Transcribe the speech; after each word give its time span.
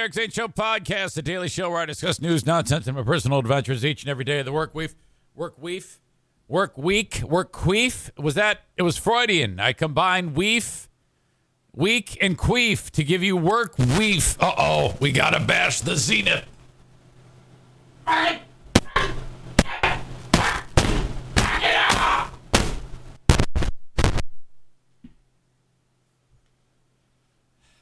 Welcome 0.00 0.22
in, 0.22 0.30
welcome 0.30 0.32
into 0.32 0.40
the 0.40 0.48
Eric 0.48 0.48
Zane 0.48 0.48
Show 0.48 0.48
podcast, 0.48 1.14
the 1.14 1.22
daily 1.22 1.48
show 1.48 1.68
where 1.68 1.80
I 1.80 1.84
discuss 1.84 2.20
news, 2.22 2.46
nonsense, 2.46 2.86
and 2.86 2.96
my 2.96 3.02
personal 3.02 3.38
adventures 3.38 3.84
each 3.84 4.02
and 4.02 4.10
every 4.10 4.24
day 4.24 4.38
of 4.38 4.46
the 4.46 4.52
work 4.52 4.74
week. 4.74 4.92
Work 5.34 5.60
week, 5.60 5.84
work 6.48 6.78
week, 6.78 7.22
work 7.22 7.52
queef. 7.52 8.10
Was 8.18 8.34
that? 8.34 8.62
It 8.78 8.82
was 8.82 8.96
Freudian. 8.96 9.60
I 9.60 9.74
combined 9.74 10.34
weef, 10.34 10.88
week, 11.74 12.16
and 12.22 12.38
queef 12.38 12.90
to 12.92 13.04
give 13.04 13.22
you 13.22 13.36
work 13.36 13.76
weef. 13.76 14.38
Uh 14.40 14.54
oh, 14.56 14.96
we 15.00 15.12
gotta 15.12 15.38
bash 15.38 15.80
the 15.80 15.96
zenith. 15.96 16.46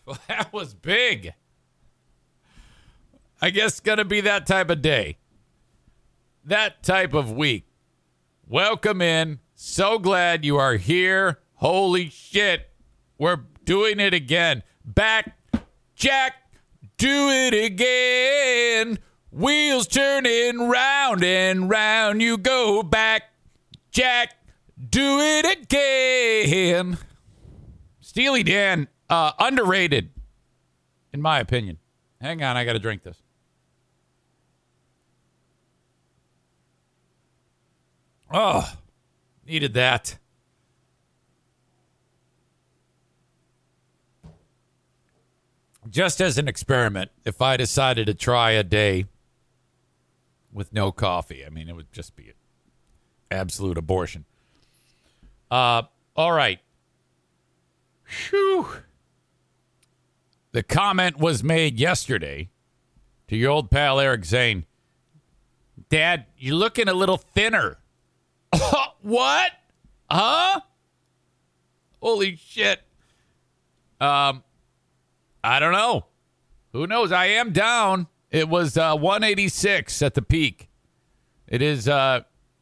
Well, 0.05 0.19
that 0.27 0.53
was 0.53 0.75
big. 0.75 1.35
I 3.41 3.50
guess 3.50 3.81
gonna 3.81 4.05
be 4.05 4.20
that 4.22 4.47
type 4.47 4.70
of 4.70 4.83
day. 4.83 5.19
That 6.44 6.83
type 6.83 7.14
of 7.14 7.31
week. 7.31 7.67
Welcome 8.47 9.03
in. 9.03 9.41
So 9.54 9.99
glad 9.99 10.44
you 10.44 10.56
are 10.56 10.76
here. 10.76 11.41
Holy 11.54 12.09
shit. 12.09 12.71
We're 13.19 13.41
doing 13.65 14.00
it 14.00 14.15
again. 14.15 14.62
Back, 14.84 15.37
Jack, 15.94 16.34
do 16.97 17.28
it 17.31 17.53
again. 17.53 18.98
Wheels 19.31 19.87
turning 19.87 20.69
round 20.69 21.22
and 21.22 21.69
round. 21.69 22.22
You 22.22 22.38
go 22.38 22.82
back, 22.82 23.25
Jack, 23.91 24.37
do 24.88 25.21
it 25.21 25.60
again. 25.60 26.98
Steely 28.00 28.43
Dan 28.43 28.88
uh, 29.10 29.32
underrated, 29.38 30.10
in 31.12 31.21
my 31.21 31.41
opinion. 31.41 31.78
Hang 32.21 32.43
on, 32.43 32.56
I 32.56 32.65
got 32.65 32.72
to 32.72 32.78
drink 32.78 33.03
this. 33.03 33.22
Oh, 38.31 38.72
needed 39.47 39.75
that. 39.75 40.19
Just 45.89 46.21
as 46.21 46.37
an 46.37 46.49
experiment, 46.49 47.11
if 47.25 47.41
I 47.41 47.56
decided 47.56 48.06
to 48.06 48.15
try 48.15 48.50
a 48.50 48.62
day 48.62 49.06
with 50.53 50.72
no 50.72 50.93
coffee, 50.93 51.44
I 51.47 51.49
mean, 51.49 51.69
it 51.69 51.75
would 51.77 51.91
just 51.93 52.15
be 52.15 52.28
an 52.28 52.34
absolute 53.31 53.78
abortion. 53.78 54.27
Uh, 55.50 55.83
all 56.15 56.33
right. 56.33 56.60
Whew 58.28 58.66
the 60.53 60.62
comment 60.62 61.19
was 61.19 61.45
made 61.45 61.78
yesterday 61.78 62.49
to 63.28 63.37
your 63.37 63.50
old 63.50 63.71
pal 63.71 64.00
Eric 64.00 64.25
Zane. 64.25 64.65
Dad, 65.89 66.27
you're 66.37 66.56
looking 66.56 66.89
a 66.89 66.95
little 66.95 67.16
thinner. 67.16 67.78
what? 69.03 69.53
Huh? 70.10 70.60
Holy 72.00 72.36
shit. 72.36 72.81
Um, 74.00 74.44
I 75.42 75.59
don't 75.60 75.72
know. 75.72 76.06
Who 76.72 76.86
knows? 76.86 77.12
I 77.12 77.26
am 77.26 77.53
down. 77.53 78.06
It 78.31 78.48
was 78.48 78.76
uh, 78.76 78.94
186 78.97 80.03
at 80.03 80.14
the 80.14 80.22
peak. 80.22 80.69
It 81.47 81.62
is 81.62 81.88
uh, 81.88 82.20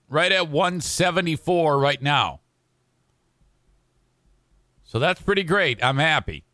right 0.09 0.31
at 0.31 0.49
174 0.49 1.79
right 1.79 2.01
now. 2.01 2.41
So 4.85 4.99
that's 4.99 5.21
pretty 5.21 5.43
great. 5.43 5.83
I'm 5.83 5.99
happy. 5.99 6.45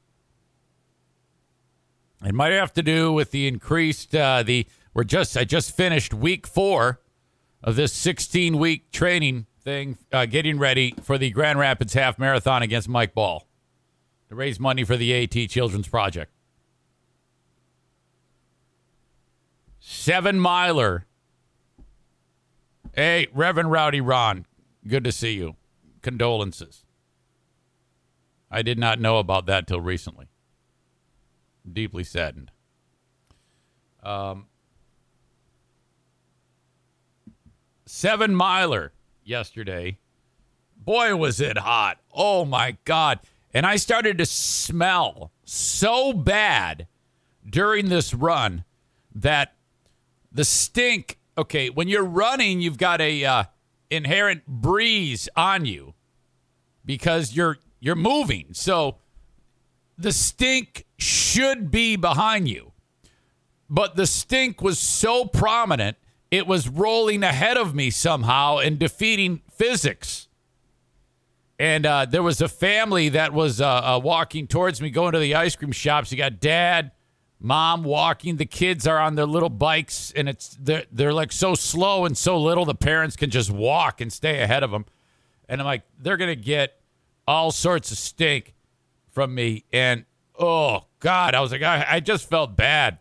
It 2.25 2.35
might 2.35 2.53
have 2.53 2.73
to 2.75 2.83
do 2.83 3.13
with 3.13 3.31
the 3.31 3.47
increased 3.47 4.15
uh, 4.15 4.43
the 4.43 4.67
we're 4.95 5.05
just 5.05 5.37
I 5.37 5.45
just 5.45 5.77
finished 5.77 6.15
week 6.15 6.47
four 6.47 7.01
of 7.63 7.77
this 7.77 7.93
16 7.93 8.59
week 8.59 8.91
training 8.91 9.47
thing, 9.63 9.99
uh, 10.13 10.27
getting 10.27 10.59
ready 10.59 10.95
for 11.03 11.19
the 11.19 11.31
Grand 11.31 11.59
Rapids 11.59 11.95
Half 11.95 12.19
Marathon 12.19 12.63
against 12.63 12.89
Mike 12.89 13.15
Ball 13.15 13.47
to 14.29 14.35
raise 14.35 14.59
money 14.59 14.85
for 14.85 14.97
the 14.97 15.13
AT 15.15 15.49
Children's 15.49 15.89
Project. 15.89 16.33
Seven 19.79 20.39
miler. 20.39 21.07
Hey, 22.95 23.29
Reverend 23.33 23.71
Rowdy 23.71 24.01
Ron, 24.01 24.47
good 24.87 25.05
to 25.05 25.13
see 25.13 25.33
you. 25.33 25.57
Condolences. 26.03 26.85
I 28.51 28.63
did 28.63 28.79
not 28.79 29.01
know 29.01 29.19
about 29.19 29.47
that 29.47 29.67
till 29.67 29.81
recently 29.81 30.29
deeply 31.71 32.05
saddened. 32.05 32.51
Um, 34.03 34.47
seven 37.93 38.35
miler 38.35 38.91
yesterday. 39.23 39.99
Boy, 40.77 41.15
was 41.15 41.43
it 41.43 41.59
hot. 41.59 41.99
Oh 42.13 42.47
my 42.47 42.79
God. 42.87 43.21
And 43.53 43.67
I 43.67 43.77
started 43.77 44.17
to 44.17 44.25
smell 44.25 45.31
so 45.45 46.15
bad 46.15 46.87
during 47.49 47.91
this 47.91 48.15
run 48.15 48.65
that 49.15 49.55
the 50.33 50.45
stink. 50.45 51.19
Okay, 51.37 51.69
when 51.69 51.87
you're 51.87 52.05
running, 52.05 52.63
you've 52.63 52.79
got 52.79 53.01
a 53.03 53.25
uh, 53.25 53.45
inherent 53.91 54.47
breeze 54.47 55.29
on 55.37 55.67
you 55.67 55.93
because 56.87 57.37
you're 57.37 57.59
you're 57.79 57.95
moving. 57.95 58.47
So 58.53 58.97
the 59.99 60.13
stink 60.13 60.87
should 60.99 61.71
be 61.71 61.97
behind 61.97 62.49
you. 62.49 62.73
But 63.69 63.97
the 63.97 64.07
stink 64.07 64.63
was 64.63 64.79
so 64.79 65.27
prominent, 65.27 65.99
it 66.33 66.47
was 66.47 66.67
rolling 66.67 67.23
ahead 67.23 67.59
of 67.59 67.75
me 67.75 67.91
somehow 67.91 68.57
and 68.57 68.79
defeating 68.79 69.43
physics. 69.53 70.29
And 71.59 71.85
uh, 71.85 72.07
there 72.07 72.23
was 72.23 72.41
a 72.41 72.49
family 72.49 73.11
that 73.11 73.35
was 73.35 73.61
uh, 73.61 73.67
uh, 73.69 74.01
walking 74.03 74.47
towards 74.47 74.81
me, 74.81 74.89
going 74.89 75.13
to 75.13 75.19
the 75.19 75.35
ice 75.35 75.55
cream 75.55 75.73
shops. 75.73 76.11
You 76.11 76.17
got 76.17 76.41
dad, 76.41 76.91
mom 77.39 77.85
walking. 77.85 78.39
The 78.39 78.47
kids 78.47 78.87
are 78.87 78.99
on 78.99 79.15
their 79.15 79.27
little 79.27 79.51
bikes, 79.51 80.11
and 80.17 80.27
it's 80.27 80.57
they're, 80.59 80.87
they're 80.91 81.13
like 81.13 81.33
so 81.33 81.55
slow 81.55 82.07
and 82.07 82.17
so 82.17 82.41
little. 82.41 82.65
The 82.65 82.75
parents 82.75 83.15
can 83.15 83.29
just 83.29 83.51
walk 83.51 84.01
and 84.01 84.11
stay 84.11 84.41
ahead 84.41 84.63
of 84.63 84.71
them. 84.71 84.87
And 85.51 85.61
I'm 85.61 85.67
like, 85.67 85.83
they're 86.01 86.17
gonna 86.17 86.35
get 86.35 86.81
all 87.29 87.53
sorts 87.53 87.93
of 87.93 87.99
stink 87.99 88.55
from 89.11 89.35
me. 89.35 89.65
And 89.71 90.07
oh 90.39 90.87
God, 90.99 91.35
I 91.35 91.41
was 91.41 91.53
like, 91.53 91.63
I, 91.63 91.85
I 91.87 92.01
just 92.01 92.27
felt 92.27 92.57
bad. 92.57 92.99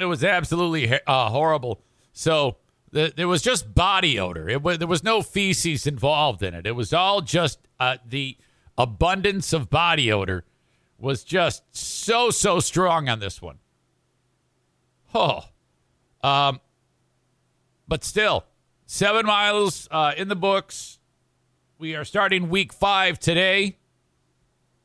It 0.00 0.06
was 0.06 0.24
absolutely 0.24 0.98
uh, 1.06 1.28
horrible. 1.30 1.80
So 2.12 2.56
the, 2.90 3.12
there 3.14 3.28
was 3.28 3.42
just 3.42 3.74
body 3.74 4.18
odor. 4.18 4.48
It 4.48 4.62
was, 4.62 4.78
there 4.78 4.88
was 4.88 5.04
no 5.04 5.22
feces 5.22 5.86
involved 5.86 6.42
in 6.42 6.54
it. 6.54 6.66
It 6.66 6.72
was 6.76 6.92
all 6.92 7.20
just 7.20 7.58
uh, 7.78 7.98
the 8.06 8.36
abundance 8.76 9.52
of 9.52 9.68
body 9.70 10.12
odor 10.12 10.44
was 10.98 11.24
just 11.24 11.62
so 11.76 12.30
so 12.30 12.60
strong 12.60 13.08
on 13.08 13.20
this 13.20 13.40
one. 13.40 13.58
Oh, 15.14 15.44
um, 16.22 16.60
but 17.86 18.04
still, 18.04 18.44
seven 18.86 19.26
miles 19.26 19.88
uh, 19.90 20.12
in 20.16 20.28
the 20.28 20.36
books. 20.36 20.98
We 21.78 21.94
are 21.94 22.04
starting 22.04 22.48
week 22.48 22.72
five 22.72 23.20
today 23.20 23.78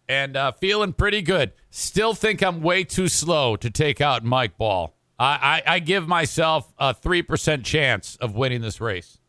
and 0.07 0.37
uh, 0.37 0.51
feeling 0.51 0.93
pretty 0.93 1.23
good. 1.23 1.53
Still 1.71 2.13
think 2.13 2.43
I'm 2.43 2.61
way 2.61 2.83
too 2.83 3.07
slow 3.07 3.55
to 3.55 3.69
take 3.71 3.99
out 3.99 4.23
Mike 4.23 4.57
Ball. 4.57 4.93
I, 5.23 5.63
I, 5.65 5.75
I 5.75 5.79
give 5.79 6.05
myself 6.05 6.73
a 6.77 6.93
3% 6.93 7.63
chance 7.63 8.17
of 8.17 8.35
winning 8.35 8.61
this 8.61 8.81
race. 8.81 9.19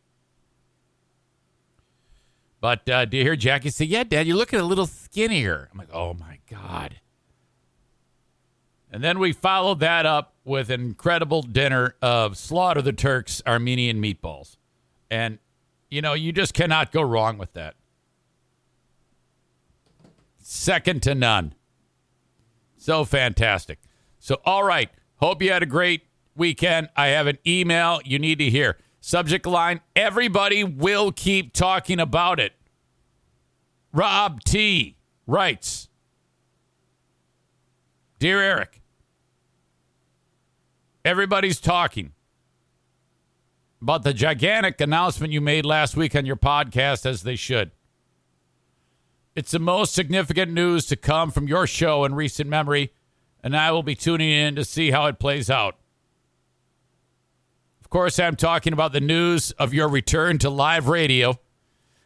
But 2.59 2.89
uh, 2.89 3.05
do 3.05 3.15
you 3.15 3.23
hear 3.23 3.37
Jackie 3.37 3.69
say, 3.69 3.85
Yeah, 3.85 4.03
Dad, 4.03 4.27
you're 4.27 4.35
looking 4.35 4.59
a 4.59 4.63
little 4.63 4.87
skinnier? 4.87 5.69
I'm 5.71 5.77
like, 5.77 5.93
Oh 5.93 6.13
my 6.13 6.39
God. 6.49 6.99
And 8.91 9.03
then 9.03 9.19
we 9.19 9.31
followed 9.31 9.79
that 9.79 10.05
up 10.05 10.35
with 10.43 10.69
an 10.69 10.81
incredible 10.81 11.41
dinner 11.41 11.95
of 12.01 12.37
Slaughter 12.37 12.81
the 12.81 12.93
Turks 12.93 13.41
Armenian 13.47 14.01
meatballs. 14.01 14.57
And 15.09 15.39
you 15.89 16.01
know, 16.01 16.13
you 16.13 16.33
just 16.33 16.53
cannot 16.53 16.91
go 16.91 17.03
wrong 17.03 17.37
with 17.37 17.53
that. 17.53 17.75
Second 20.39 21.03
to 21.03 21.15
none. 21.15 21.53
So 22.77 23.05
fantastic. 23.05 23.79
So, 24.19 24.41
all 24.43 24.63
right. 24.63 24.89
Hope 25.17 25.41
you 25.41 25.51
had 25.51 25.63
a 25.63 25.67
great 25.67 26.03
weekend. 26.35 26.89
I 26.95 27.07
have 27.07 27.27
an 27.27 27.37
email 27.45 27.99
you 28.03 28.19
need 28.19 28.39
to 28.39 28.49
hear. 28.49 28.77
Subject 28.99 29.45
line 29.45 29.81
Everybody 29.95 30.63
will 30.63 31.11
keep 31.11 31.53
talking 31.53 31.99
about 31.99 32.39
it. 32.39 32.53
Rob 33.93 34.43
T 34.43 34.97
writes 35.25 35.89
Dear 38.19 38.41
Eric, 38.41 38.81
everybody's 41.05 41.59
talking 41.59 42.11
about 43.81 44.03
the 44.03 44.13
gigantic 44.13 44.81
announcement 44.81 45.31
you 45.31 45.39
made 45.39 45.65
last 45.65 45.95
week 45.95 46.15
on 46.15 46.25
your 46.25 46.35
podcast, 46.35 47.05
as 47.05 47.23
they 47.23 47.35
should. 47.35 47.71
It's 49.35 49.51
the 49.51 49.59
most 49.59 49.93
significant 49.93 50.51
news 50.51 50.85
to 50.87 50.95
come 50.95 51.29
from 51.29 51.47
your 51.47 51.67
show 51.67 52.03
in 52.05 52.15
recent 52.15 52.49
memory, 52.49 52.93
and 53.45 53.55
I 53.55 53.71
will 53.71 53.83
be 53.83 53.93
tuning 53.93 54.31
in 54.31 54.55
to 54.55 54.65
see 54.65 54.89
how 54.89 55.05
it 55.05 55.19
plays 55.19 55.51
out. 55.51 55.77
Of 57.79 57.91
course, 57.91 58.17
I'm 58.17 58.35
talking 58.35 58.73
about 58.73 58.91
the 58.91 58.99
news 58.99 59.51
of 59.51 59.71
your 59.71 59.87
return 59.87 60.39
to 60.39 60.49
live 60.49 60.87
radio, 60.87 61.39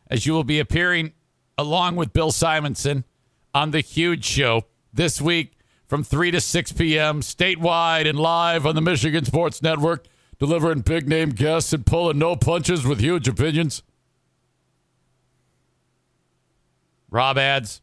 as 0.08 0.26
you 0.26 0.34
will 0.34 0.44
be 0.44 0.60
appearing 0.60 1.14
along 1.58 1.96
with 1.96 2.12
Bill 2.12 2.34
Simonson 2.34 3.06
on 3.54 3.72
The 3.72 3.80
Huge 3.80 4.26
Show 4.26 4.66
this 4.92 5.22
week 5.22 5.54
from 5.88 6.04
3 6.04 6.32
to 6.32 6.42
6 6.42 6.74
p.m. 6.74 7.22
statewide 7.22 8.08
and 8.08 8.20
live 8.20 8.66
on 8.66 8.76
the 8.76 8.82
Michigan 8.82 9.24
Sports 9.24 9.62
Network, 9.62 10.08
delivering 10.40 10.82
big 10.82 11.08
name 11.08 11.30
guests 11.30 11.72
and 11.72 11.86
pulling 11.86 12.20
no 12.20 12.36
punches 12.36 12.86
with 12.86 13.00
huge 13.00 13.30
opinions. 13.30 13.82
Rob 17.10 17.38
adds, 17.38 17.82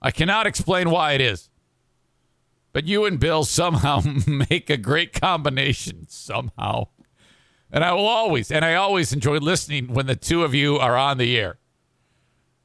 I 0.00 0.10
cannot 0.10 0.46
explain 0.46 0.88
why 0.88 1.12
it 1.12 1.20
is, 1.20 1.47
but 2.72 2.86
you 2.86 3.04
and 3.04 3.18
Bill 3.18 3.44
somehow 3.44 4.00
make 4.26 4.70
a 4.70 4.76
great 4.76 5.12
combination, 5.12 6.06
somehow. 6.08 6.88
And 7.70 7.84
I 7.84 7.92
will 7.92 8.06
always, 8.06 8.50
and 8.50 8.64
I 8.64 8.74
always 8.74 9.12
enjoy 9.12 9.38
listening 9.38 9.92
when 9.92 10.06
the 10.06 10.16
two 10.16 10.44
of 10.44 10.54
you 10.54 10.76
are 10.76 10.96
on 10.96 11.18
the 11.18 11.38
air. 11.38 11.58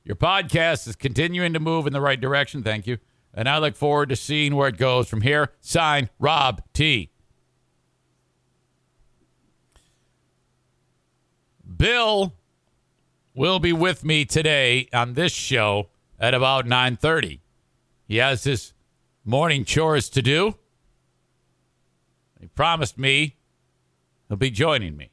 Your 0.03 0.15
podcast 0.15 0.87
is 0.87 0.95
continuing 0.95 1.53
to 1.53 1.59
move 1.59 1.87
in 1.87 1.93
the 1.93 2.01
right 2.01 2.19
direction. 2.19 2.63
Thank 2.63 2.87
you. 2.87 2.97
And 3.33 3.49
I 3.49 3.57
look 3.57 3.75
forward 3.75 4.09
to 4.09 4.15
seeing 4.15 4.55
where 4.55 4.67
it 4.67 4.77
goes 4.77 5.09
from 5.09 5.21
here. 5.21 5.51
Sign 5.61 6.09
Rob 6.19 6.61
T. 6.73 7.09
Bill 11.75 12.33
will 13.33 13.59
be 13.59 13.73
with 13.73 14.03
me 14.03 14.25
today 14.25 14.87
on 14.93 15.13
this 15.13 15.31
show 15.31 15.89
at 16.19 16.33
about 16.33 16.65
9:30. 16.65 17.39
He 18.07 18.17
has 18.17 18.43
his 18.43 18.72
morning 19.23 19.65
chores 19.65 20.09
to 20.09 20.21
do. 20.21 20.55
He 22.39 22.47
promised 22.47 22.97
me 22.97 23.37
he'll 24.27 24.37
be 24.37 24.51
joining 24.51 24.97
me. 24.97 25.11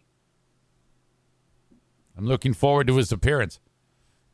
I'm 2.17 2.27
looking 2.27 2.53
forward 2.55 2.87
to 2.89 2.97
his 2.97 3.13
appearance. 3.13 3.61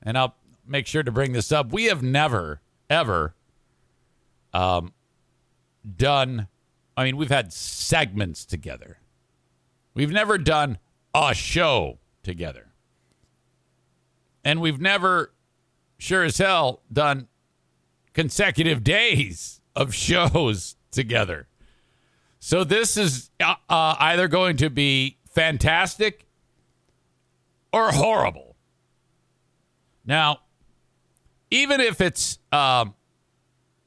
And 0.02 0.16
I'll 0.16 0.36
make 0.66 0.86
sure 0.86 1.02
to 1.02 1.12
bring 1.12 1.32
this 1.32 1.52
up. 1.52 1.72
We 1.72 1.84
have 1.84 2.02
never 2.02 2.60
ever 2.88 3.34
um 4.54 4.92
done 5.96 6.48
I 6.96 7.04
mean, 7.04 7.16
we've 7.16 7.28
had 7.28 7.52
segments 7.52 8.44
together. 8.44 8.98
We've 9.92 10.10
never 10.10 10.38
done 10.38 10.78
a 11.14 11.34
show 11.34 11.98
together. 12.22 12.72
And 14.44 14.60
we've 14.60 14.80
never, 14.80 15.32
sure 15.98 16.24
as 16.24 16.38
hell, 16.38 16.82
done 16.90 17.28
consecutive 18.14 18.82
days 18.82 19.60
of 19.76 19.94
shows 19.94 20.76
together. 20.90 21.46
So 22.38 22.64
this 22.64 22.96
is 22.96 23.30
uh, 23.38 23.54
uh, 23.68 23.96
either 24.00 24.26
going 24.28 24.56
to 24.58 24.70
be 24.70 25.18
fantastic 25.28 26.26
or 27.72 27.92
horrible. 27.92 28.56
Now, 30.04 30.40
even 31.50 31.80
if 31.80 32.00
it's 32.00 32.38
um, 32.52 32.94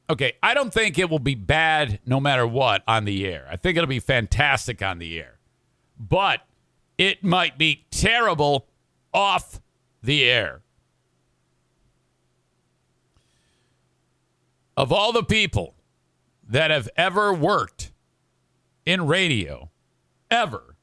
okay, 0.08 0.34
I 0.42 0.54
don't 0.54 0.72
think 0.72 0.98
it 0.98 1.10
will 1.10 1.18
be 1.18 1.34
bad 1.34 2.00
no 2.06 2.20
matter 2.20 2.46
what 2.46 2.82
on 2.86 3.04
the 3.04 3.26
air. 3.26 3.46
I 3.50 3.56
think 3.56 3.76
it'll 3.76 3.88
be 3.88 4.00
fantastic 4.00 4.82
on 4.82 4.98
the 4.98 5.18
air, 5.18 5.38
but 5.98 6.40
it 6.98 7.24
might 7.24 7.58
be 7.58 7.86
terrible 7.90 8.66
off 9.12 9.60
the 10.02 10.24
air. 10.24 10.60
Of 14.76 14.92
all 14.92 15.12
the 15.12 15.24
people 15.24 15.74
that 16.50 16.70
have 16.70 16.88
ever 16.96 17.32
worked 17.32 17.92
in 18.84 19.06
radio, 19.06 19.70
ever 20.30 20.76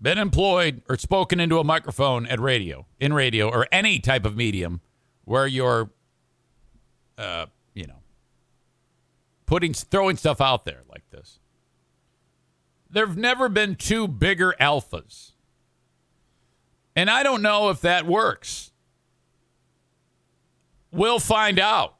been 0.00 0.18
employed 0.18 0.82
or 0.88 0.98
spoken 0.98 1.40
into 1.40 1.58
a 1.58 1.64
microphone 1.64 2.26
at 2.26 2.38
radio, 2.38 2.86
in 3.00 3.12
radio, 3.12 3.48
or 3.48 3.66
any 3.72 3.98
type 3.98 4.26
of 4.26 4.36
medium 4.36 4.80
where 5.24 5.46
you're, 5.46 5.90
uh, 7.16 7.46
you 7.72 7.86
know, 7.86 8.02
putting, 9.46 9.72
throwing 9.72 10.16
stuff 10.16 10.40
out 10.40 10.64
there 10.64 10.82
like 10.90 11.08
this. 11.10 11.38
There 12.90 13.06
have 13.06 13.16
never 13.16 13.48
been 13.48 13.76
two 13.76 14.06
bigger 14.06 14.54
alphas 14.60 15.32
and 16.96 17.10
I 17.10 17.22
don't 17.22 17.42
know 17.42 17.70
if 17.70 17.80
that 17.80 18.06
works. 18.06 18.70
We'll 20.92 21.18
find 21.18 21.58
out. 21.58 21.93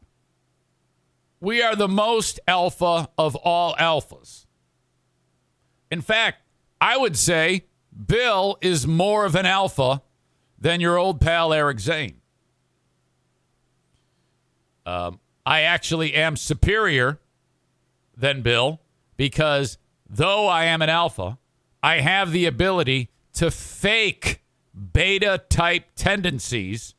We 1.45 1.61
are 1.61 1.77
the 1.77 1.89
most 1.89 2.41
alpha 2.49 3.11
of 3.19 3.37
all 3.37 3.75
alphas. 3.77 4.47
In 5.91 6.01
fact, 6.01 6.39
I 6.81 6.97
would 6.97 7.19
say 7.19 7.67
Bill 8.07 8.57
is 8.63 8.87
more 8.87 9.27
of 9.27 9.35
an 9.35 9.45
alpha 9.45 10.01
than 10.59 10.81
your 10.81 10.97
old 10.97 11.21
pal 11.21 11.53
Eric 11.53 11.81
Zane. 11.81 12.23
Um, 14.87 15.21
I 15.45 15.61
actually 15.61 16.15
am 16.15 16.39
superior 16.39 17.21
than 18.17 18.41
Bill 18.41 18.81
because 19.19 19.77
though 20.09 20.49
I 20.49 20.65
am 20.65 20.81
an 20.81 20.89
alpha, 20.89 21.37
I 21.83 22.01
have 22.01 22.33
the 22.33 22.47
ability 22.47 23.11
to 23.35 23.51
fake 23.51 24.43
beta 24.95 25.43
type 25.51 25.89
tendencies 25.95 26.95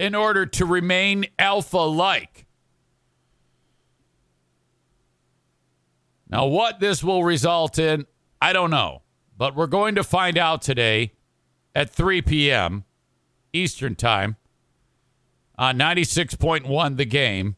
in 0.00 0.16
order 0.16 0.44
to 0.44 0.64
remain 0.64 1.26
alpha 1.38 1.78
like. 1.78 2.39
Now, 6.30 6.46
what 6.46 6.80
this 6.80 7.02
will 7.02 7.24
result 7.24 7.78
in, 7.78 8.06
I 8.40 8.52
don't 8.52 8.70
know, 8.70 9.02
but 9.36 9.56
we're 9.56 9.66
going 9.66 9.96
to 9.96 10.04
find 10.04 10.38
out 10.38 10.62
today 10.62 11.12
at 11.74 11.90
3 11.90 12.22
p.m. 12.22 12.84
Eastern 13.52 13.96
Time 13.96 14.36
uh, 15.58 15.62
on 15.62 15.78
96.1 15.78 16.96
The 16.96 17.04
Game 17.04 17.56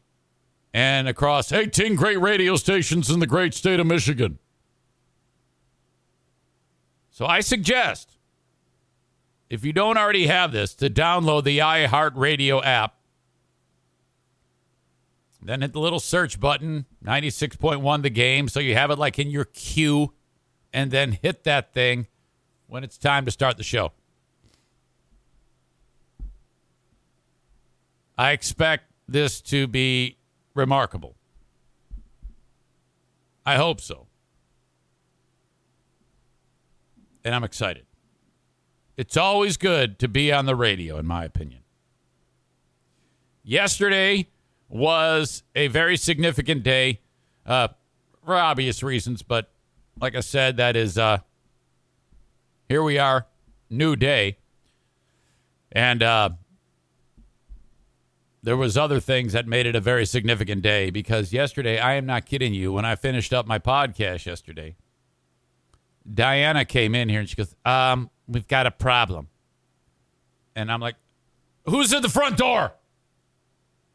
and 0.73 1.07
across 1.07 1.51
18 1.51 1.95
great 1.95 2.19
radio 2.19 2.55
stations 2.55 3.09
in 3.09 3.19
the 3.19 3.27
great 3.27 3.53
state 3.53 3.79
of 3.79 3.85
Michigan. 3.85 4.39
So 7.11 7.27
I 7.27 7.41
suggest 7.41 8.17
if 9.53 9.63
you 9.63 9.71
don't 9.71 9.97
already 9.97 10.25
have 10.25 10.51
this, 10.51 10.73
to 10.73 10.89
download 10.89 11.43
the 11.43 11.59
iHeartRadio 11.59 12.65
app. 12.65 12.95
Then 15.45 15.61
hit 15.61 15.73
the 15.73 15.79
little 15.79 15.99
search 15.99 16.39
button, 16.39 16.85
96.1 17.03 18.01
the 18.01 18.09
game, 18.09 18.47
so 18.47 18.61
you 18.61 18.75
have 18.75 18.91
it 18.91 18.97
like 18.97 19.19
in 19.19 19.29
your 19.29 19.45
queue, 19.45 20.13
and 20.71 20.89
then 20.89 21.17
hit 21.21 21.43
that 21.43 21.73
thing 21.73 22.07
when 22.67 22.83
it's 22.83 22.97
time 22.97 23.25
to 23.25 23.31
start 23.31 23.57
the 23.57 23.63
show. 23.63 23.91
I 28.17 28.31
expect 28.31 28.85
this 29.07 29.41
to 29.41 29.67
be 29.67 30.17
remarkable. 30.53 31.15
I 33.45 33.55
hope 33.57 33.81
so. 33.81 34.07
And 37.25 37.35
I'm 37.35 37.43
excited. 37.43 37.85
It's 38.95 39.17
always 39.17 39.57
good 39.57 39.99
to 39.99 40.07
be 40.07 40.31
on 40.31 40.45
the 40.45 40.55
radio, 40.55 40.97
in 40.97 41.05
my 41.05 41.25
opinion. 41.25 41.61
Yesterday 43.43 44.27
was 44.73 45.43
a 45.53 45.67
very 45.67 45.95
significant 45.95 46.63
day 46.63 46.99
uh, 47.45 47.67
for 48.25 48.35
obvious 48.35 48.81
reasons, 48.81 49.21
but 49.21 49.51
like 50.01 50.15
I 50.15 50.19
said, 50.21 50.57
that 50.57 50.75
is 50.75 50.97
uh, 50.97 51.19
here 52.67 52.81
we 52.81 52.97
are, 52.97 53.27
new 53.69 53.95
day, 53.95 54.37
and 55.71 56.01
uh, 56.01 56.31
there 58.41 58.57
was 58.57 58.75
other 58.75 58.99
things 58.99 59.33
that 59.33 59.47
made 59.47 59.67
it 59.67 59.75
a 59.75 59.79
very 59.79 60.07
significant 60.07 60.63
day 60.63 60.89
because 60.89 61.31
yesterday, 61.31 61.77
I 61.77 61.93
am 61.93 62.07
not 62.07 62.25
kidding 62.25 62.55
you, 62.55 62.73
when 62.73 62.83
I 62.83 62.95
finished 62.95 63.31
up 63.31 63.45
my 63.45 63.59
podcast 63.59 64.25
yesterday, 64.25 64.75
Diana 66.11 66.65
came 66.65 66.95
in 66.95 67.09
here 67.09 67.19
and 67.19 67.29
she 67.29 67.35
goes, 67.35 67.55
um, 67.63 68.09
we've 68.27 68.47
got 68.47 68.65
a 68.65 68.71
problem. 68.71 69.27
And 70.55 70.71
I'm 70.71 70.81
like, 70.81 70.95
who's 71.65 71.93
at 71.93 72.01
the 72.01 72.09
front 72.09 72.37
door? 72.37 72.73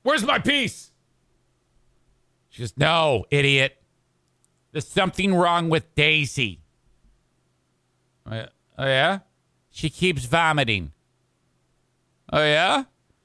Where's 0.02 0.24
my 0.24 0.38
piece? 0.38 0.92
She 2.48 2.62
goes, 2.62 2.74
no, 2.76 3.24
idiot. 3.30 3.82
There's 4.72 4.86
something 4.86 5.34
wrong 5.34 5.68
with 5.68 5.94
Daisy. 5.94 6.62
Oh, 8.30 8.46
oh, 8.78 8.86
yeah? 8.86 9.20
She 9.70 9.90
keeps 9.90 10.24
vomiting. 10.24 10.92
Oh, 12.32 12.42
yeah? 12.42 12.84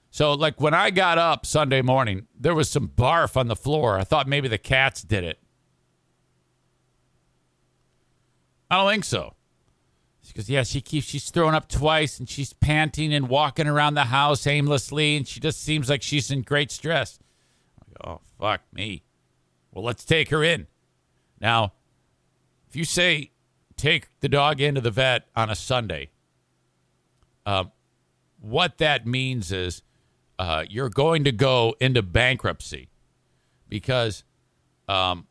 So, 0.09 0.33
like, 0.33 0.61
when 0.61 0.73
I 0.73 0.91
got 0.91 1.17
up 1.17 1.45
Sunday 1.45 1.81
morning, 1.81 2.27
there 2.39 2.53
was 2.53 2.69
some 2.69 2.87
barf 2.87 3.35
on 3.35 3.47
the 3.47 3.55
floor. 3.55 3.97
I 3.97 4.03
thought 4.03 4.27
maybe 4.27 4.47
the 4.47 4.57
cats 4.57 5.01
did 5.01 5.23
it. 5.23 5.39
I 8.69 8.77
don't 8.77 8.91
think 8.91 9.03
so. 9.03 9.35
She 10.23 10.33
goes, 10.33 10.49
yeah, 10.49 10.63
she 10.63 10.79
keeps 10.79 11.05
she's 11.07 11.29
throwing 11.29 11.53
up 11.53 11.67
twice 11.67 12.17
and 12.17 12.29
she's 12.29 12.53
panting 12.53 13.13
and 13.13 13.27
walking 13.27 13.67
around 13.67 13.95
the 13.95 14.05
house 14.05 14.47
aimlessly 14.47 15.17
and 15.17 15.27
she 15.27 15.39
just 15.39 15.61
seems 15.61 15.89
like 15.89 16.01
she's 16.01 16.31
in 16.31 16.41
great 16.41 16.71
stress. 16.71 17.19
Go, 18.01 18.11
oh 18.11 18.21
fuck 18.39 18.61
me. 18.71 19.03
Well, 19.71 19.83
let's 19.83 20.05
take 20.05 20.29
her 20.29 20.43
in. 20.43 20.67
Now, 21.41 21.73
if 22.69 22.75
you 22.75 22.85
say 22.85 23.31
take 23.75 24.07
the 24.21 24.29
dog 24.29 24.61
into 24.61 24.79
the 24.79 24.91
vet 24.91 25.27
on 25.35 25.49
a 25.49 25.55
Sunday, 25.55 26.09
um, 27.45 27.71
what 28.39 28.77
that 28.77 29.05
means 29.05 29.51
is 29.51 29.81
uh, 30.39 30.63
you're 30.69 30.89
going 30.89 31.25
to 31.25 31.33
go 31.33 31.75
into 31.81 32.01
bankruptcy 32.01 32.89
because 33.67 34.23
um, 34.87 35.27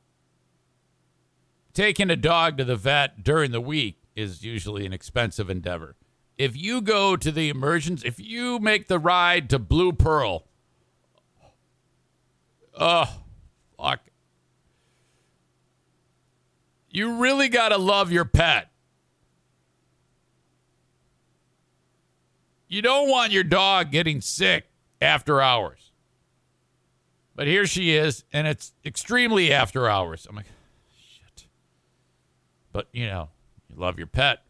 taking 1.73 2.11
a 2.11 2.17
dog 2.17 2.59
to 2.59 2.65
the 2.65 2.77
vet 2.77 3.25
during 3.25 3.53
the 3.53 3.61
week 3.61 4.02
is 4.15 4.45
usually 4.45 4.87
an 4.87 4.93
expensive 4.93 5.49
endeavor. 5.51 5.97
If 6.39 6.57
you 6.57 6.81
go 6.81 7.17
to 7.17 7.31
the 7.31 7.49
emergency, 7.49 8.07
if 8.07 8.19
you 8.19 8.59
make 8.59 8.89
the 8.89 8.99
ride 8.99 9.51
to 9.51 9.59
Blue 9.59 9.93
Pearl, 9.93 10.45
oh, 12.79 13.21
fuck. 13.77 14.01
You 16.91 17.21
really 17.21 17.49
got 17.49 17.71
to 17.71 17.79
love 17.79 18.13
your 18.13 18.25
pet. 18.25 18.69
You 22.69 22.83
don't 22.83 23.09
want 23.09 23.33
your 23.33 23.45
dog 23.45 23.91
getting 23.91 24.21
sick 24.21 24.67
after 25.01 25.43
hours. 25.43 25.91
But 27.35 27.47
here 27.47 27.67
she 27.67 27.95
is, 27.95 28.25
and 28.33 28.47
it's 28.47 28.73
extremely 28.85 29.53
after 29.53 29.89
hours. 29.89 30.27
I'm 30.29 30.37
like, 30.37 30.47
shit. 30.99 31.47
But, 32.73 32.89
you 32.93 33.07
know, 33.07 33.31
you 33.73 33.81
love 33.81 33.99
your 33.99 34.07
pet. 34.07 34.43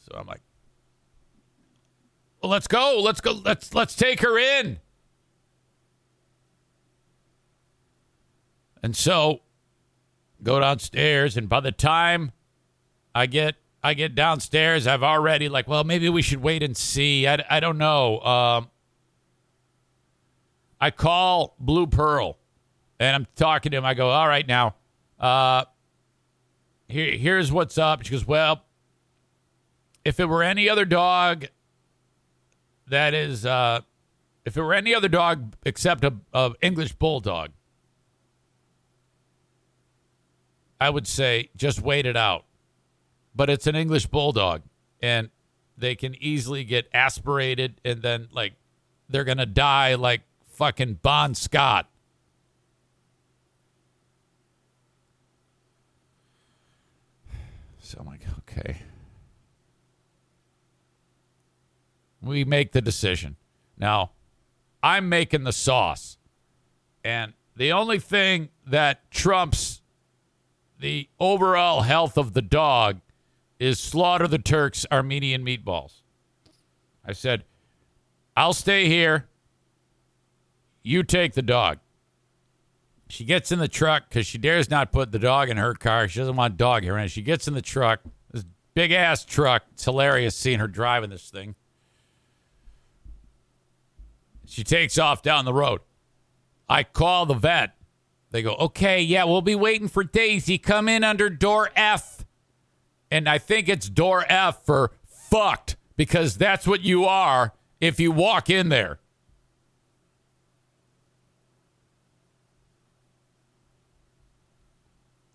So 0.00 0.16
I'm 0.18 0.26
like, 0.26 0.40
well, 2.42 2.50
let's 2.50 2.66
go. 2.66 3.00
Let's 3.00 3.20
go. 3.20 3.32
Let's 3.32 3.74
let's 3.74 3.94
take 3.94 4.20
her 4.20 4.38
in. 4.38 4.78
And 8.82 8.96
so 8.96 9.42
go 10.42 10.58
downstairs 10.58 11.36
and 11.36 11.48
by 11.48 11.60
the 11.60 11.70
time 11.70 12.32
I 13.14 13.26
get 13.26 13.54
I 13.84 13.94
get 13.94 14.14
downstairs, 14.14 14.86
I've 14.86 15.02
already 15.02 15.48
like, 15.48 15.66
well, 15.66 15.84
maybe 15.84 16.08
we 16.08 16.22
should 16.22 16.42
wait 16.42 16.62
and 16.62 16.76
see. 16.76 17.26
I, 17.26 17.44
I 17.50 17.60
don't 17.60 17.78
know. 17.78 18.20
Um, 18.20 18.70
I 20.80 20.90
call 20.90 21.56
Blue 21.58 21.86
Pearl 21.86 22.38
and 23.00 23.14
I'm 23.16 23.26
talking 23.34 23.72
to 23.72 23.78
him. 23.78 23.84
I 23.84 23.94
go, 23.94 24.10
all 24.10 24.28
right, 24.28 24.46
now, 24.46 24.76
uh, 25.18 25.64
here, 26.92 27.16
here's 27.16 27.50
what's 27.50 27.78
up. 27.78 28.04
She 28.04 28.10
goes, 28.10 28.26
well, 28.26 28.64
if 30.04 30.20
it 30.20 30.26
were 30.26 30.42
any 30.42 30.68
other 30.68 30.84
dog 30.84 31.46
that 32.88 33.14
is, 33.14 33.46
uh, 33.46 33.80
if 34.44 34.56
it 34.56 34.62
were 34.62 34.74
any 34.74 34.94
other 34.94 35.08
dog 35.08 35.54
except 35.64 36.04
a, 36.04 36.14
a 36.32 36.52
English 36.60 36.92
bulldog, 36.92 37.50
I 40.80 40.90
would 40.90 41.06
say 41.06 41.48
just 41.56 41.80
wait 41.80 42.06
it 42.06 42.16
out. 42.16 42.44
But 43.34 43.48
it's 43.48 43.66
an 43.66 43.74
English 43.74 44.06
bulldog, 44.06 44.62
and 45.00 45.30
they 45.78 45.94
can 45.94 46.14
easily 46.22 46.64
get 46.64 46.88
aspirated, 46.92 47.80
and 47.84 48.02
then 48.02 48.28
like 48.32 48.52
they're 49.08 49.24
gonna 49.24 49.46
die 49.46 49.94
like 49.94 50.20
fucking 50.50 50.98
Bon 51.02 51.34
Scott. 51.34 51.88
So 57.80 57.98
I'm 58.00 58.06
like, 58.06 58.22
okay. 58.58 58.78
We 62.22 62.44
make 62.44 62.72
the 62.72 62.80
decision. 62.80 63.36
Now, 63.76 64.12
I'm 64.82 65.08
making 65.08 65.44
the 65.44 65.52
sauce. 65.52 66.18
And 67.04 67.32
the 67.56 67.72
only 67.72 67.98
thing 67.98 68.50
that 68.66 69.10
trumps 69.10 69.82
the 70.78 71.08
overall 71.18 71.82
health 71.82 72.16
of 72.16 72.32
the 72.32 72.42
dog 72.42 73.00
is 73.58 73.78
slaughter 73.78 74.26
the 74.26 74.38
Turks 74.38 74.86
Armenian 74.90 75.44
meatballs. 75.44 76.02
I 77.04 77.12
said, 77.12 77.44
I'll 78.36 78.52
stay 78.52 78.86
here. 78.88 79.28
You 80.82 81.02
take 81.02 81.34
the 81.34 81.42
dog. 81.42 81.78
She 83.08 83.24
gets 83.24 83.52
in 83.52 83.58
the 83.58 83.68
truck 83.68 84.08
because 84.08 84.26
she 84.26 84.38
dares 84.38 84.70
not 84.70 84.90
put 84.90 85.12
the 85.12 85.18
dog 85.18 85.50
in 85.50 85.58
her 85.58 85.74
car. 85.74 86.08
She 86.08 86.18
doesn't 86.18 86.34
want 86.34 86.56
dog 86.56 86.82
here. 86.82 86.96
And 86.96 87.10
she 87.10 87.22
gets 87.22 87.46
in 87.46 87.54
the 87.54 87.62
truck, 87.62 88.00
big 88.74 88.92
ass 88.92 89.24
truck. 89.24 89.64
It's 89.72 89.84
hilarious 89.84 90.36
seeing 90.36 90.58
her 90.58 90.68
driving 90.68 91.10
this 91.10 91.30
thing. 91.30 91.54
She 94.46 94.64
takes 94.64 94.98
off 94.98 95.22
down 95.22 95.44
the 95.44 95.54
road. 95.54 95.80
I 96.68 96.84
call 96.84 97.26
the 97.26 97.34
vet. 97.34 97.74
They 98.30 98.42
go, 98.42 98.54
okay, 98.54 99.00
yeah, 99.00 99.24
we'll 99.24 99.42
be 99.42 99.54
waiting 99.54 99.88
for 99.88 100.04
Daisy. 100.04 100.58
Come 100.58 100.88
in 100.88 101.04
under 101.04 101.28
door 101.28 101.70
F. 101.76 102.24
And 103.10 103.28
I 103.28 103.38
think 103.38 103.68
it's 103.68 103.88
door 103.88 104.24
F 104.28 104.64
for 104.64 104.92
fucked 105.06 105.76
because 105.96 106.36
that's 106.36 106.66
what 106.66 106.80
you 106.80 107.04
are 107.04 107.52
if 107.80 108.00
you 108.00 108.10
walk 108.10 108.48
in 108.48 108.68
there. 108.68 109.00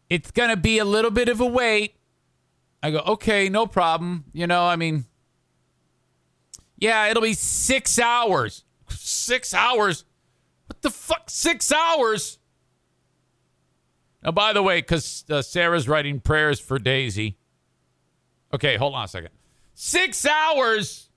it's 0.10 0.32
going 0.32 0.50
to 0.50 0.58
be 0.58 0.77
a 0.77 0.86
little 0.86 1.12
bit 1.12 1.29
of 1.29 1.41
a 1.41 1.46
wait. 1.46 1.96
I 2.81 2.91
go, 2.91 3.00
okay, 3.00 3.50
no 3.50 3.65
problem. 3.65 4.25
You 4.34 4.48
know, 4.48 4.63
I 4.63 4.75
mean, 4.75 5.05
yeah, 6.77 7.07
it'll 7.07 7.24
be 7.24 7.34
six 7.34 8.00
hours. 8.00 8.63
Six 8.89 9.53
hours? 9.53 10.05
What 10.67 10.81
the 10.81 10.89
fuck? 10.89 11.29
Six 11.29 11.72
hours? 11.72 12.39
Now, 14.24 14.31
by 14.31 14.53
the 14.53 14.62
way, 14.62 14.81
because 14.81 15.25
uh, 15.29 15.41
Sarah's 15.41 15.88
writing 15.88 16.19
prayers 16.19 16.60
for 16.60 16.79
Daisy. 16.79 17.38
Okay, 18.53 18.75
hold 18.77 18.93
on 18.93 19.05
a 19.05 19.07
second. 19.07 19.29
Six 19.74 20.25
hours? 20.25 21.10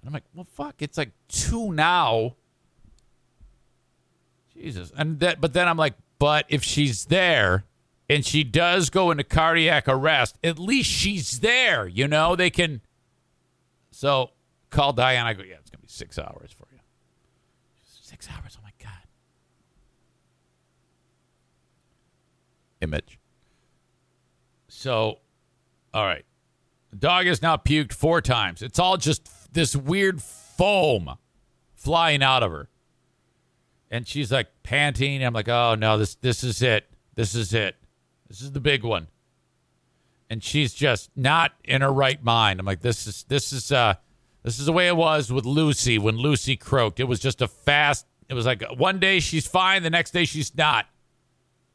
And 0.00 0.08
I'm 0.08 0.12
like, 0.12 0.24
well, 0.34 0.44
fuck, 0.44 0.76
it's 0.80 0.98
like 0.98 1.10
two 1.28 1.72
now. 1.72 2.36
Jesus. 4.52 4.92
And 4.96 5.20
that, 5.20 5.40
but 5.40 5.52
then 5.52 5.68
I'm 5.68 5.76
like, 5.76 5.94
but 6.18 6.46
if 6.48 6.62
she's 6.62 7.06
there, 7.06 7.64
and 8.12 8.26
she 8.26 8.44
does 8.44 8.90
go 8.90 9.10
into 9.10 9.24
cardiac 9.24 9.88
arrest, 9.88 10.36
at 10.44 10.58
least 10.58 10.90
she's 10.90 11.40
there. 11.40 11.86
You 11.88 12.06
know, 12.06 12.36
they 12.36 12.50
can. 12.50 12.82
So 13.90 14.30
call 14.68 14.92
Diane. 14.92 15.26
I 15.26 15.32
go, 15.32 15.42
yeah, 15.42 15.54
it's 15.58 15.70
going 15.70 15.78
to 15.78 15.82
be 15.82 15.88
six 15.88 16.18
hours 16.18 16.52
for 16.52 16.66
you. 16.72 16.78
Six 17.84 18.28
hours. 18.28 18.58
Oh 18.58 18.62
my 18.62 18.72
God. 18.82 18.92
Image. 22.82 23.18
So, 24.68 25.20
all 25.94 26.04
right. 26.04 26.26
Dog 26.98 27.24
has 27.24 27.40
now 27.40 27.56
puked 27.56 27.94
four 27.94 28.20
times. 28.20 28.60
It's 28.60 28.78
all 28.78 28.98
just 28.98 29.54
this 29.54 29.74
weird 29.74 30.22
foam 30.22 31.16
flying 31.74 32.22
out 32.22 32.42
of 32.42 32.52
her. 32.52 32.68
And 33.90 34.06
she's 34.06 34.30
like 34.30 34.48
panting. 34.62 35.24
I'm 35.24 35.32
like, 35.32 35.48
oh 35.48 35.76
no, 35.76 35.96
this 35.96 36.14
this 36.16 36.44
is 36.44 36.60
it. 36.60 36.90
This 37.14 37.34
is 37.34 37.54
it. 37.54 37.76
This 38.32 38.40
is 38.40 38.52
the 38.52 38.60
big 38.60 38.82
one. 38.82 39.08
And 40.30 40.42
she's 40.42 40.72
just 40.72 41.10
not 41.14 41.52
in 41.64 41.82
her 41.82 41.92
right 41.92 42.24
mind. 42.24 42.60
I'm 42.60 42.64
like, 42.64 42.80
this 42.80 43.06
is 43.06 43.24
this 43.28 43.52
is 43.52 43.70
uh 43.70 43.96
this 44.42 44.58
is 44.58 44.64
the 44.64 44.72
way 44.72 44.88
it 44.88 44.96
was 44.96 45.30
with 45.30 45.44
Lucy 45.44 45.98
when 45.98 46.16
Lucy 46.16 46.56
croaked. 46.56 46.98
It 46.98 47.04
was 47.04 47.20
just 47.20 47.42
a 47.42 47.46
fast. 47.46 48.06
It 48.30 48.34
was 48.34 48.46
like 48.46 48.64
one 48.78 48.98
day 48.98 49.20
she's 49.20 49.46
fine, 49.46 49.82
the 49.82 49.90
next 49.90 50.12
day 50.12 50.24
she's 50.24 50.56
not. 50.56 50.86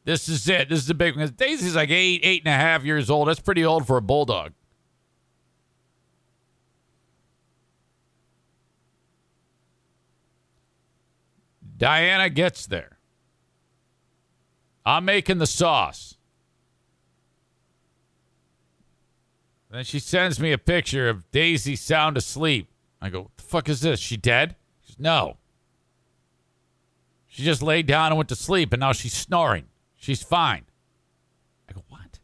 This 0.04 0.28
is 0.28 0.48
it. 0.48 0.68
This 0.68 0.80
is 0.80 0.88
the 0.88 0.94
big 0.94 1.16
one. 1.16 1.28
Daisy's 1.28 1.76
like 1.76 1.90
eight, 1.90 2.22
eight 2.24 2.42
and 2.44 2.52
a 2.52 2.56
half 2.56 2.82
years 2.82 3.08
old. 3.08 3.28
That's 3.28 3.38
pretty 3.38 3.64
old 3.64 3.86
for 3.86 3.96
a 3.96 4.02
bulldog. 4.02 4.52
Diana 11.76 12.28
gets 12.28 12.66
there. 12.66 12.98
I'm 14.84 15.04
making 15.04 15.38
the 15.38 15.46
sauce. 15.46 16.17
Then 19.70 19.84
she 19.84 19.98
sends 19.98 20.40
me 20.40 20.52
a 20.52 20.58
picture 20.58 21.08
of 21.08 21.30
Daisy 21.30 21.76
sound 21.76 22.16
asleep. 22.16 22.70
I 23.00 23.10
go, 23.10 23.22
what 23.22 23.36
the 23.36 23.42
fuck 23.42 23.68
is 23.68 23.80
this? 23.80 24.00
She 24.00 24.16
dead? 24.16 24.56
She 24.82 24.92
goes, 24.92 24.98
no. 24.98 25.36
She 27.26 27.42
just 27.44 27.62
laid 27.62 27.86
down 27.86 28.06
and 28.06 28.16
went 28.16 28.30
to 28.30 28.36
sleep, 28.36 28.72
and 28.72 28.80
now 28.80 28.92
she's 28.92 29.12
snoring. 29.12 29.66
She's 29.96 30.22
fine. 30.22 30.64
I 31.68 31.74
go, 31.74 31.84
what? 31.88 32.18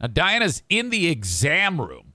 Now, 0.00 0.08
Diana's 0.08 0.62
in 0.68 0.90
the 0.90 1.08
exam 1.08 1.80
room 1.80 2.12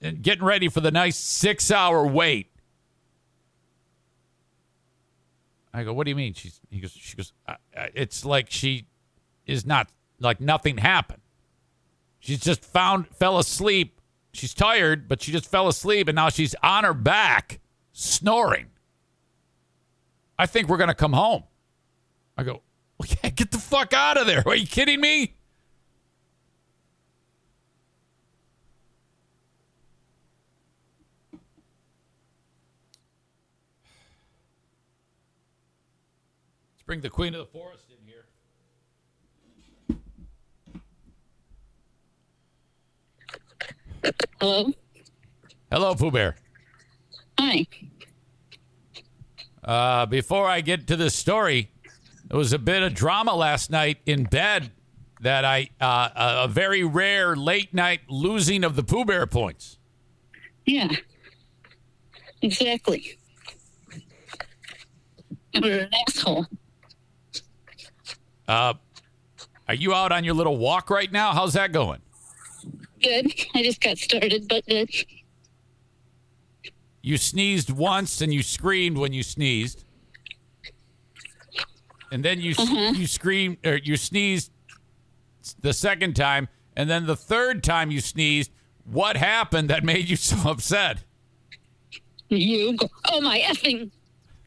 and 0.00 0.22
getting 0.22 0.44
ready 0.44 0.68
for 0.68 0.80
the 0.80 0.90
nice 0.90 1.16
six 1.16 1.70
hour 1.70 2.06
wait. 2.06 2.50
I 5.74 5.84
go, 5.84 5.92
what 5.92 6.04
do 6.04 6.10
you 6.10 6.16
mean? 6.16 6.32
She's, 6.32 6.60
he 6.70 6.80
goes, 6.80 6.92
she 6.92 7.16
goes, 7.16 7.32
it's 7.94 8.24
like 8.24 8.50
she 8.50 8.86
is 9.46 9.66
not, 9.66 9.90
like 10.18 10.40
nothing 10.40 10.78
happened. 10.78 11.20
She's 12.18 12.40
just 12.40 12.64
found 12.64 13.08
fell 13.08 13.38
asleep. 13.38 14.00
She's 14.32 14.54
tired, 14.54 15.08
but 15.08 15.22
she 15.22 15.32
just 15.32 15.50
fell 15.50 15.68
asleep 15.68 16.08
and 16.08 16.16
now 16.16 16.28
she's 16.28 16.54
on 16.62 16.84
her 16.84 16.94
back 16.94 17.60
snoring. 17.92 18.66
I 20.38 20.46
think 20.46 20.68
we're 20.68 20.76
going 20.76 20.88
to 20.88 20.94
come 20.94 21.12
home. 21.12 21.44
I 22.36 22.44
go, 22.44 22.62
yeah, 23.06 23.30
get 23.30 23.50
the 23.50 23.58
fuck 23.58 23.92
out 23.92 24.16
of 24.16 24.26
there. 24.26 24.44
Are 24.46 24.54
you 24.54 24.66
kidding 24.66 25.00
me? 25.00 25.34
Let's 36.72 36.82
bring 36.86 37.00
the 37.00 37.10
queen 37.10 37.34
of 37.34 37.40
the 37.40 37.46
forest 37.46 37.86
in 37.90 37.96
here. 38.06 38.26
Hello. 44.40 44.72
Hello, 45.70 45.94
Pooh 45.94 46.10
Bear. 46.10 46.36
Hi. 47.38 47.66
Uh, 49.62 50.06
before 50.06 50.46
I 50.46 50.60
get 50.60 50.86
to 50.86 50.96
the 50.96 51.10
story, 51.10 51.70
there 52.26 52.38
was 52.38 52.52
a 52.52 52.58
bit 52.58 52.82
of 52.82 52.94
drama 52.94 53.34
last 53.34 53.70
night 53.70 53.98
in 54.06 54.24
bed 54.24 54.72
that 55.20 55.44
I 55.44 55.70
uh, 55.80 56.10
a 56.16 56.48
very 56.48 56.84
rare 56.84 57.36
late 57.36 57.74
night 57.74 58.00
losing 58.08 58.64
of 58.64 58.76
the 58.76 58.82
Pooh 58.82 59.04
Bear 59.04 59.26
points. 59.26 59.78
Yeah. 60.64 60.88
Exactly. 62.40 63.18
You're 65.52 65.80
an 65.80 65.90
asshole. 66.06 66.46
Uh, 68.46 68.74
are 69.66 69.74
you 69.74 69.92
out 69.92 70.12
on 70.12 70.24
your 70.24 70.34
little 70.34 70.56
walk 70.56 70.88
right 70.88 71.10
now? 71.10 71.32
How's 71.32 71.54
that 71.54 71.72
going? 71.72 72.00
Good. 73.02 73.32
I 73.54 73.62
just 73.62 73.80
got 73.80 73.98
started, 73.98 74.48
but 74.48 74.66
good. 74.66 74.90
You 77.02 77.16
sneezed 77.16 77.70
once 77.70 78.20
and 78.20 78.34
you 78.34 78.42
screamed 78.42 78.98
when 78.98 79.12
you 79.12 79.22
sneezed, 79.22 79.84
and 82.10 82.24
then 82.24 82.40
you 82.40 82.54
uh-huh. 82.58 82.92
you 82.96 83.06
screamed 83.06 83.58
or 83.64 83.76
you 83.76 83.96
sneezed 83.96 84.50
the 85.60 85.72
second 85.72 86.16
time, 86.16 86.48
and 86.76 86.90
then 86.90 87.06
the 87.06 87.16
third 87.16 87.62
time 87.62 87.90
you 87.90 88.00
sneezed. 88.00 88.50
What 88.84 89.16
happened 89.16 89.70
that 89.70 89.84
made 89.84 90.08
you 90.08 90.16
so 90.30 90.50
upset? 90.50 91.04
You 92.28 92.76
go, 92.76 92.88
oh 93.06 93.20
my 93.20 93.40
effing. 93.40 93.90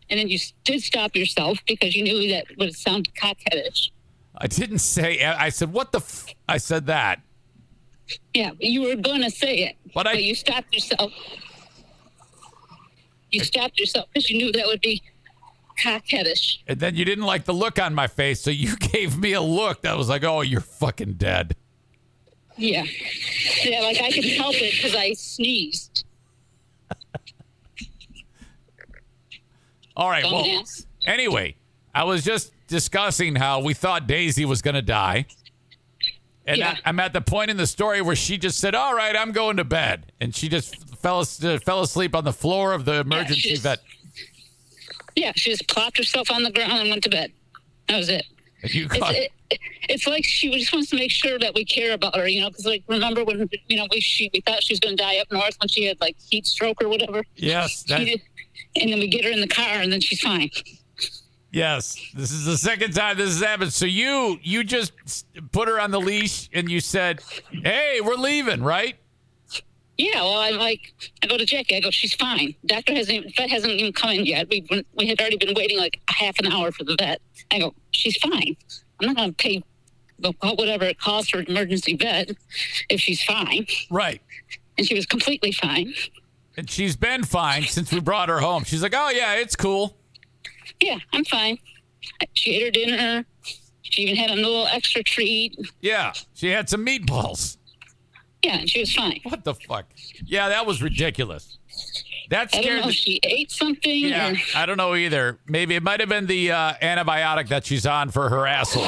And 0.09 0.19
then 0.19 0.27
you 0.27 0.37
did 0.65 0.83
stop 0.83 1.15
yourself 1.15 1.59
because 1.65 1.95
you 1.95 2.03
knew 2.03 2.29
that 2.31 2.45
would 2.57 2.75
sound 2.75 3.13
cockheadish. 3.15 3.91
I 4.35 4.47
didn't 4.47 4.79
say. 4.79 5.23
I 5.23 5.49
said, 5.49 5.71
"What 5.71 5.91
the?" 5.91 5.99
F-? 5.99 6.27
I 6.49 6.57
said 6.57 6.87
that. 6.87 7.21
Yeah, 8.33 8.51
you 8.59 8.81
were 8.83 8.95
going 8.95 9.21
to 9.21 9.29
say 9.31 9.57
it. 9.65 9.75
But 9.93 10.07
I- 10.07 10.13
you 10.13 10.35
stopped 10.35 10.73
yourself. 10.73 11.11
You 13.31 13.43
stopped 13.43 13.79
yourself 13.79 14.07
because 14.13 14.29
you 14.29 14.37
knew 14.37 14.51
that 14.51 14.65
would 14.67 14.81
be 14.81 15.01
cockheadish. 15.81 16.59
And 16.67 16.79
then 16.79 16.95
you 16.95 17.05
didn't 17.05 17.23
like 17.25 17.45
the 17.45 17.53
look 17.53 17.79
on 17.79 17.95
my 17.95 18.07
face, 18.07 18.41
so 18.41 18.51
you 18.51 18.75
gave 18.91 19.17
me 19.17 19.33
a 19.33 19.41
look 19.41 19.83
that 19.83 19.97
was 19.97 20.09
like, 20.09 20.23
"Oh, 20.23 20.41
you're 20.41 20.59
fucking 20.61 21.13
dead." 21.13 21.55
Yeah. 22.57 22.83
Yeah, 23.63 23.79
like 23.81 24.01
I 24.01 24.11
could 24.11 24.25
help 24.25 24.55
it 24.55 24.73
because 24.75 24.93
I 24.95 25.13
sneezed. 25.13 26.03
All 29.95 30.09
right. 30.09 30.23
Well, 30.23 30.43
Dumbass. 30.43 30.85
anyway, 31.05 31.55
I 31.93 32.03
was 32.03 32.23
just 32.23 32.53
discussing 32.67 33.35
how 33.35 33.59
we 33.61 33.73
thought 33.73 34.07
Daisy 34.07 34.45
was 34.45 34.61
going 34.61 34.75
to 34.75 34.81
die. 34.81 35.25
And 36.51 36.59
Yeah. 36.59 36.75
I, 36.83 36.89
am 36.89 36.99
at 36.99 37.13
the 37.13 37.21
point 37.21 37.49
in 37.49 37.55
the 37.55 37.65
story 37.65 38.01
where 38.01 38.15
she 38.15 38.37
just 38.37 38.59
said, 38.59 38.75
"All 38.75 38.93
right, 38.93 39.15
I'm 39.15 39.31
going 39.31 39.55
to 39.55 39.63
bed," 39.63 40.11
and 40.19 40.35
she 40.35 40.49
just 40.49 40.75
fell 40.97 41.19
uh, 41.21 41.23
fell 41.59 41.81
asleep 41.81 42.13
on 42.13 42.25
the 42.25 42.33
floor 42.33 42.73
of 42.73 42.83
the 42.83 42.95
emergency 42.99 43.39
she's- 43.41 43.59
vet. 43.59 43.79
Yeah, 45.15 45.31
she 45.35 45.51
just 45.51 45.67
plopped 45.69 45.97
herself 45.97 46.29
on 46.29 46.43
the 46.43 46.51
ground 46.51 46.73
and 46.73 46.89
went 46.89 47.03
to 47.03 47.09
bed. 47.09 47.31
That 47.87 47.97
was 47.97 48.09
it. 48.09 48.25
You 48.63 48.85
It's, 48.85 48.97
caught, 48.97 49.15
it, 49.15 49.31
it's 49.89 50.05
like 50.07 50.23
she 50.25 50.51
just 50.51 50.71
wants 50.73 50.89
to 50.91 50.95
make 50.97 51.11
sure 51.11 51.39
that 51.39 51.53
we 51.55 51.63
care 51.65 51.93
about 51.93 52.15
her, 52.15 52.27
you 52.27 52.41
know, 52.41 52.49
because 52.49 52.65
like 52.65 52.83
remember 52.87 53.23
when 53.23 53.49
you 53.69 53.77
know 53.77 53.87
we 53.91 54.01
she 54.01 54.29
we 54.33 54.41
thought 54.41 54.61
she 54.61 54.73
was 54.73 54.79
going 54.81 54.97
to 54.97 55.01
die 55.03 55.17
up 55.19 55.31
north 55.31 55.55
when 55.61 55.67
she 55.69 55.85
had 55.85 55.99
like 56.01 56.15
heat 56.29 56.45
stroke 56.45 56.81
or 56.83 56.89
whatever. 56.89 57.23
yes, 57.37 57.83
that, 57.83 57.99
did, 57.99 58.21
and 58.75 58.91
then 58.91 58.99
we 58.99 59.07
get 59.07 59.23
her 59.25 59.31
in 59.31 59.39
the 59.41 59.47
car 59.47 59.79
and 59.81 59.91
then 59.91 60.01
she's 60.01 60.19
fine. 60.21 60.49
Yes. 61.51 61.95
This 62.13 62.31
is 62.31 62.45
the 62.45 62.57
second 62.57 62.93
time 62.93 63.17
this 63.17 63.29
has 63.29 63.41
happened. 63.41 63.73
So 63.73 63.85
you 63.85 64.39
you 64.41 64.63
just 64.63 64.93
put 65.51 65.67
her 65.67 65.79
on 65.79 65.91
the 65.91 65.99
leash 65.99 66.49
and 66.53 66.69
you 66.69 66.79
said, 66.79 67.21
"Hey, 67.51 67.99
we're 68.03 68.15
leaving," 68.15 68.63
right? 68.63 68.95
Yeah, 69.97 70.23
well, 70.23 70.37
I'm 70.37 70.55
like, 70.57 70.93
I 71.21 71.27
go 71.27 71.37
to 71.37 71.45
Jackie. 71.45 71.75
I 71.75 71.79
go, 71.79 71.91
she's 71.91 72.15
fine. 72.15 72.55
Doctor 72.65 72.95
hasn't, 72.95 73.17
even, 73.17 73.31
vet 73.37 73.51
hasn't 73.51 73.71
even 73.73 73.93
come 73.93 74.09
in 74.11 74.25
yet. 74.25 74.47
We 74.49 74.61
been- 74.61 74.85
we 74.95 75.05
had 75.05 75.19
already 75.21 75.37
been 75.37 75.53
waiting 75.53 75.77
like 75.77 75.99
a 76.09 76.13
half 76.13 76.39
an 76.39 76.51
hour 76.51 76.71
for 76.71 76.83
the 76.85 76.95
vet. 76.97 77.21
I 77.51 77.59
go, 77.59 77.75
she's 77.91 78.17
fine. 78.17 78.55
I'm 78.99 79.07
not 79.07 79.15
going 79.15 79.29
to 79.29 79.35
pay 79.35 79.63
whatever 80.41 80.85
it 80.85 80.99
costs 80.99 81.29
for 81.29 81.39
an 81.39 81.45
emergency 81.47 81.95
vet 81.97 82.31
if 82.89 82.99
she's 82.99 83.21
fine. 83.23 83.67
Right. 83.91 84.21
And 84.77 84.87
she 84.87 84.95
was 84.95 85.05
completely 85.05 85.51
fine. 85.51 85.93
And 86.57 86.67
she's 86.67 86.95
been 86.95 87.23
fine 87.23 87.63
since 87.63 87.91
we 87.91 87.99
brought 87.99 88.29
her 88.29 88.39
home. 88.39 88.63
She's 88.63 88.81
like, 88.81 88.93
"Oh 88.95 89.09
yeah, 89.09 89.35
it's 89.35 89.55
cool." 89.55 89.97
Yeah, 90.79 90.97
I'm 91.13 91.25
fine. 91.25 91.57
She 92.33 92.51
ate 92.55 92.63
her 92.65 92.71
dinner. 92.71 93.25
She 93.81 94.03
even 94.03 94.15
had 94.15 94.31
a 94.31 94.35
little 94.35 94.67
extra 94.67 95.03
treat. 95.03 95.57
Yeah, 95.81 96.13
she 96.33 96.47
had 96.49 96.69
some 96.69 96.85
meatballs. 96.85 97.57
Yeah, 98.43 98.57
and 98.59 98.69
she 98.69 98.79
was 98.79 98.93
fine. 98.93 99.19
What 99.23 99.43
the 99.43 99.53
fuck? 99.53 99.85
Yeah, 100.25 100.49
that 100.49 100.65
was 100.65 100.81
ridiculous. 100.81 101.57
That 102.29 102.55
I 102.55 102.61
don't 102.61 102.75
know 102.77 102.81
the 102.83 102.87
if 102.89 102.95
she 102.95 103.19
ate 103.23 103.51
something 103.51 103.99
Yeah, 103.99 104.31
or 104.31 104.35
I 104.55 104.65
don't 104.65 104.77
know 104.77 104.95
either. 104.95 105.37
Maybe 105.47 105.75
it 105.75 105.83
might 105.83 105.99
have 105.99 106.09
been 106.09 106.25
the 106.25 106.51
uh, 106.51 106.73
antibiotic 106.81 107.49
that 107.49 107.65
she's 107.65 107.85
on 107.85 108.09
for 108.09 108.29
her 108.29 108.47
asshole. 108.47 108.85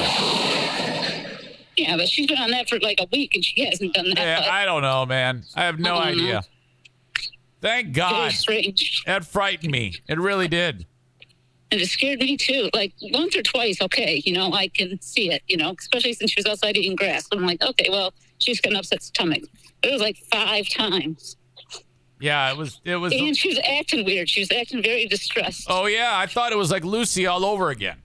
yeah, 1.76 1.96
but 1.96 2.08
she's 2.08 2.26
been 2.26 2.38
on 2.38 2.50
that 2.50 2.68
for 2.68 2.78
like 2.80 2.98
a 3.00 3.06
week 3.12 3.34
and 3.34 3.44
she 3.44 3.64
hasn't 3.66 3.92
done 3.94 4.06
that. 4.10 4.18
Yeah, 4.18 4.40
but 4.40 4.48
I 4.48 4.64
don't 4.64 4.82
know, 4.82 5.04
man. 5.06 5.44
I 5.54 5.64
have 5.64 5.78
no 5.78 5.96
I 5.96 6.08
don't 6.08 6.18
know. 6.18 6.24
idea. 6.24 6.42
Thank 7.60 7.92
God. 7.94 8.32
strange. 8.32 9.02
That 9.06 9.24
frightened 9.24 9.70
me. 9.70 9.94
It 10.08 10.18
really 10.18 10.48
did. 10.48 10.86
And 11.74 11.82
it 11.82 11.88
scared 11.88 12.20
me 12.20 12.36
too. 12.36 12.70
Like 12.72 12.92
once 13.02 13.34
or 13.34 13.42
twice, 13.42 13.80
okay, 13.82 14.22
you 14.24 14.32
know, 14.32 14.52
I 14.52 14.68
can 14.68 15.00
see 15.02 15.32
it, 15.32 15.42
you 15.48 15.56
know, 15.56 15.74
especially 15.76 16.12
since 16.12 16.30
she 16.30 16.38
was 16.38 16.46
outside 16.46 16.76
eating 16.76 16.94
grass. 16.94 17.26
I'm 17.32 17.44
like, 17.44 17.60
okay, 17.64 17.88
well, 17.90 18.14
she's 18.38 18.60
got 18.60 18.74
an 18.74 18.78
upset 18.78 19.02
stomach. 19.02 19.42
But 19.82 19.90
it 19.90 19.92
was 19.94 20.00
like 20.00 20.16
five 20.30 20.68
times. 20.68 21.36
Yeah, 22.20 22.48
it 22.52 22.56
was. 22.56 22.80
It 22.84 22.94
was. 22.94 23.12
And 23.12 23.36
she 23.36 23.48
was 23.48 23.58
acting 23.68 24.04
weird. 24.04 24.28
She 24.30 24.38
was 24.40 24.52
acting 24.52 24.84
very 24.84 25.06
distressed. 25.06 25.66
Oh 25.68 25.86
yeah, 25.86 26.12
I 26.16 26.26
thought 26.26 26.52
it 26.52 26.58
was 26.58 26.70
like 26.70 26.84
Lucy 26.84 27.26
all 27.26 27.44
over 27.44 27.70
again. 27.70 27.96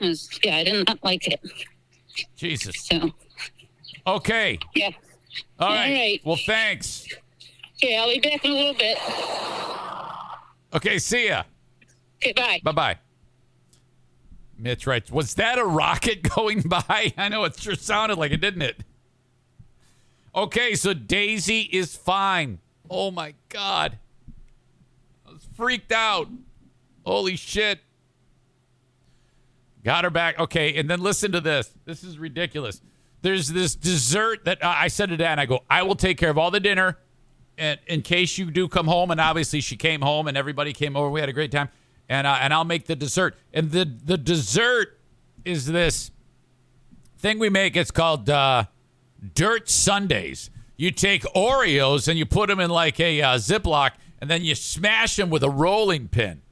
Was- 0.00 0.28
yeah, 0.42 0.56
I 0.56 0.64
did 0.64 0.88
not 0.88 0.98
like 1.04 1.28
it. 1.28 1.40
Jesus. 2.36 2.74
So, 2.84 3.12
Okay. 4.08 4.58
yeah. 4.74 4.90
All 5.60 5.68
All 5.68 5.74
right. 5.74 5.92
right. 5.92 6.20
Well, 6.24 6.38
thanks. 6.44 7.06
Okay, 7.76 7.96
I'll 7.96 8.12
be 8.12 8.18
back 8.18 8.44
in 8.44 8.50
a 8.50 8.54
little 8.54 8.74
bit. 8.74 8.98
Okay. 10.74 10.98
See 10.98 11.28
ya. 11.28 11.44
Okay, 12.22 12.32
bye. 12.32 12.60
Bye 12.62 12.72
bye. 12.72 12.98
Mitch 14.58 14.86
writes, 14.86 15.10
Was 15.10 15.34
that 15.34 15.58
a 15.58 15.64
rocket 15.64 16.22
going 16.34 16.62
by? 16.62 17.12
I 17.18 17.28
know 17.28 17.44
it 17.44 17.58
sure 17.58 17.74
sounded 17.74 18.18
like 18.18 18.32
it, 18.32 18.40
didn't 18.40 18.62
it? 18.62 18.84
Okay, 20.34 20.74
so 20.74 20.92
Daisy 20.92 21.60
is 21.60 21.96
fine. 21.96 22.58
Oh 22.90 23.10
my 23.10 23.34
God. 23.48 23.98
I 25.26 25.32
was 25.32 25.46
freaked 25.56 25.92
out. 25.92 26.28
Holy 27.04 27.36
shit. 27.36 27.80
Got 29.82 30.04
her 30.04 30.10
back. 30.10 30.38
Okay, 30.38 30.76
and 30.76 30.90
then 30.90 31.00
listen 31.00 31.32
to 31.32 31.40
this. 31.40 31.72
This 31.84 32.02
is 32.02 32.18
ridiculous. 32.18 32.82
There's 33.22 33.48
this 33.48 33.74
dessert 33.74 34.44
that 34.44 34.62
uh, 34.62 34.74
I 34.76 34.88
said 34.88 35.08
to 35.08 35.16
Dan, 35.16 35.38
I 35.38 35.46
go, 35.46 35.60
I 35.70 35.82
will 35.82 35.94
take 35.94 36.18
care 36.18 36.30
of 36.30 36.38
all 36.38 36.50
the 36.50 36.60
dinner 36.60 36.98
and 37.58 37.80
in 37.86 38.02
case 38.02 38.38
you 38.38 38.50
do 38.50 38.68
come 38.68 38.86
home, 38.86 39.10
and 39.10 39.20
obviously 39.20 39.60
she 39.60 39.76
came 39.76 40.02
home 40.02 40.28
and 40.28 40.36
everybody 40.36 40.72
came 40.72 40.96
over, 40.96 41.08
we 41.08 41.20
had 41.20 41.28
a 41.28 41.32
great 41.32 41.50
time, 41.50 41.68
and 42.08 42.26
uh, 42.26 42.38
and 42.40 42.52
I'll 42.52 42.64
make 42.64 42.86
the 42.86 42.96
dessert. 42.96 43.36
And 43.52 43.70
the 43.70 43.84
the 43.84 44.16
dessert 44.16 44.98
is 45.44 45.66
this 45.66 46.10
thing 47.18 47.38
we 47.38 47.48
make. 47.48 47.76
It's 47.76 47.90
called 47.90 48.28
uh, 48.28 48.64
Dirt 49.34 49.68
Sundaes. 49.68 50.50
You 50.76 50.90
take 50.90 51.22
Oreos 51.34 52.08
and 52.08 52.18
you 52.18 52.26
put 52.26 52.48
them 52.48 52.60
in 52.60 52.70
like 52.70 53.00
a 53.00 53.22
uh, 53.22 53.34
Ziploc, 53.36 53.92
and 54.20 54.30
then 54.30 54.44
you 54.44 54.54
smash 54.54 55.16
them 55.16 55.30
with 55.30 55.42
a 55.42 55.50
rolling 55.50 56.08
pin. 56.08 56.42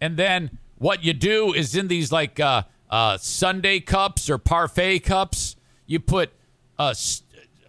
And 0.00 0.16
then 0.16 0.58
what 0.76 1.04
you 1.04 1.12
do 1.12 1.52
is 1.52 1.74
in 1.74 1.88
these 1.88 2.10
like 2.10 2.40
uh, 2.40 2.62
uh, 2.88 3.18
sundae 3.18 3.80
cups 3.80 4.30
or 4.30 4.38
parfait 4.38 5.00
cups, 5.00 5.56
you 5.86 6.00
put 6.00 6.32
uh, 6.78 6.94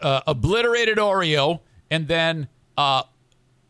obliterated 0.02 0.98
Oreo 0.98 1.62
and 1.90 2.08
then 2.08 2.48
uh, 2.78 3.04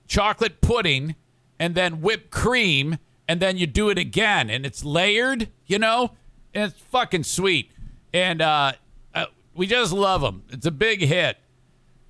chocolate 0.07 0.61
pudding 0.61 1.15
and 1.59 1.75
then 1.75 2.01
whipped 2.01 2.31
cream 2.31 2.97
and 3.29 3.39
then 3.39 3.57
you 3.57 3.67
do 3.67 3.89
it 3.89 3.99
again 3.99 4.49
and 4.49 4.65
it's 4.65 4.83
layered, 4.83 5.49
you 5.67 5.77
know, 5.77 6.13
and 6.51 6.63
it's 6.71 6.81
fucking 6.81 7.23
sweet. 7.23 7.71
And 8.11 8.41
uh, 8.41 8.71
uh, 9.13 9.27
we 9.53 9.67
just 9.67 9.93
love 9.93 10.21
them. 10.21 10.41
It's 10.49 10.65
a 10.65 10.71
big 10.71 11.01
hit. 11.01 11.37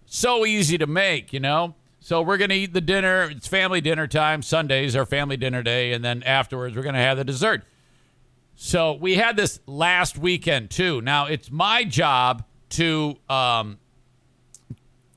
So 0.05 0.45
easy 0.45 0.77
to 0.77 0.87
make, 0.87 1.33
you 1.33 1.41
know? 1.41 1.75
So 1.99 2.21
we're 2.21 2.37
to 2.51 2.55
eat 2.55 2.71
the 2.71 2.79
dinner. 2.79 3.29
It's 3.29 3.47
family 3.47 3.81
dinner 3.81 4.07
time. 4.07 4.41
Sundays 4.41 4.95
are 4.95 5.05
family 5.05 5.35
dinner 5.35 5.61
day. 5.61 5.91
And 5.91 6.05
then 6.05 6.23
afterwards, 6.23 6.73
we're 6.77 6.83
to 6.95 7.01
have 7.01 7.17
the 7.17 7.25
dessert. 7.25 7.65
So 8.55 8.93
we 8.93 9.15
had 9.15 9.35
this 9.35 9.59
last 9.67 10.17
weekend, 10.17 10.69
too. 10.69 11.01
Now, 11.01 11.25
it's 11.25 11.51
my 11.51 11.83
job 11.83 12.45
to. 12.69 13.17
Um, 13.27 13.77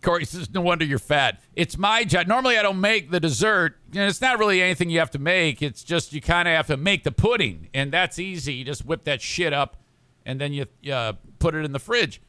Corey 0.03 0.25
says, 0.25 0.51
no 0.53 0.61
wonder 0.61 0.85
you're 0.85 0.99
fat. 0.99 1.41
It's 1.55 1.79
my 1.79 2.05
job. 2.05 2.27
Normally, 2.27 2.59
I 2.59 2.63
don't 2.63 2.81
make 2.81 3.11
the 3.11 3.21
dessert. 3.21 3.79
And 3.93 4.03
it's 4.03 4.21
not 4.21 4.39
really 4.39 4.61
anything 4.61 4.91
you 4.91 4.99
have 4.99 5.13
to 5.13 5.19
make. 5.19 5.63
It's 5.63 5.85
just 5.85 6.13
you 6.13 6.21
kind 6.21 6.49
of 6.49 6.55
have 6.55 6.67
to 6.67 6.77
make 6.77 7.05
the 7.05 7.13
pudding. 7.13 7.69
And 7.73 7.93
that's 7.93 8.19
easy. 8.19 8.55
You 8.55 8.65
just 8.65 8.85
whip 8.85 9.05
that 9.05 9.23
shit 9.23 9.53
up 9.53 9.77
and 10.27 10.41
then 10.41 10.53
you 10.53 10.67
uh, 10.93 11.15
put 11.39 11.55
it 11.55 11.65
in 11.65 11.73
the 11.73 11.79
fridge. 11.79 12.21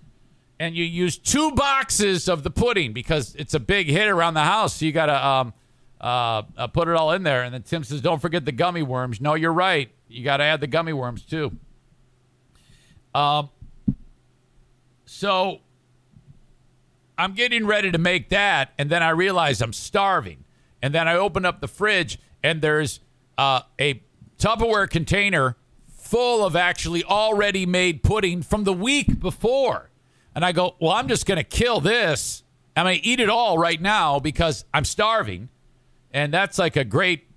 And 0.59 0.75
you 0.75 0.83
use 0.83 1.17
two 1.17 1.51
boxes 1.51 2.29
of 2.29 2.43
the 2.43 2.51
pudding 2.51 2.93
because 2.93 3.35
it's 3.35 3.53
a 3.53 3.59
big 3.59 3.87
hit 3.87 4.07
around 4.07 4.35
the 4.35 4.43
house. 4.43 4.75
So 4.75 4.85
you 4.85 4.91
got 4.91 5.07
to 5.07 5.25
um, 5.25 5.53
uh, 5.99 6.43
uh, 6.55 6.67
put 6.67 6.87
it 6.87 6.95
all 6.95 7.11
in 7.11 7.23
there. 7.23 7.43
And 7.43 7.53
then 7.53 7.63
Tim 7.63 7.83
says, 7.83 8.01
don't 8.01 8.21
forget 8.21 8.45
the 8.45 8.51
gummy 8.51 8.83
worms. 8.83 9.19
No, 9.19 9.33
you're 9.33 9.53
right. 9.53 9.89
You 10.07 10.23
got 10.23 10.37
to 10.37 10.43
add 10.43 10.61
the 10.61 10.67
gummy 10.67 10.93
worms 10.93 11.23
too. 11.23 11.51
Um, 13.15 13.49
so 15.05 15.59
I'm 17.17 17.33
getting 17.33 17.65
ready 17.65 17.91
to 17.91 17.97
make 17.97 18.29
that, 18.29 18.73
and 18.77 18.89
then 18.89 19.03
I 19.03 19.09
realize 19.09 19.61
I'm 19.61 19.73
starving. 19.73 20.43
And 20.81 20.93
then 20.93 21.07
I 21.07 21.15
open 21.15 21.45
up 21.45 21.61
the 21.61 21.67
fridge, 21.67 22.19
and 22.43 22.61
there's 22.61 22.99
uh, 23.37 23.61
a 23.79 24.03
Tupperware 24.37 24.89
container 24.89 25.55
full 25.87 26.45
of 26.45 26.55
actually 26.55 27.03
already 27.03 27.65
made 27.65 28.03
pudding 28.03 28.41
from 28.41 28.65
the 28.65 28.73
week 28.73 29.19
before. 29.19 29.89
And 30.35 30.43
I 30.43 30.51
go, 30.51 30.75
Well, 30.79 30.91
I'm 30.91 31.07
just 31.07 31.25
going 31.25 31.37
to 31.37 31.43
kill 31.43 31.79
this. 31.79 32.43
I'm 32.75 32.85
going 32.85 32.99
to 32.99 33.05
eat 33.05 33.19
it 33.19 33.29
all 33.29 33.57
right 33.57 33.79
now 33.79 34.19
because 34.19 34.65
I'm 34.73 34.83
starving. 34.83 35.49
And 36.11 36.33
that's 36.33 36.57
like 36.57 36.75
a 36.75 36.83
great, 36.83 37.27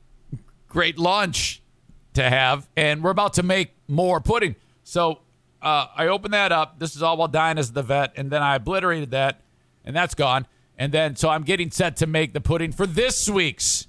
great 0.68 0.98
lunch 0.98 1.62
to 2.14 2.22
have. 2.28 2.68
And 2.76 3.04
we're 3.04 3.10
about 3.10 3.34
to 3.34 3.42
make 3.42 3.70
more 3.86 4.20
pudding. 4.20 4.56
So 4.82 5.20
uh, 5.62 5.86
I 5.94 6.08
open 6.08 6.30
that 6.32 6.52
up. 6.52 6.78
This 6.78 6.96
is 6.96 7.02
all 7.02 7.16
while 7.18 7.28
dying 7.28 7.58
as 7.58 7.72
the 7.72 7.82
vet. 7.82 8.14
And 8.16 8.30
then 8.30 8.42
I 8.42 8.56
obliterated 8.56 9.10
that 9.12 9.42
and 9.86 9.94
that's 9.94 10.14
gone. 10.14 10.46
And 10.76 10.92
then, 10.92 11.16
so 11.16 11.30
I'm 11.30 11.44
getting 11.44 11.70
set 11.70 11.96
to 11.98 12.06
make 12.06 12.32
the 12.32 12.40
pudding 12.40 12.72
for 12.72 12.86
this 12.86 13.30
week's 13.30 13.86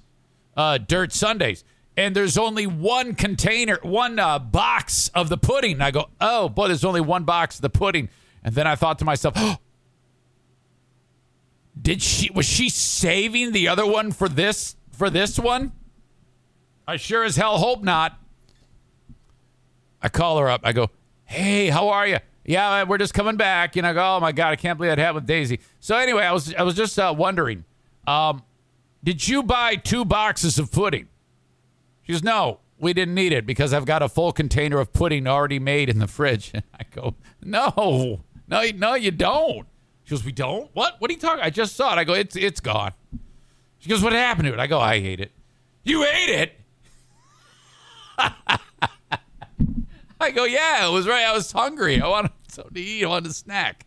uh, 0.56 0.78
Dirt 0.78 1.12
Sundaes. 1.12 1.64
And 1.96 2.14
there's 2.14 2.38
only 2.38 2.66
one 2.66 3.14
container, 3.14 3.78
one 3.82 4.18
uh, 4.18 4.38
box 4.38 5.08
of 5.08 5.28
the 5.28 5.36
pudding. 5.36 5.72
And 5.72 5.82
I 5.82 5.90
go, 5.90 6.08
oh, 6.20 6.48
boy, 6.48 6.68
there's 6.68 6.84
only 6.84 7.00
one 7.00 7.24
box 7.24 7.56
of 7.56 7.62
the 7.62 7.70
pudding. 7.70 8.08
And 8.44 8.54
then 8.54 8.66
I 8.66 8.76
thought 8.76 9.00
to 9.00 9.04
myself, 9.04 9.34
oh, 9.36 9.56
did 11.82 12.00
she, 12.00 12.30
was 12.30 12.46
she 12.46 12.68
saving 12.68 13.52
the 13.52 13.68
other 13.68 13.84
one 13.84 14.12
for 14.12 14.28
this, 14.28 14.76
for 14.92 15.10
this 15.10 15.38
one? 15.38 15.72
I 16.86 16.96
sure 16.96 17.24
as 17.24 17.36
hell 17.36 17.58
hope 17.58 17.82
not. 17.82 18.18
I 20.00 20.08
call 20.08 20.38
her 20.38 20.48
up. 20.48 20.60
I 20.64 20.72
go, 20.72 20.90
hey, 21.24 21.68
how 21.68 21.88
are 21.88 22.06
you? 22.06 22.18
Yeah, 22.48 22.84
we're 22.84 22.96
just 22.96 23.12
coming 23.12 23.36
back. 23.36 23.76
You 23.76 23.82
know, 23.82 23.92
go, 23.92 24.16
oh 24.16 24.20
my 24.20 24.32
God, 24.32 24.52
I 24.52 24.56
can't 24.56 24.78
believe 24.78 24.90
that 24.90 24.98
happened 24.98 25.16
with 25.16 25.26
Daisy. 25.26 25.60
So 25.80 25.96
anyway, 25.96 26.24
I 26.24 26.32
was 26.32 26.54
I 26.54 26.62
was 26.62 26.74
just 26.74 26.98
uh, 26.98 27.14
wondering, 27.16 27.66
um, 28.06 28.42
did 29.04 29.28
you 29.28 29.42
buy 29.42 29.76
two 29.76 30.06
boxes 30.06 30.58
of 30.58 30.72
pudding? 30.72 31.08
She 32.04 32.12
goes, 32.12 32.22
no, 32.22 32.60
we 32.78 32.94
didn't 32.94 33.14
need 33.14 33.34
it 33.34 33.44
because 33.44 33.74
I've 33.74 33.84
got 33.84 34.02
a 34.02 34.08
full 34.08 34.32
container 34.32 34.80
of 34.80 34.94
pudding 34.94 35.26
already 35.26 35.58
made 35.58 35.90
in 35.90 35.98
the 35.98 36.06
fridge. 36.06 36.52
And 36.54 36.62
I 36.74 36.84
go, 36.90 37.16
no, 37.42 38.24
no, 38.48 38.64
no, 38.74 38.94
you 38.94 39.10
don't. 39.10 39.66
She 40.04 40.12
goes, 40.12 40.24
we 40.24 40.32
don't. 40.32 40.70
What? 40.72 40.96
What 41.00 41.10
are 41.10 41.14
you 41.14 41.20
talking? 41.20 41.44
I 41.44 41.50
just 41.50 41.76
saw 41.76 41.92
it. 41.92 41.98
I 41.98 42.04
go, 42.04 42.14
it's 42.14 42.34
it's 42.34 42.60
gone. 42.60 42.94
She 43.78 43.90
goes, 43.90 44.02
what 44.02 44.14
happened 44.14 44.46
to 44.48 44.54
it? 44.54 44.58
I 44.58 44.66
go, 44.66 44.78
I 44.78 44.94
ate 44.94 45.20
it. 45.20 45.32
You 45.84 46.02
ate 46.02 46.30
it. 46.30 46.52
I 50.18 50.30
go, 50.32 50.44
yeah, 50.44 50.88
it 50.88 50.90
was 50.90 51.06
right. 51.06 51.24
I 51.24 51.32
was 51.32 51.52
hungry. 51.52 52.00
I 52.00 52.08
wanted 52.08 52.32
something 52.58 52.74
to 52.74 52.80
eat. 52.80 53.06
Wanted 53.06 53.30
a 53.30 53.34
snack. 53.34 53.86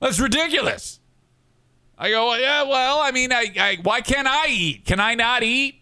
That's 0.00 0.18
ridiculous. 0.18 1.00
I 1.96 2.10
go, 2.10 2.34
yeah, 2.34 2.62
well, 2.64 3.00
I 3.00 3.12
mean, 3.12 3.32
I, 3.32 3.52
I, 3.58 3.78
why 3.82 4.00
can't 4.00 4.26
I 4.26 4.48
eat? 4.48 4.84
Can 4.84 4.98
I 4.98 5.14
not 5.14 5.42
eat? 5.42 5.76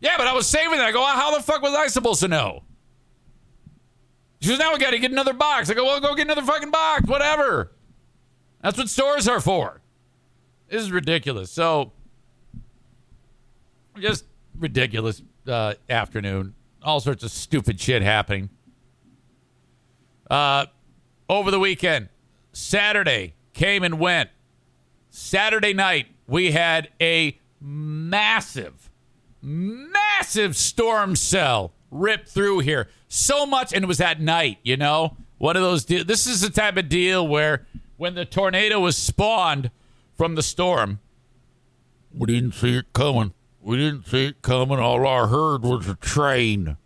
Yeah, 0.00 0.16
but 0.16 0.26
I 0.26 0.32
was 0.32 0.46
saving. 0.46 0.80
I 0.80 0.92
go, 0.92 1.00
well, 1.00 1.14
how 1.14 1.36
the 1.36 1.42
fuck 1.42 1.62
was 1.62 1.74
I 1.74 1.86
supposed 1.86 2.20
to 2.20 2.28
know? 2.28 2.64
She 4.40 4.48
goes, 4.48 4.58
now 4.58 4.72
we 4.72 4.78
got 4.78 4.90
to 4.90 4.98
get 4.98 5.12
another 5.12 5.32
box. 5.32 5.70
I 5.70 5.74
go, 5.74 5.84
well, 5.84 6.00
go 6.00 6.14
get 6.14 6.22
another 6.22 6.42
fucking 6.42 6.70
box, 6.70 7.06
whatever. 7.06 7.72
That's 8.62 8.78
what 8.78 8.88
stores 8.88 9.28
are 9.28 9.40
for. 9.40 9.80
This 10.68 10.82
is 10.82 10.90
ridiculous. 10.90 11.50
So, 11.50 11.92
just 13.98 14.24
ridiculous 14.58 15.22
uh, 15.46 15.74
afternoon 15.88 16.54
all 16.82 17.00
sorts 17.00 17.24
of 17.24 17.30
stupid 17.30 17.80
shit 17.80 18.02
happening. 18.02 18.50
Uh, 20.30 20.66
over 21.28 21.50
the 21.50 21.58
weekend, 21.58 22.08
Saturday 22.52 23.34
came 23.52 23.82
and 23.82 23.98
went. 23.98 24.30
Saturday 25.10 25.72
night, 25.72 26.06
we 26.26 26.52
had 26.52 26.90
a 27.00 27.38
massive, 27.60 28.90
massive 29.42 30.56
storm 30.56 31.16
cell 31.16 31.72
rip 31.90 32.26
through 32.28 32.60
here. 32.60 32.88
So 33.08 33.46
much, 33.46 33.72
and 33.72 33.84
it 33.84 33.88
was 33.88 34.00
at 34.00 34.20
night, 34.20 34.58
you 34.62 34.76
know? 34.76 35.16
One 35.38 35.56
of 35.56 35.62
those 35.62 35.84
deals. 35.84 36.06
This 36.06 36.26
is 36.26 36.40
the 36.40 36.50
type 36.50 36.76
of 36.76 36.88
deal 36.88 37.26
where 37.26 37.66
when 37.96 38.14
the 38.14 38.24
tornado 38.24 38.80
was 38.80 38.96
spawned 38.96 39.70
from 40.14 40.34
the 40.34 40.42
storm, 40.42 40.98
we 42.12 42.26
didn't 42.26 42.54
see 42.54 42.76
it 42.76 42.92
coming. 42.92 43.32
We 43.60 43.76
didn't 43.76 44.06
see 44.06 44.26
it 44.26 44.42
coming. 44.42 44.78
All 44.78 45.06
I 45.06 45.26
heard 45.26 45.62
was 45.62 45.88
a 45.88 45.94
train. 45.94 46.76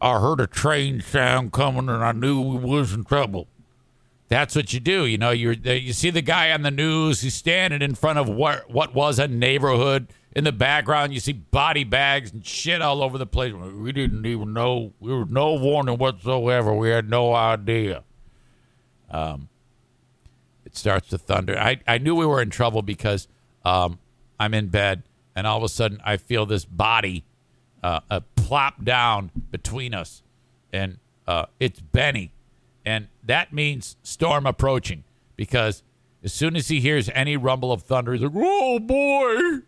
I 0.00 0.20
heard 0.20 0.40
a 0.40 0.46
train 0.46 1.00
sound 1.00 1.52
coming, 1.52 1.88
and 1.88 2.02
I 2.02 2.12
knew 2.12 2.40
we 2.40 2.58
was 2.58 2.92
in 2.92 3.04
trouble. 3.04 3.48
That's 4.28 4.54
what 4.54 4.72
you 4.72 4.80
do. 4.80 5.04
You 5.04 5.18
know, 5.18 5.30
you 5.30 5.50
you 5.50 5.92
see 5.92 6.10
the 6.10 6.22
guy 6.22 6.52
on 6.52 6.62
the 6.62 6.70
news. 6.70 7.20
He's 7.20 7.34
standing 7.34 7.82
in 7.82 7.94
front 7.94 8.18
of 8.18 8.28
what 8.28 8.70
what 8.70 8.94
was 8.94 9.18
a 9.18 9.28
neighborhood. 9.28 10.08
In 10.36 10.44
the 10.44 10.52
background, 10.52 11.12
you 11.12 11.18
see 11.18 11.32
body 11.32 11.82
bags 11.82 12.32
and 12.32 12.46
shit 12.46 12.80
all 12.80 13.02
over 13.02 13.18
the 13.18 13.26
place. 13.26 13.52
We 13.52 13.90
didn't 13.90 14.24
even 14.26 14.52
know. 14.52 14.92
There 15.02 15.16
was 15.16 15.28
no 15.28 15.54
warning 15.54 15.98
whatsoever. 15.98 16.72
We 16.72 16.90
had 16.90 17.10
no 17.10 17.34
idea. 17.34 18.04
Um, 19.10 19.48
it 20.64 20.76
starts 20.76 21.08
to 21.08 21.18
thunder. 21.18 21.58
I, 21.58 21.80
I 21.88 21.98
knew 21.98 22.14
we 22.14 22.26
were 22.26 22.40
in 22.40 22.50
trouble 22.50 22.82
because 22.82 23.26
um, 23.64 23.98
I'm 24.38 24.54
in 24.54 24.68
bed 24.68 25.02
and 25.34 25.46
all 25.46 25.56
of 25.56 25.64
a 25.64 25.68
sudden 25.68 26.00
I 26.04 26.16
feel 26.16 26.46
this 26.46 26.64
body 26.64 27.24
uh, 27.82 28.00
uh, 28.10 28.20
plop 28.36 28.84
down 28.84 29.30
between 29.50 29.94
us, 29.94 30.22
and 30.72 30.98
uh, 31.26 31.46
it's 31.58 31.80
Benny, 31.80 32.32
and 32.84 33.08
that 33.22 33.52
means 33.52 33.96
storm 34.02 34.46
approaching 34.46 35.04
because 35.36 35.82
as 36.22 36.32
soon 36.32 36.56
as 36.56 36.68
he 36.68 36.80
hears 36.80 37.08
any 37.14 37.36
rumble 37.36 37.72
of 37.72 37.82
thunder, 37.82 38.12
he's 38.12 38.22
like, 38.22 38.32
"Oh 38.34 38.78
boy." 38.78 39.62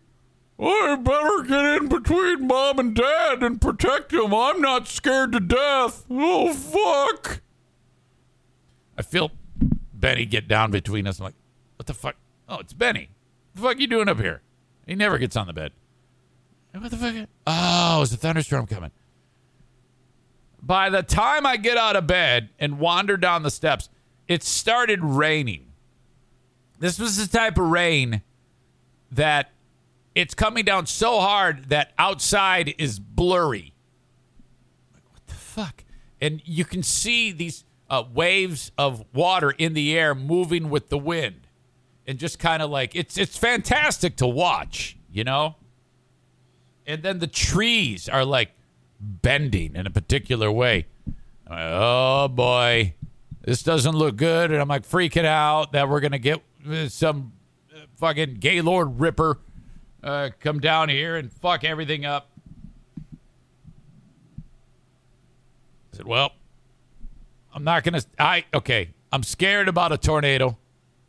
I 0.59 0.95
better 0.95 1.43
get 1.43 1.65
in 1.81 1.89
between 1.89 2.47
mom 2.47 2.79
and 2.79 2.95
dad 2.95 3.41
and 3.41 3.59
protect 3.59 4.11
them. 4.11 4.33
I'm 4.33 4.61
not 4.61 4.87
scared 4.87 5.31
to 5.33 5.39
death. 5.39 6.05
Oh, 6.09 6.53
fuck. 6.53 7.41
I 8.97 9.01
feel 9.01 9.31
Benny 9.93 10.25
get 10.25 10.47
down 10.47 10.71
between 10.71 11.07
us. 11.07 11.19
I'm 11.19 11.25
like, 11.25 11.33
what 11.77 11.87
the 11.87 11.93
fuck? 11.93 12.15
Oh, 12.47 12.59
it's 12.59 12.73
Benny. 12.73 13.09
What 13.53 13.61
the 13.61 13.67
fuck 13.69 13.79
you 13.79 13.87
doing 13.87 14.07
up 14.07 14.19
here? 14.19 14.41
He 14.85 14.95
never 14.95 15.17
gets 15.17 15.35
on 15.35 15.47
the 15.47 15.53
bed. 15.53 15.71
What 16.77 16.91
the 16.91 16.97
fuck? 16.97 17.29
Oh, 17.45 18.01
it's 18.01 18.11
a 18.11 18.17
thunderstorm 18.17 18.65
coming. 18.67 18.91
By 20.61 20.89
the 20.89 21.03
time 21.03 21.45
I 21.45 21.57
get 21.57 21.77
out 21.77 21.95
of 21.95 22.07
bed 22.07 22.49
and 22.57 22.79
wander 22.79 23.17
down 23.17 23.43
the 23.43 23.51
steps, 23.51 23.89
it 24.27 24.43
started 24.43 25.03
raining. 25.03 25.71
This 26.79 26.99
was 26.99 27.17
the 27.17 27.37
type 27.37 27.57
of 27.57 27.67
rain 27.67 28.21
that 29.11 29.51
it's 30.15 30.33
coming 30.33 30.65
down 30.65 30.85
so 30.85 31.19
hard 31.19 31.69
that 31.69 31.91
outside 31.97 32.73
is 32.77 32.99
blurry. 32.99 33.73
What 35.11 35.27
the 35.27 35.33
fuck? 35.33 35.83
And 36.19 36.41
you 36.45 36.65
can 36.65 36.81
see 36.81 37.31
these 37.31 37.65
uh, 37.89 38.03
waves 38.13 38.71
of 38.77 39.05
water 39.13 39.51
in 39.51 39.73
the 39.73 39.97
air 39.97 40.15
moving 40.15 40.69
with 40.69 40.89
the 40.89 40.97
wind 40.97 41.47
and 42.07 42.17
just 42.17 42.39
kind 42.39 42.61
of 42.61 42.69
like 42.69 42.95
it's 42.95 43.17
it's 43.17 43.37
fantastic 43.37 44.15
to 44.17 44.27
watch, 44.27 44.97
you 45.11 45.23
know? 45.23 45.55
And 46.85 47.03
then 47.03 47.19
the 47.19 47.27
trees 47.27 48.09
are 48.09 48.25
like 48.25 48.51
bending 48.99 49.75
in 49.75 49.87
a 49.87 49.89
particular 49.89 50.51
way. 50.51 50.87
Like, 51.49 51.65
oh 51.65 52.27
boy, 52.27 52.95
this 53.41 53.63
doesn't 53.63 53.95
look 53.95 54.15
good. 54.15 54.51
And 54.51 54.61
I'm 54.61 54.67
like 54.67 54.87
freaking 54.87 55.25
out 55.25 55.71
that 55.73 55.89
we're 55.89 55.99
going 55.99 56.11
to 56.11 56.19
get 56.19 56.41
some 56.89 57.33
fucking 57.95 58.35
Gaylord 58.35 58.99
Ripper 58.99 59.39
uh, 60.03 60.29
come 60.39 60.59
down 60.59 60.89
here 60.89 61.15
and 61.15 61.31
fuck 61.31 61.63
everything 61.63 62.05
up. 62.05 62.29
I 65.93 65.97
said, 65.97 66.05
well, 66.05 66.33
I'm 67.53 67.63
not 67.63 67.83
going 67.83 68.01
to. 68.01 68.05
I, 68.17 68.45
okay, 68.53 68.89
I'm 69.11 69.23
scared 69.23 69.67
about 69.67 69.91
a 69.91 69.97
tornado, 69.97 70.57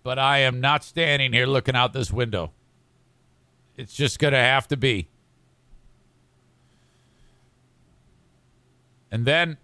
but 0.03 0.19
I 0.19 0.41
am 0.41 0.61
not 0.61 0.85
standing 0.85 1.33
here 1.33 1.47
looking 1.47 1.75
out 1.75 1.93
this 1.93 2.13
window. 2.13 2.53
It's 3.77 3.95
just 3.95 4.19
going 4.19 4.35
to 4.35 4.39
have 4.39 4.69
to 4.69 4.77
be. 4.77 5.09
And 9.15 9.25
then 9.25 9.59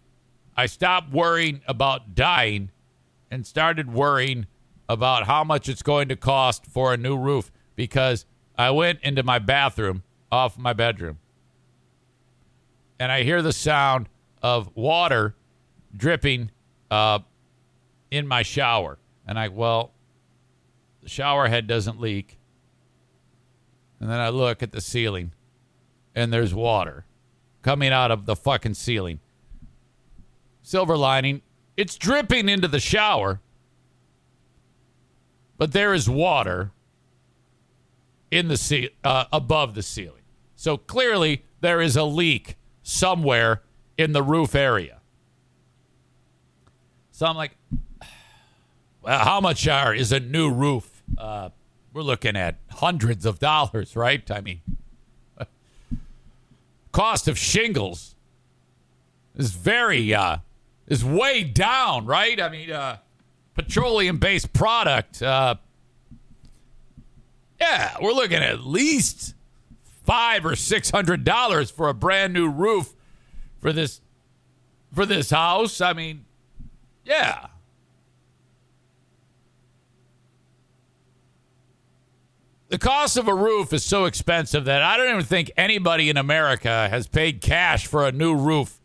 I 0.56 0.66
stopped 0.66 1.10
worrying 1.10 1.60
about 1.66 2.14
dying 2.14 2.70
and 3.32 3.44
started 3.44 3.92
worrying 3.92 4.46
about 4.88 5.26
how 5.26 5.42
much 5.42 5.68
it's 5.68 5.82
going 5.82 6.08
to 6.10 6.14
cost 6.14 6.66
for 6.66 6.94
a 6.94 6.96
new 6.96 7.16
roof 7.16 7.50
because 7.74 8.26
I 8.56 8.70
went 8.70 9.00
into 9.02 9.24
my 9.24 9.40
bathroom 9.40 10.04
off 10.30 10.56
my 10.56 10.72
bedroom 10.72 11.18
and 13.00 13.10
I 13.10 13.24
hear 13.24 13.42
the 13.42 13.52
sound 13.52 14.08
of 14.40 14.70
water 14.76 15.34
dripping 15.96 16.52
uh, 16.88 17.18
in 18.08 18.28
my 18.28 18.42
shower. 18.42 18.98
And 19.26 19.36
I, 19.36 19.48
well, 19.48 19.90
the 21.02 21.08
shower 21.08 21.48
head 21.48 21.66
doesn't 21.66 22.00
leak. 22.00 22.38
And 23.98 24.08
then 24.08 24.20
I 24.20 24.28
look 24.28 24.62
at 24.62 24.70
the 24.70 24.80
ceiling 24.80 25.32
and 26.14 26.32
there's 26.32 26.54
water 26.54 27.04
coming 27.62 27.90
out 27.90 28.12
of 28.12 28.26
the 28.26 28.36
fucking 28.36 28.74
ceiling. 28.74 29.18
Silver 30.70 30.96
lining, 30.96 31.42
it's 31.76 31.96
dripping 31.96 32.48
into 32.48 32.68
the 32.68 32.78
shower, 32.78 33.40
but 35.58 35.72
there 35.72 35.92
is 35.92 36.08
water 36.08 36.70
in 38.30 38.46
the 38.46 38.56
ce- 38.56 38.92
uh, 39.02 39.24
above 39.32 39.74
the 39.74 39.82
ceiling. 39.82 40.22
So 40.54 40.76
clearly 40.76 41.42
there 41.60 41.80
is 41.80 41.96
a 41.96 42.04
leak 42.04 42.54
somewhere 42.84 43.62
in 43.98 44.12
the 44.12 44.22
roof 44.22 44.54
area. 44.54 45.00
So 47.10 47.26
I'm 47.26 47.34
like, 47.34 47.56
well, 49.02 49.24
how 49.24 49.40
much 49.40 49.66
are, 49.66 49.92
is 49.92 50.12
a 50.12 50.20
new 50.20 50.52
roof? 50.52 51.02
Uh, 51.18 51.48
we're 51.92 52.02
looking 52.02 52.36
at 52.36 52.58
hundreds 52.70 53.26
of 53.26 53.40
dollars, 53.40 53.96
right? 53.96 54.30
I 54.30 54.40
mean, 54.40 54.60
cost 56.92 57.26
of 57.26 57.36
shingles 57.36 58.14
is 59.34 59.50
very 59.50 60.14
uh, 60.14 60.36
is 60.90 61.04
way 61.04 61.44
down, 61.44 62.04
right? 62.04 62.38
I 62.38 62.50
mean, 62.50 62.70
uh, 62.70 62.98
petroleum 63.54 64.18
based 64.18 64.52
product. 64.52 65.22
Uh, 65.22 65.54
yeah, 67.58 67.96
we're 68.02 68.12
looking 68.12 68.38
at 68.38 68.66
least 68.66 69.34
five 70.04 70.44
or 70.44 70.56
six 70.56 70.90
hundred 70.90 71.24
dollars 71.24 71.70
for 71.70 71.88
a 71.88 71.94
brand 71.94 72.34
new 72.34 72.50
roof 72.50 72.94
for 73.60 73.72
this 73.72 74.00
for 74.92 75.06
this 75.06 75.30
house. 75.30 75.80
I 75.80 75.92
mean, 75.92 76.24
yeah. 77.04 77.46
The 82.68 82.78
cost 82.78 83.16
of 83.16 83.26
a 83.26 83.34
roof 83.34 83.72
is 83.72 83.84
so 83.84 84.04
expensive 84.04 84.64
that 84.66 84.80
I 84.82 84.96
don't 84.96 85.10
even 85.10 85.24
think 85.24 85.50
anybody 85.56 86.08
in 86.08 86.16
America 86.16 86.88
has 86.88 87.08
paid 87.08 87.40
cash 87.40 87.86
for 87.86 88.06
a 88.06 88.12
new 88.12 88.34
roof 88.34 88.79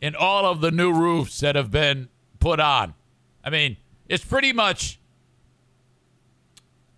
in 0.00 0.14
all 0.14 0.46
of 0.46 0.60
the 0.60 0.70
new 0.70 0.92
roofs 0.92 1.40
that 1.40 1.56
have 1.56 1.70
been 1.70 2.08
put 2.38 2.60
on. 2.60 2.94
I 3.42 3.50
mean, 3.50 3.76
it's 4.08 4.24
pretty 4.24 4.52
much 4.52 4.98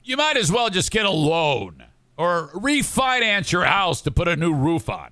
you 0.02 0.16
might 0.16 0.36
as 0.36 0.50
well 0.50 0.70
just 0.70 0.90
get 0.90 1.06
a 1.06 1.10
loan 1.10 1.84
or 2.16 2.50
refinance 2.54 3.52
your 3.52 3.64
house 3.64 4.02
to 4.02 4.10
put 4.10 4.28
a 4.28 4.36
new 4.36 4.52
roof 4.52 4.88
on. 4.88 5.10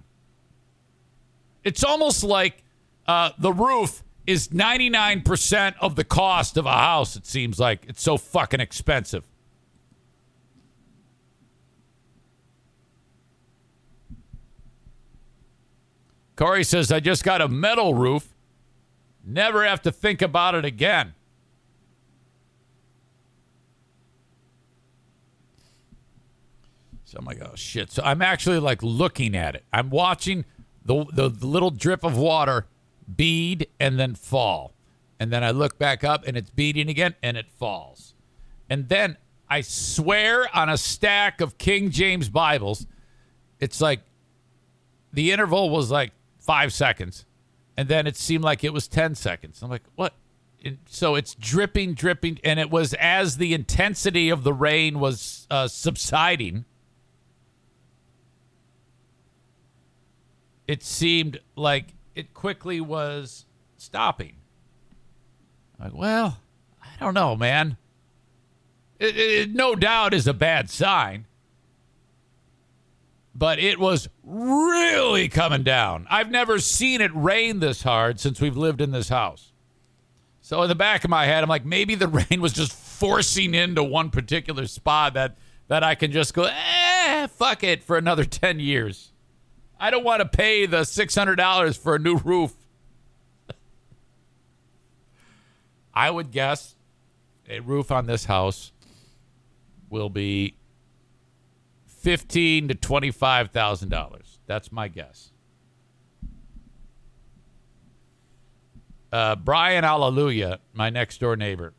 It's 1.65 1.85
almost 1.85 2.25
like 2.25 2.65
uh, 3.07 3.31
the 3.39 3.53
roof 3.53 4.03
is 4.27 4.49
99% 4.49 5.75
of 5.81 5.97
the 5.97 6.05
cost 6.05 6.57
of 6.57 6.67
a 6.67 6.73
house, 6.73 7.17
it 7.17 7.27
seems 7.27 7.59
like. 7.59 7.85
It's 7.89 8.03
so 8.03 8.19
fucking 8.19 8.61
expensive. 8.61 9.25
Corey 16.39 16.63
says, 16.63 16.93
I 16.93 17.01
just 17.01 17.25
got 17.25 17.41
a 17.41 17.49
metal 17.49 17.95
roof. 17.95 18.33
Never 19.25 19.67
have 19.67 19.83
to 19.83 19.91
think 19.91 20.23
about 20.23 20.55
it 20.55 20.65
again. 20.65 21.15
So 27.03 27.17
I'm 27.19 27.25
like, 27.25 27.43
oh 27.43 27.57
shit. 27.57 27.91
So 27.91 28.05
I'm 28.05 28.23
actually 28.23 28.61
like 28.61 28.85
looking 28.85 29.35
at 29.35 29.57
it. 29.57 29.65
I'm 29.73 29.91
watching 29.91 30.45
the, 30.85 31.07
the, 31.13 31.29
the 31.29 31.45
little 31.45 31.73
drip 31.73 32.05
of 32.05 32.17
water 32.17 32.67
bead 33.17 33.67
and 33.81 33.99
then 33.99 34.15
fall. 34.15 34.75
And 35.19 35.33
then 35.33 35.43
I 35.43 35.51
look 35.51 35.77
back 35.77 36.05
up 36.05 36.23
and 36.25 36.37
it's 36.37 36.51
beading 36.51 36.89
again 36.89 37.17
and 37.21 37.37
it 37.37 37.51
falls. 37.51 38.15
And 38.71 38.89
then 38.89 39.17
I 39.51 39.63
swear 39.63 40.49
on 40.57 40.69
a 40.69 40.79
stack 40.79 41.41
of 41.41 41.59
King 41.59 41.91
James 41.91 42.29
Bibles, 42.29 42.87
it's 43.59 43.81
like 43.81 44.03
the 45.13 45.33
interval 45.33 45.71
was 45.71 45.91
like 45.91 46.13
five 46.49 46.73
seconds, 46.73 47.27
and 47.77 47.89
then 47.89 48.07
it 48.07 48.17
seemed 48.17 48.43
like 48.43 48.65
it 48.65 48.73
was 48.73 48.89
10 48.89 49.15
seconds. 49.17 49.63
I'm 49.63 49.69
like, 49.69 49.83
what? 49.97 50.15
And 50.65 50.79
so 50.87 51.15
it's 51.15 51.35
dripping, 51.35 51.93
dripping, 51.93 52.41
and 52.43 52.59
it 52.59 52.71
was 52.71 52.95
as 52.95 53.37
the 53.37 53.53
intensity 53.53 54.31
of 54.31 54.45
the 54.45 54.55
rain 54.55 54.99
was 54.99 55.47
uh, 55.51 55.69
subsiding. 55.69 56.65
It 60.67 60.83
seemed 60.83 61.39
like 61.55 61.89
it 62.15 62.33
quickly 62.33 62.81
was 62.81 63.45
stopping. 63.77 64.37
I'm 65.79 65.91
like, 65.91 65.95
well, 65.95 66.39
I 66.83 66.89
don't 66.99 67.13
know, 67.13 67.37
man. 67.37 67.77
It, 68.99 69.19
it, 69.19 69.51
no 69.55 69.75
doubt 69.75 70.15
is 70.15 70.27
a 70.27 70.33
bad 70.33 70.71
sign 70.71 71.27
but 73.39 73.61
it 73.61 73.79
was 73.79 74.09
really 74.25 75.29
coming 75.29 75.63
down. 75.63 76.09
I've 76.11 76.31
never 76.31 76.59
seen 76.59 77.01
it 77.01 77.13
rain 77.15 77.61
this 77.61 77.83
hard 77.85 78.19
since 78.19 78.41
we've 78.41 78.57
lived 78.57 78.81
in 78.81 78.91
this 78.91 79.11
house. 79.11 79.53
So 80.41 80.61
in 80.63 80.69
the 80.69 80.75
back 80.75 81.05
of 81.05 81.11
my 81.11 81.25
head, 81.27 81.45
I'm 81.45 81.49
like, 81.49 81.65
maybe 81.65 81.95
the 81.95 82.09
rain 82.31 82.41
was 82.41 82.53
just 82.53 82.73
forcing 82.73 83.55
into 83.55 83.85
one 83.85 84.11
particular 84.11 84.67
spot 84.67 85.15
that 85.15 85.39
that 85.69 85.85
I 85.85 85.95
can 85.95 86.11
just 86.11 86.35
go, 86.35 86.45
eh, 86.51 87.27
fuck 87.27 87.63
it 87.63 87.85
for 87.85 87.97
another 87.97 88.25
10 88.25 88.59
years. 88.59 89.13
I 89.79 89.91
don't 89.91 90.03
want 90.03 90.21
to 90.21 90.27
pay 90.27 90.67
the 90.67 90.79
$600 90.79 91.79
for 91.79 91.95
a 91.95 91.99
new 91.99 92.17
roof. 92.17 92.55
I 95.95 96.11
would 96.11 96.33
guess 96.33 96.75
a 97.49 97.61
roof 97.61 97.93
on 97.93 98.07
this 98.07 98.25
house 98.25 98.73
will 99.91 100.09
be 100.09 100.58
fifteen 102.09 102.69
to 102.69 102.75
twenty-five 102.75 103.51
thousand 103.51 103.91
dollars. 103.91 104.39
That's 104.47 104.73
my 104.73 104.89
guess. 104.89 105.31
Uh, 109.13 109.37
Brian 109.37 109.85
Alleluia, 109.85 110.59
my 110.73 110.89
next 110.89 111.21
door 111.21 111.37
neighbor, 111.37 111.75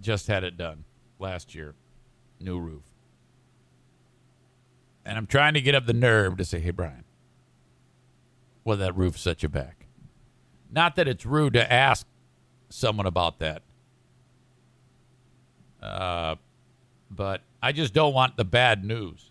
just 0.00 0.26
had 0.26 0.42
it 0.42 0.56
done 0.56 0.84
last 1.18 1.54
year, 1.54 1.74
new 2.40 2.58
roof. 2.58 2.84
And 5.04 5.18
I'm 5.18 5.26
trying 5.26 5.52
to 5.52 5.60
get 5.60 5.74
up 5.74 5.84
the 5.84 5.92
nerve 5.92 6.38
to 6.38 6.44
say, 6.46 6.58
"Hey, 6.58 6.70
Brian, 6.70 7.04
well, 8.64 8.78
that 8.78 8.96
roof 8.96 9.18
set 9.18 9.42
you 9.42 9.50
back." 9.50 9.84
Not 10.70 10.96
that 10.96 11.06
it's 11.06 11.26
rude 11.26 11.52
to 11.52 11.70
ask 11.70 12.06
someone 12.70 13.04
about 13.06 13.38
that. 13.40 13.62
Uh, 15.82 16.36
but 17.10 17.42
I 17.62 17.72
just 17.72 17.94
don't 17.94 18.14
want 18.14 18.36
the 18.36 18.44
bad 18.44 18.84
news. 18.84 19.30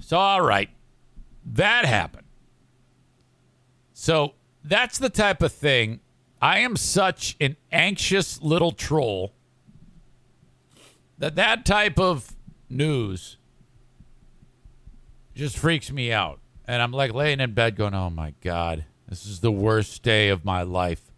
So, 0.00 0.18
all 0.18 0.42
right, 0.42 0.70
that 1.52 1.84
happened. 1.84 2.26
So, 3.92 4.34
that's 4.64 4.98
the 4.98 5.10
type 5.10 5.42
of 5.42 5.52
thing. 5.52 6.00
I 6.40 6.58
am 6.60 6.76
such 6.76 7.36
an 7.40 7.56
anxious 7.70 8.42
little 8.42 8.72
troll 8.72 9.34
that 11.18 11.36
that 11.36 11.64
type 11.64 12.00
of 12.00 12.34
news 12.68 13.36
just 15.34 15.56
freaks 15.56 15.92
me 15.92 16.12
out. 16.12 16.40
And 16.66 16.82
I'm 16.82 16.92
like 16.92 17.14
laying 17.14 17.38
in 17.38 17.54
bed 17.54 17.76
going, 17.76 17.94
oh 17.94 18.10
my 18.10 18.34
God, 18.40 18.84
this 19.08 19.24
is 19.24 19.40
the 19.40 19.52
worst 19.52 20.02
day 20.02 20.30
of 20.30 20.44
my 20.44 20.62
life. 20.62 21.11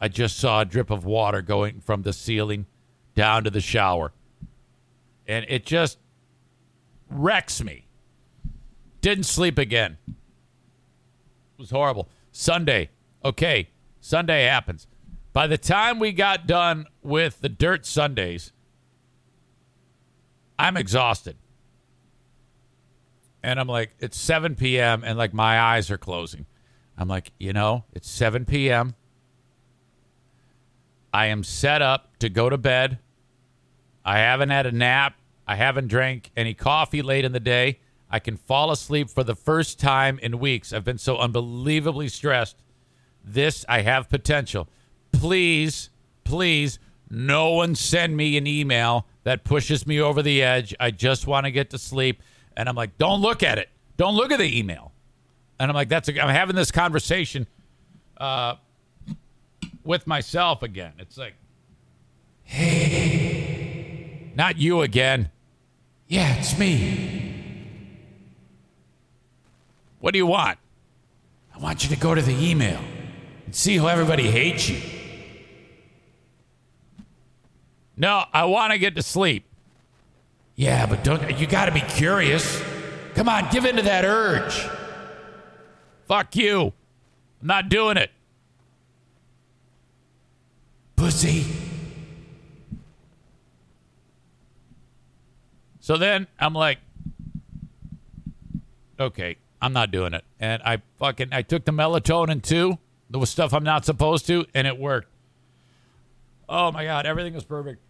I 0.00 0.08
just 0.08 0.38
saw 0.38 0.62
a 0.62 0.64
drip 0.64 0.90
of 0.90 1.04
water 1.04 1.42
going 1.42 1.80
from 1.80 2.02
the 2.02 2.12
ceiling 2.12 2.66
down 3.14 3.44
to 3.44 3.50
the 3.50 3.60
shower. 3.60 4.12
And 5.26 5.44
it 5.48 5.66
just 5.66 5.98
wrecks 7.10 7.62
me. 7.62 7.86
Didn't 9.00 9.24
sleep 9.24 9.58
again. 9.58 9.98
It 10.08 10.14
was 11.58 11.70
horrible. 11.70 12.08
Sunday. 12.32 12.90
Okay. 13.24 13.70
Sunday 14.00 14.44
happens. 14.44 14.86
By 15.32 15.46
the 15.46 15.58
time 15.58 15.98
we 15.98 16.12
got 16.12 16.46
done 16.46 16.86
with 17.02 17.40
the 17.40 17.48
Dirt 17.48 17.84
Sundaes, 17.86 18.52
I'm 20.58 20.76
exhausted. 20.76 21.36
And 23.42 23.60
I'm 23.60 23.68
like, 23.68 23.90
it's 24.00 24.18
7 24.18 24.54
p.m. 24.56 25.02
and 25.04 25.16
like 25.16 25.32
my 25.32 25.58
eyes 25.58 25.90
are 25.90 25.98
closing. 25.98 26.46
I'm 26.98 27.08
like, 27.08 27.32
you 27.38 27.52
know, 27.52 27.84
it's 27.92 28.10
7 28.10 28.44
p.m. 28.44 28.94
I 31.12 31.26
am 31.26 31.42
set 31.42 31.82
up 31.82 32.18
to 32.18 32.28
go 32.28 32.48
to 32.48 32.58
bed. 32.58 32.98
I 34.04 34.18
haven't 34.18 34.50
had 34.50 34.66
a 34.66 34.72
nap. 34.72 35.14
I 35.46 35.56
haven't 35.56 35.88
drank 35.88 36.30
any 36.36 36.54
coffee 36.54 37.02
late 37.02 37.24
in 37.24 37.32
the 37.32 37.40
day. 37.40 37.80
I 38.10 38.18
can 38.18 38.36
fall 38.36 38.70
asleep 38.70 39.10
for 39.10 39.24
the 39.24 39.34
first 39.34 39.78
time 39.78 40.18
in 40.20 40.38
weeks. 40.38 40.72
I've 40.72 40.84
been 40.84 40.98
so 40.98 41.18
unbelievably 41.18 42.08
stressed. 42.08 42.56
This, 43.24 43.64
I 43.68 43.82
have 43.82 44.08
potential. 44.08 44.68
Please, 45.12 45.90
please, 46.24 46.78
no 47.08 47.50
one 47.50 47.74
send 47.74 48.16
me 48.16 48.36
an 48.36 48.46
email 48.46 49.06
that 49.24 49.44
pushes 49.44 49.86
me 49.86 50.00
over 50.00 50.22
the 50.22 50.42
edge. 50.42 50.74
I 50.80 50.90
just 50.90 51.26
want 51.26 51.46
to 51.46 51.50
get 51.50 51.70
to 51.70 51.78
sleep. 51.78 52.22
And 52.56 52.68
I'm 52.68 52.76
like, 52.76 52.98
don't 52.98 53.20
look 53.20 53.42
at 53.42 53.58
it. 53.58 53.68
Don't 53.96 54.14
look 54.14 54.32
at 54.32 54.38
the 54.38 54.58
email. 54.58 54.92
And 55.58 55.70
I'm 55.70 55.74
like, 55.74 55.88
that's, 55.88 56.08
a, 56.08 56.20
I'm 56.20 56.34
having 56.34 56.56
this 56.56 56.70
conversation 56.70 57.46
uh, 58.16 58.54
with 59.84 60.06
myself 60.06 60.62
again. 60.62 60.92
It's 60.98 61.16
like, 61.16 61.34
hey, 62.42 64.32
not 64.34 64.58
you 64.58 64.82
again. 64.82 65.30
Yeah, 66.08 66.34
it's 66.36 66.58
me. 66.58 67.10
What 70.00 70.12
do 70.12 70.18
you 70.18 70.26
want? 70.26 70.58
I 71.54 71.58
want 71.58 71.84
you 71.84 71.90
to 71.94 72.00
go 72.00 72.14
to 72.14 72.22
the 72.22 72.32
email 72.32 72.80
and 73.44 73.54
see 73.54 73.76
how 73.76 73.86
everybody 73.88 74.30
hates 74.30 74.68
you. 74.68 74.80
No, 77.96 78.24
I 78.32 78.46
want 78.46 78.72
to 78.72 78.78
get 78.78 78.94
to 78.96 79.02
sleep. 79.02 79.44
Yeah, 80.56 80.86
but 80.86 81.04
don't 81.04 81.38
you 81.38 81.46
got 81.46 81.66
to 81.66 81.72
be 81.72 81.82
curious. 81.82 82.62
Come 83.14 83.28
on, 83.28 83.48
give 83.50 83.64
in 83.66 83.76
to 83.76 83.82
that 83.82 84.04
urge. 84.04 84.66
Fuck 86.06 86.34
you. 86.34 86.72
I'm 87.40 87.46
not 87.46 87.68
doing 87.68 87.96
it. 87.96 88.10
Pussy. 91.00 91.46
So 95.80 95.96
then 95.96 96.26
I'm 96.38 96.52
like, 96.52 96.76
okay, 99.00 99.38
I'm 99.62 99.72
not 99.72 99.92
doing 99.92 100.12
it. 100.12 100.22
And 100.38 100.60
I 100.62 100.82
fucking 100.98 101.30
I 101.32 101.40
took 101.40 101.64
the 101.64 101.72
melatonin 101.72 102.42
too. 102.42 102.76
There 103.08 103.18
was 103.18 103.30
stuff 103.30 103.54
I'm 103.54 103.64
not 103.64 103.86
supposed 103.86 104.26
to, 104.26 104.44
and 104.52 104.66
it 104.66 104.76
worked. 104.76 105.08
Oh 106.46 106.70
my 106.70 106.84
god, 106.84 107.06
everything 107.06 107.32
was 107.32 107.44
perfect. 107.44 107.80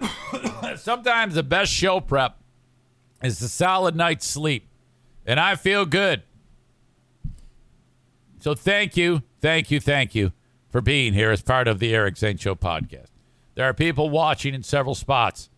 Sometimes 0.78 1.36
the 1.36 1.44
best 1.44 1.72
show 1.72 2.00
prep 2.00 2.38
is 3.22 3.38
the 3.38 3.46
solid 3.46 3.94
night's 3.94 4.26
sleep. 4.26 4.66
And 5.24 5.38
I 5.38 5.54
feel 5.54 5.86
good. 5.86 6.24
So 8.40 8.56
thank 8.56 8.96
you, 8.96 9.22
thank 9.40 9.70
you, 9.70 9.78
thank 9.78 10.16
you 10.16 10.32
for 10.72 10.80
being 10.80 11.12
here 11.12 11.30
as 11.30 11.42
part 11.42 11.68
of 11.68 11.78
the 11.78 11.94
Eric 11.94 12.16
Zane 12.16 12.38
Show 12.38 12.54
podcast. 12.54 13.10
There 13.54 13.66
are 13.66 13.74
people 13.74 14.08
watching 14.08 14.54
in 14.54 14.62
several 14.62 14.94
spots 14.94 15.50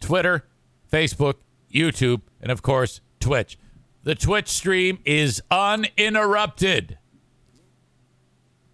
Twitter, 0.00 0.46
Facebook, 0.90 1.34
YouTube, 1.72 2.22
and 2.40 2.50
of 2.50 2.62
course, 2.62 3.02
Twitch. 3.20 3.58
The 4.02 4.14
Twitch 4.14 4.48
stream 4.48 4.98
is 5.04 5.42
uninterrupted. 5.50 6.98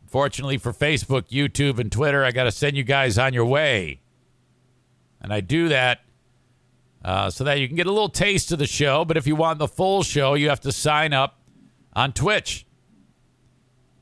Fortunately 0.07 0.59
for 0.59 0.73
Facebook, 0.73 1.29
YouTube, 1.29 1.79
and 1.79 1.91
Twitter, 1.91 2.25
I 2.25 2.31
got 2.31 2.45
to 2.45 2.53
send 2.53 2.77
you 2.77 2.85
guys 2.85 3.19
on 3.19 3.35
your 3.35 3.45
way. 3.45 4.01
And 5.21 5.33
I 5.33 5.41
do 5.41 5.69
that 5.69 6.01
uh, 7.05 7.31
so 7.31 7.45
that 7.45 7.59
you 7.61 7.67
can 7.67 7.77
get 7.77 7.87
a 7.87 7.93
little 7.93 8.09
taste 8.09 8.51
of 8.53 8.59
the 8.59 8.67
show. 8.67 9.05
But 9.05 9.17
if 9.17 9.27
you 9.27 9.37
want 9.37 9.59
the 9.59 9.69
full 9.69 10.03
show, 10.03 10.35
you 10.35 10.49
have 10.49 10.61
to 10.61 10.73
sign 10.73 11.13
up 11.13 11.41
on 11.95 12.13
Twitch. 12.13 12.67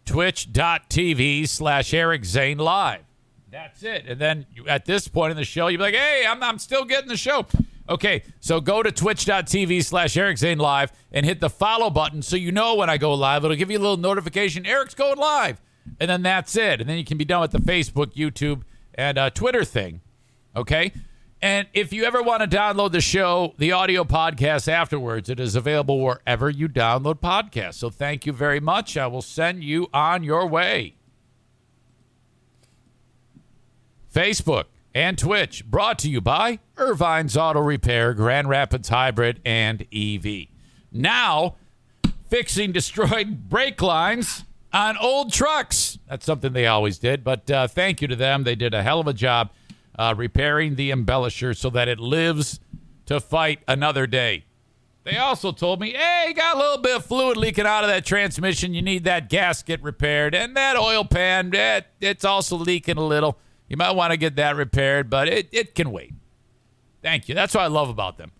Twitch.tv 0.09 1.47
slash 1.47 1.93
Eric 1.93 2.25
Zane 2.25 2.57
Live. 2.57 3.03
That's 3.51 3.83
it. 3.83 4.07
And 4.09 4.19
then 4.19 4.47
at 4.67 4.87
this 4.87 5.07
point 5.07 5.33
in 5.33 5.37
the 5.37 5.45
show, 5.45 5.69
you'll 5.69 5.77
be 5.77 5.83
like, 5.83 5.95
hey, 5.95 6.25
I'm, 6.27 6.43
I'm 6.43 6.59
still 6.59 6.87
getting 6.87 7.11
the 7.11 7.17
show. 7.17 7.47
Okay, 7.91 8.23
so 8.41 8.59
go 8.59 8.83
to 8.83 8.91
twitch.tv 8.91 9.85
slash 9.85 10.17
Eric 10.17 10.39
Zane 10.39 10.57
Live 10.57 10.93
and 11.13 11.27
hit 11.27 11.41
the 11.41 11.51
follow 11.51 11.91
button 11.91 12.23
so 12.23 12.37
you 12.37 12.51
know 12.53 12.75
when 12.75 12.89
I 12.89 12.97
go 12.97 13.13
live. 13.13 13.45
It'll 13.45 13.55
give 13.55 13.71
you 13.71 13.77
a 13.77 13.81
little 13.81 13.99
notification 13.99 14.65
Eric's 14.65 14.95
going 14.95 15.19
live. 15.19 15.61
And 16.01 16.09
then 16.09 16.23
that's 16.23 16.57
it. 16.57 16.81
And 16.81 16.89
then 16.89 16.97
you 16.97 17.05
can 17.05 17.19
be 17.19 17.27
done 17.27 17.43
with 17.43 17.51
the 17.51 17.59
Facebook, 17.59 18.15
YouTube, 18.15 18.63
and 18.95 19.19
uh, 19.19 19.29
Twitter 19.29 19.63
thing. 19.63 20.01
Okay? 20.57 20.93
And 21.41 21.69
if 21.73 21.93
you 21.93 22.05
ever 22.05 22.21
want 22.21 22.49
to 22.49 22.57
download 22.57 22.91
the 22.91 23.01
show, 23.01 23.55
the 23.59 23.71
audio 23.71 24.03
podcast 24.03 24.67
afterwards, 24.67 25.29
it 25.29 25.39
is 25.39 25.55
available 25.55 26.01
wherever 26.01 26.51
you 26.51 26.69
download 26.69 27.21
podcasts. 27.21 27.75
So 27.75 27.91
thank 27.91 28.27
you 28.27 28.33
very 28.33 28.59
much. 28.59 28.97
I 28.97 29.07
will 29.07 29.23
send 29.23 29.63
you 29.63 29.89
on 29.95 30.25
your 30.25 30.47
way. 30.47 30.95
Facebook 34.13 34.65
and 34.95 35.17
Twitch 35.17 35.65
brought 35.65 35.99
to 36.01 36.11
you 36.11 36.21
by 36.21 36.59
Ervine's 36.77 37.37
Auto 37.37 37.61
Repair, 37.61 38.15
Grand 38.15 38.49
Rapids 38.49 38.89
Hybrid, 38.89 39.41
and 39.45 39.87
EV. 39.95 40.47
Now, 40.91 41.55
fixing 42.29 42.73
destroyed 42.73 43.49
brake 43.49 43.81
lines 43.81 44.45
on 44.73 44.97
old 44.97 45.33
trucks. 45.33 46.01
That's 46.09 46.27
something 46.27 46.53
they 46.53 46.67
always 46.67 46.99
did, 46.99 47.23
but 47.23 47.49
uh, 47.49 47.69
thank 47.69 48.03
you 48.03 48.09
to 48.09 48.17
them. 48.17 48.43
They 48.43 48.57
did 48.57 48.75
a 48.75 48.83
hell 48.83 48.99
of 48.99 49.07
a 49.07 49.13
job 49.13 49.51
uh, 49.99 50.15
repairing 50.17 50.77
the 50.77 50.91
embellisher 50.91 51.57
so 51.57 51.69
that 51.71 51.89
it 51.89 51.99
lives 51.99 52.61
to 53.07 53.21
fight 53.21 53.61
another 53.67 54.07
day. 54.07 54.45
They 55.05 55.17
also 55.17 55.53
told 55.53 55.81
me, 55.81 55.93
hey, 55.93 56.33
got 56.37 56.57
a 56.57 56.59
little 56.59 56.79
bit 56.79 56.97
of 56.97 57.05
fluid 57.05 57.37
leaking 57.39 57.67
out 57.67 57.83
of 57.83 57.89
that 57.89 58.05
transmission. 58.05 58.75
You 58.75 58.83
need 58.83 59.05
that 59.05 59.31
gasket 59.31 59.83
repaired. 59.83 60.35
And 60.35 60.55
that 60.57 60.77
oil 60.77 61.05
pan, 61.05 61.51
it, 61.55 61.87
it's 62.01 62.25
also 62.25 62.57
leaking 62.57 62.99
a 62.99 63.07
little. 63.07 63.39
You 63.69 63.79
might 63.79 63.93
want 63.93 64.13
to 64.13 64.19
get 64.19 64.37
that 64.37 64.55
repaired, 64.55 65.09
but 65.09 65.27
it, 65.29 65.49
it 65.51 65.75
can 65.75 65.91
wait. 65.91 66.13
Thank 67.03 67.29
you. 67.29 67.35
That's 67.35 67.55
what 67.55 67.63
I 67.63 67.69
love 67.69 67.89
about 67.89 68.19
them. 68.19 68.33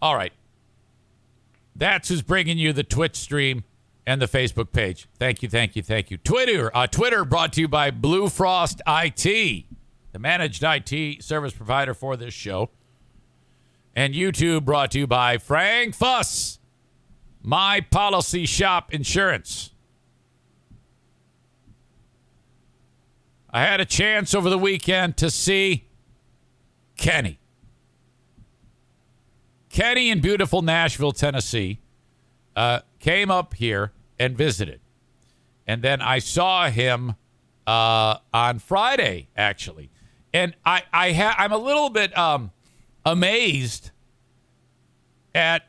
All 0.00 0.14
right. 0.14 0.32
That's 1.74 2.08
who's 2.08 2.22
bringing 2.22 2.56
you 2.56 2.72
the 2.72 2.84
Twitch 2.84 3.16
stream 3.16 3.64
and 4.08 4.22
the 4.22 4.26
Facebook 4.26 4.72
page. 4.72 5.06
Thank 5.18 5.42
you, 5.42 5.50
thank 5.50 5.76
you, 5.76 5.82
thank 5.82 6.10
you. 6.10 6.16
Twitter, 6.16 6.74
uh, 6.74 6.86
Twitter 6.86 7.26
brought 7.26 7.52
to 7.52 7.60
you 7.60 7.68
by 7.68 7.90
Blue 7.90 8.30
Frost 8.30 8.80
IT, 8.86 9.66
the 10.12 10.18
managed 10.18 10.64
IT 10.64 11.22
service 11.22 11.52
provider 11.52 11.92
for 11.92 12.16
this 12.16 12.32
show. 12.32 12.70
And 13.94 14.14
YouTube 14.14 14.64
brought 14.64 14.92
to 14.92 15.00
you 15.00 15.06
by 15.06 15.36
Frank 15.36 15.94
Fuss, 15.94 16.58
My 17.42 17.82
Policy 17.82 18.46
Shop 18.46 18.94
Insurance. 18.94 19.72
I 23.50 23.60
had 23.60 23.78
a 23.78 23.84
chance 23.84 24.32
over 24.32 24.48
the 24.48 24.56
weekend 24.56 25.18
to 25.18 25.28
see 25.28 25.86
Kenny. 26.96 27.40
Kenny 29.68 30.08
in 30.08 30.22
beautiful 30.22 30.62
Nashville, 30.62 31.12
Tennessee, 31.12 31.80
uh, 32.56 32.80
came 33.00 33.30
up 33.30 33.52
here 33.52 33.92
and 34.18 34.36
visited. 34.36 34.80
And 35.66 35.82
then 35.82 36.00
I 36.00 36.18
saw 36.18 36.68
him 36.68 37.14
uh, 37.66 38.16
on 38.32 38.58
Friday, 38.58 39.28
actually. 39.36 39.90
And 40.32 40.54
I, 40.64 40.82
I 40.92 41.12
ha- 41.12 41.36
I'm 41.38 41.52
a 41.52 41.58
little 41.58 41.90
bit 41.90 42.16
um, 42.16 42.50
amazed 43.04 43.90
at 45.34 45.62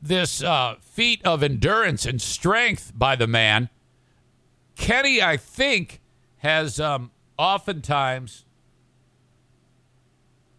this 0.00 0.42
uh, 0.42 0.76
feat 0.80 1.20
of 1.24 1.42
endurance 1.42 2.04
and 2.04 2.20
strength 2.20 2.92
by 2.94 3.16
the 3.16 3.26
man. 3.26 3.70
Kenny, 4.74 5.22
I 5.22 5.36
think, 5.36 6.00
has 6.38 6.80
um, 6.80 7.10
oftentimes 7.38 8.44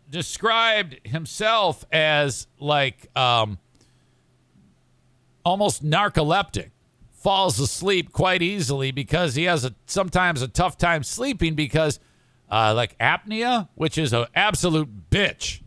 described 0.10 1.00
himself 1.04 1.84
as 1.92 2.48
like 2.60 3.10
um, 3.18 3.58
almost 5.44 5.84
narcoleptic, 5.84 6.72
falls 7.12 7.60
asleep 7.60 8.12
quite 8.12 8.42
easily 8.42 8.92
because 8.92 9.36
he 9.36 9.44
has 9.44 9.64
a 9.64 9.74
sometimes 9.86 10.42
a 10.42 10.48
tough 10.48 10.78
time 10.78 11.04
sleeping 11.04 11.56
because 11.56 12.00
uh, 12.52 12.74
like 12.76 12.98
apnea, 13.00 13.70
which 13.76 13.98
is 13.98 14.14
an 14.14 14.26
absolute 14.36 15.10
bitch, 15.10 15.62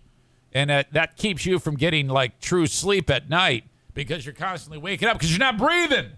and 0.53 0.71
that 0.71 0.93
that 0.93 1.17
keeps 1.17 1.47
you 1.47 1.59
from 1.59 1.77
getting 1.77 2.09
like 2.09 2.41
true 2.41 2.67
sleep 2.67 3.11
at 3.11 3.29
night 3.29 3.65
because 3.95 4.25
you're 4.27 4.35
constantly 4.35 4.79
waking 4.79 5.09
up 5.09 5.17
because 5.17 5.31
you're 5.31 5.41
not 5.41 5.57
breathing. 5.59 6.11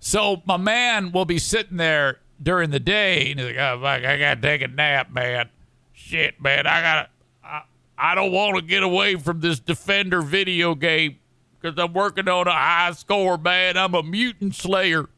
So 0.00 0.42
my 0.44 0.56
man 0.56 1.12
will 1.12 1.24
be 1.24 1.38
sitting 1.38 1.76
there 1.78 2.18
during 2.42 2.70
the 2.70 2.80
day 2.80 3.30
and 3.30 3.40
he's 3.40 3.48
like, 3.48 3.56
"Oh, 3.56 3.80
fuck, 3.80 4.04
I 4.04 4.18
gotta 4.18 4.40
take 4.40 4.62
a 4.62 4.68
nap, 4.68 5.10
man. 5.10 5.48
Shit, 5.92 6.40
man, 6.42 6.66
I 6.66 6.80
gotta." 6.82 7.08
I, 7.42 7.62
I 7.98 8.14
don't 8.14 8.32
want 8.32 8.56
to 8.56 8.62
get 8.62 8.82
away 8.82 9.16
from 9.16 9.40
this 9.40 9.58
Defender 9.58 10.20
video 10.20 10.74
game 10.74 11.18
because 11.66 11.82
I'm 11.82 11.92
working 11.92 12.28
on 12.28 12.46
a 12.46 12.52
high 12.52 12.92
score, 12.92 13.36
man. 13.36 13.76
I'm 13.76 13.94
a 13.94 14.02
mutant 14.02 14.54
slayer. 14.54 15.08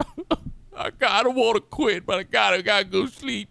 I 0.76 0.90
gotta 0.98 1.30
want 1.30 1.56
to 1.56 1.60
quit, 1.60 2.04
but 2.04 2.18
I 2.18 2.22
gotta 2.24 2.62
gotta 2.62 2.84
go 2.84 3.06
sleep. 3.06 3.48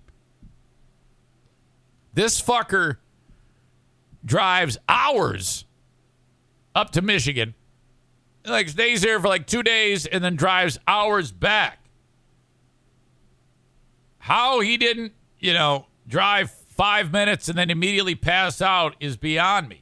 This 2.13 2.41
fucker 2.41 2.97
drives 4.25 4.77
hours 4.89 5.65
up 6.75 6.91
to 6.91 7.01
Michigan 7.01 7.53
like 8.45 8.69
stays 8.69 9.01
there 9.01 9.19
for 9.19 9.27
like 9.27 9.47
two 9.47 9.63
days 9.63 10.05
and 10.05 10.23
then 10.23 10.35
drives 10.35 10.79
hours 10.87 11.31
back. 11.31 11.79
How 14.17 14.59
he 14.59 14.77
didn't, 14.77 15.13
you 15.39 15.53
know, 15.53 15.87
drive 16.07 16.51
five 16.51 17.11
minutes 17.11 17.49
and 17.49 17.57
then 17.57 17.69
immediately 17.69 18.15
pass 18.15 18.61
out 18.61 18.95
is 18.99 19.15
beyond 19.15 19.69
me. 19.69 19.80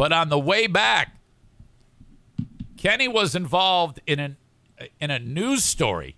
But 0.00 0.12
on 0.12 0.30
the 0.30 0.38
way 0.38 0.66
back, 0.66 1.14
Kenny 2.78 3.06
was 3.06 3.34
involved 3.34 4.00
in 4.06 4.18
an 4.18 4.38
in 4.98 5.10
a 5.10 5.18
news 5.18 5.62
story. 5.62 6.16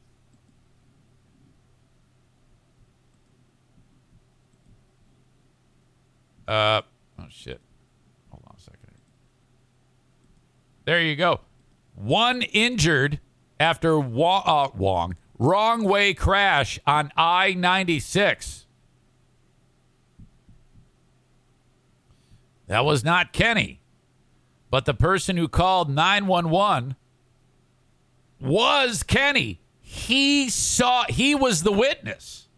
Uh 6.47 6.83
oh 7.19 7.25
shit. 7.29 7.61
Hold 8.31 8.45
on 8.47 8.55
a 8.57 8.61
second. 8.61 8.79
There 10.85 11.03
you 11.03 11.17
go. 11.17 11.41
One 11.97 12.43
injured 12.43 13.19
after 13.59 13.99
wa- 13.99 14.45
uh, 14.47 14.69
Wong 14.77 15.17
wrong 15.41 15.83
way 15.83 16.15
crash 16.15 16.79
on 16.87 17.11
I 17.17 17.55
96. 17.55 18.67
That 22.73 22.87
was 22.87 23.05
not 23.05 23.35
Kenny, 23.35 23.83
but 24.71 24.87
the 24.87 24.95
person 24.95 25.37
who 25.37 25.47
called 25.47 25.91
911 25.91 26.97
was 28.41 29.03
Kenny. 29.03 29.61
He 29.79 30.49
saw, 30.49 31.05
he 31.07 31.35
was 31.35 31.65
the 31.65 31.71
witness. 31.71 32.49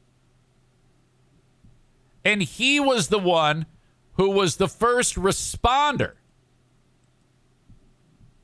And 2.24 2.44
he 2.44 2.78
was 2.78 3.08
the 3.08 3.18
one 3.18 3.66
who 4.12 4.30
was 4.30 4.54
the 4.54 4.68
first 4.68 5.16
responder. 5.16 6.12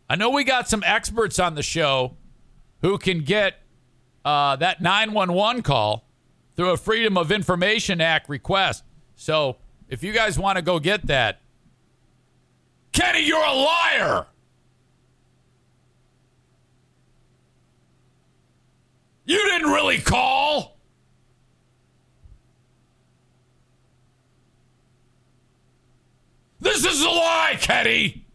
I 0.09 0.17
know 0.17 0.31
we 0.31 0.43
got 0.43 0.69
some 0.69 0.83
experts 0.85 1.39
on 1.39 1.55
the 1.55 1.63
show 1.63 2.17
who 2.81 2.99
can 2.99 3.21
get 3.21 3.63
uh, 4.25 4.57
that 4.57 4.83
911 4.83 5.63
call 5.63 6.05
through 6.57 6.71
a 6.71 6.77
Freedom 6.77 7.17
of 7.17 7.31
Information 7.31 8.01
Act 8.01 8.29
request. 8.29 8.83
So 9.15 9.59
if 9.89 10.03
you 10.03 10.13
guys 10.13 10.37
want 10.37 10.57
to 10.57 10.63
go 10.63 10.81
get 10.81 11.07
that, 11.07 11.43
Kenny, 12.93 13.27
you're 13.27 13.45
a 13.45 13.53
liar. 13.53 14.27
You 19.25 19.39
didn't 19.39 19.71
really 19.71 19.99
call. 19.99 20.77
This 26.61 26.85
is 26.85 27.01
a 27.03 27.09
lie, 27.09 27.57
Kenny. 27.61 28.27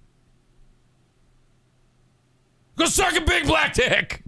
Go 2.77 2.85
suck 2.85 3.15
a 3.15 3.21
big 3.21 3.45
black 3.45 3.73
dick. 3.73 4.23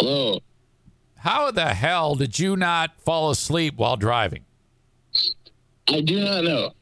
Hello. 0.00 0.40
How 1.16 1.50
the 1.50 1.74
hell 1.74 2.14
did 2.14 2.38
you 2.38 2.56
not 2.56 3.00
fall 3.00 3.30
asleep 3.30 3.74
while 3.76 3.96
driving? 3.96 4.44
I 5.88 6.00
do 6.00 6.20
not 6.20 6.44
know. 6.44 6.72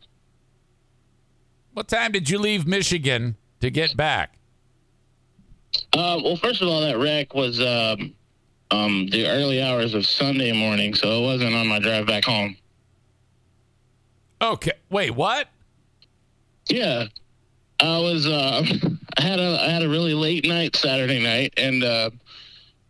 What 1.73 1.89
time 1.89 2.13
did 2.13 2.29
you 2.29 2.39
leave 2.39 2.67
Michigan 2.67 3.37
to 3.61 3.71
get 3.71 3.97
back? 3.97 4.39
Uh, 5.93 6.21
well, 6.23 6.37
first 6.37 6.63
of 6.63 6.69
all, 6.69 6.81
that 6.81 6.99
wreck 6.99 7.35
was 7.35 7.61
um, 7.61 8.15
um, 8.71 9.09
the 9.11 9.27
early 9.27 9.63
hours 9.63 9.95
of 9.95 10.07
Sunday 10.07 10.53
morning, 10.53 10.95
so 10.95 11.23
it 11.23 11.27
wasn't 11.27 11.55
on 11.55 11.67
my 11.67 11.79
drive 11.79 12.07
back 12.07 12.25
home. 12.25 12.57
Okay. 14.41 14.73
Wait, 14.91 15.11
what? 15.11 15.49
Yeah, 16.69 17.07
I 17.81 17.99
was. 17.99 18.27
Uh, 18.27 18.65
I 19.19 19.23
had 19.23 19.41
a 19.41 19.61
I 19.61 19.69
had 19.69 19.83
a 19.83 19.89
really 19.89 20.15
late 20.15 20.47
night 20.47 20.77
Saturday 20.77 21.23
night, 21.23 21.55
and 21.57 21.83
uh, 21.83 22.11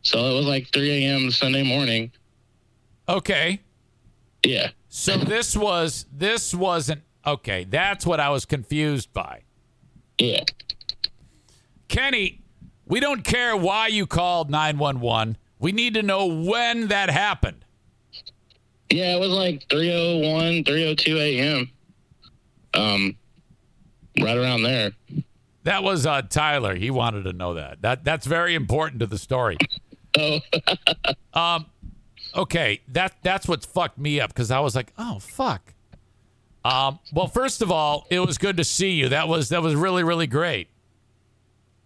so 0.06 0.30
it 0.30 0.34
was 0.36 0.46
like 0.46 0.68
3 0.72 1.04
a.m. 1.04 1.32
Sunday 1.32 1.64
morning. 1.64 2.12
Okay. 3.08 3.60
Yeah. 4.44 4.70
So 4.88 5.16
this 5.16 5.56
was 5.56 6.06
this 6.12 6.54
wasn't 6.54 7.02
okay. 7.26 7.64
That's 7.64 8.06
what 8.06 8.20
I 8.20 8.30
was 8.30 8.44
confused 8.44 9.12
by. 9.12 9.42
Yeah. 10.18 10.44
Kenny, 11.88 12.40
we 12.86 13.00
don't 13.00 13.24
care 13.24 13.56
why 13.56 13.88
you 13.88 14.06
called 14.06 14.48
911. 14.48 15.36
We 15.58 15.72
need 15.72 15.94
to 15.94 16.02
know 16.02 16.26
when 16.26 16.86
that 16.88 17.10
happened. 17.10 17.64
Yeah, 18.90 19.16
it 19.16 19.20
was 19.20 19.30
like 19.30 19.68
301, 19.68 20.62
302 20.64 21.18
a.m. 21.18 21.70
Um, 22.74 23.16
right 24.20 24.36
around 24.36 24.62
there. 24.62 24.92
That 25.64 25.82
was 25.82 26.06
uh, 26.06 26.22
Tyler. 26.22 26.76
He 26.76 26.92
wanted 26.92 27.24
to 27.24 27.32
know 27.32 27.54
that. 27.54 27.82
That 27.82 28.04
that's 28.04 28.24
very 28.24 28.54
important 28.54 29.00
to 29.00 29.06
the 29.06 29.18
story. 29.18 29.56
Um, 31.34 31.66
okay, 32.34 32.80
that 32.88 33.14
that's 33.22 33.46
what 33.46 33.64
fucked 33.64 33.98
me 33.98 34.20
up 34.20 34.30
because 34.30 34.50
I 34.50 34.60
was 34.60 34.74
like, 34.74 34.92
oh 34.96 35.18
fuck. 35.18 35.74
Um, 36.64 36.98
well, 37.12 37.26
first 37.28 37.60
of 37.62 37.70
all, 37.70 38.06
it 38.10 38.20
was 38.20 38.38
good 38.38 38.56
to 38.56 38.64
see 38.64 38.92
you. 38.92 39.10
That 39.10 39.28
was 39.28 39.50
that 39.50 39.62
was 39.62 39.74
really 39.74 40.02
really 40.02 40.26
great. 40.26 40.68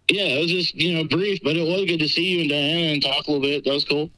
yeah, 0.09 0.23
it 0.23 0.41
was 0.41 0.51
just, 0.51 0.73
you 0.75 0.93
know, 0.95 1.03
brief, 1.03 1.39
but 1.43 1.55
it 1.57 1.61
was 1.63 1.85
good 1.85 1.99
to 1.99 2.07
see 2.07 2.23
you 2.23 2.41
and 2.41 2.49
Diana 2.49 2.93
and 2.93 3.01
talk 3.03 3.27
a 3.27 3.31
little 3.31 3.41
bit. 3.41 3.63
That 3.65 3.73
was 3.73 3.85
cool. 3.85 4.09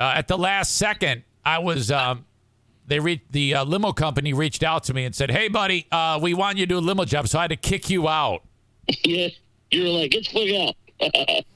Uh, 0.00 0.14
at 0.16 0.28
the 0.28 0.36
last 0.38 0.76
second, 0.76 1.22
I 1.44 1.58
was 1.58 1.90
um, 1.90 2.24
they 2.86 2.98
re- 2.98 3.22
the 3.30 3.54
uh, 3.54 3.64
limo 3.64 3.92
company 3.92 4.32
reached 4.32 4.62
out 4.62 4.84
to 4.84 4.94
me 4.94 5.04
and 5.04 5.14
said, 5.14 5.30
"Hey, 5.30 5.48
buddy, 5.48 5.86
uh, 5.92 6.18
we 6.20 6.34
want 6.34 6.58
you 6.58 6.64
to 6.66 6.68
do 6.70 6.78
a 6.78 6.80
limo 6.80 7.04
job," 7.04 7.28
so 7.28 7.38
I 7.38 7.42
had 7.42 7.50
to 7.50 7.56
kick 7.56 7.90
you 7.90 8.08
out. 8.08 8.42
yeah. 9.04 9.28
You 9.70 9.84
were 9.84 9.88
like, 10.00 10.10
get 10.10 10.26
the 10.28 10.74
fuck 11.00 11.12
out. 11.14 11.44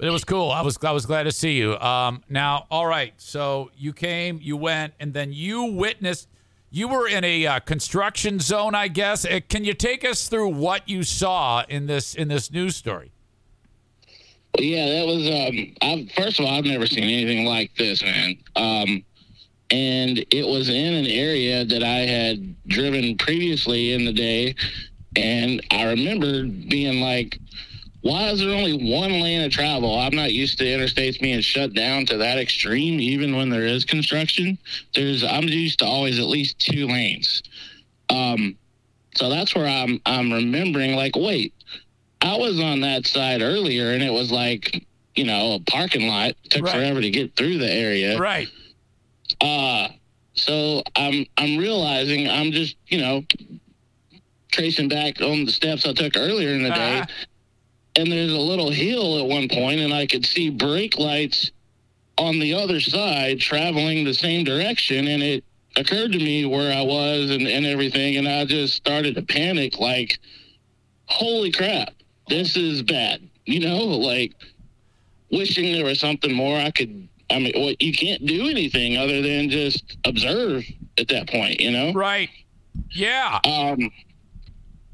But 0.00 0.08
it 0.08 0.12
was 0.12 0.24
cool. 0.24 0.50
I 0.50 0.62
was 0.62 0.78
I 0.82 0.92
was 0.92 1.04
glad 1.04 1.24
to 1.24 1.32
see 1.32 1.58
you. 1.58 1.76
Um, 1.78 2.22
now, 2.26 2.66
all 2.70 2.86
right. 2.86 3.12
So 3.18 3.70
you 3.76 3.92
came, 3.92 4.38
you 4.40 4.56
went, 4.56 4.94
and 4.98 5.12
then 5.12 5.30
you 5.30 5.64
witnessed. 5.64 6.26
You 6.70 6.88
were 6.88 7.06
in 7.06 7.22
a 7.22 7.46
uh, 7.46 7.60
construction 7.60 8.40
zone, 8.40 8.74
I 8.74 8.88
guess. 8.88 9.26
Uh, 9.26 9.40
can 9.46 9.62
you 9.62 9.74
take 9.74 10.02
us 10.02 10.26
through 10.26 10.48
what 10.54 10.88
you 10.88 11.02
saw 11.02 11.64
in 11.68 11.86
this 11.86 12.14
in 12.14 12.28
this 12.28 12.50
news 12.50 12.76
story? 12.76 13.12
Yeah, 14.58 14.86
that 14.86 15.06
was. 15.06 15.26
Um, 15.28 15.74
I, 15.82 16.08
first 16.16 16.40
of 16.40 16.46
all, 16.46 16.56
I've 16.56 16.64
never 16.64 16.86
seen 16.86 17.04
anything 17.04 17.44
like 17.44 17.70
this, 17.76 18.02
man. 18.02 18.38
Um, 18.56 19.04
and 19.70 20.24
it 20.30 20.46
was 20.46 20.70
in 20.70 20.94
an 20.94 21.08
area 21.08 21.66
that 21.66 21.82
I 21.82 22.06
had 22.06 22.56
driven 22.68 23.18
previously 23.18 23.92
in 23.92 24.06
the 24.06 24.14
day, 24.14 24.54
and 25.14 25.60
I 25.70 25.90
remember 25.90 26.44
being 26.44 27.02
like, 27.02 27.38
"Why 28.02 28.28
is 28.30 28.40
there 28.40 28.50
only 28.54 28.72
one 28.72 29.20
lane 29.20 29.42
of 29.42 29.50
travel? 29.52 29.98
I'm 29.98 30.14
not 30.14 30.32
used 30.32 30.58
to 30.58 30.64
interstates 30.64 31.20
being 31.20 31.40
shut 31.40 31.74
down 31.74 32.06
to 32.06 32.16
that 32.18 32.38
extreme, 32.38 33.00
even 33.00 33.36
when 33.36 33.48
there 33.50 33.66
is 33.66 33.84
construction. 33.84 34.58
There's 34.94 35.22
I'm 35.22 35.44
used 35.48 35.78
to 35.80 35.86
always 35.86 36.18
at 36.18 36.26
least 36.26 36.58
two 36.58 36.86
lanes." 36.86 37.42
Um, 38.08 38.56
so 39.14 39.28
that's 39.28 39.54
where 39.54 39.66
I'm 39.66 40.00
I'm 40.06 40.32
remembering 40.32 40.94
like, 40.96 41.16
wait, 41.16 41.52
I 42.20 42.36
was 42.36 42.60
on 42.60 42.80
that 42.80 43.06
side 43.06 43.42
earlier, 43.42 43.92
and 43.92 44.02
it 44.02 44.12
was 44.12 44.30
like, 44.32 44.84
you 45.14 45.24
know, 45.24 45.54
a 45.54 45.60
parking 45.60 46.06
lot. 46.08 46.30
It 46.44 46.50
took 46.50 46.64
Right. 46.64 46.74
forever 46.74 47.00
to 47.00 47.10
get 47.10 47.36
through 47.36 47.58
the 47.58 47.70
area. 47.70 48.18
Right. 48.18 48.48
Uh, 49.40 49.88
so 50.34 50.82
I'm 50.96 51.26
I'm 51.36 51.56
realizing 51.58 52.28
I'm 52.28 52.52
just, 52.52 52.76
you 52.88 52.98
know, 52.98 53.24
tracing 54.50 54.88
back 54.88 55.20
on 55.20 55.44
the 55.44 55.52
steps 55.52 55.86
I 55.86 55.92
took 55.92 56.16
earlier 56.16 56.50
in 56.50 56.62
the 56.62 56.70
day, 56.70 56.98
Uh-huh. 57.00 57.06
And 57.96 58.10
there's 58.10 58.32
a 58.32 58.38
little 58.38 58.70
hill 58.70 59.18
at 59.18 59.26
one 59.26 59.48
point, 59.48 59.80
and 59.80 59.92
I 59.92 60.06
could 60.06 60.24
see 60.24 60.50
brake 60.50 60.98
lights 60.98 61.50
on 62.18 62.38
the 62.38 62.54
other 62.54 62.80
side 62.80 63.40
traveling 63.40 64.04
the 64.04 64.14
same 64.14 64.44
direction, 64.44 65.08
and 65.08 65.22
it 65.22 65.44
occurred 65.76 66.12
to 66.12 66.18
me 66.18 66.44
where 66.44 66.72
I 66.76 66.82
was 66.82 67.30
and, 67.30 67.46
and 67.46 67.64
everything, 67.64 68.16
and 68.16 68.28
I 68.28 68.44
just 68.44 68.74
started 68.74 69.14
to 69.14 69.22
panic, 69.22 69.78
like, 69.78 70.18
holy 71.06 71.50
crap, 71.50 71.94
this 72.28 72.56
is 72.56 72.82
bad, 72.82 73.28
you 73.44 73.60
know, 73.60 73.78
like 73.78 74.32
wishing 75.30 75.72
there 75.72 75.84
was 75.84 76.00
something 76.00 76.32
more 76.32 76.58
I 76.58 76.70
could. 76.70 77.08
I 77.30 77.38
mean, 77.38 77.52
well, 77.54 77.74
you 77.78 77.92
can't 77.92 78.26
do 78.26 78.48
anything 78.48 78.96
other 78.96 79.22
than 79.22 79.50
just 79.50 79.96
observe 80.04 80.64
at 80.98 81.08
that 81.08 81.28
point, 81.28 81.60
you 81.60 81.70
know. 81.70 81.92
Right. 81.92 82.28
Yeah. 82.90 83.38
Um, 83.44 83.90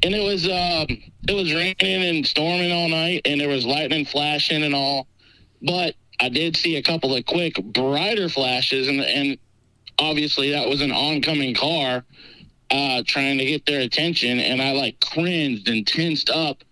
and 0.03 0.15
it 0.15 0.23
was 0.23 0.45
um, 0.47 0.87
it 1.29 1.35
was 1.35 1.53
raining 1.55 2.03
and 2.03 2.27
storming 2.27 2.73
all 2.73 2.89
night, 2.89 3.23
and 3.25 3.41
there 3.41 3.49
was 3.49 3.65
lightning 3.65 4.05
flashing 4.05 4.63
and 4.63 4.75
all. 4.75 5.07
But 5.63 5.95
I 6.21 6.29
did 6.29 6.57
see 6.57 6.77
a 6.77 6.83
couple 6.83 7.15
of 7.15 7.25
quick 7.27 7.63
brighter 7.65 8.29
flashes, 8.29 8.89
and 8.89 9.01
and 9.01 9.39
obviously 9.99 10.51
that 10.51 10.69
was 10.69 10.81
an 10.83 10.93
oncoming 10.93 11.55
car 11.55 12.05
uh, 12.71 13.03
trying 13.07 13.39
to 13.39 13.45
get 13.45 13.67
their 13.67 13.81
attention, 13.81 14.41
and 14.41 14.61
I 14.61 14.73
like 14.73 15.01
cringed 15.01 15.69
and 15.69 15.87
tensed 15.87 16.31
up, 16.31 16.63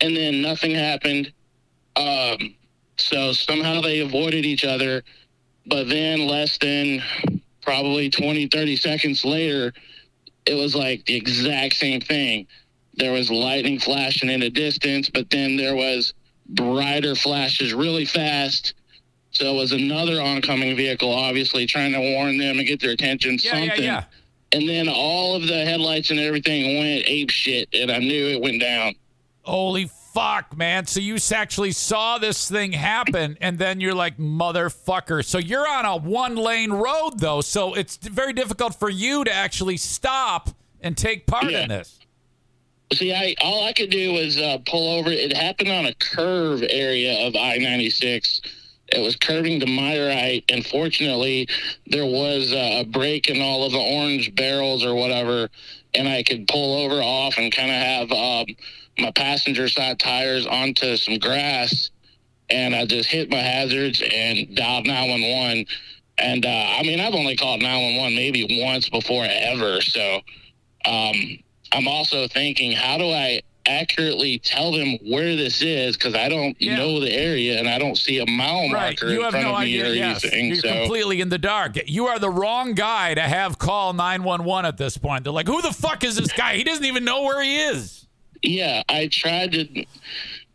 and 0.00 0.16
then 0.16 0.42
nothing 0.42 0.72
happened. 0.72 1.32
Um, 1.96 2.54
so 2.98 3.32
somehow 3.32 3.80
they 3.80 4.00
avoided 4.00 4.44
each 4.44 4.64
other. 4.64 5.02
But 5.66 5.88
then 5.88 6.26
less 6.26 6.58
than 6.58 7.02
probably 7.62 8.10
20, 8.10 8.48
30 8.48 8.76
seconds 8.76 9.24
later, 9.24 9.72
it 10.46 10.54
was 10.54 10.74
like 10.74 11.04
the 11.04 11.14
exact 11.14 11.74
same 11.76 12.00
thing. 12.00 12.46
There 12.94 13.12
was 13.12 13.30
lightning 13.30 13.78
flashing 13.78 14.28
in 14.28 14.40
the 14.40 14.50
distance, 14.50 15.08
but 15.08 15.30
then 15.30 15.56
there 15.56 15.74
was 15.74 16.12
brighter 16.48 17.14
flashes 17.14 17.72
really 17.72 18.04
fast. 18.04 18.74
So 19.30 19.46
it 19.54 19.56
was 19.56 19.72
another 19.72 20.20
oncoming 20.20 20.76
vehicle, 20.76 21.10
obviously 21.12 21.64
trying 21.66 21.92
to 21.92 22.00
warn 22.14 22.36
them 22.36 22.58
and 22.58 22.66
get 22.66 22.80
their 22.80 22.90
attention. 22.90 23.38
Yeah, 23.42 23.50
something. 23.52 23.68
yeah, 23.68 23.76
yeah. 23.84 24.04
And 24.52 24.68
then 24.68 24.88
all 24.88 25.34
of 25.34 25.46
the 25.46 25.64
headlights 25.64 26.10
and 26.10 26.20
everything 26.20 26.78
went 26.78 27.04
ape 27.06 27.30
shit, 27.30 27.70
and 27.72 27.90
I 27.90 27.98
knew 27.98 28.26
it 28.28 28.42
went 28.42 28.60
down. 28.60 28.94
Holy 29.40 29.88
fuck, 30.12 30.54
man. 30.54 30.84
So 30.84 31.00
you 31.00 31.16
actually 31.34 31.72
saw 31.72 32.18
this 32.18 32.50
thing 32.50 32.72
happen, 32.72 33.38
and 33.40 33.58
then 33.58 33.80
you're 33.80 33.94
like, 33.94 34.18
motherfucker. 34.18 35.24
So 35.24 35.38
you're 35.38 35.66
on 35.66 35.86
a 35.86 35.96
one 35.96 36.36
lane 36.36 36.70
road, 36.70 37.12
though. 37.18 37.40
So 37.40 37.72
it's 37.72 37.96
very 37.96 38.34
difficult 38.34 38.74
for 38.74 38.90
you 38.90 39.24
to 39.24 39.32
actually 39.32 39.78
stop 39.78 40.50
and 40.82 40.94
take 40.94 41.26
part 41.26 41.50
Yeah. 41.50 41.62
in 41.62 41.68
this. 41.70 41.98
See, 42.92 43.12
I 43.12 43.34
all 43.40 43.64
I 43.64 43.72
could 43.72 43.90
do 43.90 44.12
was 44.12 44.36
uh, 44.38 44.58
pull 44.66 44.98
over. 44.98 45.10
It 45.10 45.34
happened 45.36 45.70
on 45.70 45.86
a 45.86 45.94
curve 45.94 46.62
area 46.68 47.26
of 47.26 47.34
I 47.34 47.56
ninety 47.56 47.88
six. 47.90 48.40
It 48.88 49.00
was 49.00 49.16
curving 49.16 49.60
to 49.60 49.66
my 49.66 49.98
right, 49.98 50.44
and 50.50 50.66
fortunately, 50.66 51.48
there 51.86 52.04
was 52.04 52.52
a 52.52 52.84
break 52.84 53.30
in 53.30 53.40
all 53.40 53.64
of 53.64 53.72
the 53.72 53.78
orange 53.78 54.34
barrels 54.34 54.84
or 54.84 54.94
whatever, 54.94 55.48
and 55.94 56.06
I 56.06 56.22
could 56.22 56.46
pull 56.46 56.84
over 56.84 57.00
off 57.00 57.38
and 57.38 57.50
kind 57.50 57.70
of 57.70 57.76
have 57.76 58.12
um, 58.12 58.46
my 58.98 59.10
passenger 59.12 59.68
side 59.68 59.98
tires 59.98 60.46
onto 60.46 60.98
some 60.98 61.18
grass, 61.18 61.90
and 62.50 62.74
I 62.74 62.84
just 62.84 63.08
hit 63.08 63.30
my 63.30 63.38
hazards 63.38 64.02
and 64.12 64.54
dialed 64.54 64.86
nine 64.86 65.08
one 65.08 65.22
one. 65.22 65.64
And 66.18 66.44
uh, 66.44 66.48
I 66.78 66.82
mean, 66.82 67.00
I've 67.00 67.14
only 67.14 67.36
called 67.36 67.62
nine 67.62 67.82
one 67.82 67.96
one 67.96 68.14
maybe 68.14 68.62
once 68.62 68.90
before 68.90 69.24
ever, 69.26 69.80
so. 69.80 70.20
Um, 70.84 71.38
I'm 71.72 71.88
also 71.88 72.28
thinking, 72.28 72.72
how 72.72 72.98
do 72.98 73.04
I 73.10 73.40
accurately 73.66 74.38
tell 74.40 74.72
them 74.72 74.98
where 75.08 75.36
this 75.36 75.62
is? 75.62 75.96
Because 75.96 76.14
I 76.14 76.28
don't 76.28 76.56
Yeah. 76.60 76.76
know 76.76 77.00
the 77.00 77.12
area 77.12 77.58
and 77.58 77.68
I 77.68 77.78
don't 77.78 77.96
see 77.96 78.18
a 78.18 78.26
mile 78.26 78.68
Right. 78.70 79.00
marker 79.00 79.08
You 79.08 79.18
in 79.18 79.24
have 79.24 79.32
front 79.32 79.46
no 79.46 79.54
of 79.54 79.60
me 79.60 79.66
idea. 79.80 79.90
or 79.90 79.94
Yes. 79.94 80.24
anything. 80.24 80.46
You're 80.48 80.56
So 80.56 80.68
completely 80.80 81.20
in 81.20 81.28
the 81.28 81.38
dark. 81.38 81.78
You 81.86 82.06
are 82.08 82.18
the 82.18 82.28
wrong 82.30 82.74
guy 82.74 83.14
to 83.14 83.20
have 83.22 83.58
call 83.58 83.92
911 83.92 84.64
at 84.66 84.76
this 84.78 84.98
point. 84.98 85.24
They're 85.24 85.32
like, 85.32 85.46
who 85.46 85.62
the 85.62 85.72
fuck 85.72 86.02
is 86.04 86.16
this 86.16 86.32
guy? 86.32 86.56
He 86.56 86.64
doesn't 86.64 86.84
even 86.84 87.04
know 87.04 87.22
where 87.22 87.40
he 87.42 87.56
is. 87.56 88.06
yeah, 88.44 88.82
I 88.88 89.06
tried 89.06 89.52
to. 89.52 89.84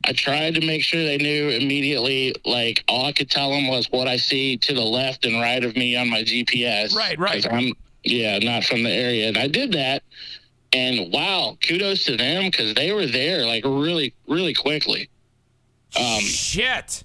I 0.03 0.11
tried 0.11 0.55
to 0.55 0.65
make 0.65 0.83
sure 0.83 1.03
they 1.03 1.17
knew 1.17 1.49
immediately. 1.49 2.35
Like 2.45 2.83
all 2.89 3.05
I 3.05 3.13
could 3.13 3.29
tell 3.29 3.49
them 3.51 3.67
was 3.67 3.89
what 3.91 4.07
I 4.09 4.17
see 4.17 4.57
to 4.57 4.73
the 4.73 4.83
left 4.83 5.25
and 5.25 5.39
right 5.39 5.63
of 5.63 5.75
me 5.77 5.95
on 5.95 6.09
my 6.09 6.21
GPS. 6.23 6.93
Right, 6.93 7.17
right. 7.17 7.45
I'm 7.51 7.71
yeah, 8.03 8.39
not 8.39 8.65
from 8.65 8.83
the 8.83 8.91
area, 8.91 9.27
and 9.29 9.37
I 9.37 9.47
did 9.47 9.71
that. 9.73 10.03
And 10.73 11.11
wow, 11.13 11.57
kudos 11.65 12.03
to 12.05 12.17
them 12.17 12.51
because 12.51 12.73
they 12.73 12.91
were 12.91 13.05
there 13.05 13.45
like 13.45 13.63
really, 13.65 14.13
really 14.27 14.53
quickly. 14.53 15.09
Um, 15.97 16.19
Shit. 16.19 17.03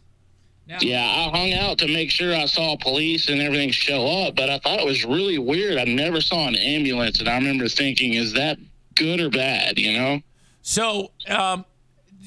Now, 0.67 0.79
Yeah, 0.81 1.05
I 1.05 1.37
hung 1.37 1.53
out 1.55 1.79
to 1.79 1.87
make 1.89 2.11
sure 2.11 2.35
I 2.35 2.47
saw 2.47 2.77
police 2.77 3.29
and 3.29 3.41
everything 3.41 3.71
show 3.71 4.07
up, 4.27 4.35
but 4.37 4.49
I 4.51 4.59
thought 4.59 4.81
it 4.81 4.87
was 4.87 5.05
really 5.05 5.39
weird. 5.39 5.77
I 5.79 5.85
never 5.85 6.21
saw 6.21 6.47
an 6.49 6.55
ambulance, 6.57 7.21
and 7.21 7.29
I 7.29 7.37
remember 7.37 7.69
thinking, 7.69 8.15
is 8.15 8.33
that 8.35 8.59
good 8.95 9.21
or 9.21 9.31
bad, 9.31 9.79
you 9.79 9.93
know? 9.93 10.21
So, 10.63 11.11
um, 11.29 11.65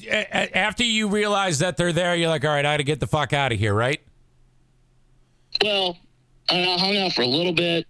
a- 0.06 0.10
a- 0.10 0.56
after 0.56 0.84
you 0.84 1.08
realize 1.08 1.58
that 1.60 1.76
they're 1.76 1.92
there, 1.92 2.14
you're 2.16 2.28
like, 2.28 2.44
all 2.44 2.50
right, 2.50 2.64
I 2.66 2.72
got 2.74 2.76
to 2.78 2.84
get 2.84 3.00
the 3.00 3.06
fuck 3.06 3.32
out 3.32 3.52
of 3.52 3.58
here, 3.58 3.72
right? 3.74 4.00
Well, 5.62 5.96
I 6.48 6.62
hung 6.78 6.96
out 6.96 7.12
for 7.12 7.22
a 7.22 7.26
little 7.26 7.52
bit. 7.52 7.86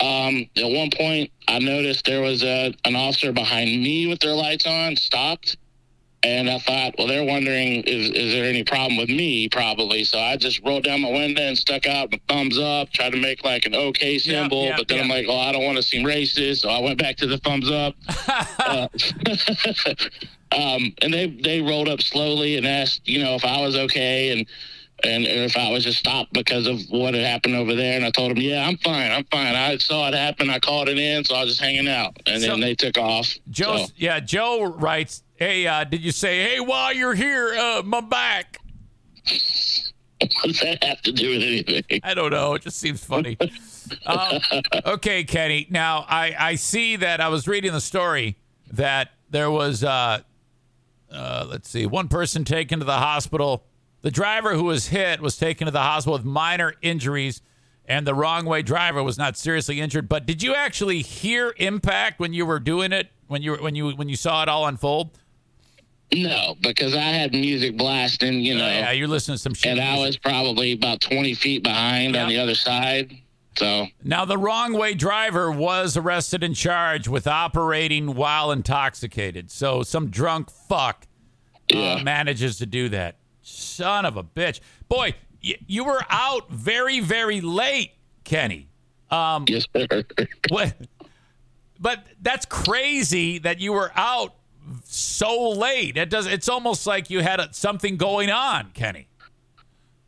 Um, 0.00 0.48
at 0.56 0.70
one 0.70 0.90
point, 0.90 1.30
I 1.48 1.58
noticed 1.58 2.04
there 2.04 2.20
was 2.20 2.42
a, 2.42 2.74
an 2.84 2.96
officer 2.96 3.32
behind 3.32 3.70
me 3.70 4.06
with 4.06 4.20
their 4.20 4.34
lights 4.34 4.66
on, 4.66 4.96
stopped. 4.96 5.56
And 6.22 6.48
I 6.48 6.58
thought, 6.58 6.94
well, 6.96 7.06
they're 7.06 7.24
wondering, 7.24 7.82
is, 7.82 8.10
is 8.10 8.32
there 8.32 8.46
any 8.46 8.64
problem 8.64 8.96
with 8.96 9.10
me? 9.10 9.46
Probably. 9.50 10.04
So 10.04 10.18
I 10.18 10.38
just 10.38 10.64
rolled 10.64 10.84
down 10.84 11.02
my 11.02 11.10
window 11.10 11.42
and 11.42 11.56
stuck 11.56 11.86
out 11.86 12.10
my 12.10 12.20
thumbs 12.28 12.58
up, 12.58 12.90
tried 12.90 13.10
to 13.10 13.20
make 13.20 13.44
like 13.44 13.66
an 13.66 13.74
okay 13.74 14.18
symbol. 14.18 14.70
but 14.76 14.88
then. 14.88 15.00
I'm 15.02 15.08
like, 15.08 15.26
oh, 15.28 15.38
I 15.38 15.52
don't 15.52 15.64
want 15.64 15.76
to 15.76 15.82
seem 15.82 16.06
racist. 16.06 16.62
So 16.62 16.70
I 16.70 16.80
went 16.80 16.98
back 16.98 17.16
to 17.16 17.26
the 17.26 17.38
thumbs 17.38 17.70
up. 17.70 17.94
Uh, 18.64 18.88
um, 20.52 20.94
and 21.02 21.12
they, 21.12 21.26
they 21.26 21.60
rolled 21.60 21.88
up 21.88 22.00
slowly 22.00 22.56
and 22.56 22.66
asked, 22.66 23.06
you 23.06 23.22
know, 23.22 23.34
if 23.34 23.44
I 23.44 23.60
was 23.60 23.76
okay 23.76 24.30
and, 24.30 24.46
and 25.04 25.26
if 25.26 25.56
I 25.56 25.70
was 25.70 25.84
just 25.84 25.98
stopped 25.98 26.32
because 26.32 26.66
of 26.66 26.80
what 26.90 27.14
had 27.14 27.24
happened 27.24 27.54
over 27.54 27.74
there. 27.74 27.96
And 27.96 28.04
I 28.04 28.10
told 28.10 28.32
him, 28.32 28.38
yeah, 28.38 28.66
I'm 28.66 28.76
fine. 28.78 29.10
I'm 29.12 29.24
fine. 29.24 29.54
I 29.54 29.76
saw 29.78 30.08
it 30.08 30.14
happen. 30.14 30.50
I 30.50 30.58
called 30.58 30.88
it 30.88 30.98
in. 30.98 31.24
So 31.24 31.34
I 31.34 31.40
was 31.42 31.50
just 31.50 31.60
hanging 31.60 31.88
out. 31.88 32.16
And 32.26 32.40
So- 32.40 32.48
then 32.48 32.60
they 32.60 32.74
took 32.74 32.98
off. 32.98 33.32
Joe, 33.50 33.86
So- 33.86 33.92
yeah, 33.96 34.20
Joe 34.20 34.64
writes, 34.64 35.22
hey, 35.36 35.66
uh, 35.66 35.84
did 35.84 36.00
you 36.02 36.12
say, 36.12 36.42
hey, 36.42 36.60
while 36.60 36.92
you're 36.92 37.14
here, 37.14 37.54
uh, 37.54 37.82
my 37.84 38.00
back? 38.00 38.58
what 40.20 40.30
does 40.44 40.60
that 40.60 40.82
have 40.84 41.02
to 41.02 41.12
do 41.12 41.30
with 41.30 41.42
anything? 41.42 42.00
I 42.02 42.14
don't 42.14 42.30
know. 42.30 42.54
It 42.54 42.62
just 42.62 42.78
seems 42.78 43.04
funny. 43.04 43.36
um, 44.06 44.40
okay, 44.86 45.24
Kenny. 45.24 45.66
Now 45.70 46.04
I, 46.08 46.34
I 46.38 46.54
see 46.54 46.96
that 46.96 47.20
I 47.20 47.28
was 47.28 47.46
reading 47.46 47.72
the 47.72 47.80
story 47.80 48.36
that 48.72 49.10
there 49.30 49.50
was 49.50 49.84
uh, 49.84 50.20
uh, 51.10 51.46
let's 51.48 51.68
see, 51.68 51.86
one 51.86 52.08
person 52.08 52.44
taken 52.44 52.78
to 52.80 52.84
the 52.84 52.98
hospital. 52.98 53.64
The 54.04 54.10
driver 54.10 54.54
who 54.54 54.64
was 54.64 54.88
hit 54.88 55.22
was 55.22 55.38
taken 55.38 55.64
to 55.64 55.70
the 55.70 55.80
hospital 55.80 56.12
with 56.12 56.26
minor 56.26 56.74
injuries, 56.82 57.40
and 57.86 58.06
the 58.06 58.14
wrong 58.14 58.44
way 58.44 58.60
driver 58.60 59.02
was 59.02 59.16
not 59.16 59.38
seriously 59.38 59.80
injured. 59.80 60.10
But 60.10 60.26
did 60.26 60.42
you 60.42 60.54
actually 60.54 61.00
hear 61.00 61.54
impact 61.56 62.20
when 62.20 62.34
you 62.34 62.44
were 62.44 62.60
doing 62.60 62.92
it? 62.92 63.10
When 63.28 63.40
you 63.40 63.54
when 63.54 63.74
you 63.74 63.92
when 63.92 64.10
you 64.10 64.16
saw 64.16 64.42
it 64.42 64.48
all 64.50 64.66
unfold? 64.66 65.18
No, 66.12 66.54
because 66.60 66.94
I 66.94 66.98
had 66.98 67.32
music 67.32 67.78
blasting, 67.78 68.40
you 68.40 68.54
know, 68.54 68.66
yeah, 68.66 68.90
you're 68.90 69.08
listening 69.08 69.36
to 69.36 69.42
some 69.42 69.54
shit. 69.54 69.72
and 69.72 69.80
I 69.80 69.98
was 69.98 70.18
probably 70.18 70.72
about 70.72 71.00
20 71.00 71.32
feet 71.32 71.62
behind 71.62 72.14
on 72.14 72.28
the 72.28 72.38
other 72.38 72.54
side. 72.54 73.16
So, 73.56 73.86
Now, 74.02 74.26
the 74.26 74.36
wrong 74.36 74.74
way 74.74 74.92
driver 74.92 75.50
was 75.50 75.96
arrested 75.96 76.44
and 76.44 76.54
charged 76.54 77.08
with 77.08 77.26
operating 77.26 78.14
while 78.14 78.52
intoxicated. 78.52 79.50
So, 79.50 79.82
some 79.82 80.10
drunk 80.10 80.50
fuck 80.50 81.06
uh, 81.74 82.00
manages 82.02 82.58
to 82.58 82.66
do 82.66 82.90
that. 82.90 83.16
Son 83.44 84.04
of 84.04 84.16
a 84.16 84.24
bitch. 84.24 84.60
Boy, 84.88 85.14
y- 85.44 85.56
you 85.66 85.84
were 85.84 86.04
out 86.10 86.50
very, 86.50 87.00
very 87.00 87.40
late, 87.40 87.92
Kenny. 88.24 88.68
Um, 89.10 89.44
yes, 89.46 89.66
sir. 89.76 90.04
what? 90.48 90.74
But 91.78 92.04
that's 92.22 92.46
crazy 92.46 93.38
that 93.38 93.60
you 93.60 93.72
were 93.72 93.92
out 93.94 94.34
so 94.84 95.50
late. 95.50 95.96
It 95.96 96.08
does. 96.08 96.26
It's 96.26 96.48
almost 96.48 96.86
like 96.86 97.10
you 97.10 97.20
had 97.20 97.38
a, 97.38 97.52
something 97.52 97.96
going 97.96 98.30
on, 98.30 98.70
Kenny. 98.72 99.08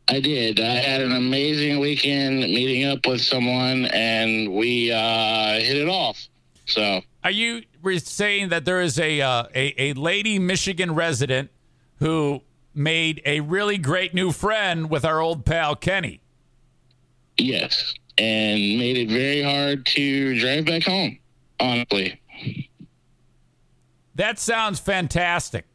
I 0.09 0.19
did. 0.19 0.59
I 0.59 0.75
had 0.75 1.01
an 1.01 1.11
amazing 1.11 1.79
weekend 1.79 2.39
meeting 2.39 2.85
up 2.85 3.05
with 3.05 3.21
someone, 3.21 3.85
and 3.87 4.53
we 4.53 4.91
uh, 4.91 5.53
hit 5.59 5.77
it 5.77 5.89
off. 5.89 6.27
So, 6.65 7.01
Are 7.23 7.31
you 7.31 7.63
saying 7.99 8.49
that 8.49 8.65
there 8.65 8.81
is 8.81 8.99
a, 8.99 9.21
uh, 9.21 9.43
a 9.53 9.73
a 9.91 9.93
lady 9.93 10.39
Michigan 10.39 10.95
resident 10.95 11.49
who 11.99 12.41
made 12.77 13.21
a 13.25 13.39
really 13.41 13.77
great 13.77 14.13
new 14.13 14.31
friend 14.31 14.89
with 14.89 15.03
our 15.03 15.19
old 15.19 15.45
pal 15.45 15.75
Kenny? 15.75 16.21
yes, 17.37 17.93
and 18.17 18.59
made 18.77 18.97
it 18.97 19.09
very 19.09 19.41
hard 19.43 19.85
to 19.85 20.39
drive 20.39 20.65
back 20.65 20.83
home, 20.83 21.17
honestly. 21.59 22.19
That 24.15 24.39
sounds 24.39 24.79
fantastic. 24.79 25.65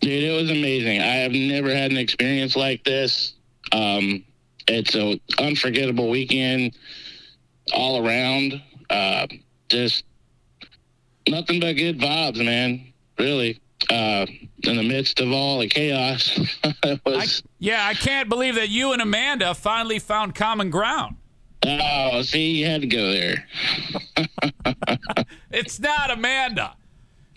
Dude, 0.00 0.24
it 0.24 0.32
was 0.32 0.50
amazing. 0.50 1.00
I 1.00 1.16
have 1.16 1.32
never 1.32 1.68
had 1.74 1.90
an 1.90 1.98
experience 1.98 2.56
like 2.56 2.82
this. 2.84 3.34
Um, 3.72 4.24
it's 4.66 4.94
an 4.94 5.20
unforgettable 5.38 6.08
weekend 6.08 6.76
all 7.74 8.04
around. 8.04 8.60
Uh, 8.90 9.26
just 9.68 10.04
nothing 11.28 11.60
but 11.60 11.74
good 11.74 12.00
vibes, 12.00 12.42
man. 12.44 12.92
Really. 13.18 13.60
Uh, 13.90 14.26
in 14.64 14.76
the 14.76 14.82
midst 14.82 15.20
of 15.20 15.32
all 15.32 15.58
the 15.58 15.68
chaos, 15.68 16.30
it 16.64 16.76
I, 16.84 17.00
was. 17.04 17.42
yeah, 17.58 17.84
I 17.86 17.94
can't 17.94 18.28
believe 18.28 18.54
that 18.54 18.68
you 18.68 18.92
and 18.92 19.02
Amanda 19.02 19.54
finally 19.54 19.98
found 19.98 20.34
common 20.34 20.70
ground. 20.70 21.16
oh, 21.66 22.22
see, 22.22 22.50
you 22.60 22.66
had 22.66 22.80
to 22.82 22.86
go 22.86 23.12
there. 23.12 23.46
It's 25.50 25.78
not 25.78 26.10
Amanda. 26.10 26.74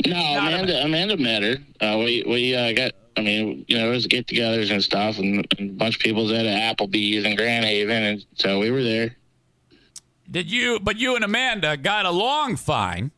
No, 0.05 0.13
Not 0.13 0.47
Amanda. 0.53 0.83
Amanda 0.85 1.17
met 1.17 1.43
her. 1.43 1.57
Uh, 1.81 1.97
we 1.99 2.23
we 2.25 2.55
uh, 2.55 2.71
got. 2.73 2.91
I 3.17 3.21
mean, 3.21 3.65
you 3.67 3.77
know, 3.77 3.87
it 3.89 3.91
was 3.91 4.07
get-togethers 4.07 4.71
and 4.71 4.83
stuff, 4.83 5.19
and, 5.19 5.47
and 5.57 5.69
a 5.71 5.73
bunch 5.73 5.95
of 5.95 6.01
people 6.01 6.23
was 6.23 6.31
at 6.33 6.45
Applebee's 6.45 7.23
and 7.25 7.37
Grand 7.37 7.63
Haven, 7.65 8.03
and 8.03 8.25
so 8.35 8.59
we 8.59 8.71
were 8.71 8.83
there. 8.83 9.15
Did 10.29 10.51
you? 10.51 10.79
But 10.81 10.97
you 10.97 11.15
and 11.15 11.23
Amanda 11.23 11.77
got 11.77 12.05
along 12.05 12.57
fine. 12.57 13.11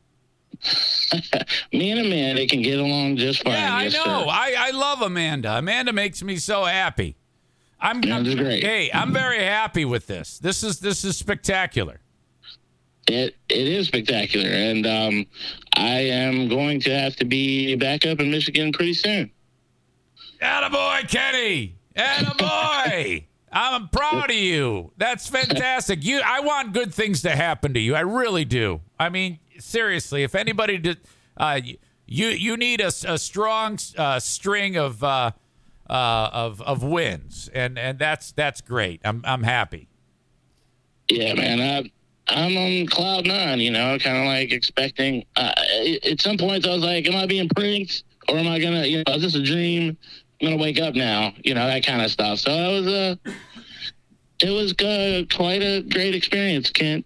Me 1.73 1.91
and 1.91 2.05
Amanda 2.05 2.47
can 2.47 2.61
get 2.61 2.79
along 2.79 3.17
just 3.17 3.43
fine. 3.43 3.53
Yeah, 3.53 3.75
I 3.75 3.83
yes, 3.83 3.93
know. 3.93 4.03
sir. 4.03 4.25
I, 4.29 4.55
I 4.57 4.71
love 4.71 5.01
Amanda. 5.01 5.57
Amanda 5.57 5.93
makes 5.93 6.23
me 6.23 6.37
so 6.37 6.65
happy. 6.65 7.15
I'm, 7.79 8.01
great. 8.01 8.63
hey, 8.63 8.89
I'm 8.91 9.13
very 9.13 9.43
happy 9.43 9.85
with 9.85 10.07
this. 10.07 10.39
This 10.39 10.63
is 10.63 10.79
this 10.79 11.05
is 11.05 11.15
spectacular. 11.15 11.99
It 13.07 13.35
it 13.49 13.67
is 13.67 13.87
spectacular, 13.87 14.49
and 14.49 14.85
um, 14.87 15.25
I 15.73 15.99
am 15.99 16.49
going 16.49 16.79
to 16.81 16.89
have 16.89 17.15
to 17.17 17.25
be 17.25 17.75
back 17.75 18.05
up 18.05 18.19
in 18.19 18.31
Michigan 18.31 18.73
pretty 18.73 18.95
soon. 18.95 19.31
Attaboy, 20.41 21.07
Kenny. 21.07 21.75
Attaboy. 21.95 23.25
I'm 23.51 23.87
proud 23.89 24.29
of 24.29 24.35
you. 24.35 24.91
That's 24.97 25.27
fantastic. 25.27 26.03
You 26.03 26.21
I 26.25 26.41
want 26.41 26.73
good 26.73 26.93
things 26.93 27.21
to 27.21 27.35
happen 27.35 27.73
to 27.75 27.79
you. 27.79 27.95
I 27.95 28.01
really 28.01 28.43
do. 28.43 28.81
I 28.99 29.09
mean, 29.09 29.39
seriously, 29.59 30.23
if 30.23 30.35
anybody 30.35 30.77
did 30.77 30.99
uh, 31.37 31.59
you 32.07 32.27
you 32.29 32.57
need 32.57 32.81
a, 32.81 32.87
a 32.87 33.17
strong 33.17 33.77
uh, 33.97 34.19
string 34.19 34.77
of 34.77 35.03
uh, 35.03 35.31
uh, 35.89 36.29
of 36.33 36.61
of 36.61 36.83
wins, 36.83 37.49
and 37.53 37.77
and 37.77 37.99
that's 37.99 38.31
that's 38.31 38.61
great. 38.61 39.01
I'm 39.03 39.21
I'm 39.25 39.43
happy. 39.43 39.87
Yeah, 41.09 41.33
man. 41.35 41.61
I, 41.61 41.91
I'm 42.29 42.57
on 42.57 42.87
cloud 42.87 43.25
nine, 43.25 43.59
you 43.59 43.71
know, 43.71 43.97
kind 43.99 44.17
of 44.17 44.25
like 44.25 44.51
expecting. 44.51 45.25
Uh, 45.35 45.53
at 46.03 46.19
some 46.19 46.37
points, 46.37 46.67
I 46.67 46.71
was 46.71 46.83
like, 46.83 47.07
"Am 47.07 47.15
I 47.15 47.25
being 47.25 47.49
pranked, 47.49 48.03
or 48.27 48.37
am 48.37 48.47
I 48.47 48.59
gonna, 48.59 48.85
you 48.85 49.03
know, 49.05 49.13
is 49.13 49.21
this 49.21 49.35
a 49.35 49.43
dream? 49.43 49.97
I'm 50.41 50.47
gonna 50.49 50.61
wake 50.61 50.79
up 50.79 50.93
now, 50.93 51.33
you 51.43 51.53
know, 51.53 51.65
that 51.67 51.85
kind 51.85 52.01
of 52.01 52.11
stuff." 52.11 52.39
So 52.39 52.51
it 52.51 52.81
was 52.81 52.87
a, 52.87 53.19
it 54.41 54.51
was 54.51 54.73
uh, 54.73 55.23
quite 55.33 55.61
a 55.61 55.81
great 55.81 56.15
experience, 56.15 56.69
Kent. 56.69 57.05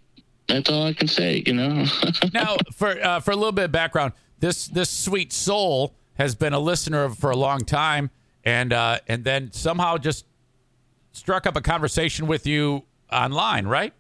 That's 0.52 0.70
all 0.70 0.84
I 0.88 0.93
can 0.93 1.08
say, 1.08 1.43
you 1.45 1.54
know. 1.54 1.86
now, 2.34 2.58
for 2.74 2.99
uh, 3.02 3.20
for 3.22 3.32
a 3.32 3.36
little 3.36 3.52
bit 3.52 3.66
of 3.66 3.72
background, 3.72 4.14
this 4.39 4.68
this 4.68 4.89
sweet 4.89 5.32
soul 5.32 5.95
has 6.16 6.36
been 6.36 6.54
a 6.54 6.60
listener 6.60 7.10
for 7.10 7.32
a 7.32 7.36
long 7.38 7.60
time, 7.64 8.10
and 8.43 8.74
uh, 8.74 8.99
and 9.08 9.24
then 9.24 9.52
somehow 9.52 9.97
just 9.97 10.26
struck 11.14 11.45
up 11.47 11.56
a 11.56 11.62
conversation 11.62 12.28
with 12.28 12.45
you 12.45 12.84
online, 13.12 13.66
right? 13.66 13.93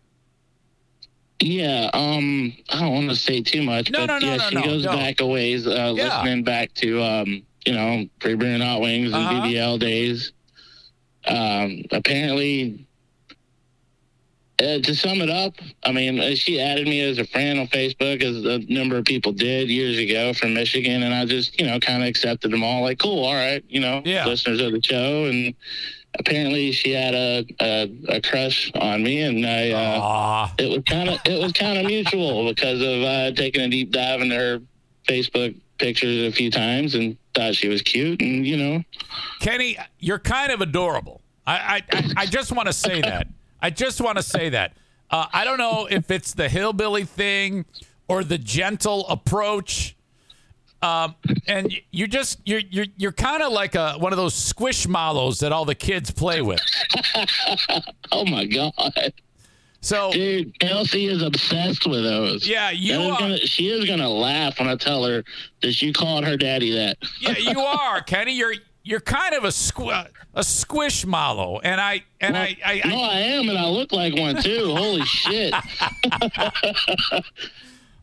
Yeah, 1.39 1.89
um, 1.93 2.53
I 2.69 2.81
don't 2.81 2.93
want 2.93 3.09
to 3.09 3.15
say 3.15 3.41
too 3.41 3.63
much, 3.63 3.89
No, 3.89 3.99
but 4.05 4.05
no, 4.05 4.19
no, 4.19 4.27
yeah, 4.35 4.49
she 4.49 4.55
goes 4.61 4.85
back 4.85 5.21
a 5.21 5.25
ways, 5.25 5.65
uh, 5.65 5.93
Yeah. 5.95 6.19
listening 6.21 6.43
back 6.43 6.71
to, 6.75 7.01
um, 7.01 7.41
you 7.65 7.73
know, 7.73 8.07
and 8.23 8.63
hot 8.63 8.79
wings 8.81 9.11
and 9.11 9.15
Uh-huh. 9.15 9.41
BBL 9.47 9.79
days. 9.79 10.33
Um, 11.25 11.83
apparently, 11.91 12.85
uh, 14.61 14.79
to 14.81 14.95
sum 14.95 15.21
it 15.21 15.29
up, 15.29 15.53
I 15.83 15.91
mean, 15.91 16.19
uh, 16.19 16.35
she 16.35 16.59
added 16.61 16.87
me 16.87 17.01
as 17.01 17.17
a 17.17 17.25
friend 17.25 17.59
on 17.59 17.67
Facebook, 17.67 18.21
as 18.23 18.45
a 18.45 18.59
number 18.71 18.97
of 18.97 19.05
people 19.05 19.31
did 19.31 19.69
years 19.69 19.97
ago 19.97 20.33
from 20.33 20.53
Michigan, 20.53 21.03
and 21.03 21.13
I 21.13 21.25
just, 21.25 21.59
you 21.59 21.65
know, 21.65 21.79
kind 21.79 22.03
of 22.03 22.07
accepted 22.09 22.51
them 22.51 22.63
all, 22.63 22.81
like, 22.81 22.99
cool, 22.99 23.25
all 23.25 23.33
right, 23.33 23.63
you 23.67 23.79
know, 23.79 24.01
Yeah. 24.05 24.25
listeners 24.25 24.61
of 24.61 24.71
the 24.71 24.81
show, 24.83 25.25
and 25.25 25.53
apparently 26.19 26.71
she 26.71 26.91
had 26.91 27.13
a 27.13 27.45
a, 27.59 27.91
a 28.17 28.21
crush 28.21 28.71
on 28.75 29.01
me, 29.03 29.21
and 29.21 29.45
I. 29.45 29.71
Uh, 29.71 30.49
it 30.57 30.69
was 30.69 30.83
kind 30.85 31.09
of 31.09 31.19
it 31.25 31.41
was 31.41 31.51
kind 31.53 31.77
of 31.77 31.85
mutual 31.85 32.45
because 32.53 32.81
of 32.81 33.03
uh, 33.03 33.31
taking 33.31 33.61
a 33.61 33.69
deep 33.69 33.91
dive 33.91 34.21
into 34.21 34.35
her 34.35 34.59
Facebook 35.07 35.55
pictures 35.77 36.27
a 36.27 36.31
few 36.35 36.51
times 36.51 36.93
and 36.95 37.17
thought 37.33 37.55
she 37.55 37.67
was 37.67 37.81
cute 37.81 38.21
and 38.21 38.45
you 38.45 38.55
know 38.57 38.83
Kenny, 39.39 39.77
you're 39.99 40.19
kind 40.19 40.51
of 40.51 40.61
adorable. 40.61 41.21
I 41.47 41.81
I, 41.91 41.97
I, 41.97 42.13
I 42.17 42.25
just 42.27 42.51
want 42.51 42.67
to 42.67 42.73
say 42.73 43.01
that. 43.09 43.27
I 43.61 43.69
just 43.69 44.01
want 44.01 44.17
to 44.17 44.23
say 44.23 44.49
that. 44.49 44.73
Uh, 45.09 45.25
I 45.33 45.43
don't 45.43 45.57
know 45.57 45.87
if 45.89 46.09
it's 46.09 46.33
the 46.33 46.47
hillbilly 46.49 47.03
thing 47.03 47.65
or 48.07 48.23
the 48.23 48.37
gentle 48.37 49.07
approach. 49.07 49.95
Um, 50.83 51.13
and 51.47 51.71
you're 51.91 52.07
just 52.07 52.39
you're 52.43 52.61
you're 52.71 52.87
you're 52.97 53.11
kind 53.11 53.43
of 53.43 53.51
like 53.51 53.75
a 53.75 53.93
one 53.99 54.13
of 54.13 54.17
those 54.17 54.33
squishmallows 54.33 55.39
that 55.41 55.51
all 55.51 55.63
the 55.65 55.75
kids 55.75 56.09
play 56.09 56.41
with. 56.41 56.59
oh 58.11 58.25
my 58.25 58.45
god 58.45 59.13
So 59.81 60.11
dude 60.11 60.57
Kelsey 60.59 61.05
is 61.05 61.21
obsessed 61.21 61.85
with 61.85 62.03
those 62.03 62.47
yeah, 62.47 62.71
you 62.71 62.93
That 62.93 63.01
is 63.01 63.11
are. 63.11 63.19
gonna, 63.19 63.37
she 63.37 63.67
is 63.69 63.85
gonna 63.85 64.09
laugh 64.09 64.57
when 64.59 64.67
I 64.67 64.75
tell 64.75 65.03
her 65.05 65.23
that 65.61 65.73
she 65.73 65.93
called 65.93 66.25
her 66.25 66.35
daddy 66.37 66.71
that 66.71 66.97
Yeah, 67.19 67.37
you 67.37 67.59
are, 67.61 68.01
Kenny. 68.01 68.33
You're 68.33 68.55
you're 68.83 68.99
kind 68.99 69.33
of 69.35 69.43
a 69.43 69.49
squ- 69.49 70.07
a 70.33 70.39
squishmallow, 70.41 71.59
and 71.63 71.79
I 71.81 72.03
and 72.19 72.37
I, 72.37 72.55
I, 72.65 72.81
no 72.85 72.95
I 73.01 73.07
I 73.09 73.19
am 73.19 73.49
and 73.49 73.57
I 73.57 73.67
look 73.67 73.91
like 73.91 74.15
one 74.15 74.41
too 74.41 74.73
holy 74.75 75.01
shit 75.05 75.53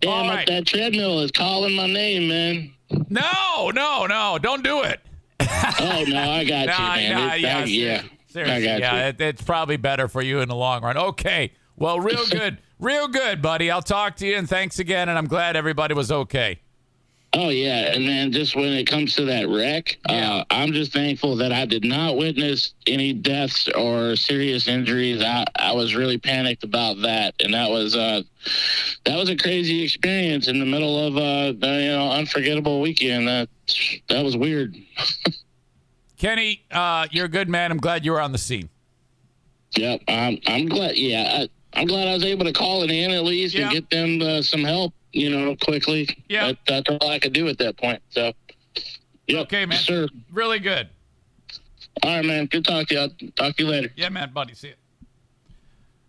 Damn 0.00 0.28
right. 0.28 0.46
that 0.46 0.64
treadmill 0.66 1.20
is 1.20 1.32
calling 1.32 1.74
my 1.74 1.86
name, 1.86 2.28
man. 2.28 2.72
no 3.08 3.70
no 3.74 4.06
no 4.06 4.38
don't 4.40 4.62
do 4.62 4.82
it. 4.82 5.00
Oh 5.40 6.04
no, 6.06 6.30
I 6.30 6.44
got 6.44 6.66
Nah, 6.66 6.94
you, 6.96 7.08
man. 7.08 7.26
nah, 7.28 7.34
It- 7.34 7.40
yeah, 7.40 7.58
I- 7.58 7.64
yeah. 7.64 8.02
seriously, 8.28 8.70
I 8.70 8.76
yeah, 8.78 9.08
it, 9.08 9.20
it's 9.20 9.42
probably 9.42 9.76
better 9.76 10.06
for 10.08 10.22
you 10.22 10.40
in 10.40 10.48
the 10.48 10.54
long 10.54 10.82
run. 10.82 10.96
Okay, 10.96 11.52
well, 11.76 11.98
real 12.00 12.26
good, 12.26 12.58
real 12.78 13.08
good, 13.08 13.42
buddy. 13.42 13.70
I'll 13.70 13.82
talk 13.82 14.16
to 14.16 14.26
you, 14.26 14.36
and 14.36 14.48
thanks 14.48 14.78
again. 14.78 15.08
And 15.08 15.18
I'm 15.18 15.26
glad 15.26 15.56
everybody 15.56 15.94
was 15.94 16.12
okay. 16.12 16.60
Oh 17.34 17.50
yeah, 17.50 17.92
and 17.92 18.08
then 18.08 18.32
just 18.32 18.56
when 18.56 18.72
it 18.72 18.86
comes 18.86 19.14
to 19.16 19.24
that 19.26 19.48
wreck, 19.48 19.98
Yeah. 20.08 20.36
uh, 20.36 20.44
I'm 20.48 20.72
just 20.72 20.92
thankful 20.94 21.36
that 21.36 21.52
I 21.52 21.66
did 21.66 21.84
not 21.84 22.16
witness 22.16 22.72
any 22.86 23.12
deaths 23.12 23.68
or 23.76 24.16
serious 24.16 24.66
injuries. 24.66 25.22
I, 25.22 25.44
I 25.56 25.72
was 25.72 25.94
really 25.94 26.16
panicked 26.16 26.64
about 26.64 27.02
that, 27.02 27.34
and 27.40 27.52
that 27.52 27.68
was 27.68 27.94
uh, 27.94 28.22
that 29.04 29.16
was 29.16 29.28
a 29.28 29.36
crazy 29.36 29.82
experience 29.82 30.48
in 30.48 30.58
the 30.58 30.64
middle 30.64 30.98
of 31.06 31.16
uh, 31.18 31.66
a 31.66 31.80
you 31.82 31.88
know 31.90 32.10
unforgettable 32.12 32.80
weekend. 32.80 33.28
That 33.28 33.48
that 34.08 34.24
was 34.24 34.34
weird. 34.34 34.74
Kenny, 36.18 36.62
uh, 36.70 37.06
you're 37.10 37.26
a 37.26 37.30
good 37.30 37.48
man. 37.48 37.70
I'm 37.70 37.78
glad 37.78 38.04
you 38.04 38.12
were 38.12 38.20
on 38.20 38.32
the 38.32 38.38
scene. 38.38 38.68
Yep, 39.76 40.00
I'm 40.08 40.38
I'm 40.46 40.66
glad. 40.66 40.96
Yeah, 40.96 41.42
I, 41.74 41.78
I'm 41.78 41.86
glad 41.86 42.08
I 42.08 42.14
was 42.14 42.24
able 42.24 42.46
to 42.46 42.52
call 42.54 42.82
it 42.84 42.90
in 42.90 43.10
at 43.10 43.22
least 43.24 43.54
Yeah. 43.54 43.64
and 43.64 43.72
get 43.72 43.90
them 43.90 44.22
uh, 44.22 44.40
some 44.42 44.64
help. 44.64 44.94
You 45.12 45.30
know, 45.30 45.56
quickly. 45.56 46.08
Yeah. 46.28 46.48
that, 46.48 46.58
that's 46.66 46.90
all 47.00 47.10
I 47.10 47.18
could 47.18 47.32
do 47.32 47.48
at 47.48 47.58
that 47.58 47.76
point. 47.76 48.02
So. 48.10 48.32
Yep, 49.26 49.46
Okay, 49.46 49.66
man. 49.66 49.78
Sure. 49.78 50.08
Really 50.32 50.58
good. 50.58 50.88
All 52.02 52.16
right, 52.16 52.24
man. 52.24 52.46
Good 52.46 52.64
talk 52.64 52.88
to 52.88 52.94
you. 52.94 53.00
I'll 53.00 53.10
talk 53.36 53.56
to 53.56 53.64
you 53.64 53.68
later. 53.70 53.90
Yeah, 53.96 54.08
man, 54.08 54.30
buddy. 54.32 54.54
See 54.54 54.68
it. 54.68 54.78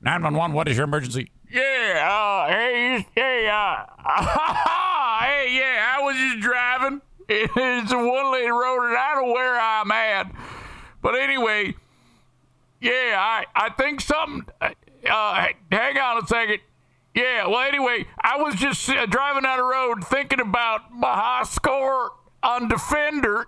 911, 0.02 0.54
what 0.56 0.68
is 0.68 0.78
your 0.78 0.86
emergency? 0.86 1.32
Yeah, 1.52 2.08
uh, 2.10 2.47
hey, 2.47 3.06
hey, 3.16 3.50
uh, 3.50 3.86
hey, 5.26 5.58
yeah, 5.58 5.95
I 5.97 6.02
was 6.02 6.16
just 6.16 6.39
driving. 6.41 7.02
It's 7.32 7.91
a 7.91 7.97
one 7.97 8.32
lane 8.34 8.52
road, 8.52 8.88
and 8.88 8.97
I 8.97 9.14
don't 9.16 9.28
know 9.28 9.34
where 9.34 9.60
I'm 9.60 9.91
at. 9.91 10.32
But 11.02 11.16
anyway, 11.16 11.76
yeah, 12.82 13.16
I, 13.18 13.45
I 13.56 13.70
think 13.72 14.02
something, 14.02 14.45
uh, 14.62 15.47
hang 15.72 15.97
on 15.97 16.24
a 16.24 16.28
second. 16.28 16.60
Yeah, 17.16 17.47
well, 17.47 17.62
anyway, 17.62 18.05
I 18.22 18.38
was 18.38 18.55
just 18.55 18.88
uh, 18.89 19.05
driving 19.05 19.43
down 19.43 19.57
the 19.57 19.64
road 19.64 20.05
thinking 20.05 20.39
about 20.39 20.93
my 20.93 21.14
high 21.14 21.43
score 21.43 22.12
on 22.43 22.68
Defender 22.68 23.47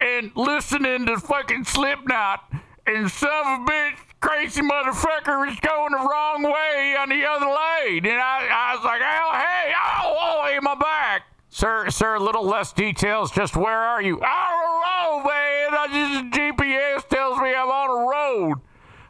and 0.00 0.30
listening 0.36 1.06
to 1.06 1.18
fucking 1.18 1.64
Slipknot, 1.64 2.52
and 2.86 3.10
son 3.10 3.30
of 3.30 3.60
a 3.62 3.64
bitch, 3.70 3.96
crazy 4.20 4.60
motherfucker 4.60 5.50
is 5.50 5.58
going 5.60 5.92
the 5.92 5.98
wrong 5.98 6.42
way 6.42 6.96
on 6.98 7.08
the 7.08 7.24
other 7.24 7.46
lane. 7.46 8.04
And 8.04 8.20
I, 8.20 8.46
I 8.50 8.74
was 8.74 8.84
like, 8.84 9.00
oh, 9.02 9.32
hey, 9.32 9.72
oh, 9.74 10.16
oh, 10.20 10.46
hey, 10.46 10.58
my 10.60 10.74
back. 10.74 11.22
Sir, 11.48 11.88
sir, 11.88 12.16
a 12.16 12.20
little 12.20 12.44
less 12.44 12.72
details. 12.72 13.30
Just 13.30 13.56
where 13.56 13.78
are 13.78 14.02
you? 14.02 14.20
I 14.22 14.50
don't 14.52 15.24
know, 15.24 15.30
man. 15.30 15.78
I 15.78 15.86
just 15.88 16.38
GPS 16.38 17.08
tells 17.08 17.38
me 17.38 17.54
I'm 17.54 17.68
on 17.68 17.90
a 17.90 18.08
road. 18.10 18.60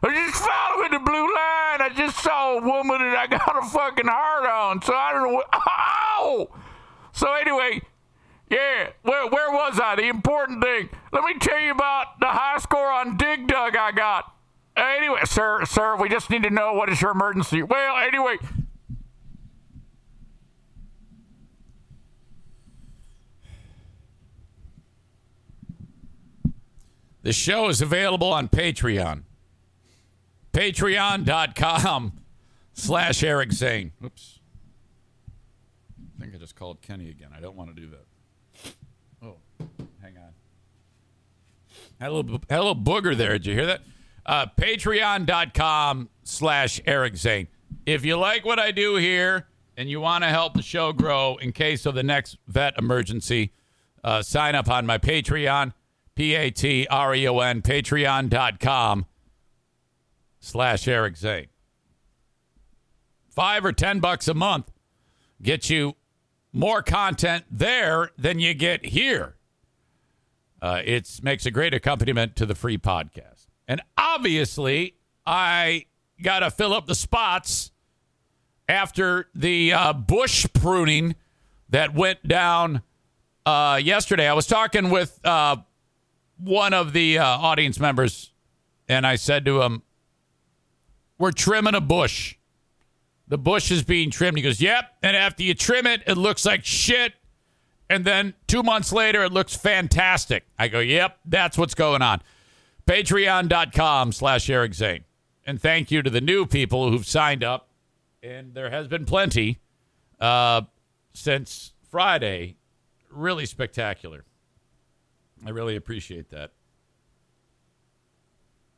I 0.03 0.13
just 0.13 0.43
following 0.43 0.91
the 0.91 0.99
blue 0.99 1.25
line. 1.25 1.81
I 1.81 1.89
just 1.95 2.23
saw 2.23 2.57
a 2.57 2.61
woman 2.61 3.01
and 3.01 3.15
I 3.15 3.27
got 3.27 3.57
a 3.57 3.67
fucking 3.67 4.07
heart 4.07 4.45
on. 4.45 4.81
So 4.81 4.93
I 4.93 5.11
don't 5.11 5.23
know. 5.23 5.33
What, 5.33 5.49
oh! 5.53 6.49
So 7.11 7.33
anyway, 7.33 7.81
yeah, 8.49 8.89
where, 9.01 9.27
where 9.27 9.51
was 9.51 9.79
I? 9.81 9.95
The 9.95 10.07
important 10.07 10.63
thing. 10.63 10.89
Let 11.11 11.23
me 11.23 11.37
tell 11.39 11.59
you 11.59 11.71
about 11.71 12.19
the 12.19 12.27
high 12.27 12.59
score 12.59 12.91
on 12.91 13.17
Dig 13.17 13.47
Dug 13.47 13.75
I 13.75 13.91
got. 13.91 14.33
Anyway, 14.75 15.19
sir, 15.25 15.65
sir, 15.65 15.95
we 15.95 16.07
just 16.07 16.29
need 16.29 16.43
to 16.43 16.51
know 16.51 16.73
what 16.73 16.89
is 16.89 17.01
your 17.01 17.11
emergency. 17.11 17.63
Well, 17.63 17.97
anyway. 17.97 18.37
The 27.23 27.33
show 27.33 27.67
is 27.67 27.81
available 27.81 28.31
on 28.31 28.47
Patreon. 28.47 29.23
Patreon.com 30.57 32.13
slash 32.73 33.21
Eric 33.21 33.51
Zane. 33.51 33.91
Oops. 34.03 34.39
I 35.99 36.21
think 36.21 36.33
I 36.33 36.39
just 36.39 36.55
called 36.55 36.81
Kenny 36.81 37.11
again. 37.11 37.29
I 37.35 37.39
don't 37.39 37.55
want 37.55 37.75
to 37.75 37.79
do 37.79 37.91
that. 37.91 38.73
Oh, 39.21 39.35
hang 40.01 40.17
on. 40.17 40.33
Had 42.01 42.09
a 42.09 42.13
little, 42.13 42.41
had 42.49 42.57
a 42.57 42.63
little 42.63 42.75
booger 42.75 43.15
there. 43.15 43.33
Did 43.33 43.45
you 43.45 43.53
hear 43.53 43.67
that? 43.67 43.81
Uh, 44.25 44.47
Patreon.com 44.57 46.09
slash 46.23 46.81
Eric 46.87 47.17
Zane. 47.17 47.47
If 47.85 48.03
you 48.03 48.17
like 48.17 48.43
what 48.43 48.57
I 48.57 48.71
do 48.71 48.95
here 48.95 49.45
and 49.77 49.87
you 49.87 50.01
want 50.01 50.23
to 50.23 50.29
help 50.31 50.55
the 50.55 50.63
show 50.63 50.91
grow 50.91 51.35
in 51.35 51.51
case 51.51 51.85
of 51.85 51.93
the 51.93 52.01
next 52.01 52.35
vet 52.47 52.73
emergency, 52.79 53.53
uh, 54.03 54.23
sign 54.23 54.55
up 54.55 54.71
on 54.71 54.87
my 54.87 54.97
Patreon, 54.97 55.73
P 56.15 56.33
A 56.33 56.49
T 56.49 56.87
R 56.89 57.13
E 57.13 57.27
O 57.27 57.41
N, 57.41 57.61
patreon.com 57.61 59.05
slash 60.47 60.87
Eric 60.87 61.17
Zane. 61.17 61.47
Five 63.29 63.65
or 63.65 63.73
ten 63.73 63.99
bucks 63.99 64.27
a 64.27 64.33
month 64.33 64.71
get 65.41 65.69
you 65.69 65.95
more 66.53 66.81
content 66.81 67.45
there 67.51 68.11
than 68.17 68.39
you 68.39 68.53
get 68.53 68.85
here. 68.85 69.35
Uh, 70.61 70.81
it 70.83 71.19
makes 71.21 71.45
a 71.45 71.51
great 71.51 71.73
accompaniment 71.73 72.35
to 72.37 72.45
the 72.45 72.55
free 72.55 72.77
podcast. 72.77 73.47
And 73.67 73.81
obviously, 73.97 74.95
I 75.25 75.85
got 76.21 76.39
to 76.39 76.49
fill 76.49 76.73
up 76.73 76.87
the 76.87 76.95
spots 76.95 77.71
after 78.67 79.27
the 79.35 79.73
uh, 79.73 79.93
bush 79.93 80.47
pruning 80.53 81.15
that 81.69 81.93
went 81.93 82.27
down 82.27 82.81
uh, 83.45 83.79
yesterday. 83.83 84.27
I 84.27 84.33
was 84.33 84.47
talking 84.47 84.89
with 84.89 85.19
uh, 85.23 85.57
one 86.37 86.73
of 86.73 86.93
the 86.93 87.19
uh, 87.19 87.25
audience 87.25 87.79
members, 87.79 88.31
and 88.87 89.05
I 89.05 89.17
said 89.17 89.45
to 89.45 89.61
him, 89.61 89.83
We're 91.17 91.31
trimming 91.31 91.75
a 91.75 91.81
bush. 91.81 92.35
The 93.27 93.37
bush 93.37 93.71
is 93.71 93.83
being 93.83 94.09
trimmed. 94.09 94.37
He 94.37 94.43
goes, 94.43 94.61
Yep. 94.61 94.85
And 95.03 95.15
after 95.17 95.43
you 95.43 95.53
trim 95.53 95.85
it, 95.85 96.01
it 96.07 96.17
looks 96.17 96.45
like 96.45 96.63
shit. 96.63 97.13
And 97.89 98.05
then 98.05 98.33
two 98.47 98.63
months 98.63 98.91
later, 98.91 99.23
it 99.23 99.31
looks 99.31 99.55
fantastic. 99.55 100.45
I 100.57 100.67
go, 100.67 100.79
Yep, 100.79 101.19
that's 101.25 101.57
what's 101.57 101.73
going 101.73 102.01
on. 102.01 102.21
Patreon.com 102.85 104.13
slash 104.13 104.49
Eric 104.49 104.73
Zane. 104.73 105.03
And 105.45 105.61
thank 105.61 105.91
you 105.91 106.01
to 106.01 106.09
the 106.09 106.21
new 106.21 106.45
people 106.45 106.89
who've 106.89 107.05
signed 107.05 107.43
up. 107.43 107.69
And 108.23 108.53
there 108.53 108.69
has 108.69 108.87
been 108.87 109.05
plenty 109.05 109.59
uh, 110.19 110.61
since 111.13 111.73
Friday. 111.89 112.57
Really 113.09 113.45
spectacular. 113.45 114.23
I 115.45 115.49
really 115.49 115.75
appreciate 115.75 116.29
that. 116.29 116.51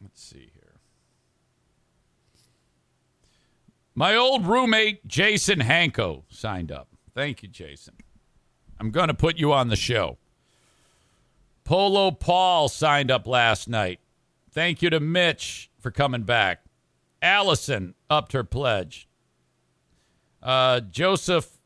Let's 0.01 0.21
see 0.21 0.49
here. 0.53 0.58
My 3.99 4.15
old 4.15 4.47
roommate, 4.47 5.05
Jason 5.09 5.59
Hanko, 5.59 6.23
signed 6.29 6.71
up. 6.71 6.87
Thank 7.13 7.43
you, 7.43 7.49
Jason. 7.49 7.95
I'm 8.79 8.91
going 8.91 9.09
to 9.09 9.13
put 9.13 9.37
you 9.37 9.51
on 9.51 9.67
the 9.67 9.75
show. 9.75 10.17
Polo 11.65 12.11
Paul 12.11 12.69
signed 12.69 13.11
up 13.11 13.27
last 13.27 13.67
night. 13.67 13.99
Thank 14.51 14.81
you 14.81 14.89
to 14.89 15.01
Mitch 15.01 15.69
for 15.81 15.91
coming 15.91 16.23
back. 16.23 16.63
Allison 17.21 17.93
upped 18.09 18.31
her 18.31 18.45
pledge. 18.45 19.09
Uh, 20.41 20.79
Joseph 20.79 21.57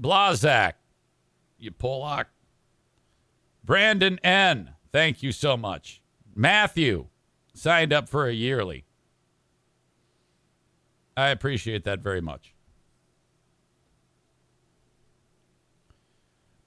Blazak, 0.00 0.74
you 1.58 1.72
Polak. 1.72 2.26
Brandon 3.64 4.20
N., 4.22 4.74
thank 4.92 5.24
you 5.24 5.32
so 5.32 5.56
much. 5.56 6.00
Matthew 6.36 7.06
signed 7.52 7.92
up 7.92 8.08
for 8.08 8.28
a 8.28 8.32
yearly. 8.32 8.85
I 11.16 11.28
appreciate 11.28 11.84
that 11.84 12.00
very 12.00 12.20
much. 12.20 12.52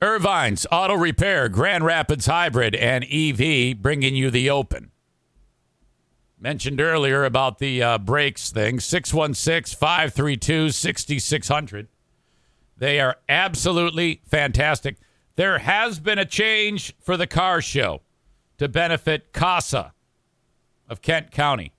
Ervine's 0.02 0.66
Auto 0.72 0.96
Repair, 0.96 1.50
Grand 1.50 1.84
Rapids 1.84 2.26
Hybrid, 2.26 2.74
and 2.74 3.04
EV 3.04 3.82
bringing 3.82 4.16
you 4.16 4.32
the 4.32 4.50
open. 4.50 4.92
Mentioned 6.40 6.80
earlier 6.80 7.26
about 7.26 7.60
the 7.60 7.84
uh, 7.84 7.98
brakes 7.98 8.50
thing 8.50 8.80
616 8.80 9.78
532 9.78 10.70
6600. 10.70 11.90
They 12.78 13.02
are 13.02 13.18
absolutely 13.28 14.22
fantastic. 14.26 14.96
There 15.36 15.60
has 15.60 16.00
been 16.00 16.18
a 16.18 16.26
change 16.26 16.96
for 17.02 17.18
the 17.18 17.28
car 17.28 17.62
show 17.62 18.02
to 18.58 18.70
benefit 18.70 19.34
CASA 19.34 19.94
of 20.88 21.02
Kent 21.02 21.32
County. 21.32 21.74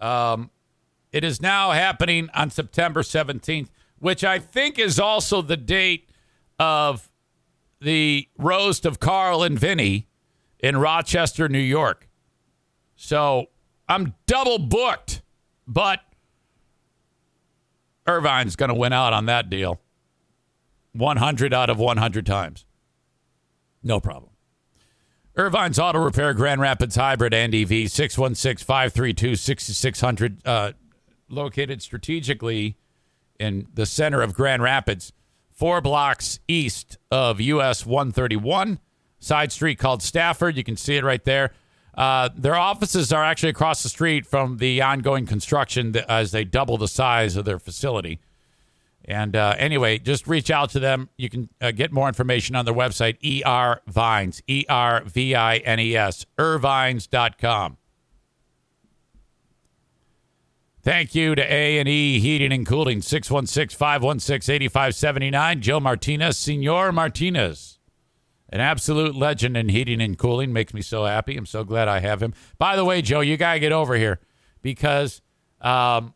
Um, 0.00 0.50
it 1.12 1.24
is 1.24 1.40
now 1.40 1.72
happening 1.72 2.28
on 2.34 2.50
September 2.50 3.02
17th, 3.02 3.68
which 3.98 4.24
I 4.24 4.38
think 4.38 4.78
is 4.78 4.98
also 4.98 5.42
the 5.42 5.56
date 5.56 6.10
of 6.58 7.10
the 7.80 8.28
roast 8.36 8.84
of 8.84 9.00
Carl 9.00 9.42
and 9.42 9.58
Vinny 9.58 10.08
in 10.58 10.76
Rochester, 10.76 11.48
New 11.48 11.58
York. 11.58 12.08
So 12.96 13.46
I'm 13.88 14.14
double 14.26 14.58
booked, 14.58 15.22
but 15.66 16.00
Ervine's 18.06 18.56
going 18.56 18.70
to 18.70 18.74
win 18.74 18.92
out 18.92 19.12
on 19.12 19.26
that 19.26 19.48
deal 19.48 19.80
100 20.92 21.54
out 21.54 21.70
of 21.70 21.78
100 21.78 22.26
times. 22.26 22.64
No 23.82 24.00
problem. 24.00 24.32
Ervine's 25.38 25.78
Auto 25.78 26.00
Repair 26.00 26.34
Grand 26.34 26.60
Rapids 26.60 26.96
Hybrid 26.96 27.32
and 27.32 27.54
EV 27.54 27.88
616 27.88 28.64
532 28.64 29.36
6600, 29.36 30.44
uh, 30.44 30.72
located 31.28 31.80
strategically 31.80 32.76
in 33.38 33.68
the 33.72 33.86
center 33.86 34.20
of 34.20 34.34
Grand 34.34 34.64
Rapids, 34.64 35.12
four 35.52 35.80
blocks 35.80 36.40
east 36.48 36.98
of 37.12 37.40
US 37.40 37.86
131, 37.86 38.80
side 39.20 39.52
street 39.52 39.78
called 39.78 40.02
Stafford. 40.02 40.56
You 40.56 40.64
can 40.64 40.76
see 40.76 40.96
it 40.96 41.04
right 41.04 41.24
there. 41.24 41.52
Uh, 41.94 42.30
their 42.36 42.56
offices 42.56 43.12
are 43.12 43.22
actually 43.22 43.50
across 43.50 43.84
the 43.84 43.88
street 43.88 44.26
from 44.26 44.56
the 44.56 44.82
ongoing 44.82 45.24
construction 45.24 45.94
as 46.08 46.32
they 46.32 46.42
double 46.42 46.78
the 46.78 46.88
size 46.88 47.36
of 47.36 47.44
their 47.44 47.60
facility. 47.60 48.18
And 49.08 49.34
uh, 49.34 49.56
anyway, 49.56 49.98
just 49.98 50.28
reach 50.28 50.50
out 50.50 50.68
to 50.70 50.80
them. 50.80 51.08
You 51.16 51.28
can 51.30 51.48
uh, 51.62 51.70
get 51.70 51.92
more 51.92 52.08
information 52.08 52.54
on 52.54 52.66
their 52.66 52.74
website, 52.74 53.16
ER 53.24 53.80
Vines, 53.86 54.42
E 54.46 54.66
R 54.68 55.02
V 55.06 55.34
I 55.34 55.56
N 55.56 55.80
E 55.80 55.96
S, 55.96 56.26
ervines.com. 56.36 57.78
Thank 60.82 61.14
you 61.14 61.34
to 61.34 61.42
A&E 61.42 62.20
Heating 62.20 62.52
and 62.52 62.66
Cooling, 62.66 63.00
616-516-8579. 63.00 65.60
Joe 65.60 65.80
Martinez, 65.80 66.36
Senor 66.36 66.92
Martinez, 66.92 67.78
an 68.50 68.60
absolute 68.60 69.16
legend 69.16 69.56
in 69.56 69.70
heating 69.70 70.00
and 70.00 70.16
cooling. 70.18 70.52
Makes 70.52 70.74
me 70.74 70.82
so 70.82 71.04
happy. 71.04 71.36
I'm 71.36 71.46
so 71.46 71.64
glad 71.64 71.88
I 71.88 71.98
have 72.00 72.22
him. 72.22 72.34
By 72.58 72.76
the 72.76 72.84
way, 72.84 73.02
Joe, 73.02 73.20
you 73.20 73.36
got 73.36 73.54
to 73.54 73.60
get 73.60 73.72
over 73.72 73.96
here 73.96 74.20
because 74.62 75.20
um, 75.60 76.14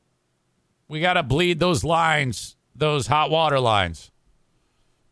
we 0.89 1.01
got 1.01 1.15
to 1.15 1.23
bleed 1.23 1.59
those 1.59 1.85
lines 1.85 2.57
those 2.75 3.07
hot 3.07 3.31
water 3.31 3.61
lines 3.61 4.11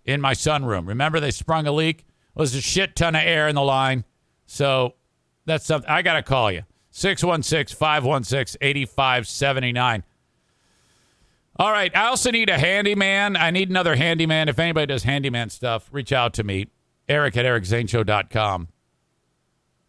in 0.04 0.20
my 0.20 0.34
sunroom. 0.34 0.86
Remember, 0.88 1.20
they 1.20 1.30
sprung 1.30 1.66
a 1.66 1.72
leak. 1.72 2.04
Well, 2.34 2.44
there's 2.44 2.54
a 2.54 2.60
shit 2.60 2.96
ton 2.96 3.14
of 3.14 3.22
air 3.22 3.48
in 3.48 3.54
the 3.54 3.62
line. 3.62 4.04
So 4.46 4.94
that's 5.46 5.66
something 5.66 5.90
I 5.90 6.02
got 6.02 6.14
to 6.14 6.22
call 6.22 6.50
you. 6.50 6.62
616 6.90 7.76
516 7.76 8.58
8579. 8.60 10.04
All 11.56 11.70
right. 11.70 11.94
I 11.94 12.06
also 12.06 12.30
need 12.30 12.48
a 12.48 12.58
handyman. 12.58 13.36
I 13.36 13.50
need 13.50 13.70
another 13.70 13.94
handyman. 13.94 14.48
If 14.48 14.58
anybody 14.58 14.86
does 14.86 15.02
handyman 15.02 15.50
stuff, 15.50 15.88
reach 15.92 16.12
out 16.12 16.34
to 16.34 16.44
me. 16.44 16.66
Eric 17.08 17.36
at 17.36 17.44
ericzaneshow.com 17.44 18.68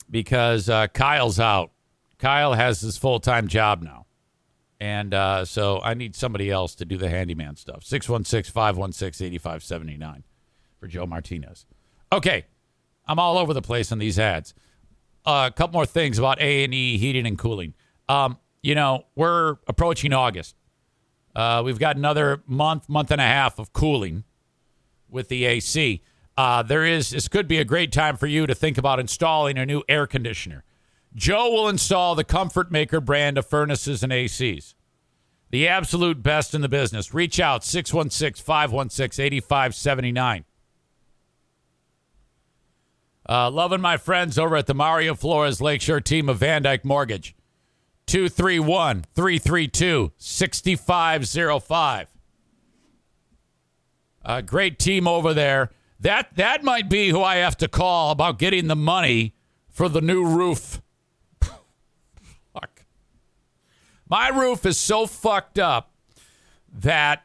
because 0.09 0.69
uh, 0.69 0.87
Kyle's 0.87 1.39
out. 1.39 1.71
Kyle 2.17 2.53
has 2.53 2.81
his 2.81 2.97
full 2.97 3.19
time 3.19 3.47
job 3.47 3.81
now. 3.81 4.05
And 4.81 5.13
uh, 5.13 5.45
so 5.45 5.79
I 5.83 5.93
need 5.93 6.15
somebody 6.15 6.49
else 6.49 6.73
to 6.75 6.85
do 6.85 6.97
the 6.97 7.07
handyman 7.07 7.55
stuff. 7.55 7.83
616 7.83 8.51
516 8.51 9.27
8579 9.27 10.23
for 10.79 10.87
Joe 10.87 11.05
Martinez. 11.05 11.67
Okay. 12.11 12.45
I'm 13.05 13.19
all 13.19 13.37
over 13.37 13.53
the 13.53 13.61
place 13.61 13.91
on 13.91 13.99
these 13.99 14.17
ads. 14.17 14.55
Uh, 15.23 15.51
a 15.51 15.55
couple 15.55 15.73
more 15.73 15.85
things 15.85 16.17
about 16.17 16.41
A&E 16.41 16.97
heating 16.97 17.27
and 17.27 17.37
cooling. 17.37 17.75
Um, 18.09 18.39
you 18.63 18.73
know, 18.73 19.05
we're 19.15 19.57
approaching 19.67 20.13
August. 20.13 20.55
Uh, 21.35 21.61
we've 21.63 21.77
got 21.77 21.95
another 21.95 22.41
month, 22.47 22.89
month 22.89 23.11
and 23.11 23.21
a 23.21 23.25
half 23.25 23.59
of 23.59 23.73
cooling 23.73 24.23
with 25.07 25.27
the 25.27 25.45
AC. 25.45 26.01
Uh, 26.35 26.63
there 26.63 26.85
is, 26.85 27.11
this 27.11 27.27
could 27.27 27.47
be 27.47 27.59
a 27.59 27.65
great 27.65 27.91
time 27.91 28.17
for 28.17 28.25
you 28.25 28.47
to 28.47 28.55
think 28.55 28.79
about 28.79 28.99
installing 28.99 29.59
a 29.59 29.65
new 29.65 29.83
air 29.87 30.07
conditioner. 30.07 30.63
Joe 31.15 31.51
will 31.51 31.67
install 31.67 32.15
the 32.15 32.23
Comfortmaker 32.23 33.03
brand 33.03 33.37
of 33.37 33.45
furnaces 33.45 34.03
and 34.03 34.11
ACs. 34.11 34.73
The 35.49 35.67
absolute 35.67 36.23
best 36.23 36.55
in 36.55 36.61
the 36.61 36.69
business. 36.69 37.13
Reach 37.13 37.39
out 37.39 37.63
616 37.65 38.41
516 38.43 39.25
8579. 39.25 40.45
Uh, 43.27 43.51
loving 43.51 43.81
my 43.81 43.97
friends 43.97 44.39
over 44.39 44.55
at 44.55 44.65
the 44.65 44.73
Mario 44.73 45.13
Flores 45.13 45.61
Lakeshore 45.61 46.01
team 46.01 46.29
of 46.29 46.39
VanDyk 46.39 46.85
Mortgage. 46.85 47.35
231 48.07 49.05
332 49.13 50.11
6505. 50.17 52.07
A 54.23 54.41
great 54.41 54.79
team 54.79 55.07
over 55.07 55.33
there. 55.33 55.71
That 55.99 56.35
that 56.35 56.63
might 56.63 56.89
be 56.89 57.09
who 57.09 57.21
I 57.21 57.37
have 57.37 57.57
to 57.57 57.67
call 57.67 58.11
about 58.11 58.39
getting 58.39 58.67
the 58.67 58.75
money 58.75 59.35
for 59.69 59.87
the 59.87 60.01
new 60.01 60.25
roof 60.25 60.80
My 64.11 64.27
roof 64.27 64.65
is 64.65 64.77
so 64.77 65.07
fucked 65.07 65.57
up 65.57 65.93
that 66.79 67.23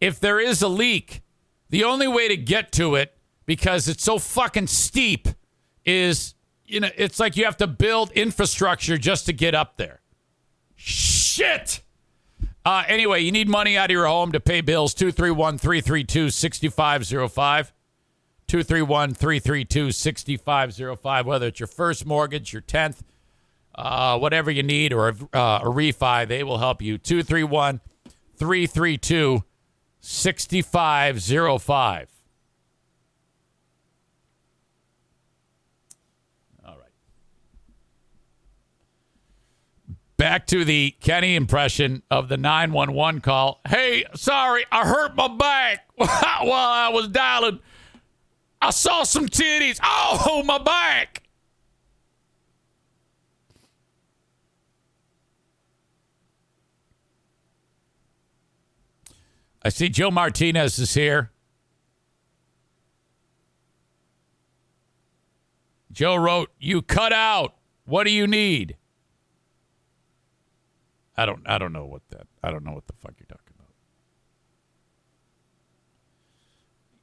if 0.00 0.18
there 0.18 0.40
is 0.40 0.62
a 0.62 0.68
leak, 0.68 1.20
the 1.68 1.84
only 1.84 2.08
way 2.08 2.28
to 2.28 2.36
get 2.38 2.72
to 2.72 2.94
it, 2.94 3.14
because 3.44 3.88
it's 3.88 4.02
so 4.02 4.18
fucking 4.18 4.68
steep, 4.68 5.28
is 5.84 6.34
you 6.64 6.80
know, 6.80 6.88
it's 6.96 7.20
like 7.20 7.36
you 7.36 7.44
have 7.44 7.58
to 7.58 7.66
build 7.66 8.10
infrastructure 8.12 8.96
just 8.96 9.26
to 9.26 9.34
get 9.34 9.54
up 9.54 9.76
there. 9.76 10.00
Shit. 10.74 11.82
Uh, 12.64 12.84
anyway, 12.88 13.20
you 13.20 13.30
need 13.30 13.46
money 13.46 13.76
out 13.76 13.90
of 13.90 13.92
your 13.92 14.06
home 14.06 14.32
to 14.32 14.40
pay 14.40 14.62
bills. 14.62 14.94
231 14.94 15.58
332 15.58 16.30
6505. 16.30 17.72
231 18.46 19.12
332 19.12 19.92
6505. 19.92 21.26
Whether 21.26 21.48
it's 21.48 21.60
your 21.60 21.66
first 21.66 22.06
mortgage, 22.06 22.54
your 22.54 22.62
10th, 22.62 23.02
uh, 23.74 24.18
whatever 24.18 24.50
you 24.50 24.62
need, 24.62 24.92
or 24.92 25.08
uh, 25.08 25.60
a 25.62 25.66
refi, 25.66 26.26
they 26.26 26.42
will 26.42 26.58
help 26.58 26.82
you. 26.82 26.98
231 26.98 27.80
332 28.36 29.42
6505. 30.00 32.10
All 36.64 36.76
right. 36.76 36.88
Back 40.16 40.46
to 40.48 40.64
the 40.64 40.94
Kenny 41.00 41.34
impression 41.34 42.02
of 42.10 42.28
the 42.28 42.36
911 42.36 43.20
call. 43.22 43.60
Hey, 43.66 44.04
sorry, 44.14 44.64
I 44.70 44.86
hurt 44.86 45.16
my 45.16 45.28
back 45.28 45.86
while 45.96 46.52
I 46.52 46.90
was 46.90 47.08
dialing. 47.08 47.60
I 48.60 48.70
saw 48.70 49.02
some 49.02 49.28
titties. 49.28 49.78
Oh, 49.82 50.42
my 50.44 50.58
back. 50.58 51.22
I 59.64 59.70
see 59.70 59.88
Joe 59.88 60.10
Martinez 60.10 60.78
is 60.78 60.94
here. 60.94 61.30
Joe 65.90 66.16
wrote, 66.16 66.50
"You 66.58 66.82
cut 66.82 67.12
out. 67.12 67.56
What 67.84 68.04
do 68.04 68.10
you 68.10 68.26
need?" 68.26 68.76
I 71.16 71.24
don't 71.26 71.42
I 71.46 71.58
don't 71.58 71.72
know 71.72 71.86
what 71.86 72.02
that. 72.10 72.26
I 72.42 72.50
don't 72.50 72.64
know 72.64 72.72
what 72.72 72.86
the 72.86 72.94
fuck 72.94 73.14
you're 73.18 73.26
talking 73.26 73.54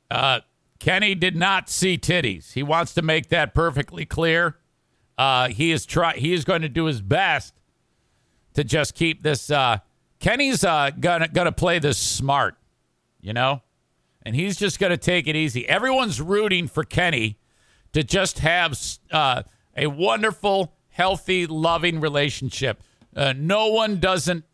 about. 0.09 0.38
Uh 0.38 0.41
Kenny 0.82 1.14
did 1.14 1.36
not 1.36 1.70
see 1.70 1.95
titties. 1.95 2.53
He 2.53 2.64
wants 2.64 2.95
to 2.95 3.03
make 3.03 3.30
that 3.30 3.53
perfectly 3.53 4.03
clear. 4.03 4.57
Uh, 5.16 5.49
he 5.49 5.72
is 5.72 5.86
try 5.86 6.16
he 6.16 6.34
is 6.34 6.43
going 6.43 6.64
to 6.64 6.70
do 6.70 6.86
his 6.86 7.01
best 7.01 7.53
to 8.55 8.64
just 8.64 8.95
keep 8.95 9.22
this 9.22 9.51
uh, 9.51 9.78
Kenny's 10.22 10.63
uh, 10.63 10.91
gonna 10.97 11.28
gonna 11.28 11.51
play 11.51 11.80
this 11.80 11.97
smart, 11.97 12.55
you 13.19 13.34
know, 13.34 13.63
and 14.22 14.36
he's 14.36 14.55
just 14.55 14.80
gonna 14.80 14.95
take 14.95 15.28
it 15.28 15.36
easy. 15.36 15.67
Everyone's 15.67 16.22
rooting 16.22 16.67
for 16.67 16.84
Kenny 16.84 17.39
to 17.93 18.03
just 18.03 18.39
have 18.39 18.80
uh, 19.11 19.41
a 19.76 19.88
wonderful, 19.88 20.76
healthy, 20.89 21.47
loving 21.47 21.99
relationship. 21.99 22.84
Uh, 23.15 23.34
no 23.36 23.67
one 23.69 23.99
doesn't. 23.99 24.45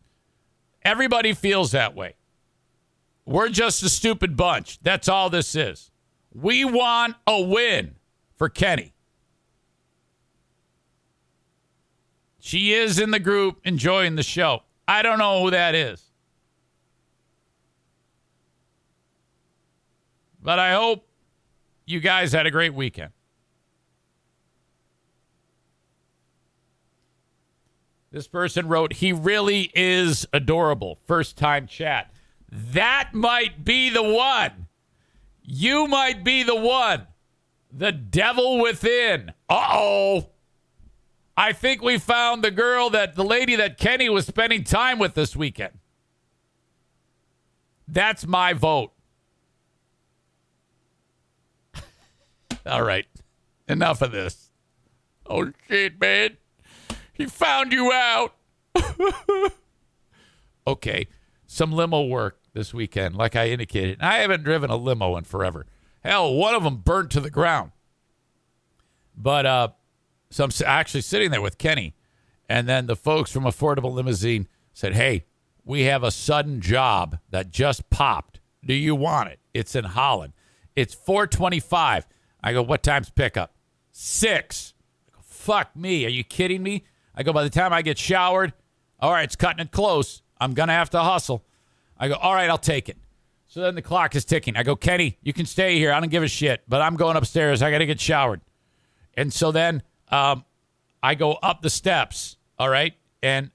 Everybody 0.82 1.34
feels 1.34 1.72
that 1.72 1.94
way. 1.94 2.16
We're 3.26 3.50
just 3.50 3.82
a 3.82 3.90
stupid 3.90 4.38
bunch. 4.38 4.78
That's 4.82 5.06
all 5.06 5.28
this 5.28 5.54
is. 5.54 5.90
We 6.32 6.64
want 6.64 7.16
a 7.26 7.42
win 7.42 7.96
for 8.36 8.48
Kenny. 8.48 8.94
She 12.38 12.72
is 12.72 12.98
in 12.98 13.10
the 13.10 13.18
group 13.18 13.60
enjoying 13.64 14.16
the 14.16 14.22
show. 14.22 14.62
I 14.88 15.02
don't 15.02 15.18
know 15.18 15.44
who 15.44 15.50
that 15.50 15.74
is. 15.74 16.02
But 20.42 20.58
I 20.58 20.72
hope 20.72 21.06
you 21.84 22.00
guys 22.00 22.32
had 22.32 22.46
a 22.46 22.50
great 22.50 22.72
weekend. 22.72 23.10
This 28.10 28.26
person 28.26 28.66
wrote, 28.66 28.94
He 28.94 29.12
really 29.12 29.70
is 29.74 30.26
adorable. 30.32 30.98
First 31.06 31.36
time 31.36 31.66
chat. 31.66 32.10
That 32.50 33.10
might 33.12 33.62
be 33.66 33.90
the 33.90 34.02
one. 34.02 34.68
You 35.42 35.86
might 35.86 36.24
be 36.24 36.42
the 36.42 36.56
one. 36.56 37.06
The 37.70 37.92
devil 37.92 38.62
within. 38.62 39.34
Uh 39.50 39.68
oh. 39.70 40.30
I 41.38 41.52
think 41.52 41.80
we 41.82 41.98
found 41.98 42.42
the 42.42 42.50
girl 42.50 42.90
that 42.90 43.14
the 43.14 43.22
lady 43.22 43.54
that 43.54 43.78
Kenny 43.78 44.08
was 44.08 44.26
spending 44.26 44.64
time 44.64 44.98
with 44.98 45.14
this 45.14 45.36
weekend. 45.36 45.78
That's 47.86 48.26
my 48.26 48.54
vote. 48.54 48.90
All 52.66 52.82
right. 52.82 53.06
Enough 53.68 54.02
of 54.02 54.10
this. 54.10 54.50
Oh 55.26 55.52
shit, 55.68 56.00
man. 56.00 56.38
He 57.12 57.26
found 57.26 57.72
you 57.72 57.92
out. 57.92 58.34
okay. 60.66 61.06
Some 61.46 61.70
limo 61.70 62.04
work 62.04 62.40
this 62.52 62.74
weekend, 62.74 63.14
like 63.14 63.36
I 63.36 63.50
indicated. 63.50 63.98
I 64.00 64.18
haven't 64.18 64.42
driven 64.42 64.70
a 64.70 64.76
limo 64.76 65.16
in 65.16 65.22
forever. 65.22 65.66
Hell, 66.02 66.34
one 66.34 66.56
of 66.56 66.64
them 66.64 66.78
burnt 66.78 67.12
to 67.12 67.20
the 67.20 67.30
ground. 67.30 67.70
But 69.16 69.46
uh, 69.46 69.68
so 70.30 70.44
I'm 70.44 70.50
actually 70.66 71.00
sitting 71.00 71.30
there 71.30 71.40
with 71.40 71.58
Kenny, 71.58 71.94
and 72.48 72.68
then 72.68 72.86
the 72.86 72.96
folks 72.96 73.30
from 73.30 73.44
Affordable 73.44 73.92
Limousine 73.92 74.48
said, 74.72 74.94
"Hey, 74.94 75.24
we 75.64 75.82
have 75.82 76.02
a 76.02 76.10
sudden 76.10 76.60
job 76.60 77.18
that 77.30 77.50
just 77.50 77.90
popped. 77.90 78.40
Do 78.64 78.74
you 78.74 78.94
want 78.94 79.30
it? 79.30 79.40
It's 79.54 79.74
in 79.74 79.84
Holland. 79.84 80.32
It's 80.76 80.94
425." 80.94 82.06
I 82.42 82.52
go, 82.52 82.62
"What 82.62 82.82
time's 82.82 83.10
pickup?" 83.10 83.54
Six. 83.90 84.74
Go, 85.12 85.18
Fuck 85.22 85.74
me. 85.74 86.06
Are 86.06 86.10
you 86.10 86.24
kidding 86.24 86.62
me? 86.62 86.84
I 87.14 87.24
go, 87.24 87.32
by 87.32 87.42
the 87.42 87.50
time 87.50 87.72
I 87.72 87.82
get 87.82 87.98
showered, 87.98 88.52
all 89.00 89.10
right, 89.10 89.24
it's 89.24 89.34
cutting 89.34 89.60
it 89.64 89.72
close. 89.72 90.22
I'm 90.40 90.54
going 90.54 90.68
to 90.68 90.72
have 90.72 90.90
to 90.90 91.00
hustle. 91.00 91.44
I 91.98 92.06
go, 92.06 92.14
all 92.14 92.32
right, 92.32 92.48
I'll 92.48 92.58
take 92.58 92.88
it. 92.88 92.96
So 93.48 93.60
then 93.60 93.74
the 93.74 93.82
clock 93.82 94.14
is 94.14 94.24
ticking. 94.24 94.56
I 94.56 94.62
go, 94.62 94.76
Kenny, 94.76 95.18
you 95.22 95.32
can 95.32 95.46
stay 95.46 95.78
here. 95.78 95.92
I 95.92 95.98
don't 95.98 96.10
give 96.10 96.22
a 96.22 96.28
shit, 96.28 96.62
but 96.68 96.80
I'm 96.80 96.94
going 96.94 97.16
upstairs. 97.16 97.60
I 97.60 97.72
got 97.72 97.78
to 97.78 97.86
get 97.86 98.00
showered. 98.00 98.40
And 99.14 99.32
so 99.32 99.50
then 99.50 99.82
um, 100.10 100.44
I 101.02 101.14
go 101.14 101.32
up 101.34 101.62
the 101.62 101.70
steps, 101.70 102.36
all 102.58 102.68
right? 102.68 102.94
And 103.22 103.50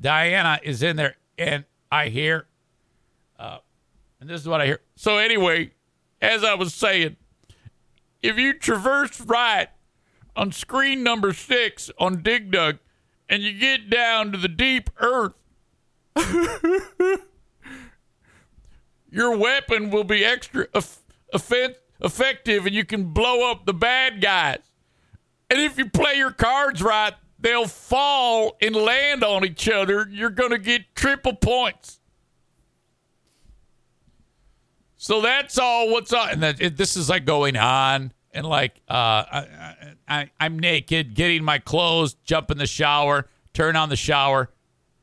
Diana 0.00 0.60
is 0.62 0.82
in 0.82 0.96
there, 0.96 1.16
and 1.36 1.64
I 1.90 2.08
hear, 2.08 2.46
uh, 3.38 3.58
and 4.20 4.28
this 4.28 4.40
is 4.40 4.48
what 4.48 4.60
I 4.60 4.66
hear. 4.66 4.80
So 4.96 5.18
anyway, 5.18 5.72
as 6.20 6.44
I 6.44 6.54
was 6.54 6.74
saying, 6.74 7.16
if 8.22 8.38
you 8.38 8.52
traverse 8.52 9.20
right 9.20 9.68
on 10.36 10.52
screen 10.52 11.02
number 11.02 11.32
six 11.32 11.90
on 11.98 12.22
Dig 12.22 12.50
Dug 12.50 12.78
and 13.28 13.42
you 13.42 13.52
get 13.52 13.90
down 13.90 14.32
to 14.32 14.38
the 14.38 14.48
deep 14.48 14.90
earth, 15.00 15.34
your 19.10 19.36
weapon 19.36 19.90
will 19.90 20.04
be 20.04 20.24
extra 20.24 20.66
eff- 20.74 21.00
eff- 21.32 21.76
effective 22.00 22.66
and 22.66 22.74
you 22.74 22.84
can 22.84 23.12
blow 23.12 23.50
up 23.50 23.66
the 23.66 23.74
bad 23.74 24.20
guys. 24.20 24.58
And 25.50 25.60
if 25.60 25.78
you 25.78 25.88
play 25.88 26.14
your 26.14 26.30
cards 26.30 26.82
right, 26.82 27.14
they'll 27.38 27.66
fall 27.66 28.56
and 28.60 28.74
land 28.74 29.24
on 29.24 29.44
each 29.44 29.68
other. 29.68 30.08
You're 30.10 30.30
going 30.30 30.50
to 30.50 30.58
get 30.58 30.94
triple 30.94 31.34
points. 31.34 32.00
So 34.96 35.20
that's 35.20 35.58
all 35.58 35.90
what's 35.90 36.12
on. 36.12 36.30
And 36.30 36.42
that, 36.42 36.60
it, 36.60 36.76
this 36.76 36.96
is 36.96 37.08
like 37.08 37.24
going 37.24 37.56
on. 37.56 38.12
And 38.32 38.46
like, 38.46 38.80
uh, 38.88 38.92
I, 38.92 39.94
I, 40.06 40.30
I'm 40.38 40.58
naked, 40.58 41.14
getting 41.14 41.42
my 41.42 41.58
clothes, 41.58 42.14
jump 42.24 42.50
in 42.50 42.58
the 42.58 42.66
shower, 42.66 43.28
turn 43.54 43.74
on 43.74 43.88
the 43.88 43.96
shower, 43.96 44.50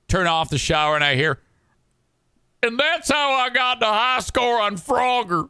turn 0.07 0.27
off 0.27 0.49
the 0.49 0.59
shower, 0.59 0.95
and 0.95 1.03
I 1.03 1.15
hear, 1.15 1.41
and 2.61 2.79
that's 2.79 3.09
how 3.09 3.31
I 3.31 3.49
got 3.49 3.79
the 3.79 3.87
high 3.87 4.19
score 4.19 4.61
on 4.61 4.77
Frogger. 4.77 5.49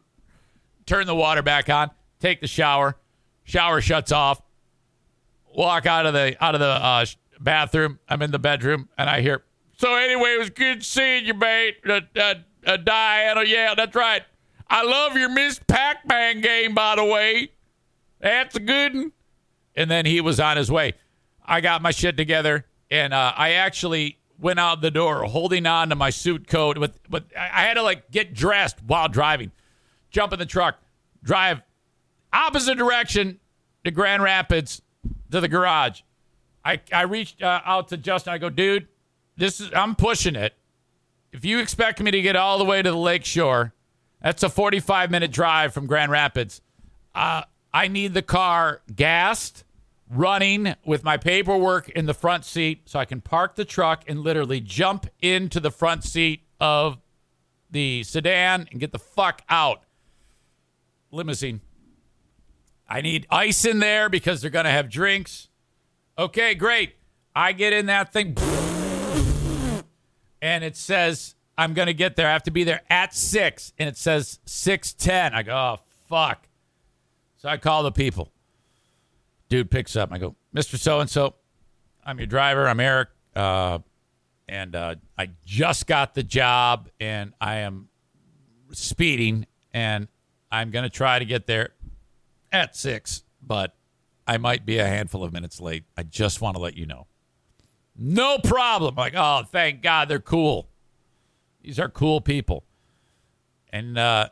Turn 0.86 1.06
the 1.06 1.14
water 1.14 1.42
back 1.42 1.68
on, 1.68 1.90
take 2.18 2.40
the 2.40 2.46
shower, 2.46 2.96
shower 3.44 3.80
shuts 3.80 4.10
off, 4.10 4.40
walk 5.56 5.86
out 5.86 6.06
of 6.06 6.12
the 6.12 6.36
out 6.42 6.54
of 6.54 6.60
the 6.60 6.66
uh, 6.66 7.06
bathroom. 7.40 7.98
I'm 8.08 8.22
in 8.22 8.30
the 8.30 8.38
bedroom, 8.38 8.88
and 8.96 9.10
I 9.10 9.22
hear. 9.22 9.42
So 9.78 9.94
anyway, 9.94 10.34
it 10.34 10.38
was 10.38 10.50
good 10.50 10.84
seeing 10.84 11.26
you, 11.26 11.34
mate. 11.34 11.78
Uh, 11.88 12.00
uh, 12.14 12.34
uh, 12.66 12.76
Diana, 12.76 13.42
yeah, 13.44 13.74
that's 13.74 13.94
right. 13.96 14.22
I 14.68 14.84
love 14.84 15.16
your 15.16 15.28
Miss 15.28 15.60
Pac-Man 15.66 16.40
game, 16.40 16.74
by 16.74 16.96
the 16.96 17.04
way. 17.04 17.50
That's 18.20 18.56
a 18.56 18.60
good 18.60 18.94
one. 18.94 19.12
And 19.76 19.90
then 19.90 20.06
he 20.06 20.20
was 20.20 20.40
on 20.40 20.56
his 20.56 20.70
way. 20.70 20.94
I 21.44 21.60
got 21.60 21.82
my 21.82 21.90
shit 21.90 22.16
together, 22.16 22.66
and 22.90 23.12
uh, 23.12 23.32
I 23.36 23.52
actually 23.52 24.18
went 24.38 24.58
out 24.58 24.80
the 24.80 24.90
door 24.90 25.24
holding 25.24 25.66
on 25.66 25.90
to 25.90 25.94
my 25.94 26.10
suit 26.10 26.48
coat. 26.48 26.78
But 26.78 26.94
but 27.08 27.24
I 27.38 27.62
had 27.62 27.74
to 27.74 27.82
like 27.82 28.10
get 28.10 28.34
dressed 28.34 28.82
while 28.84 29.08
driving, 29.08 29.52
jump 30.10 30.32
in 30.32 30.38
the 30.38 30.46
truck, 30.46 30.80
drive 31.22 31.62
opposite 32.32 32.76
direction 32.76 33.38
to 33.84 33.90
Grand 33.90 34.22
Rapids 34.22 34.82
to 35.30 35.40
the 35.40 35.48
garage. 35.48 36.02
I 36.64 36.80
I 36.92 37.02
reached 37.02 37.42
uh, 37.42 37.60
out 37.64 37.88
to 37.88 37.96
Justin. 37.96 38.32
I 38.32 38.38
go, 38.38 38.50
dude, 38.50 38.88
this 39.36 39.60
is 39.60 39.70
I'm 39.74 39.94
pushing 39.94 40.34
it. 40.34 40.54
If 41.32 41.44
you 41.44 41.58
expect 41.58 42.00
me 42.00 42.10
to 42.10 42.22
get 42.22 42.36
all 42.36 42.58
the 42.58 42.64
way 42.64 42.82
to 42.82 42.90
the 42.90 42.96
lake 42.96 43.24
shore, 43.24 43.74
that's 44.22 44.42
a 44.42 44.48
45 44.48 45.10
minute 45.10 45.30
drive 45.30 45.74
from 45.74 45.86
Grand 45.86 46.10
Rapids. 46.10 46.60
Uh, 47.14 47.42
I 47.72 47.88
need 47.88 48.14
the 48.14 48.22
car 48.22 48.80
gassed, 48.94 49.64
running 50.10 50.74
with 50.84 51.04
my 51.04 51.16
paperwork 51.16 51.88
in 51.90 52.06
the 52.06 52.14
front 52.14 52.44
seat 52.44 52.82
so 52.86 52.98
I 52.98 53.04
can 53.04 53.20
park 53.20 53.54
the 53.54 53.64
truck 53.64 54.04
and 54.08 54.20
literally 54.20 54.60
jump 54.60 55.06
into 55.20 55.60
the 55.60 55.70
front 55.70 56.04
seat 56.04 56.42
of 56.58 56.98
the 57.70 58.02
sedan 58.02 58.68
and 58.70 58.80
get 58.80 58.92
the 58.92 58.98
fuck 58.98 59.42
out. 59.48 59.82
Limousine. 61.10 61.60
I 62.88 63.00
need 63.00 63.26
ice 63.30 63.64
in 63.64 63.80
there 63.80 64.08
because 64.08 64.40
they're 64.40 64.50
going 64.50 64.64
to 64.64 64.70
have 64.70 64.88
drinks. 64.88 65.48
Okay, 66.18 66.54
great. 66.54 66.96
I 67.34 67.52
get 67.52 67.72
in 67.72 67.86
that 67.86 68.12
thing 68.12 68.36
and 70.40 70.64
it 70.64 70.76
says 70.76 71.34
I'm 71.58 71.74
going 71.74 71.86
to 71.86 71.94
get 71.94 72.16
there. 72.16 72.28
I 72.28 72.32
have 72.32 72.44
to 72.44 72.50
be 72.50 72.64
there 72.64 72.82
at 72.88 73.14
6 73.14 73.72
and 73.78 73.88
it 73.88 73.96
says 73.96 74.38
6:10. 74.46 75.34
I 75.34 75.42
go, 75.42 75.54
"Oh, 75.54 75.80
fuck." 76.08 76.48
So 77.36 77.48
I 77.48 77.56
call 77.56 77.82
the 77.82 77.92
people. 77.92 78.32
Dude 79.48 79.70
picks 79.70 79.96
up. 79.96 80.12
I 80.12 80.18
go, 80.18 80.36
"Mr. 80.54 80.78
So 80.78 81.00
and 81.00 81.10
so, 81.10 81.34
I'm 82.04 82.18
your 82.18 82.26
driver. 82.26 82.68
I'm 82.68 82.80
Eric. 82.80 83.08
Uh, 83.34 83.80
and 84.48 84.76
uh, 84.76 84.94
I 85.18 85.30
just 85.44 85.86
got 85.86 86.14
the 86.14 86.22
job 86.22 86.88
and 87.00 87.32
I 87.40 87.56
am 87.56 87.88
speeding 88.72 89.46
and 89.74 90.08
I'm 90.50 90.70
going 90.70 90.84
to 90.84 90.90
try 90.90 91.18
to 91.18 91.24
get 91.24 91.46
there 91.46 91.70
at 92.56 92.76
6, 92.76 93.22
but 93.40 93.76
I 94.26 94.38
might 94.38 94.66
be 94.66 94.78
a 94.78 94.86
handful 94.86 95.22
of 95.22 95.32
minutes 95.32 95.60
late. 95.60 95.84
I 95.96 96.02
just 96.02 96.40
want 96.40 96.56
to 96.56 96.62
let 96.62 96.76
you 96.76 96.86
know. 96.86 97.06
No 97.96 98.38
problem. 98.38 98.94
Like, 98.96 99.14
oh, 99.16 99.42
thank 99.50 99.82
God 99.82 100.08
they're 100.08 100.18
cool. 100.18 100.68
These 101.62 101.78
are 101.78 101.88
cool 101.88 102.20
people. 102.20 102.64
And 103.70 103.96
uh, 103.98 104.28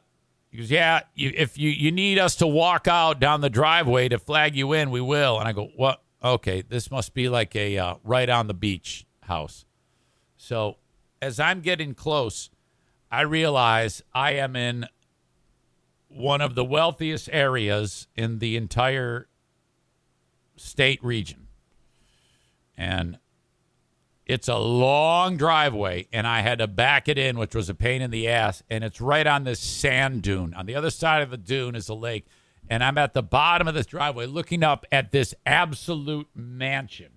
he 0.50 0.58
goes, 0.58 0.70
yeah, 0.70 1.00
you, 1.14 1.32
if 1.34 1.58
you, 1.58 1.70
you 1.70 1.90
need 1.90 2.18
us 2.18 2.36
to 2.36 2.46
walk 2.46 2.88
out 2.88 3.20
down 3.20 3.40
the 3.40 3.50
driveway 3.50 4.08
to 4.08 4.18
flag 4.18 4.54
you 4.54 4.72
in, 4.72 4.90
we 4.90 5.00
will. 5.00 5.38
And 5.38 5.48
I 5.48 5.52
go, 5.52 5.70
what? 5.76 6.02
Okay, 6.22 6.62
this 6.62 6.90
must 6.90 7.12
be 7.12 7.28
like 7.28 7.54
a 7.54 7.76
uh, 7.76 7.94
right 8.02 8.28
on 8.30 8.46
the 8.46 8.54
beach 8.54 9.06
house. 9.22 9.66
So 10.36 10.76
as 11.20 11.38
I'm 11.38 11.60
getting 11.60 11.94
close, 11.94 12.50
I 13.10 13.22
realize 13.22 14.02
I 14.14 14.32
am 14.32 14.56
in 14.56 14.86
one 16.14 16.40
of 16.40 16.54
the 16.54 16.64
wealthiest 16.64 17.28
areas 17.32 18.06
in 18.14 18.38
the 18.38 18.56
entire 18.56 19.28
state 20.56 21.02
region. 21.02 21.48
And 22.76 23.18
it's 24.24 24.48
a 24.48 24.56
long 24.56 25.36
driveway, 25.36 26.06
and 26.12 26.26
I 26.26 26.40
had 26.40 26.58
to 26.58 26.66
back 26.66 27.08
it 27.08 27.18
in, 27.18 27.36
which 27.36 27.54
was 27.54 27.68
a 27.68 27.74
pain 27.74 28.00
in 28.00 28.10
the 28.10 28.28
ass. 28.28 28.62
And 28.70 28.84
it's 28.84 29.00
right 29.00 29.26
on 29.26 29.44
this 29.44 29.60
sand 29.60 30.22
dune. 30.22 30.54
On 30.54 30.66
the 30.66 30.74
other 30.74 30.90
side 30.90 31.22
of 31.22 31.30
the 31.30 31.36
dune 31.36 31.74
is 31.74 31.88
a 31.88 31.94
lake. 31.94 32.26
And 32.68 32.82
I'm 32.82 32.96
at 32.96 33.12
the 33.12 33.22
bottom 33.22 33.68
of 33.68 33.74
this 33.74 33.86
driveway 33.86 34.26
looking 34.26 34.62
up 34.62 34.86
at 34.90 35.12
this 35.12 35.34
absolute 35.44 36.28
mansion. 36.34 37.12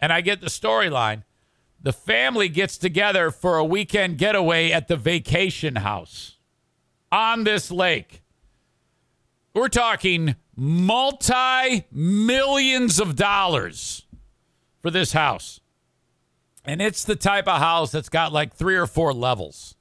And 0.00 0.12
I 0.12 0.20
get 0.20 0.40
the 0.40 0.46
storyline. 0.48 1.24
The 1.80 1.92
family 1.92 2.48
gets 2.48 2.78
together 2.78 3.30
for 3.32 3.56
a 3.56 3.64
weekend 3.64 4.18
getaway 4.18 4.70
at 4.70 4.86
the 4.86 4.96
vacation 4.96 5.76
house 5.76 6.31
on 7.12 7.44
this 7.44 7.70
lake. 7.70 8.22
We're 9.54 9.68
talking 9.68 10.34
multi 10.56 11.84
millions 11.92 12.98
of 12.98 13.14
dollars 13.14 14.06
for 14.80 14.90
this 14.90 15.12
house. 15.12 15.60
And 16.64 16.80
it's 16.80 17.04
the 17.04 17.16
type 17.16 17.46
of 17.46 17.58
house 17.58 17.92
that's 17.92 18.08
got 18.08 18.32
like 18.32 18.54
three 18.54 18.76
or 18.76 18.86
four 18.86 19.12
levels 19.12 19.76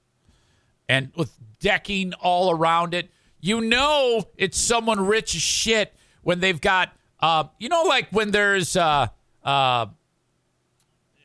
and 0.89 1.11
with 1.15 1.31
decking 1.59 2.13
all 2.15 2.51
around 2.51 2.93
it. 2.93 3.09
You 3.39 3.61
know, 3.61 4.27
it's 4.35 4.59
someone 4.59 5.05
rich 5.07 5.35
as 5.35 5.41
shit 5.41 5.95
when 6.23 6.39
they've 6.41 6.59
got, 6.59 6.93
uh, 7.19 7.45
you 7.59 7.69
know, 7.69 7.83
like 7.83 8.09
when 8.11 8.31
there's, 8.31 8.75
uh, 8.75 9.07
uh, 9.43 9.85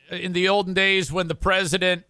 in 0.09 0.33
the 0.33 0.47
olden 0.47 0.73
days 0.73 1.11
when 1.11 1.27
the 1.27 1.35
president 1.35 2.03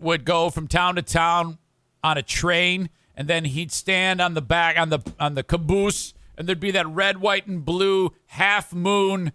would 0.00 0.24
go 0.24 0.48
from 0.48 0.68
town 0.68 0.94
to 0.96 1.02
town 1.02 1.58
on 2.02 2.16
a 2.16 2.22
train 2.22 2.88
and 3.16 3.28
then 3.28 3.44
he'd 3.46 3.72
stand 3.72 4.20
on 4.20 4.34
the 4.34 4.42
back 4.42 4.78
on 4.78 4.90
the 4.90 5.00
on 5.18 5.34
the 5.34 5.42
caboose 5.42 6.14
and 6.36 6.46
there'd 6.46 6.60
be 6.60 6.70
that 6.72 6.86
red 6.88 7.18
white 7.18 7.46
and 7.46 7.64
blue 7.64 8.12
half 8.26 8.72
moon 8.72 9.32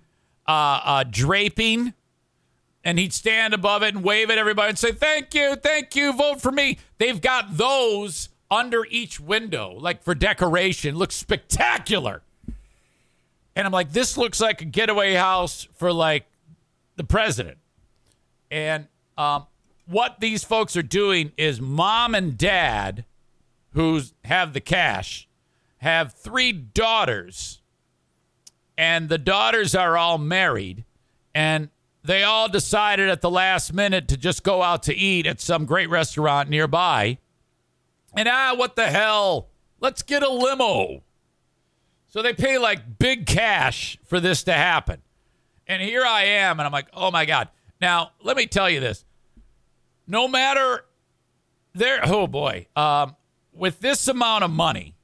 uh, 0.47 0.81
uh, 0.83 1.03
draping. 1.09 1.93
And 2.83 2.97
he'd 2.97 3.13
stand 3.13 3.53
above 3.53 3.83
it 3.83 3.93
and 3.93 4.03
wave 4.03 4.31
at 4.31 4.39
everybody 4.39 4.69
and 4.69 4.79
say 4.79 4.91
thank 4.91 5.35
you 5.35 5.55
thank 5.55 5.95
you 5.95 6.13
vote 6.13 6.41
for 6.41 6.51
me. 6.51 6.79
They've 6.97 7.21
got 7.21 7.57
those 7.57 8.29
under 8.49 8.85
each 8.89 9.19
window 9.19 9.75
like 9.77 10.01
for 10.03 10.15
decoration. 10.15 10.95
Looks 10.95 11.15
spectacular. 11.15 12.23
And 13.55 13.67
i'm 13.67 13.73
like 13.73 13.91
this 13.91 14.17
looks 14.17 14.39
like 14.39 14.61
a 14.61 14.65
getaway 14.65 15.13
house 15.13 15.67
for 15.75 15.93
like 15.93 16.25
the 16.95 17.03
president. 17.03 17.57
And 18.49 18.87
um, 19.17 19.45
what 19.85 20.19
these 20.19 20.43
folks 20.43 20.75
are 20.75 20.81
doing 20.81 21.31
is 21.37 21.61
mom 21.61 22.15
and 22.15 22.37
dad, 22.37 23.05
who 23.73 24.01
have 24.25 24.53
the 24.53 24.61
cash, 24.61 25.27
have 25.77 26.13
three 26.13 26.51
daughters, 26.51 27.61
and 28.77 29.09
the 29.09 29.17
daughters 29.17 29.75
are 29.75 29.97
all 29.97 30.17
married, 30.17 30.85
and 31.33 31.69
they 32.03 32.23
all 32.23 32.49
decided 32.49 33.09
at 33.09 33.21
the 33.21 33.29
last 33.29 33.73
minute 33.73 34.07
to 34.07 34.17
just 34.17 34.43
go 34.43 34.61
out 34.61 34.83
to 34.83 34.95
eat 34.95 35.25
at 35.27 35.39
some 35.39 35.65
great 35.65 35.89
restaurant 35.89 36.49
nearby. 36.49 37.17
And 38.15 38.27
ah, 38.27 38.55
what 38.55 38.75
the 38.75 38.87
hell? 38.89 39.49
Let's 39.79 40.01
get 40.01 40.23
a 40.23 40.29
limo. 40.29 41.03
So 42.07 42.21
they 42.21 42.33
pay 42.33 42.57
like 42.57 42.97
big 42.99 43.25
cash 43.25 43.97
for 44.03 44.19
this 44.19 44.43
to 44.43 44.53
happen. 44.53 45.01
And 45.67 45.81
here 45.81 46.03
I 46.03 46.23
am, 46.23 46.59
and 46.59 46.65
I'm 46.65 46.73
like, 46.73 46.87
oh 46.93 47.11
my 47.11 47.25
God. 47.25 47.49
Now, 47.79 48.11
let 48.21 48.35
me 48.35 48.45
tell 48.47 48.69
you 48.69 48.79
this. 48.79 49.05
No 50.07 50.27
matter 50.27 50.85
there, 51.73 52.01
oh 52.03 52.27
boy, 52.27 52.67
um, 52.75 53.15
with 53.61 53.79
this 53.79 54.07
amount 54.07 54.43
of 54.43 54.49
money, 54.49 54.95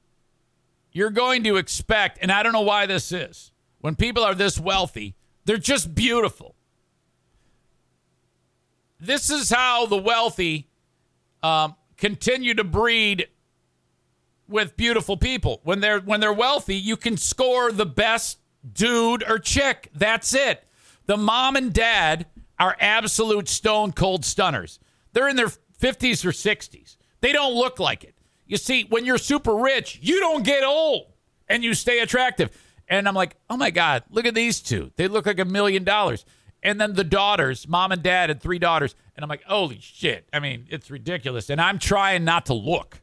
you're 0.90 1.10
going 1.10 1.44
to 1.44 1.54
expect, 1.54 2.18
and 2.20 2.32
I 2.32 2.42
don't 2.42 2.52
know 2.52 2.62
why 2.62 2.86
this 2.86 3.12
is, 3.12 3.52
when 3.80 3.94
people 3.94 4.24
are 4.24 4.34
this 4.34 4.58
wealthy, 4.58 5.14
they're 5.44 5.58
just 5.58 5.94
beautiful. 5.94 6.56
This 8.98 9.30
is 9.30 9.48
how 9.48 9.86
the 9.86 9.96
wealthy 9.96 10.66
um, 11.40 11.76
continue 11.96 12.52
to 12.54 12.64
breed 12.64 13.28
with 14.48 14.76
beautiful 14.76 15.16
people. 15.16 15.60
When 15.62 15.78
they're 15.78 16.00
when 16.00 16.18
they're 16.18 16.32
wealthy, 16.32 16.74
you 16.74 16.96
can 16.96 17.16
score 17.16 17.70
the 17.70 17.86
best 17.86 18.40
dude 18.72 19.22
or 19.30 19.38
chick. 19.38 19.88
That's 19.94 20.34
it. 20.34 20.64
The 21.06 21.16
mom 21.16 21.54
and 21.54 21.72
dad 21.72 22.26
are 22.58 22.76
absolute 22.80 23.48
stone 23.48 23.92
cold 23.92 24.24
stunners. 24.24 24.80
They're 25.12 25.28
in 25.28 25.36
their 25.36 25.46
50s 25.46 26.24
or 26.24 26.32
60s. 26.32 26.96
They 27.20 27.30
don't 27.30 27.54
look 27.54 27.78
like 27.78 28.02
it. 28.02 28.17
You 28.48 28.56
see, 28.56 28.84
when 28.88 29.04
you're 29.04 29.18
super 29.18 29.54
rich, 29.54 29.98
you 30.02 30.18
don't 30.18 30.42
get 30.42 30.64
old 30.64 31.12
and 31.48 31.62
you 31.62 31.74
stay 31.74 32.00
attractive. 32.00 32.50
And 32.88 33.06
I'm 33.06 33.14
like, 33.14 33.36
oh 33.48 33.56
my 33.56 33.70
God, 33.70 34.02
look 34.10 34.24
at 34.24 34.34
these 34.34 34.60
two. 34.60 34.90
They 34.96 35.06
look 35.06 35.26
like 35.26 35.38
a 35.38 35.44
million 35.44 35.84
dollars. 35.84 36.24
And 36.62 36.80
then 36.80 36.94
the 36.94 37.04
daughters, 37.04 37.68
mom 37.68 37.92
and 37.92 38.02
dad 38.02 38.30
had 38.30 38.40
three 38.40 38.58
daughters. 38.58 38.94
And 39.14 39.22
I'm 39.22 39.28
like, 39.28 39.44
holy 39.44 39.78
shit. 39.80 40.28
I 40.32 40.40
mean, 40.40 40.66
it's 40.70 40.90
ridiculous. 40.90 41.50
And 41.50 41.60
I'm 41.60 41.78
trying 41.78 42.24
not 42.24 42.46
to 42.46 42.54
look. 42.54 43.00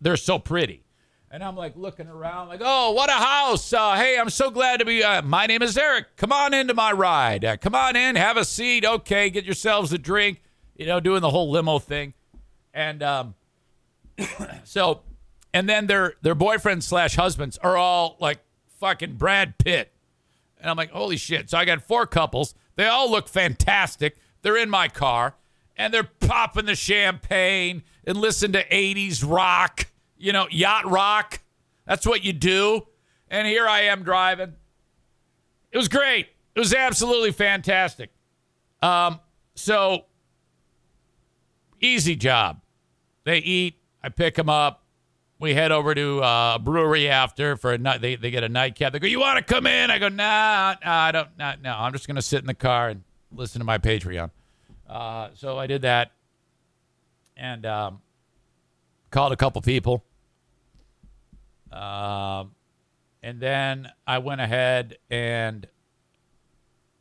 They're 0.00 0.16
so 0.16 0.38
pretty. 0.38 0.84
And 1.30 1.42
I'm 1.42 1.56
like 1.56 1.74
looking 1.74 2.06
around, 2.06 2.46
like, 2.46 2.60
oh, 2.62 2.92
what 2.92 3.10
a 3.10 3.14
house. 3.14 3.72
Uh, 3.72 3.96
hey, 3.96 4.16
I'm 4.16 4.30
so 4.30 4.50
glad 4.50 4.78
to 4.78 4.84
be. 4.84 5.02
Uh, 5.02 5.20
my 5.22 5.46
name 5.46 5.62
is 5.62 5.76
Eric. 5.76 6.16
Come 6.16 6.30
on 6.30 6.54
into 6.54 6.74
my 6.74 6.92
ride. 6.92 7.44
Uh, 7.44 7.56
come 7.56 7.74
on 7.74 7.96
in, 7.96 8.14
have 8.14 8.36
a 8.36 8.44
seat. 8.44 8.84
Okay, 8.84 9.30
get 9.30 9.44
yourselves 9.44 9.92
a 9.92 9.98
drink. 9.98 10.40
You 10.76 10.86
know, 10.86 11.00
doing 11.00 11.22
the 11.22 11.30
whole 11.30 11.50
limo 11.50 11.80
thing. 11.80 12.14
And 12.72 13.02
um, 13.02 13.34
so, 14.64 15.02
and 15.52 15.68
then 15.68 15.86
their 15.86 16.14
their 16.22 16.34
boyfriends 16.34 16.84
slash 16.84 17.16
husbands 17.16 17.58
are 17.58 17.76
all 17.76 18.16
like 18.20 18.38
fucking 18.80 19.14
Brad 19.14 19.58
Pitt. 19.58 19.92
And 20.60 20.70
I'm 20.70 20.76
like, 20.76 20.90
holy 20.90 21.16
shit. 21.16 21.50
So 21.50 21.58
I 21.58 21.64
got 21.64 21.82
four 21.82 22.06
couples. 22.06 22.54
They 22.76 22.86
all 22.86 23.10
look 23.10 23.28
fantastic. 23.28 24.16
They're 24.42 24.56
in 24.56 24.70
my 24.70 24.88
car 24.88 25.34
and 25.76 25.92
they're 25.92 26.04
popping 26.04 26.66
the 26.66 26.74
champagne 26.74 27.82
and 28.06 28.16
listen 28.16 28.52
to 28.52 28.66
80s 28.68 29.22
rock 29.26 29.86
you 30.24 30.32
know, 30.32 30.46
yacht 30.50 30.90
rock. 30.90 31.40
That's 31.86 32.06
what 32.06 32.24
you 32.24 32.32
do. 32.32 32.86
And 33.28 33.46
here 33.46 33.68
I 33.68 33.82
am 33.82 34.02
driving. 34.02 34.54
It 35.70 35.76
was 35.76 35.88
great. 35.88 36.28
It 36.54 36.58
was 36.58 36.72
absolutely 36.72 37.32
fantastic. 37.32 38.10
Um, 38.80 39.20
so 39.54 40.06
easy 41.80 42.16
job. 42.16 42.62
They 43.24 43.38
eat. 43.38 43.76
I 44.04 44.10
pick 44.10 44.34
them 44.34 44.50
up. 44.50 44.82
We 45.40 45.54
head 45.54 45.72
over 45.72 45.94
to 45.94 46.22
uh, 46.22 46.54
a 46.56 46.58
brewery 46.58 47.08
after 47.08 47.56
for 47.56 47.72
a 47.72 47.78
night. 47.78 48.02
They, 48.02 48.16
they 48.16 48.30
get 48.30 48.44
a 48.44 48.48
nightcap. 48.48 48.92
They 48.92 48.98
go, 48.98 49.06
"You 49.06 49.18
want 49.18 49.44
to 49.44 49.54
come 49.54 49.66
in?" 49.66 49.90
I 49.90 49.98
go, 49.98 50.08
"Nah, 50.08 50.76
nah 50.84 50.92
I 50.92 51.10
don't. 51.10 51.28
Nah, 51.38 51.54
no. 51.62 51.72
I'm 51.72 51.92
just 51.92 52.06
gonna 52.06 52.22
sit 52.22 52.40
in 52.40 52.46
the 52.46 52.54
car 52.54 52.90
and 52.90 53.02
listen 53.32 53.60
to 53.60 53.64
my 53.64 53.78
Patreon." 53.78 54.30
Uh, 54.88 55.30
so 55.34 55.58
I 55.58 55.66
did 55.66 55.82
that 55.82 56.12
and 57.36 57.64
um, 57.66 58.00
called 59.10 59.32
a 59.32 59.36
couple 59.36 59.62
people. 59.62 60.04
Um, 61.72 62.52
and 63.22 63.40
then 63.40 63.90
I 64.06 64.18
went 64.18 64.40
ahead 64.40 64.98
and 65.10 65.66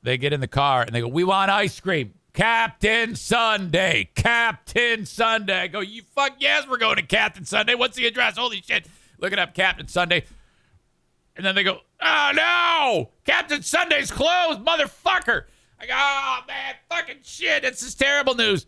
they 0.01 0.17
get 0.17 0.33
in 0.33 0.39
the 0.39 0.47
car 0.47 0.83
and 0.83 0.95
they 0.95 1.01
go, 1.01 1.07
We 1.07 1.23
want 1.23 1.51
ice 1.51 1.79
cream. 1.79 2.13
Captain 2.33 3.15
Sundae. 3.15 4.05
Captain 4.15 5.05
Sundae. 5.05 5.61
I 5.61 5.67
go, 5.67 5.81
You 5.81 6.01
fuck 6.15 6.33
yes, 6.39 6.67
we're 6.67 6.77
going 6.77 6.95
to 6.95 7.03
Captain 7.03 7.45
Sundae. 7.45 7.75
What's 7.75 7.95
the 7.95 8.07
address? 8.07 8.37
Holy 8.37 8.61
shit. 8.61 8.87
Looking 9.19 9.39
up 9.39 9.53
Captain 9.53 9.87
Sundae. 9.87 10.21
And 11.35 11.45
then 11.45 11.55
they 11.55 11.63
go, 11.63 11.79
Oh 12.01 12.31
no! 12.35 13.09
Captain 13.25 13.61
Sundae's 13.61 14.11
closed, 14.11 14.59
motherfucker. 14.59 15.43
I 15.79 15.85
go, 15.85 15.93
Oh 15.93 16.39
man, 16.47 16.75
fucking 16.89 17.19
shit. 17.23 17.61
This 17.63 17.83
is 17.83 17.95
terrible 17.95 18.35
news. 18.35 18.65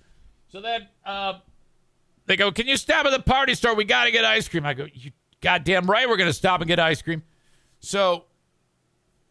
So 0.52 0.62
then 0.62 0.88
um, 1.06 1.42
they 2.28 2.36
go, 2.36 2.52
Can 2.52 2.68
you 2.68 2.78
stop 2.78 3.06
at 3.06 3.12
the 3.12 3.20
party 3.22 3.56
store? 3.56 3.76
We 3.76 3.84
got 3.84 4.06
to 4.06 4.12
get 4.12 4.26
ice 4.26 4.48
cream. 4.48 4.66
I 4.66 4.76
go, 4.76 4.86
You 4.94 5.12
goddamn 5.42 5.90
right, 5.90 6.08
we're 6.08 6.18
going 6.18 6.30
to 6.30 6.34
stop 6.34 6.62
and 6.62 6.68
get 6.68 6.80
ice 6.80 7.02
cream. 7.02 7.24
So 7.80 8.26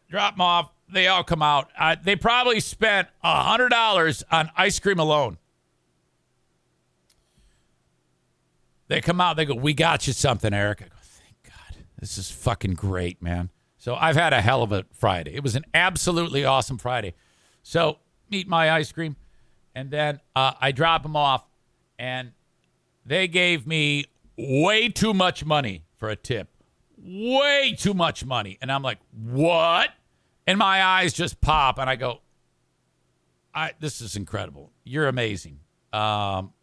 drop 0.09 0.33
them 0.35 0.41
off. 0.41 0.71
They 0.87 1.07
all 1.07 1.23
come 1.23 1.41
out. 1.41 1.69
Uh, 1.77 1.95
they 2.01 2.15
probably 2.15 2.59
spent 2.59 3.07
a 3.23 3.43
hundred 3.43 3.69
dollars 3.69 4.23
on 4.31 4.49
ice 4.55 4.79
cream 4.79 4.99
alone. 4.99 5.37
They 8.87 9.01
come 9.01 9.19
out. 9.19 9.35
They 9.35 9.45
go, 9.45 9.55
"We 9.55 9.73
got 9.73 10.05
you 10.05 10.13
something, 10.13 10.53
Eric." 10.53 10.83
I 10.83 10.85
go, 10.85 10.95
"Thank 11.01 11.37
God, 11.43 11.83
this 11.99 12.17
is 12.17 12.29
fucking 12.29 12.73
great, 12.73 13.21
man." 13.21 13.49
So 13.77 13.95
I've 13.95 14.15
had 14.15 14.31
a 14.31 14.41
hell 14.41 14.61
of 14.61 14.71
a 14.71 14.85
Friday. 14.93 15.33
It 15.33 15.43
was 15.43 15.55
an 15.55 15.65
absolutely 15.73 16.45
awesome 16.45 16.77
Friday. 16.77 17.15
So 17.63 17.97
eat 18.29 18.47
my 18.47 18.71
ice 18.71 18.91
cream, 18.91 19.15
and 19.73 19.89
then 19.89 20.19
uh, 20.35 20.53
I 20.61 20.71
drop 20.71 21.01
them 21.01 21.15
off, 21.15 21.45
and 21.97 22.31
they 23.05 23.27
gave 23.27 23.65
me 23.65 24.05
way 24.37 24.89
too 24.89 25.13
much 25.13 25.43
money 25.45 25.83
for 25.97 26.09
a 26.09 26.15
tip 26.15 26.49
way 27.05 27.75
too 27.77 27.93
much 27.93 28.25
money. 28.25 28.57
And 28.61 28.71
I'm 28.71 28.81
like, 28.81 28.99
what? 29.11 29.89
And 30.47 30.59
my 30.59 30.83
eyes 30.83 31.13
just 31.13 31.41
pop 31.41 31.79
and 31.79 31.89
I 31.89 31.95
go, 31.95 32.21
I 33.53 33.71
this 33.79 34.01
is 34.01 34.15
incredible. 34.15 34.71
You're 34.83 35.07
amazing. 35.07 35.59
Um, 35.93 36.53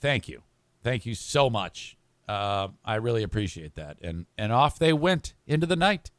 thank 0.00 0.28
you. 0.28 0.42
Thank 0.82 1.04
you 1.04 1.14
so 1.14 1.50
much. 1.50 1.96
Uh, 2.28 2.68
I 2.84 2.96
really 2.96 3.22
appreciate 3.22 3.74
that. 3.74 3.98
And 4.00 4.26
and 4.38 4.52
off 4.52 4.78
they 4.78 4.92
went 4.92 5.34
into 5.46 5.66
the 5.66 5.76
night. 5.76 6.10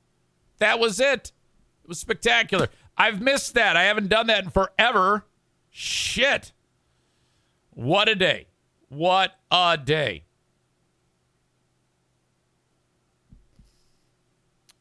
That 0.60 0.80
was 0.80 1.00
it. 1.00 1.32
It 1.84 1.88
was 1.88 2.00
spectacular. 2.00 2.70
I've 2.98 3.22
missed 3.22 3.54
that. 3.54 3.78
I 3.78 3.84
haven't 3.84 4.10
done 4.10 4.28
that 4.28 4.44
in 4.44 4.50
forever. 4.50 5.26
Shit. 5.70 6.52
What 7.72 8.10
a 8.10 8.16
day. 8.16 8.48
What 8.90 9.34
a 9.52 9.78
day. 9.78 10.24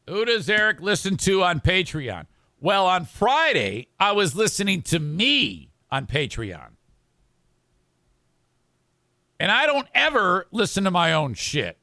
Who 0.07 0.25
does 0.25 0.49
Eric 0.49 0.81
listen 0.81 1.17
to 1.17 1.43
on 1.43 1.59
Patreon? 1.59 2.27
Well, 2.59 2.87
on 2.87 3.05
Friday, 3.05 3.89
I 3.99 4.13
was 4.13 4.35
listening 4.35 4.81
to 4.83 4.99
me 4.99 5.69
on 5.91 6.07
Patreon. 6.07 6.69
And 9.39 9.51
I 9.51 9.65
don't 9.65 9.87
ever 9.93 10.47
listen 10.51 10.85
to 10.85 10.91
my 10.91 11.13
own 11.13 11.33
shit. 11.33 11.77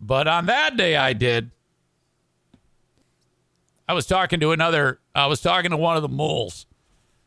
But 0.00 0.26
on 0.26 0.46
that 0.46 0.76
day, 0.76 0.96
I 0.96 1.12
did. 1.12 1.50
I 3.88 3.92
was 3.94 4.06
talking 4.06 4.40
to 4.40 4.50
another, 4.50 4.98
I 5.14 5.26
was 5.26 5.40
talking 5.40 5.70
to 5.70 5.76
one 5.76 5.96
of 5.96 6.02
the 6.02 6.08
moles. 6.08 6.66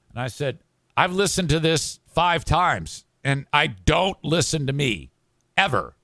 And 0.10 0.20
I 0.20 0.28
said, 0.28 0.60
I've 0.98 1.14
listened 1.14 1.50
to 1.50 1.60
this 1.60 2.00
five 2.08 2.44
times 2.44 3.06
and 3.24 3.46
I 3.54 3.68
don't 3.68 4.18
listen 4.24 4.68
to 4.68 4.74
me 4.74 5.12
ever. 5.56 5.96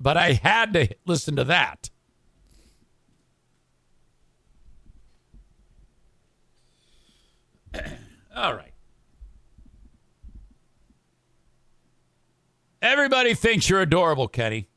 But 0.00 0.16
I 0.16 0.32
had 0.32 0.72
to 0.72 0.88
listen 1.06 1.36
to 1.36 1.44
that. 1.44 1.90
All 8.36 8.54
right. 8.54 8.72
Everybody 12.80 13.34
thinks 13.34 13.68
you're 13.68 13.80
adorable, 13.80 14.28
Kenny. 14.28 14.68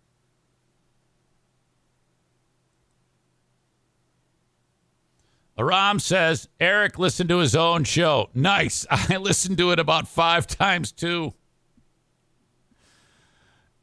Aram 5.57 5.99
says 5.99 6.49
Eric 6.59 6.97
listened 6.97 7.29
to 7.29 7.37
his 7.37 7.55
own 7.55 7.83
show. 7.83 8.29
Nice. 8.33 8.85
I 8.91 9.17
listened 9.17 9.59
to 9.59 9.71
it 9.71 9.79
about 9.79 10.07
five 10.07 10.47
times 10.47 10.91
too. 10.91 11.33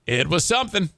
It 0.07 0.27
was 0.27 0.45
something. 0.45 0.91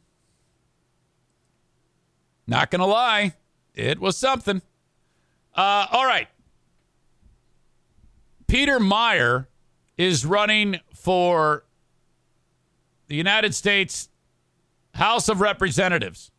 Not 2.46 2.70
going 2.70 2.80
to 2.80 2.86
lie. 2.86 3.34
It 3.74 3.98
was 4.00 4.16
something. 4.16 4.62
Uh, 5.54 5.86
all 5.90 6.06
right. 6.06 6.28
Peter 8.50 8.80
Meijer 8.80 9.46
is 9.96 10.26
running 10.26 10.80
for 10.92 11.64
the 13.06 13.14
United 13.14 13.54
States 13.54 14.08
House 14.92 15.28
of 15.28 15.40
Representatives. 15.40 16.32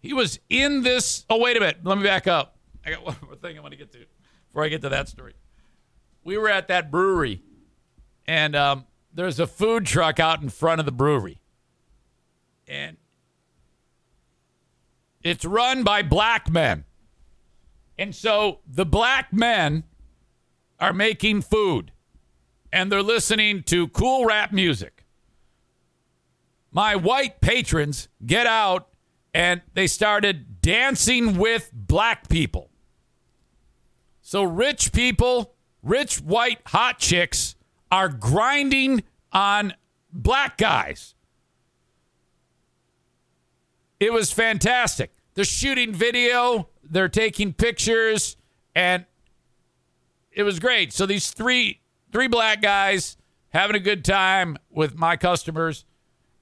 He 0.00 0.12
was 0.12 0.40
in 0.48 0.82
this. 0.82 1.24
Oh, 1.30 1.38
wait 1.38 1.56
a 1.56 1.60
minute. 1.60 1.76
Let 1.84 1.98
me 1.98 2.02
back 2.02 2.26
up. 2.26 2.56
I 2.84 2.90
got 2.90 3.06
one 3.06 3.16
more 3.24 3.36
thing 3.36 3.56
I 3.56 3.60
want 3.60 3.72
to 3.72 3.78
get 3.78 3.92
to 3.92 4.04
before 4.48 4.64
I 4.64 4.68
get 4.68 4.82
to 4.82 4.88
that 4.88 5.08
story. 5.08 5.34
We 6.24 6.36
were 6.36 6.48
at 6.48 6.66
that 6.66 6.90
brewery, 6.90 7.42
and 8.26 8.56
um, 8.56 8.86
there's 9.14 9.38
a 9.38 9.46
food 9.46 9.86
truck 9.86 10.18
out 10.18 10.42
in 10.42 10.48
front 10.48 10.80
of 10.80 10.84
the 10.84 10.90
brewery. 10.90 11.40
And 12.66 12.96
it's 15.22 15.44
run 15.44 15.84
by 15.84 16.02
black 16.02 16.50
men. 16.50 16.86
And 17.96 18.12
so 18.12 18.60
the 18.66 18.86
black 18.86 19.32
men 19.32 19.84
are 20.80 20.92
making 20.92 21.42
food 21.42 21.92
and 22.72 22.90
they're 22.90 23.02
listening 23.02 23.62
to 23.64 23.88
cool 23.88 24.24
rap 24.24 24.52
music. 24.52 25.04
My 26.72 26.94
white 26.96 27.40
patrons 27.40 28.08
get 28.24 28.46
out 28.46 28.88
and 29.34 29.60
they 29.74 29.86
started 29.86 30.62
dancing 30.62 31.36
with 31.36 31.70
black 31.72 32.28
people. 32.28 32.70
So 34.22 34.42
rich 34.42 34.92
people, 34.92 35.54
rich 35.82 36.20
white 36.20 36.60
hot 36.66 36.98
chicks 36.98 37.56
are 37.90 38.08
grinding 38.08 39.02
on 39.32 39.74
black 40.12 40.56
guys. 40.56 41.14
It 43.98 44.12
was 44.12 44.32
fantastic. 44.32 45.12
They're 45.34 45.44
shooting 45.44 45.92
video, 45.92 46.68
they're 46.82 47.08
taking 47.08 47.52
pictures, 47.52 48.36
and 48.74 49.04
it 50.40 50.44
was 50.44 50.58
great. 50.58 50.92
So 50.92 51.06
these 51.06 51.30
three 51.30 51.80
three 52.10 52.26
black 52.26 52.62
guys 52.62 53.16
having 53.50 53.76
a 53.76 53.80
good 53.80 54.04
time 54.04 54.56
with 54.70 54.96
my 54.96 55.16
customers, 55.16 55.84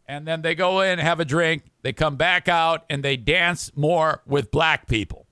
and 0.06 0.26
then 0.26 0.40
they 0.40 0.54
go 0.54 0.80
in, 0.80 0.98
have 0.98 1.20
a 1.20 1.24
drink, 1.24 1.64
they 1.82 1.92
come 1.92 2.16
back 2.16 2.48
out, 2.48 2.84
and 2.88 3.02
they 3.02 3.16
dance 3.16 3.72
more 3.74 4.22
with 4.24 4.50
black 4.50 4.86
people. 4.86 5.26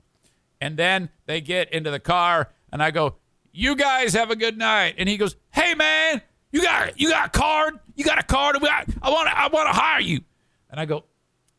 And 0.60 0.76
then 0.76 1.10
they 1.26 1.40
get 1.40 1.72
into 1.72 1.90
the 1.90 2.00
car, 2.00 2.50
and 2.72 2.82
I 2.82 2.90
go, 2.90 3.14
"You 3.52 3.76
guys 3.76 4.14
have 4.14 4.30
a 4.30 4.36
good 4.36 4.58
night." 4.58 4.96
And 4.98 5.08
he 5.08 5.16
goes, 5.16 5.36
"Hey 5.50 5.74
man, 5.74 6.20
you 6.50 6.62
got 6.62 6.98
you 6.98 7.08
got 7.08 7.28
a 7.28 7.38
card? 7.38 7.78
You 7.94 8.04
got 8.04 8.18
a 8.18 8.24
card? 8.24 8.56
I 8.56 9.10
want 9.10 9.28
I 9.28 9.48
want 9.48 9.72
to 9.72 9.80
hire 9.80 10.00
you." 10.00 10.20
And 10.70 10.80
I 10.80 10.86
go, 10.86 11.04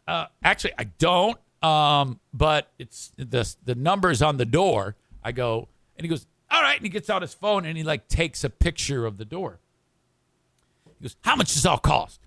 uh, 0.08 0.26
"Actually, 0.44 0.74
I 0.78 0.84
don't." 0.84 1.38
Um, 1.64 2.20
but 2.34 2.72
it's 2.78 3.12
the 3.18 3.56
the 3.64 3.76
numbers 3.76 4.22
on 4.22 4.38
the 4.38 4.46
door. 4.46 4.96
I 5.24 5.32
go, 5.32 5.70
and 5.96 6.04
he 6.04 6.10
goes, 6.10 6.26
all 6.50 6.62
right. 6.62 6.78
And 6.78 6.86
he 6.86 6.90
gets 6.90 7.10
out 7.10 7.22
his 7.22 7.34
phone 7.34 7.66
and 7.66 7.78
he 7.78 7.84
like 7.84 8.08
takes 8.08 8.44
a 8.44 8.50
picture 8.50 9.06
of 9.06 9.18
the 9.18 9.26
door. 9.26 9.60
He 11.00 11.04
goes, 11.04 11.16
How 11.22 11.36
much 11.36 11.54
does 11.54 11.66
all 11.66 11.78
cost? 11.78 12.22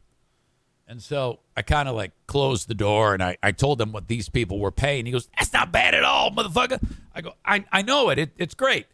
And 0.86 1.00
so 1.00 1.38
I 1.56 1.62
kind 1.62 1.88
of 1.88 1.94
like 1.94 2.12
closed 2.26 2.66
the 2.66 2.74
door 2.74 3.14
and 3.14 3.22
I, 3.22 3.36
I 3.42 3.52
told 3.52 3.80
him 3.80 3.92
what 3.92 4.08
these 4.08 4.28
people 4.28 4.58
were 4.58 4.72
paying. 4.72 5.06
He 5.06 5.12
goes, 5.12 5.28
That's 5.38 5.52
not 5.52 5.72
bad 5.72 5.94
at 5.94 6.04
all, 6.04 6.30
motherfucker. 6.30 6.82
I 7.14 7.20
go, 7.20 7.34
I, 7.44 7.64
I 7.70 7.82
know 7.82 8.10
it. 8.10 8.18
it. 8.18 8.30
It's 8.38 8.54
great. 8.54 8.86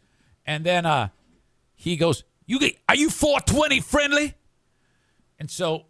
And 0.45 0.63
then 0.63 0.85
uh, 0.85 1.09
he 1.75 1.97
goes, 1.97 2.23
You 2.45 2.59
get, 2.59 2.77
are 2.87 2.95
you 2.95 3.09
420 3.09 3.81
friendly? 3.81 4.35
And 5.39 5.51
so 5.51 5.85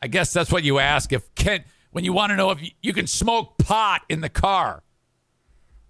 I 0.00 0.08
guess 0.08 0.32
that's 0.32 0.50
what 0.50 0.64
you 0.64 0.78
ask 0.78 1.12
if 1.12 1.34
Ken 1.34 1.64
when 1.94 2.04
you 2.04 2.12
want 2.12 2.30
to 2.30 2.36
know 2.36 2.50
if 2.50 2.60
you, 2.60 2.70
you 2.82 2.92
can 2.92 3.06
smoke 3.06 3.56
pot 3.56 4.02
in 4.08 4.20
the 4.20 4.28
car. 4.28 4.82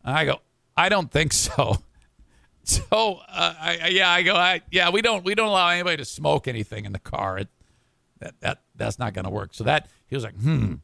And 0.05 0.14
I 0.14 0.26
go, 0.26 0.40
I 0.76 0.90
don't 0.90 1.10
think 1.10 1.32
so. 1.32 1.78
So 2.91 3.20
uh, 3.28 3.55
I, 3.61 3.89
yeah, 3.89 4.11
I 4.11 4.23
go. 4.23 4.35
I, 4.35 4.62
yeah, 4.70 4.89
we 4.89 5.03
don't 5.03 5.23
we 5.23 5.35
don't 5.35 5.49
allow 5.49 5.69
anybody 5.69 5.99
to 5.99 6.05
smoke 6.05 6.49
anything 6.49 6.86
in 6.86 6.93
the 6.93 6.99
car. 6.99 7.36
It, 7.39 7.49
that 8.20 8.41
that 8.41 8.62
that's 8.74 8.99
not 8.99 9.12
going 9.12 9.27
to 9.27 9.31
work. 9.31 9.53
So 9.53 9.65
that 9.65 9.89
he 10.07 10.16
was 10.16 10.24
like, 10.24 10.36
hmm. 10.36 10.77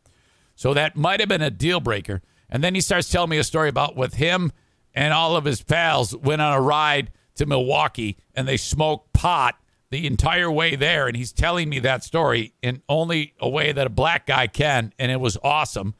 So 0.57 0.74
that 0.74 0.94
might 0.94 1.20
have 1.20 1.28
been 1.31 1.40
a 1.40 1.51
deal 1.51 1.81
breaker. 1.81 2.20
And 2.51 2.62
then 2.62 2.74
he 2.74 2.82
starts 2.82 3.09
telling 3.09 3.31
me 3.31 3.39
a 3.39 3.44
story 3.44 3.70
about 3.70 3.97
with 3.97 4.15
him 4.15 4.52
and 4.94 5.15
all 5.15 5.36
of 5.36 5.44
his 5.44 5.62
pals 5.62 6.15
went 6.15 6.43
on 6.43 6.52
a 6.52 6.61
ride 6.61 7.12
to 7.36 7.47
Milwaukee 7.47 8.19
and 8.35 8.47
they 8.47 8.57
smoked 8.57 9.12
pot 9.12 9.57
the 9.90 10.07
entire 10.07 10.51
way 10.51 10.77
there, 10.77 11.09
and 11.09 11.16
he's 11.16 11.32
telling 11.32 11.69
me 11.69 11.81
that 11.81 12.05
story 12.05 12.55
in 12.62 12.81
only 12.89 13.35
a 13.40 13.48
way 13.48 13.73
that 13.73 13.86
a 13.86 13.90
black 13.90 14.24
guy 14.24 14.47
can, 14.47 14.93
and 15.01 15.11
it 15.11 15.20
was 15.20 15.36
awesome. 15.43 15.94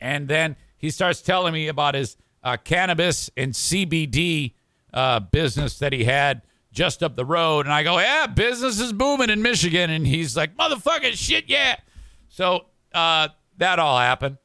And 0.00 0.26
then 0.26 0.56
he 0.76 0.90
starts 0.90 1.22
telling 1.22 1.52
me 1.52 1.68
about 1.68 1.94
his 1.94 2.16
uh, 2.42 2.56
cannabis 2.56 3.30
and 3.36 3.52
CBD 3.52 4.54
uh, 4.92 5.20
business 5.20 5.78
that 5.78 5.92
he 5.92 6.04
had 6.04 6.42
just 6.72 7.02
up 7.02 7.16
the 7.16 7.24
road, 7.24 7.66
and 7.66 7.72
I 7.72 7.82
go, 7.82 7.98
"Yeah, 7.98 8.26
business 8.26 8.80
is 8.80 8.92
booming 8.92 9.30
in 9.30 9.42
Michigan," 9.42 9.90
and 9.90 10.06
he's 10.06 10.36
like, 10.36 10.56
"Motherfucking 10.56 11.14
shit, 11.14 11.44
yeah." 11.48 11.76
So 12.28 12.66
uh, 12.94 13.28
that 13.56 13.78
all 13.78 13.98
happened. 13.98 14.38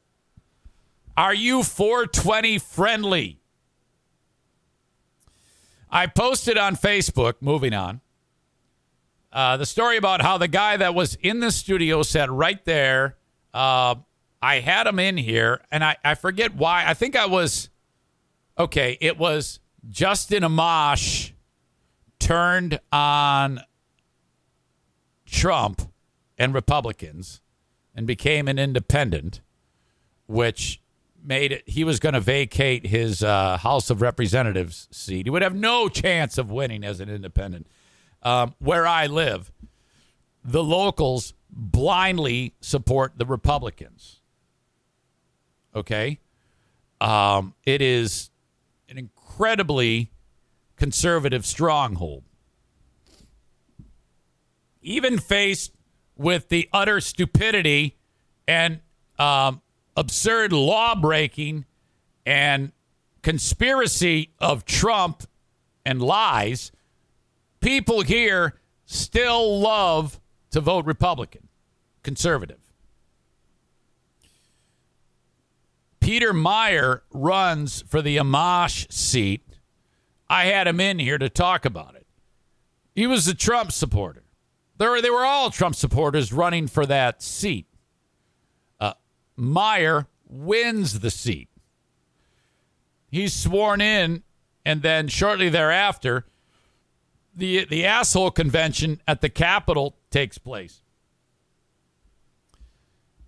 Are 1.16 1.34
you 1.34 1.62
420 1.62 2.58
friendly? 2.58 3.40
I 5.90 6.06
posted 6.06 6.58
on 6.58 6.74
Facebook, 6.74 7.34
moving 7.40 7.72
on, 7.72 8.00
uh, 9.34 9.56
the 9.56 9.66
story 9.66 9.96
about 9.96 10.22
how 10.22 10.38
the 10.38 10.46
guy 10.46 10.76
that 10.76 10.94
was 10.94 11.16
in 11.16 11.40
the 11.40 11.50
studio 11.50 12.04
said 12.04 12.30
right 12.30 12.64
there, 12.64 13.16
uh, 13.52 13.96
I 14.40 14.60
had 14.60 14.86
him 14.86 15.00
in 15.00 15.16
here, 15.16 15.60
and 15.72 15.82
I, 15.82 15.96
I 16.04 16.14
forget 16.14 16.54
why. 16.54 16.84
I 16.86 16.94
think 16.94 17.16
I 17.16 17.26
was, 17.26 17.68
okay, 18.56 18.96
it 19.00 19.18
was 19.18 19.58
Justin 19.90 20.42
Amash 20.42 21.32
turned 22.18 22.80
on 22.90 23.60
Trump 25.26 25.82
and 26.38 26.54
Republicans 26.54 27.40
and 27.94 28.06
became 28.06 28.48
an 28.48 28.58
independent, 28.58 29.40
which 30.26 30.80
made 31.22 31.52
it 31.52 31.68
he 31.68 31.84
was 31.84 31.98
going 31.98 32.12
to 32.12 32.20
vacate 32.20 32.86
his 32.86 33.22
uh, 33.22 33.56
House 33.58 33.90
of 33.90 34.02
Representatives 34.02 34.88
seat. 34.90 35.26
He 35.26 35.30
would 35.30 35.42
have 35.42 35.54
no 35.54 35.88
chance 35.88 36.38
of 36.38 36.50
winning 36.50 36.84
as 36.84 37.00
an 37.00 37.08
independent. 37.08 37.66
Um, 38.22 38.54
where 38.58 38.86
I 38.86 39.06
live, 39.06 39.52
the 40.42 40.64
locals 40.64 41.34
blindly 41.50 42.54
support 42.60 43.12
the 43.16 43.26
Republicans. 43.26 44.20
Okay, 45.76 46.20
um, 47.00 47.54
it 47.64 47.82
is 47.82 48.30
incredibly 49.34 50.12
conservative 50.76 51.44
stronghold. 51.44 52.22
Even 54.80 55.18
faced 55.18 55.72
with 56.16 56.48
the 56.50 56.68
utter 56.72 57.00
stupidity 57.00 57.96
and 58.46 58.80
um, 59.18 59.60
absurd 59.96 60.52
law 60.52 60.94
breaking 60.94 61.64
and 62.24 62.70
conspiracy 63.22 64.30
of 64.38 64.64
Trump 64.64 65.24
and 65.84 66.00
lies, 66.00 66.70
people 67.60 68.02
here 68.02 68.60
still 68.86 69.58
love 69.58 70.20
to 70.50 70.60
vote 70.60 70.84
Republican, 70.86 71.48
conservative. 72.04 72.63
Peter 76.04 76.34
Meijer 76.34 77.00
runs 77.14 77.82
for 77.88 78.02
the 78.02 78.18
Amash 78.18 78.92
seat. 78.92 79.40
I 80.28 80.44
had 80.44 80.66
him 80.66 80.78
in 80.78 80.98
here 80.98 81.16
to 81.16 81.30
talk 81.30 81.64
about 81.64 81.94
it. 81.94 82.06
He 82.94 83.06
was 83.06 83.26
a 83.26 83.34
Trump 83.34 83.72
supporter. 83.72 84.22
They 84.76 84.86
were, 84.86 85.00
they 85.00 85.08
were 85.08 85.24
all 85.24 85.48
Trump 85.48 85.74
supporters 85.74 86.30
running 86.30 86.66
for 86.66 86.84
that 86.84 87.22
seat. 87.22 87.66
Uh, 88.78 88.92
Meijer 89.38 90.06
wins 90.28 91.00
the 91.00 91.10
seat. 91.10 91.48
He's 93.10 93.32
sworn 93.32 93.80
in, 93.80 94.24
and 94.62 94.82
then 94.82 95.08
shortly 95.08 95.48
thereafter, 95.48 96.26
the 97.34 97.64
the 97.64 97.86
asshole 97.86 98.30
convention 98.30 99.00
at 99.08 99.22
the 99.22 99.30
Capitol 99.30 99.96
takes 100.10 100.36
place. 100.36 100.82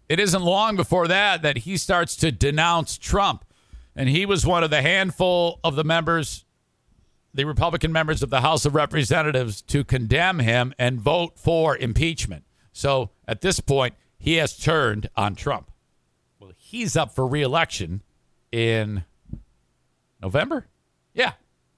It 0.09 0.20
isn't 0.20 0.43
long 0.43 0.77
before 0.77 1.09
that 1.09 1.43
that 1.43 1.59
he 1.59 1.77
starts 1.77 2.16
to 2.16 2.31
denounce 2.31 2.97
Trump, 2.97 3.45
and 3.95 4.09
he 4.09 4.24
was 4.24 4.47
one 4.47 4.62
of 4.62 4.70
the 4.70 4.83
handful 4.83 5.59
of 5.65 5.74
the 5.74 5.85
members, 5.85 6.45
the 7.35 7.45
Republican 7.45 7.93
members 7.93 8.23
of 8.23 8.31
the 8.31 8.41
House 8.41 8.65
of 8.65 8.74
Representatives, 8.74 9.62
to 9.62 9.83
condemn 9.83 10.39
him 10.39 10.73
and 10.78 11.01
vote 11.01 11.39
for 11.39 11.77
impeachment. 11.77 12.45
So 12.73 13.11
at 13.27 13.41
this 13.41 13.59
point, 13.61 13.95
he 14.19 14.35
has 14.35 14.57
turned 14.57 15.09
on 15.16 15.35
Trump 15.35 15.70
Well, 16.39 16.53
he's 16.57 16.97
up 16.97 17.15
for 17.15 17.27
reelection 17.27 18.03
in 18.53 19.05
November. 20.23 20.66
Yeah, 21.15 21.33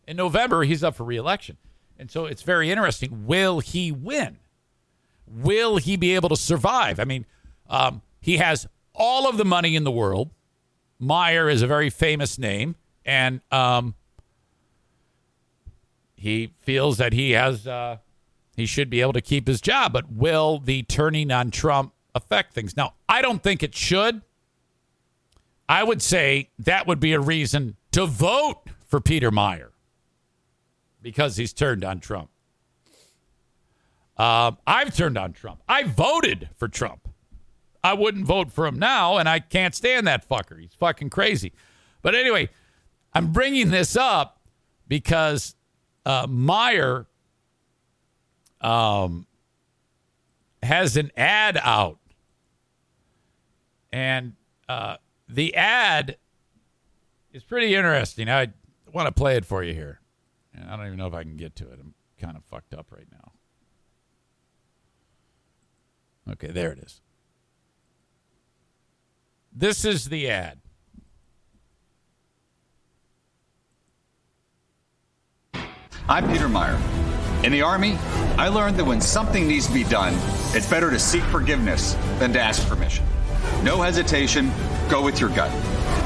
in 0.07 0.17
November, 0.17 0.65
he's 0.65 0.85
up 0.85 0.97
for 0.97 1.05
reelection. 1.05 1.57
And 1.99 2.11
so 2.11 2.27
it's 2.27 2.43
very 2.43 2.71
interesting. 2.71 3.27
Will 3.27 3.61
he 3.61 3.91
win? 3.91 4.39
Will 5.27 5.77
he 5.77 5.97
be 5.97 6.15
able 6.15 6.29
to 6.29 6.37
survive? 6.37 7.01
I 7.01 7.05
mean, 7.05 7.27
um, 7.69 8.03
he 8.21 8.39
has 8.39 8.67
all 8.95 9.29
of 9.29 9.37
the 9.37 9.45
money 9.45 9.77
in 9.77 9.85
the 9.85 9.91
world. 9.91 10.31
Meijer 11.01 11.51
is 11.53 11.63
a 11.63 11.67
very 11.67 11.91
famous 11.91 12.39
name, 12.39 12.77
and 13.05 13.41
um, 13.53 13.95
he 16.17 16.53
feels 16.59 16.99
that 16.99 17.13
he 17.13 17.33
has 17.33 17.67
uh, 17.67 17.99
he 18.57 18.67
should 18.67 18.91
be 18.91 19.01
able 19.01 19.13
to 19.13 19.21
keep 19.21 19.47
his 19.47 19.61
job. 19.61 19.93
But 19.93 20.11
will 20.11 20.59
the 20.59 20.83
turning 20.83 21.31
on 21.31 21.51
Trump 21.51 21.93
affect 22.15 22.55
things? 22.55 22.77
Now, 22.77 22.95
I 23.09 23.23
don't 23.23 23.43
think 23.43 23.63
it 23.63 23.75
should. 23.75 24.23
I 25.69 25.85
would 25.85 26.03
say 26.03 26.51
that 26.59 26.87
would 26.87 26.99
be 26.99 27.13
a 27.13 27.21
reason 27.21 27.77
to 27.93 28.07
vote 28.07 28.63
for 28.87 29.01
Peter 29.01 29.31
Meijer 29.31 29.71
because 31.03 31.37
he's 31.37 31.53
turned 31.53 31.85
on 31.85 32.01
Trump. 32.01 32.31
Uh, 34.17 34.53
I've 34.67 34.97
turned 34.97 35.17
on 35.17 35.33
Trump. 35.33 35.63
I 35.69 35.85
voted 35.85 36.49
for 36.57 36.67
Trump. 36.67 37.08
I 37.83 37.95
wouldn't 37.95 38.27
vote 38.27 38.53
for 38.53 38.67
him 38.67 38.79
now, 38.79 39.19
and 39.19 39.29
I 39.29 39.39
can't 39.39 39.75
stand 39.75 40.07
that 40.07 40.29
fucker. 40.29 40.61
He's 40.61 40.75
fucking 40.75 41.11
crazy. 41.11 41.53
But 42.03 42.15
anyway, 42.15 42.49
I'm 43.13 43.33
bringing 43.33 43.71
this 43.71 43.97
up 43.97 44.41
because 44.89 45.55
uh, 46.05 46.27
Meijer 46.27 47.07
um, 48.61 49.27
has 50.63 50.97
an 50.97 51.13
ad 51.17 51.59
out, 51.63 51.99
and 53.93 54.35
uh, 54.69 54.97
the 55.29 55.55
ad 55.55 56.17
is 57.33 57.45
pretty 57.45 57.75
interesting. 57.75 58.29
I 58.29 58.49
want 58.93 59.07
to 59.07 59.13
play 59.13 59.37
it 59.37 59.45
for 59.45 59.63
you 59.63 59.75
here. 59.75 60.01
And 60.55 60.69
I 60.69 60.77
don't 60.77 60.87
even 60.87 60.99
know 60.99 61.07
if 61.07 61.15
I 61.15 61.23
can 61.23 61.37
get 61.37 61.55
to 61.57 61.65
it. 61.71 61.79
I'm 61.81 61.95
kind 62.21 62.37
of 62.37 62.45
fucked 62.45 62.75
up 62.75 62.91
right 62.91 63.07
now. 63.13 63.33
Okay, 66.33 66.49
there 66.49 66.73
it 66.73 66.79
is. 66.79 67.01
This 69.59 69.85
is 69.85 70.09
the 70.09 70.31
ad. 70.31 70.61
I'm 76.09 76.31
Peter 76.31 76.47
Meijer. 76.47 77.45
In 77.45 77.51
the 77.51 77.63
Army, 77.63 77.99
I 78.39 78.51
learned 78.51 78.77
that 78.77 78.85
when 78.85 79.01
something 79.01 79.49
needs 79.49 79.67
to 79.67 79.75
be 79.75 79.83
done, 79.83 80.15
it's 80.55 80.71
better 80.71 80.93
to 80.93 80.99
seek 81.01 81.25
forgiveness 81.25 81.95
than 82.21 82.33
to 82.35 82.41
ask 82.41 82.69
permission. 82.69 83.05
No 83.65 83.83
hesitation, 83.83 84.53
go 84.89 85.03
with 85.03 85.19
your 85.19 85.31
gut. 85.31 85.51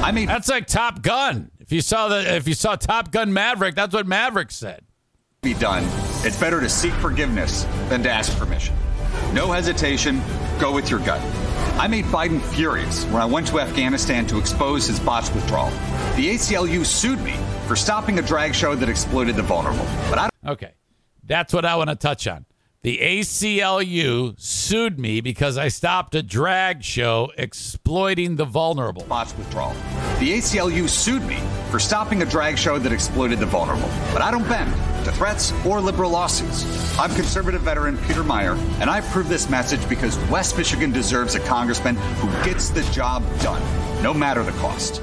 I 0.03 0.13
mean, 0.13 0.29
that's 0.29 0.49
like 0.49 0.67
Top 0.67 1.03
Gun. 1.03 1.51
If 1.61 1.73
you 1.73 1.83
saw 1.83 2.09
the, 2.09 2.35
if 2.35 2.49
you 2.49 2.55
saw 2.55 2.77
Top 2.77 3.11
Gun 3.11 3.35
Maverick, 3.35 3.75
that's 3.75 3.93
what 3.93 4.07
Maverick 4.07 4.51
said. 4.51 4.81
Be 5.43 5.53
done. 5.53 5.85
It's 6.27 6.41
better 6.41 6.59
to 6.59 6.71
seek 6.71 6.95
forgiveness 6.95 7.65
than 7.91 8.03
to 8.05 8.11
ask 8.11 8.35
permission. 8.39 8.75
No 9.35 9.53
hesitation. 9.53 10.23
Go 10.59 10.73
with 10.73 10.89
your 10.89 11.01
gut. 11.01 11.21
I 11.79 11.89
made 11.89 12.05
Biden 12.07 12.41
furious 12.41 13.05
when 13.07 13.23
I 13.23 13.25
went 13.25 13.47
to 13.49 13.61
Afghanistan 13.61 14.27
to 14.29 14.39
expose 14.39 14.87
his 14.87 15.01
botched 15.01 15.35
withdrawal. 15.35 15.71
The 16.17 16.35
ACLU 16.35 16.85
sued 16.85 17.21
me 17.21 17.35
for 17.67 17.77
stopping 17.77 18.19
a 18.19 18.23
drag 18.23 18.55
show 18.55 18.75
that 18.75 18.89
exploited 18.89 19.37
the 19.37 19.43
vulnerable. 19.43 19.87
But 20.11 20.19
I 20.19 20.31
okay, 20.47 20.73
that's 21.25 21.53
what 21.53 21.65
I 21.65 21.77
want 21.77 21.91
to 21.91 21.97
touch 21.97 22.27
on. 22.27 22.47
The 22.83 22.99
ACLU 22.99 24.41
sued 24.41 24.99
me 24.99 25.21
because 25.21 25.57
I 25.57 25.69
stopped 25.69 26.17
a 26.17 26.23
drag 26.23 26.83
show 26.83 27.31
exploiting 27.39 28.35
the 28.37 28.45
vulnerable. 28.45 29.05
Botched 29.05 29.39
withdrawal. 29.39 29.75
The 30.19 30.39
ACLU 30.39 30.89
sued 30.89 31.25
me 31.25 31.39
for 31.73 31.79
stopping 31.79 32.21
a 32.21 32.27
drag 32.27 32.59
show 32.59 32.79
that 32.79 32.93
exploited 32.93 33.39
the 33.39 33.47
vulnerable. 33.47 33.89
But 34.13 34.21
I 34.21 34.31
don't 34.31 34.47
bend 34.47 34.71
to 35.07 35.13
threats 35.13 35.55
or 35.65 35.81
liberal 35.81 36.11
lawsuits. 36.11 36.67
I'm 36.99 37.13
conservative 37.15 37.63
veteran 37.63 37.97
Peter 38.07 38.23
Meijer, 38.23 38.59
and 38.79 38.91
I 38.91 38.99
approve 38.99 39.31
this 39.31 39.49
message 39.49 39.89
because 39.89 40.19
West 40.29 40.59
Michigan 40.59 40.93
deserves 40.93 41.35
a 41.35 41.41
congressman 41.41 41.97
who 41.97 42.29
gets 42.45 42.69
the 42.69 42.83
job 42.93 43.25
done, 43.41 43.63
no 44.03 44.13
matter 44.13 44.43
the 44.43 44.53
cost. 44.53 45.03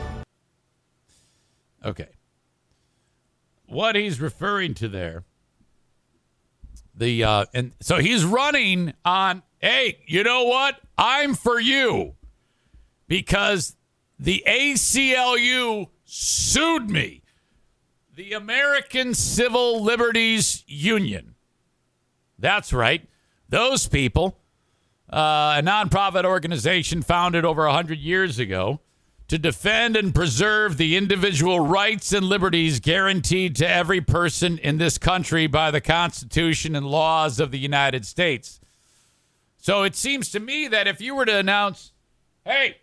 Okay. 1.84 2.10
What 3.66 3.96
he's 3.96 4.22
referring 4.22 4.76
to 4.76 4.88
there 4.88 5.26
the 6.94 7.24
uh, 7.24 7.46
and 7.54 7.72
so 7.80 7.98
he's 7.98 8.24
running 8.24 8.94
on. 9.04 9.42
Hey, 9.58 10.00
you 10.06 10.24
know 10.24 10.44
what? 10.44 10.80
I'm 10.98 11.34
for 11.34 11.60
you 11.60 12.16
because 13.08 13.76
the 14.20 14.44
ACLU 14.46 15.88
sued 16.10 16.90
me. 16.90 17.22
The 18.16 18.34
American 18.34 19.14
Civil 19.14 19.84
Liberties 19.84 20.64
Union. 20.68 21.36
That's 22.38 22.74
right. 22.74 23.08
Those 23.48 23.88
people, 23.88 24.38
uh, 25.12 25.56
a 25.58 25.62
nonprofit 25.64 26.26
organization 26.26 27.02
founded 27.02 27.46
over 27.46 27.66
100 27.66 27.98
years 28.00 28.40
ago 28.40 28.80
to 29.28 29.38
defend 29.38 29.96
and 29.96 30.14
preserve 30.14 30.78
the 30.78 30.98
individual 30.98 31.60
rights 31.60 32.12
and 32.12 32.26
liberties 32.26 32.80
guaranteed 32.80 33.56
to 33.58 33.68
every 33.68 34.02
person 34.02 34.58
in 34.58 34.80
this 34.80 34.98
country 34.98 35.46
by 35.46 35.70
the 35.70 35.82
Constitution 35.82 36.76
and 36.76 36.86
laws 36.86 37.40
of 37.40 37.52
the 37.52 37.60
United 37.60 38.06
States. 38.06 38.60
So 39.58 39.84
it 39.84 39.96
seems 39.96 40.32
to 40.32 40.40
me 40.40 40.68
that 40.70 40.88
if 40.88 41.00
you 41.00 41.14
were 41.14 41.26
to 41.26 41.38
announce, 41.38 41.92
hey, 42.44 42.78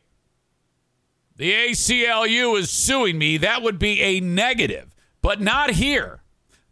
the 1.36 1.52
ACLU 1.52 2.58
is 2.58 2.70
suing 2.70 3.18
me, 3.18 3.36
that 3.38 3.62
would 3.62 3.78
be 3.78 4.00
a 4.00 4.20
negative, 4.20 4.94
but 5.20 5.40
not 5.40 5.70
here. 5.70 6.22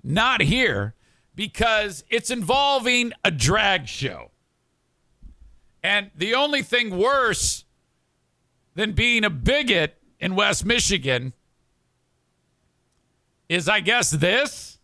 Not 0.03 0.43
here 0.43 0.95
because 1.35 2.05
it's 2.09 2.31
involving 2.31 3.13
a 3.25 3.31
drag 3.31 3.89
show. 3.89 4.31
And 5.83 6.11
the 6.15 6.35
only 6.35 6.63
thing 6.63 6.97
worse 6.97 7.65
than 8.75 8.93
being 8.93 9.25
a 9.25 9.31
bigot 9.31 10.01
in 10.19 10.35
West 10.35 10.65
Michigan 10.65 11.35
is, 13.49 13.69
I 13.69 13.81
guess, 13.81 14.11
this 14.11 14.79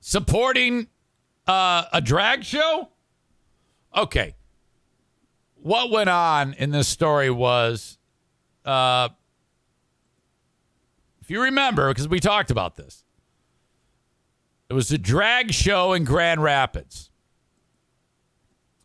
supporting 0.00 0.88
uh, 1.46 1.84
a 1.92 2.00
drag 2.00 2.44
show. 2.44 2.88
Okay. 3.96 4.34
What 5.62 5.90
went 5.90 6.08
on 6.08 6.54
in 6.54 6.70
this 6.70 6.88
story 6.88 7.30
was, 7.30 7.98
uh, 8.64 9.10
if 11.20 11.30
you 11.30 11.42
remember, 11.42 11.88
because 11.88 12.08
we 12.08 12.18
talked 12.18 12.50
about 12.50 12.76
this, 12.76 13.04
it 14.68 14.72
was 14.72 14.90
a 14.90 14.98
drag 14.98 15.52
show 15.52 15.92
in 15.92 16.04
Grand 16.04 16.42
Rapids. 16.42 17.10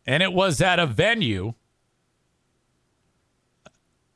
And 0.05 0.21
it 0.21 0.33
was 0.33 0.61
at 0.61 0.79
a 0.79 0.85
venue. 0.85 1.53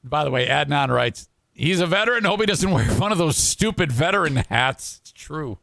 By 0.03 0.23
the 0.23 0.31
way, 0.31 0.48
Adnan 0.48 0.90
writes, 0.90 1.30
he's 1.53 1.80
a 1.80 1.88
veteran. 1.88 2.26
Hope 2.26 2.41
he 2.41 2.45
doesn't 2.45 2.72
wear 2.72 2.86
one 2.95 3.11
of 3.11 3.18
those 3.18 3.38
stupid 3.38 3.91
veteran 3.91 4.36
hats. 4.36 4.99
It's 5.02 5.11
true. 5.11 5.57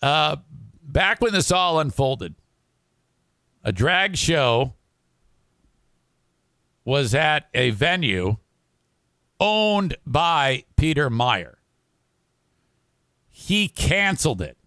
Uh, 0.00 0.36
back 0.82 1.20
when 1.20 1.32
this 1.32 1.50
all 1.50 1.80
unfolded, 1.80 2.34
a 3.64 3.72
drag 3.72 4.16
show 4.16 4.74
was 6.84 7.14
at 7.14 7.48
a 7.54 7.70
venue 7.70 8.36
owned 9.40 9.96
by 10.06 10.64
Peter 10.76 11.08
Meijer. 11.08 11.54
He 13.30 13.68
canceled 13.68 14.42
it 14.42 14.58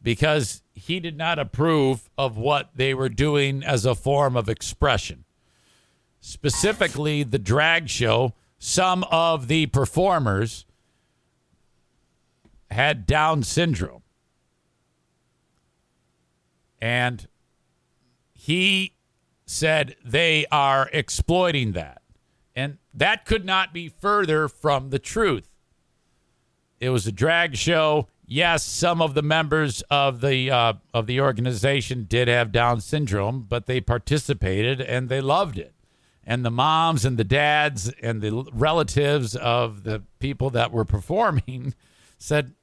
because 0.00 0.62
he 0.72 1.00
did 1.00 1.16
not 1.16 1.38
approve 1.38 2.08
of 2.16 2.36
what 2.36 2.70
they 2.76 2.94
were 2.94 3.08
doing 3.08 3.64
as 3.64 3.84
a 3.84 3.94
form 3.96 4.36
of 4.36 4.48
expression. 4.48 5.24
Specifically, 6.20 7.24
the 7.24 7.38
drag 7.38 7.88
show, 7.88 8.34
some 8.58 9.04
of 9.10 9.48
the 9.48 9.66
performers 9.66 10.64
had 12.70 13.06
Down 13.06 13.42
syndrome. 13.42 14.02
And 16.80 17.26
he 18.48 18.94
said 19.44 19.94
they 20.02 20.46
are 20.50 20.88
exploiting 20.94 21.72
that. 21.72 22.00
And 22.56 22.78
that 22.94 23.26
could 23.26 23.44
not 23.44 23.74
be 23.74 23.90
further 23.90 24.48
from 24.48 24.88
the 24.88 24.98
truth. 24.98 25.50
It 26.80 26.88
was 26.88 27.06
a 27.06 27.12
drag 27.12 27.56
show. 27.56 28.08
Yes, 28.24 28.62
some 28.64 29.02
of 29.02 29.12
the 29.12 29.20
members 29.20 29.82
of 29.90 30.22
the 30.22 30.50
uh, 30.50 30.72
of 30.94 31.06
the 31.06 31.20
organization 31.20 32.06
did 32.08 32.26
have 32.26 32.50
Down 32.50 32.80
syndrome, 32.80 33.44
but 33.46 33.66
they 33.66 33.82
participated 33.82 34.80
and 34.80 35.10
they 35.10 35.20
loved 35.20 35.58
it. 35.58 35.74
And 36.24 36.42
the 36.42 36.50
moms 36.50 37.04
and 37.04 37.18
the 37.18 37.24
dads 37.24 37.92
and 38.02 38.22
the 38.22 38.48
relatives 38.54 39.36
of 39.36 39.82
the 39.82 40.04
people 40.20 40.48
that 40.50 40.72
were 40.72 40.86
performing 40.86 41.74
said, 42.18 42.54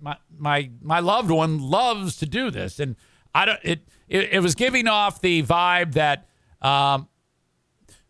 "My 0.00 0.16
my 0.36 0.70
my 0.82 0.98
loved 0.98 1.30
one 1.30 1.60
loves 1.60 2.16
to 2.16 2.26
do 2.26 2.50
this." 2.50 2.80
And 2.80 2.96
I 3.32 3.44
don't. 3.44 3.60
It 3.62 3.82
it, 4.10 4.32
it 4.32 4.40
was 4.40 4.54
giving 4.54 4.88
off 4.88 5.22
the 5.22 5.42
vibe 5.42 5.94
that 5.94 6.28
um, 6.60 7.08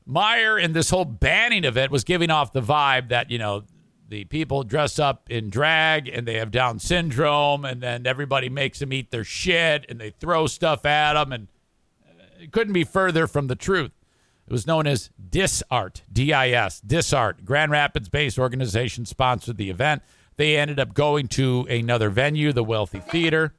Meijer 0.08 0.60
and 0.62 0.74
this 0.74 0.90
whole 0.90 1.04
banning 1.04 1.64
of 1.64 1.76
it 1.76 1.92
was 1.92 2.02
giving 2.02 2.30
off 2.30 2.52
the 2.52 2.62
vibe 2.62 3.10
that, 3.10 3.30
you 3.30 3.38
know, 3.38 3.62
the 4.08 4.24
people 4.24 4.64
dress 4.64 4.98
up 4.98 5.30
in 5.30 5.50
drag 5.50 6.08
and 6.08 6.26
they 6.26 6.34
have 6.34 6.50
Down 6.50 6.80
syndrome, 6.80 7.64
and 7.64 7.80
then 7.80 8.08
everybody 8.08 8.48
makes 8.48 8.80
them 8.80 8.92
eat 8.92 9.12
their 9.12 9.22
shit 9.22 9.86
and 9.88 10.00
they 10.00 10.10
throw 10.10 10.48
stuff 10.48 10.84
at 10.84 11.12
them. 11.12 11.30
And 11.30 11.46
it 12.40 12.50
couldn't 12.50 12.72
be 12.72 12.82
further 12.82 13.28
from 13.28 13.46
the 13.46 13.54
truth. 13.54 13.92
It 14.48 14.52
was 14.52 14.66
known 14.66 14.88
as 14.88 15.10
DisArt, 15.30 16.00
D 16.12 16.32
I 16.32 16.48
S, 16.48 16.80
DisArt. 16.84 17.44
Grand 17.44 17.70
Rapids 17.70 18.08
based 18.08 18.36
organization 18.36 19.06
sponsored 19.06 19.58
the 19.58 19.70
event. 19.70 20.02
They 20.36 20.56
ended 20.56 20.80
up 20.80 20.92
going 20.92 21.28
to 21.28 21.68
another 21.70 22.10
venue, 22.10 22.52
the 22.52 22.64
Wealthy 22.64 22.98
Theater. 22.98 23.54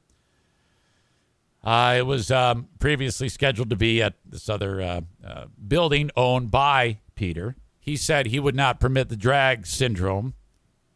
Uh, 1.64 1.94
it 1.98 2.06
was 2.06 2.30
um, 2.30 2.68
previously 2.80 3.28
scheduled 3.28 3.70
to 3.70 3.76
be 3.76 4.02
at 4.02 4.14
this 4.24 4.48
other 4.48 4.80
uh, 4.80 5.00
uh, 5.24 5.44
building 5.68 6.10
owned 6.16 6.50
by 6.50 6.98
Peter. 7.14 7.54
He 7.78 7.96
said 7.96 8.26
he 8.26 8.40
would 8.40 8.56
not 8.56 8.80
permit 8.80 9.08
the 9.08 9.16
drag 9.16 9.66
syndrome, 9.66 10.34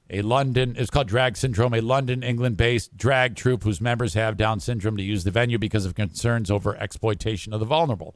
a 0.09 0.23
London, 0.23 0.75
it's 0.79 0.91
called 0.91 1.09
drag 1.09 1.37
syndrome, 1.37 1.75
a 1.75 1.81
London, 1.81 2.23
England 2.23 2.57
based 2.57 2.97
drag 2.97 3.35
troupe 3.35 3.65
whose 3.65 3.81
members 3.81 4.15
have 4.15 4.37
Down 4.37 4.61
syndrome 4.61 4.97
to 4.97 5.03
use 5.03 5.25
the 5.25 5.31
venue 5.31 5.59
because 5.59 5.85
of 5.85 5.95
concerns 5.95 6.51
over 6.51 6.77
exploitation 6.77 7.53
of 7.53 7.61
the 7.61 7.67
vulnerable. 7.67 8.15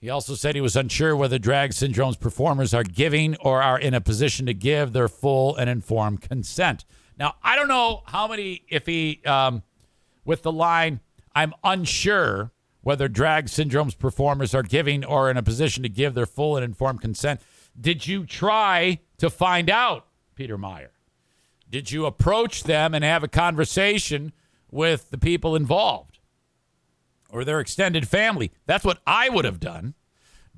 He 0.00 0.10
also 0.10 0.36
said 0.36 0.54
he 0.54 0.60
was 0.60 0.76
unsure 0.76 1.16
whether 1.16 1.40
drag 1.40 1.72
syndrome's 1.72 2.16
performers 2.16 2.72
are 2.72 2.84
giving 2.84 3.36
or 3.40 3.60
are 3.60 3.80
in 3.80 3.94
a 3.94 4.00
position 4.00 4.46
to 4.46 4.54
give 4.54 4.92
their 4.92 5.08
full 5.08 5.56
and 5.56 5.68
informed 5.68 6.20
consent. 6.20 6.84
Now, 7.18 7.34
I 7.42 7.56
don't 7.56 7.66
know 7.66 8.02
how 8.06 8.28
many, 8.28 8.62
if 8.68 8.86
he, 8.86 9.20
um, 9.26 9.64
with 10.24 10.42
the 10.42 10.52
line, 10.52 11.00
I'm 11.38 11.54
unsure 11.62 12.50
whether 12.80 13.06
drag 13.06 13.48
syndrome's 13.48 13.94
performers 13.94 14.56
are 14.56 14.64
giving 14.64 15.04
or 15.04 15.30
in 15.30 15.36
a 15.36 15.42
position 15.42 15.84
to 15.84 15.88
give 15.88 16.14
their 16.14 16.26
full 16.26 16.56
and 16.56 16.64
informed 16.64 17.00
consent. 17.00 17.40
Did 17.80 18.08
you 18.08 18.26
try 18.26 18.98
to 19.18 19.30
find 19.30 19.70
out, 19.70 20.06
Peter 20.34 20.58
Meijer? 20.58 20.88
Did 21.70 21.92
you 21.92 22.06
approach 22.06 22.64
them 22.64 22.92
and 22.92 23.04
have 23.04 23.22
a 23.22 23.28
conversation 23.28 24.32
with 24.72 25.10
the 25.10 25.18
people 25.18 25.54
involved 25.54 26.18
or 27.30 27.44
their 27.44 27.60
extended 27.60 28.08
family? 28.08 28.50
That's 28.66 28.84
what 28.84 28.98
I 29.06 29.28
would 29.28 29.44
have 29.44 29.60
done. 29.60 29.94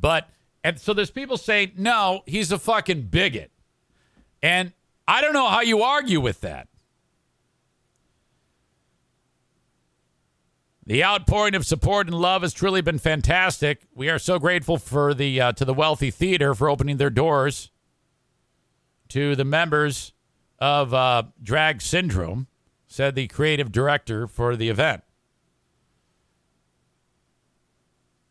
But, 0.00 0.30
and 0.64 0.80
so 0.80 0.94
there's 0.94 1.10
people 1.10 1.36
saying, 1.36 1.72
no, 1.76 2.22
he's 2.24 2.50
a 2.52 2.58
fucking 2.58 3.08
bigot. 3.08 3.50
And 4.42 4.72
I 5.06 5.20
don't 5.20 5.34
know 5.34 5.48
how 5.48 5.60
you 5.60 5.82
argue 5.82 6.22
with 6.22 6.40
that. 6.40 6.68
The 10.90 11.04
outpouring 11.04 11.54
of 11.54 11.64
support 11.64 12.08
and 12.08 12.16
love 12.16 12.42
has 12.42 12.52
truly 12.52 12.80
been 12.80 12.98
fantastic. 12.98 13.82
We 13.94 14.10
are 14.10 14.18
so 14.18 14.40
grateful 14.40 14.76
for 14.76 15.14
the 15.14 15.40
uh, 15.40 15.52
to 15.52 15.64
the 15.64 15.72
Wealthy 15.72 16.10
Theater 16.10 16.52
for 16.52 16.68
opening 16.68 16.96
their 16.96 17.10
doors 17.10 17.70
to 19.10 19.36
the 19.36 19.44
members 19.44 20.12
of 20.58 20.92
uh, 20.92 21.22
Drag 21.40 21.80
Syndrome, 21.80 22.48
said 22.88 23.14
the 23.14 23.28
creative 23.28 23.70
director 23.70 24.26
for 24.26 24.56
the 24.56 24.68
event. 24.68 25.04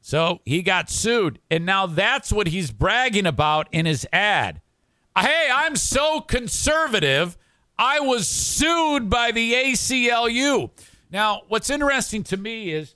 So 0.02 0.42
he 0.44 0.62
got 0.62 0.90
sued, 0.90 1.40
and 1.50 1.66
now 1.66 1.86
that's 1.86 2.30
what 2.30 2.48
he's 2.48 2.72
bragging 2.72 3.26
about 3.26 3.70
in 3.72 3.86
his 3.86 4.06
ad. 4.12 4.60
Hey, 5.18 5.50
I'm 5.50 5.78
so 5.78 6.20
conservative. 6.20 7.38
I 7.78 8.02
was 8.02 8.28
sued 8.28 9.10
by 9.10 9.32
the 9.32 9.54
ACLU. 9.54 10.72
Now, 11.10 11.42
what's 11.48 11.70
interesting 11.70 12.24
to 12.26 12.38
me 12.38 12.72
is 12.72 12.96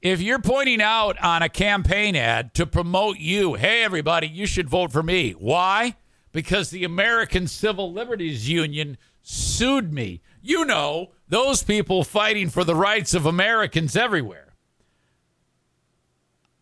if 0.00 0.20
you're 0.20 0.40
pointing 0.40 0.82
out 0.82 1.22
on 1.22 1.42
a 1.42 1.48
campaign 1.48 2.16
ad 2.16 2.54
to 2.54 2.66
promote 2.66 3.18
you, 3.18 3.54
hey, 3.54 3.82
everybody, 3.82 4.28
you 4.28 4.46
should 4.46 4.68
vote 4.68 4.92
for 4.92 5.02
me. 5.02 5.32
Why? 5.32 5.96
Because 6.32 6.70
the 6.70 6.84
American 6.84 7.46
Civil 7.46 7.92
Liberties 7.92 8.48
Union 8.48 8.96
sued 9.22 9.92
me. 9.92 10.20
You 10.40 10.64
know, 10.64 11.12
those 11.28 11.62
people 11.62 12.04
fighting 12.04 12.48
for 12.48 12.64
the 12.64 12.74
rights 12.74 13.14
of 13.14 13.26
Americans 13.26 13.96
everywhere. 13.96 14.54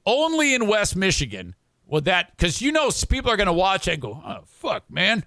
Only 0.05 0.55
in 0.55 0.67
West 0.67 0.97
Michigan 0.97 1.55
would 1.87 2.05
that, 2.05 2.37
because 2.37 2.61
you 2.63 2.73
know, 2.73 2.91
people 3.09 3.31
are 3.31 3.37
going 3.37 3.47
to 3.47 3.53
watch 3.53 3.89
and 3.89 4.01
go, 4.01 4.23
oh, 4.25 4.41
fuck, 4.47 4.91
man. 4.91 5.25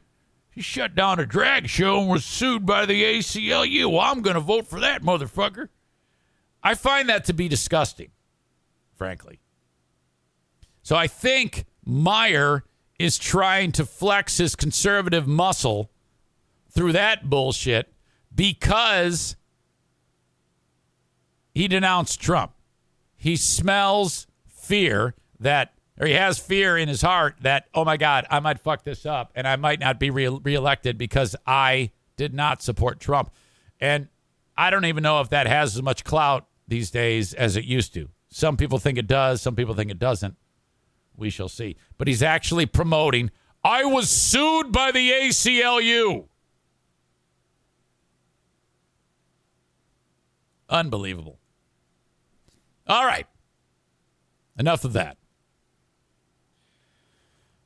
He 0.54 0.62
shut 0.62 0.94
down 0.94 1.20
a 1.20 1.26
drag 1.26 1.68
show 1.68 2.00
and 2.00 2.10
was 2.10 2.24
sued 2.24 2.66
by 2.66 2.86
the 2.86 3.04
ACLU. 3.04 3.92
Well, 3.92 4.02
I'm 4.02 4.22
going 4.22 4.36
to 4.36 4.40
vote 4.40 4.68
for 4.68 4.80
that 4.80 5.02
motherfucker. 5.02 5.70
I 6.62 6.76
find 6.76 7.10
that 7.10 7.26
to 7.26 7.34
be 7.34 7.48
disgusting, 7.48 8.12
frankly. 8.96 9.40
So 10.84 10.96
I 10.96 11.08
think 11.08 11.66
Meijer 11.88 12.62
is 13.00 13.18
trying 13.18 13.72
to 13.74 13.86
flex 13.86 14.38
his 14.38 14.56
conservative 14.56 15.28
muscle 15.28 15.90
through 16.70 16.94
that 16.94 17.30
bullshit 17.30 17.92
because 18.34 19.36
he 21.54 21.68
denounced 21.68 22.22
Trump. 22.22 22.52
He 23.16 23.36
smells 23.36 24.28
fear 24.48 25.16
that, 25.40 25.74
or 26.00 26.08
he 26.08 26.14
has 26.14 26.40
fear 26.40 26.78
in 26.78 26.88
his 26.88 27.02
heart 27.02 27.36
that, 27.42 27.68
oh 27.74 27.86
my 27.86 27.98
God, 27.98 28.26
I 28.30 28.40
might 28.40 28.60
fuck 28.60 28.84
this 28.84 29.06
up 29.06 29.32
and 29.36 29.48
I 29.48 29.56
might 29.56 29.80
not 29.80 30.00
be 30.00 30.10
re- 30.10 30.28
reelected 30.28 30.98
because 30.98 31.36
I 31.46 31.92
did 32.18 32.34
not 32.34 32.62
support 32.62 33.00
Trump. 33.00 33.32
And 33.80 34.08
I 34.58 34.70
don't 34.70 34.86
even 34.86 35.04
know 35.04 35.22
if 35.22 35.30
that 35.30 35.48
has 35.48 35.76
as 35.76 35.82
much 35.82 36.04
clout 36.04 36.48
these 36.68 36.90
days 36.90 37.34
as 37.34 37.56
it 37.56 37.66
used 37.66 37.94
to. 37.94 38.10
Some 38.30 38.58
people 38.58 38.80
think 38.80 38.98
it 38.98 39.08
does, 39.08 39.42
some 39.42 39.56
people 39.56 39.76
think 39.76 39.92
it 39.92 40.00
doesn't. 40.00 40.36
We 41.16 41.30
shall 41.30 41.50
see. 41.50 41.76
But 41.98 42.08
he's 42.08 42.24
actually 42.24 42.66
promoting 42.66 43.30
I 43.64 43.86
was 43.86 44.10
sued 44.10 44.72
by 44.72 44.92
the 44.92 45.10
ACLU. 45.10 46.28
Unbelievable. 50.70 51.40
All 52.88 53.06
right. 53.06 53.28
Enough 54.58 54.84
of 54.84 54.94
that. 54.94 55.18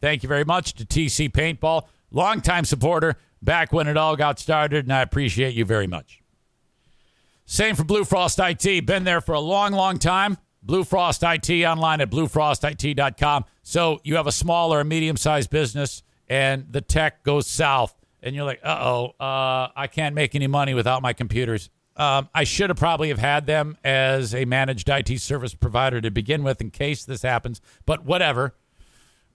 Thank 0.00 0.22
you 0.22 0.28
very 0.28 0.44
much 0.44 0.74
to 0.74 0.86
TC 0.86 1.30
Paintball, 1.30 1.86
longtime 2.10 2.64
supporter 2.64 3.16
back 3.42 3.72
when 3.72 3.88
it 3.88 3.96
all 3.96 4.16
got 4.16 4.38
started, 4.38 4.84
and 4.84 4.92
I 4.92 5.02
appreciate 5.02 5.54
you 5.54 5.64
very 5.64 5.86
much. 5.86 6.22
Same 7.44 7.74
for 7.74 7.84
Blue 7.84 8.04
Frost 8.04 8.38
IT. 8.38 8.86
Been 8.86 9.04
there 9.04 9.20
for 9.20 9.34
a 9.34 9.40
long, 9.40 9.72
long 9.72 9.98
time. 9.98 10.38
Blue 10.62 10.84
Frost 10.84 11.22
IT 11.24 11.50
online 11.64 12.00
at 12.00 12.10
bluefrostit.com. 12.10 13.44
So 13.62 14.00
you 14.04 14.16
have 14.16 14.26
a 14.26 14.32
small 14.32 14.72
or 14.72 14.80
a 14.80 14.84
medium 14.84 15.16
sized 15.16 15.50
business 15.50 16.02
and 16.28 16.66
the 16.70 16.80
tech 16.80 17.24
goes 17.24 17.46
south, 17.46 17.94
and 18.22 18.34
you're 18.34 18.44
like, 18.44 18.60
uh 18.62 18.78
oh, 18.80 19.14
uh, 19.20 19.68
I 19.74 19.88
can't 19.90 20.14
make 20.14 20.34
any 20.34 20.46
money 20.46 20.74
without 20.74 21.02
my 21.02 21.12
computers. 21.12 21.70
Um, 21.96 22.28
I 22.34 22.44
should 22.44 22.70
have 22.70 22.78
probably 22.78 23.08
have 23.08 23.18
had 23.18 23.46
them 23.46 23.76
as 23.84 24.34
a 24.34 24.44
managed 24.44 24.88
IT 24.88 25.20
service 25.20 25.54
provider 25.54 26.00
to 26.00 26.10
begin 26.10 26.42
with 26.42 26.60
in 26.60 26.70
case 26.70 27.04
this 27.04 27.22
happens, 27.22 27.60
but 27.84 28.04
whatever. 28.04 28.54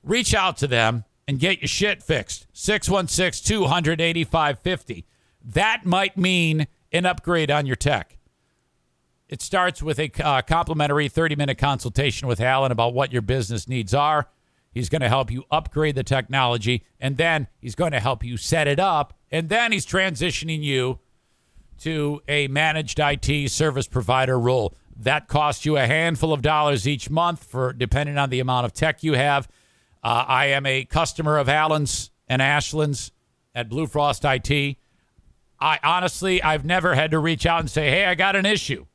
Reach 0.03 0.33
out 0.33 0.57
to 0.57 0.67
them 0.67 1.03
and 1.27 1.39
get 1.39 1.61
your 1.61 1.67
shit 1.67 2.01
fixed. 2.01 2.47
616 2.53 3.45
200 3.47 4.01
8550. 4.01 5.05
That 5.43 5.85
might 5.85 6.17
mean 6.17 6.67
an 6.91 7.05
upgrade 7.05 7.51
on 7.51 7.65
your 7.65 7.75
tech. 7.75 8.17
It 9.27 9.41
starts 9.41 9.81
with 9.81 9.99
a 9.99 10.11
uh, 10.23 10.41
complimentary 10.43 11.07
30 11.07 11.35
minute 11.35 11.57
consultation 11.57 12.27
with 12.27 12.39
Alan 12.39 12.71
about 12.71 12.93
what 12.93 13.11
your 13.11 13.21
business 13.21 13.67
needs 13.67 13.93
are. 13.93 14.27
He's 14.75 14.89
going 14.89 15.01
to 15.01 15.07
help 15.07 15.31
you 15.31 15.45
upgrade 15.49 15.95
the 15.95 16.03
technology, 16.03 16.83
and 16.99 17.15
then 17.15 17.47
he's 17.61 17.75
going 17.75 17.93
to 17.93 18.01
help 18.01 18.25
you 18.25 18.35
set 18.35 18.67
it 18.67 18.77
up, 18.77 19.13
and 19.31 19.47
then 19.47 19.71
he's 19.71 19.85
transitioning 19.85 20.61
you 20.61 20.99
to 21.79 22.21
a 22.27 22.49
managed 22.49 22.99
IT 22.99 23.49
service 23.51 23.87
provider 23.87 24.37
role. 24.37 24.75
That 24.97 25.29
costs 25.29 25.65
you 25.65 25.77
a 25.77 25.87
handful 25.87 26.33
of 26.33 26.41
dollars 26.41 26.85
each 26.85 27.09
month 27.09 27.45
for 27.45 27.71
depending 27.71 28.17
on 28.17 28.29
the 28.29 28.41
amount 28.41 28.65
of 28.65 28.73
tech 28.73 29.01
you 29.01 29.13
have. 29.13 29.47
Uh, 30.03 30.25
I 30.27 30.47
am 30.47 30.65
a 30.65 30.83
customer 30.83 31.37
of 31.37 31.47
Allen's 31.47 32.11
and 32.27 32.41
Ashland's 32.41 33.13
at 33.55 33.69
Blue 33.69 33.87
Frost 33.87 34.25
IT. 34.25 34.75
I 35.57 35.79
honestly, 35.83 36.43
I've 36.43 36.65
never 36.65 36.95
had 36.95 37.11
to 37.11 37.19
reach 37.19 37.45
out 37.45 37.61
and 37.61 37.71
say, 37.71 37.89
"Hey, 37.89 38.03
I 38.05 38.13
got 38.15 38.35
an 38.35 38.45
issue." 38.45 38.87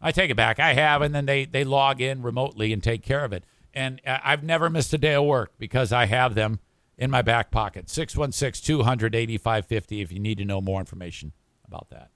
I 0.00 0.12
take 0.12 0.30
it 0.30 0.36
back. 0.36 0.60
I 0.60 0.74
have, 0.74 1.00
and 1.00 1.14
then 1.14 1.24
they 1.24 1.46
they 1.46 1.64
log 1.64 2.02
in 2.02 2.22
remotely 2.22 2.70
and 2.72 2.82
take 2.82 3.02
care 3.02 3.24
of 3.24 3.32
it. 3.32 3.44
And 3.78 4.00
I've 4.04 4.42
never 4.42 4.68
missed 4.68 4.92
a 4.92 4.98
day 4.98 5.14
of 5.14 5.24
work 5.24 5.52
because 5.56 5.92
I 5.92 6.06
have 6.06 6.34
them 6.34 6.58
in 6.96 7.12
my 7.12 7.22
back 7.22 7.52
pocket. 7.52 7.88
616 7.88 8.66
200 8.66 9.14
8550 9.14 10.00
if 10.00 10.10
you 10.10 10.18
need 10.18 10.38
to 10.38 10.44
know 10.44 10.60
more 10.60 10.80
information 10.80 11.30
about 11.64 11.88
that. 11.90 12.10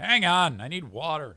Hang 0.00 0.24
on, 0.24 0.60
I 0.60 0.66
need 0.66 0.90
water. 0.90 1.36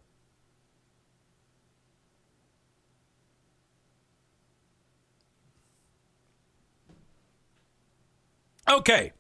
Okay. 8.68 9.14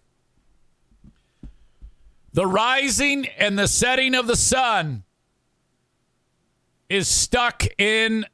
The 2.33 2.47
rising 2.47 3.27
and 3.37 3.59
the 3.59 3.67
setting 3.67 4.15
of 4.15 4.25
the 4.25 4.35
sun 4.35 5.03
is 6.89 7.07
stuck 7.07 7.63
in 7.77 8.25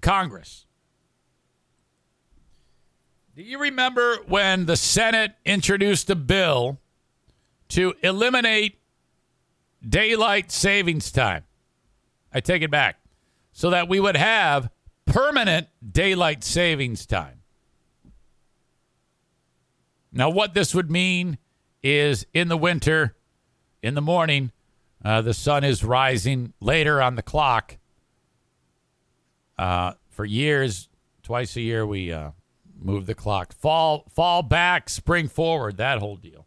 Congress. 0.00 0.66
Do 3.34 3.42
you 3.42 3.58
remember 3.58 4.18
when 4.28 4.66
the 4.66 4.76
Senate 4.76 5.32
introduced 5.44 6.08
a 6.08 6.14
bill 6.14 6.78
to 7.70 7.94
eliminate 8.02 8.78
daylight 9.86 10.52
savings 10.52 11.10
time? 11.10 11.44
I 12.32 12.40
take 12.40 12.62
it 12.62 12.70
back. 12.70 12.96
So 13.52 13.70
that 13.70 13.88
we 13.88 13.98
would 14.00 14.16
have 14.16 14.68
permanent 15.06 15.68
daylight 15.88 16.44
savings 16.44 17.06
time. 17.06 17.40
Now, 20.12 20.30
what 20.30 20.54
this 20.54 20.74
would 20.74 20.90
mean 20.90 21.38
is 21.82 22.26
in 22.32 22.48
the 22.48 22.56
winter, 22.56 23.16
in 23.82 23.94
the 23.94 24.00
morning, 24.00 24.52
uh, 25.04 25.20
the 25.20 25.34
sun 25.34 25.64
is 25.64 25.84
rising 25.84 26.52
later 26.60 27.02
on 27.02 27.14
the 27.14 27.22
clock. 27.22 27.76
Uh, 29.58 29.92
for 30.10 30.24
years, 30.24 30.88
twice 31.22 31.56
a 31.56 31.60
year, 31.60 31.86
we 31.86 32.10
uh, 32.10 32.30
move 32.76 33.06
the 33.06 33.14
clock. 33.14 33.52
Fall, 33.52 34.04
fall 34.10 34.42
back, 34.42 34.88
spring 34.88 35.28
forward. 35.28 35.76
That 35.76 35.98
whole 35.98 36.16
deal. 36.16 36.46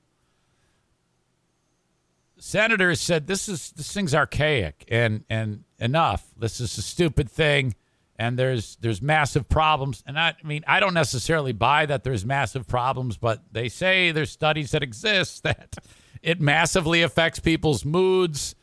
Senators 2.40 3.00
said 3.00 3.28
this 3.28 3.50
is 3.50 3.72
this 3.72 3.92
thing's 3.92 4.14
archaic 4.14 4.86
and 4.90 5.24
and 5.30 5.64
enough. 5.80 6.28
This 6.38 6.60
is 6.60 6.78
a 6.78 6.82
stupid 6.82 7.30
thing 7.30 7.76
and 8.20 8.38
there's 8.38 8.78
there's 8.82 9.02
massive 9.02 9.48
problems 9.48 10.04
and 10.08 10.20
I, 10.20 10.30
I, 10.30 10.48
mean 10.48 10.64
i 10.68 10.80
don't 10.80 10.94
necessarily 10.94 11.52
buy 11.52 11.86
that 11.86 12.04
there's 12.04 12.26
massive 12.26 12.68
problems 12.68 13.18
but 13.18 13.44
they 13.52 13.70
say 13.70 14.12
there's 14.12 14.32
studies 14.32 14.72
that 14.72 14.84
exist 14.84 15.44
that 15.44 15.78
it 16.22 16.41
massively 16.41 17.02
affects 17.02 17.39
people's 17.39 17.85
moods 17.85 18.56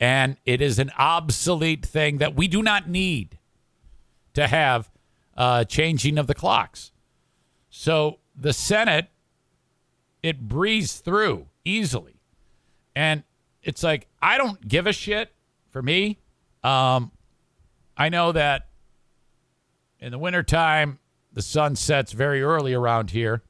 and 0.00 0.36
it 0.44 0.60
is 0.60 0.78
an 0.78 0.90
obsolete 0.98 1.86
thing 1.86 2.18
that 2.18 2.34
we 2.34 2.48
do 2.48 2.62
not 2.62 2.88
need 2.88 3.38
to 4.34 4.46
have 4.48 4.90
uh, 5.36 5.64
changing 5.64 6.18
of 6.18 6.26
the 6.26 6.34
clocks. 6.34 6.90
So 7.70 8.18
the 8.34 8.52
senate 8.52 9.08
it 10.22 10.40
breezed 10.40 11.04
through 11.04 11.46
easily. 11.64 12.20
And 12.94 13.22
it's 13.62 13.82
like 13.82 14.08
i 14.20 14.38
don't 14.38 14.66
give 14.66 14.86
a 14.86 14.92
shit 14.92 15.32
for 15.70 15.82
me. 15.82 16.18
Um, 16.64 17.12
i 17.96 18.08
know 18.08 18.32
that 18.32 18.68
in 20.00 20.10
the 20.10 20.18
wintertime, 20.18 20.98
the 21.32 21.42
sun 21.42 21.76
sets 21.76 22.10
very 22.10 22.42
early 22.42 22.74
around 22.74 23.10
here. 23.10 23.42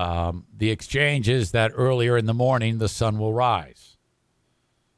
Um, 0.00 0.46
the 0.56 0.70
exchange 0.70 1.28
is 1.28 1.50
that 1.50 1.72
earlier 1.74 2.16
in 2.16 2.24
the 2.24 2.32
morning, 2.32 2.78
the 2.78 2.88
sun 2.88 3.18
will 3.18 3.34
rise. 3.34 3.98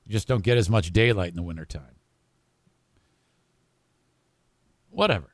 You 0.07 0.13
just 0.13 0.29
don't 0.29 0.45
get 0.45 0.57
as 0.57 0.71
much 0.71 0.93
daylight 0.93 1.31
in 1.31 1.35
the 1.35 1.43
wintertime. 1.43 1.97
Whatever. 4.91 5.33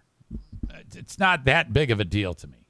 It's 0.95 1.19
not 1.19 1.45
that 1.45 1.75
big 1.75 1.91
of 1.91 2.01
a 2.01 2.05
deal 2.05 2.33
to 2.33 2.47
me. 2.47 2.65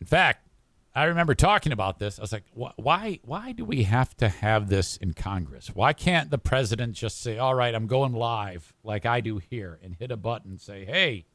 In 0.00 0.06
fact, 0.06 0.48
I 0.92 1.04
remember 1.04 1.36
talking 1.36 1.70
about 1.70 2.00
this. 2.00 2.18
I 2.18 2.22
was 2.22 2.32
like, 2.32 2.46
why 2.52 3.20
why 3.22 3.52
do 3.52 3.64
we 3.64 3.84
have 3.84 4.16
to 4.16 4.28
have 4.28 4.68
this 4.68 4.96
in 4.96 5.12
Congress? 5.12 5.68
Why 5.72 5.92
can't 5.92 6.30
the 6.30 6.38
president 6.38 6.94
just 6.94 7.20
say, 7.20 7.38
"All 7.38 7.54
right, 7.54 7.76
I'm 7.76 7.86
going 7.86 8.12
live 8.12 8.74
like 8.82 9.06
I 9.06 9.20
do 9.20 9.38
here" 9.38 9.78
and 9.84 9.94
hit 9.94 10.10
a 10.10 10.16
button 10.16 10.50
and 10.50 10.60
say, 10.60 10.84
"Hey, 10.84 11.26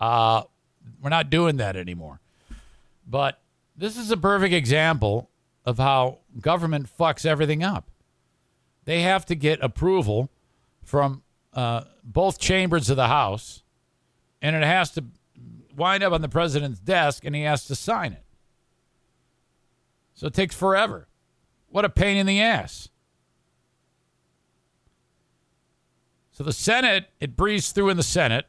uh, 0.00 0.42
we're 1.00 1.10
not 1.10 1.30
doing 1.30 1.58
that 1.58 1.76
anymore." 1.76 2.20
But 3.08 3.40
this 3.74 3.96
is 3.96 4.10
a 4.10 4.16
perfect 4.16 4.52
example 4.52 5.30
of 5.64 5.78
how 5.78 6.18
government 6.40 6.88
fucks 6.94 7.24
everything 7.24 7.62
up. 7.62 7.90
They 8.84 9.02
have 9.02 9.24
to 9.26 9.34
get 9.34 9.62
approval 9.62 10.30
from 10.84 11.22
uh, 11.54 11.84
both 12.04 12.38
chambers 12.38 12.90
of 12.90 12.96
the 12.96 13.08
House, 13.08 13.62
and 14.42 14.54
it 14.54 14.62
has 14.62 14.90
to 14.92 15.04
wind 15.76 16.02
up 16.02 16.12
on 16.12 16.22
the 16.22 16.28
president's 16.28 16.78
desk, 16.78 17.24
and 17.24 17.34
he 17.34 17.42
has 17.42 17.64
to 17.66 17.74
sign 17.74 18.12
it. 18.12 18.24
So 20.14 20.26
it 20.26 20.34
takes 20.34 20.54
forever. 20.54 21.08
What 21.68 21.84
a 21.84 21.88
pain 21.88 22.16
in 22.16 22.26
the 22.26 22.40
ass. 22.40 22.88
So 26.32 26.44
the 26.44 26.52
Senate, 26.52 27.06
it 27.20 27.36
breezed 27.36 27.74
through 27.74 27.90
in 27.90 27.96
the 27.96 28.02
Senate. 28.02 28.46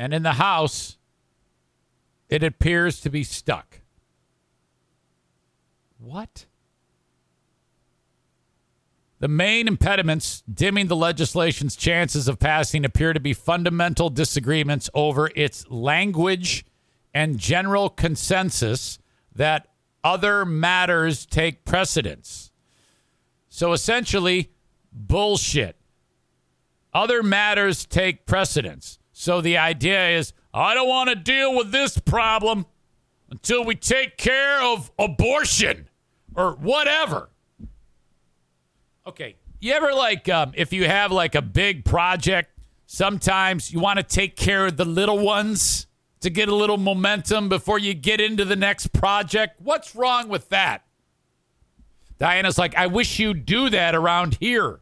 And 0.00 0.14
in 0.14 0.22
the 0.22 0.32
House, 0.32 0.96
it 2.30 2.42
appears 2.42 3.02
to 3.02 3.10
be 3.10 3.22
stuck. 3.22 3.82
What? 5.98 6.46
The 9.18 9.28
main 9.28 9.68
impediments 9.68 10.42
dimming 10.50 10.86
the 10.86 10.96
legislation's 10.96 11.76
chances 11.76 12.28
of 12.28 12.38
passing 12.38 12.86
appear 12.86 13.12
to 13.12 13.20
be 13.20 13.34
fundamental 13.34 14.08
disagreements 14.08 14.88
over 14.94 15.30
its 15.36 15.68
language 15.68 16.64
and 17.12 17.36
general 17.36 17.90
consensus 17.90 18.98
that 19.34 19.68
other 20.02 20.46
matters 20.46 21.26
take 21.26 21.66
precedence. 21.66 22.52
So 23.50 23.74
essentially, 23.74 24.50
bullshit. 24.90 25.76
Other 26.94 27.22
matters 27.22 27.84
take 27.84 28.24
precedence. 28.24 28.99
So 29.20 29.42
the 29.42 29.58
idea 29.58 30.16
is 30.16 30.32
I 30.54 30.72
don't 30.72 30.88
want 30.88 31.10
to 31.10 31.14
deal 31.14 31.54
with 31.54 31.72
this 31.72 31.98
problem 31.98 32.64
until 33.28 33.62
we 33.62 33.74
take 33.74 34.16
care 34.16 34.62
of 34.62 34.90
abortion 34.98 35.90
or 36.34 36.52
whatever. 36.52 37.28
Okay. 39.06 39.36
You 39.60 39.74
ever 39.74 39.92
like, 39.92 40.26
um, 40.30 40.52
if 40.54 40.72
you 40.72 40.86
have 40.86 41.12
like 41.12 41.34
a 41.34 41.42
big 41.42 41.84
project, 41.84 42.58
sometimes 42.86 43.70
you 43.70 43.78
want 43.78 43.98
to 43.98 44.02
take 44.02 44.36
care 44.36 44.64
of 44.64 44.78
the 44.78 44.86
little 44.86 45.18
ones 45.18 45.86
to 46.20 46.30
get 46.30 46.48
a 46.48 46.54
little 46.54 46.78
momentum 46.78 47.50
before 47.50 47.78
you 47.78 47.92
get 47.92 48.22
into 48.22 48.46
the 48.46 48.56
next 48.56 48.90
project? 48.94 49.60
What's 49.60 49.94
wrong 49.94 50.30
with 50.30 50.48
that? 50.48 50.86
Diana's 52.18 52.56
like, 52.56 52.74
I 52.74 52.86
wish 52.86 53.18
you'd 53.18 53.44
do 53.44 53.68
that 53.68 53.94
around 53.94 54.38
here. 54.40 54.80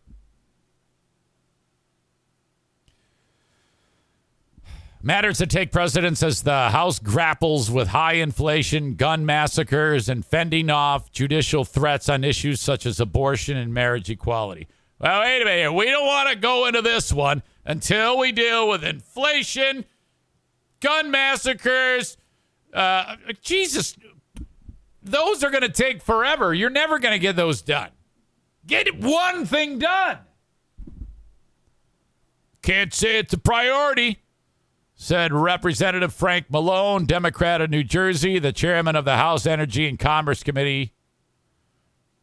Matters 5.08 5.38
that 5.38 5.48
take 5.48 5.72
precedence 5.72 6.22
as 6.22 6.42
the 6.42 6.68
House 6.68 6.98
grapples 6.98 7.70
with 7.70 7.88
high 7.88 8.16
inflation, 8.16 8.94
gun 8.94 9.24
massacres, 9.24 10.06
and 10.06 10.22
fending 10.22 10.68
off 10.68 11.10
judicial 11.10 11.64
threats 11.64 12.10
on 12.10 12.24
issues 12.24 12.60
such 12.60 12.84
as 12.84 13.00
abortion 13.00 13.56
and 13.56 13.72
marriage 13.72 14.10
equality. 14.10 14.68
Well, 14.98 15.22
wait 15.22 15.40
a 15.40 15.46
minute. 15.46 15.72
We 15.72 15.86
don't 15.86 16.04
want 16.04 16.28
to 16.28 16.36
go 16.36 16.66
into 16.66 16.82
this 16.82 17.10
one 17.10 17.42
until 17.64 18.18
we 18.18 18.32
deal 18.32 18.68
with 18.68 18.84
inflation, 18.84 19.86
gun 20.80 21.10
massacres. 21.10 22.18
Uh, 22.74 23.16
Jesus, 23.40 23.96
those 25.02 25.42
are 25.42 25.50
going 25.50 25.62
to 25.62 25.70
take 25.70 26.02
forever. 26.02 26.52
You're 26.52 26.68
never 26.68 26.98
going 26.98 27.14
to 27.14 27.18
get 27.18 27.34
those 27.34 27.62
done. 27.62 27.92
Get 28.66 29.00
one 29.00 29.46
thing 29.46 29.78
done. 29.78 30.18
Can't 32.60 32.92
say 32.92 33.16
it's 33.18 33.32
a 33.32 33.38
priority 33.38 34.18
said 35.00 35.32
Representative 35.32 36.12
Frank 36.12 36.50
Pallone, 36.50 37.06
Democrat 37.06 37.60
of 37.60 37.70
New 37.70 37.84
Jersey, 37.84 38.40
the 38.40 38.52
chairman 38.52 38.96
of 38.96 39.04
the 39.04 39.14
House 39.14 39.46
Energy 39.46 39.88
and 39.88 39.96
Commerce 39.96 40.42
Committee. 40.42 40.92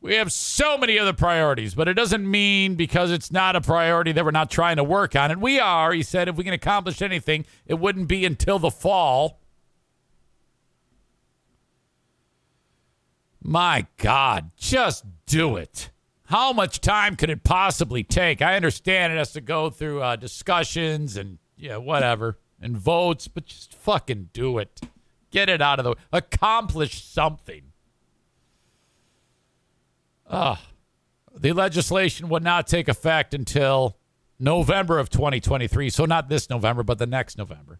We 0.01 0.15
have 0.15 0.33
so 0.33 0.77
many 0.77 0.99
other 0.99 1.13
priorities, 1.13 1.73
but 1.73 1.87
it 1.87 1.93
doesn't 1.93 2.29
mean 2.29 2.75
because 2.75 3.11
it's 3.11 3.31
not 3.31 3.55
a 3.55 3.61
priority 3.61 4.11
that 4.11 4.25
we're 4.25 4.31
not 4.31 4.51
trying 4.51 4.75
to 4.75 4.83
work 4.83 5.15
on 5.15 5.31
it. 5.31 5.39
We 5.39 5.57
are, 5.57 5.93
he 5.93 6.03
said, 6.03 6.27
if 6.27 6.35
we 6.35 6.43
can 6.43 6.53
accomplish 6.53 7.01
anything, 7.01 7.45
it 7.65 7.75
wouldn't 7.75 8.09
be 8.09 8.25
until 8.25 8.59
the 8.59 8.69
fall. 8.69 9.39
My 13.41 13.87
God, 13.95 14.51
just 14.57 15.05
do 15.25 15.55
it. 15.55 15.91
How 16.25 16.51
much 16.51 16.81
time 16.81 17.15
could 17.15 17.29
it 17.29 17.45
possibly 17.45 18.03
take? 18.03 18.41
I 18.41 18.57
understand 18.57 19.13
it 19.13 19.17
has 19.17 19.31
to 19.31 19.41
go 19.41 19.69
through 19.69 20.01
uh, 20.01 20.17
discussions 20.17 21.15
and 21.15 21.37
yeah, 21.55 21.77
whatever 21.77 22.37
and 22.61 22.77
votes, 22.77 23.27
but 23.27 23.45
just 23.45 23.73
fucking 23.73 24.29
do 24.33 24.57
it. 24.57 24.81
Get 25.31 25.49
it 25.49 25.61
out 25.61 25.79
of 25.79 25.83
the 25.83 25.91
way. 25.91 25.97
Accomplish 26.11 27.03
something. 27.03 27.71
Ah. 30.29 30.61
The 31.37 31.51
legislation 31.51 32.29
would 32.29 32.43
not 32.43 32.65
take 32.65 32.87
effect 32.87 33.33
until 33.33 33.97
November 34.39 34.99
of 34.99 35.09
2023. 35.09 35.89
So 35.89 36.05
not 36.05 36.29
this 36.29 36.49
November, 36.49 36.83
but 36.83 36.97
the 36.97 37.05
next 37.05 37.37
November. 37.37 37.79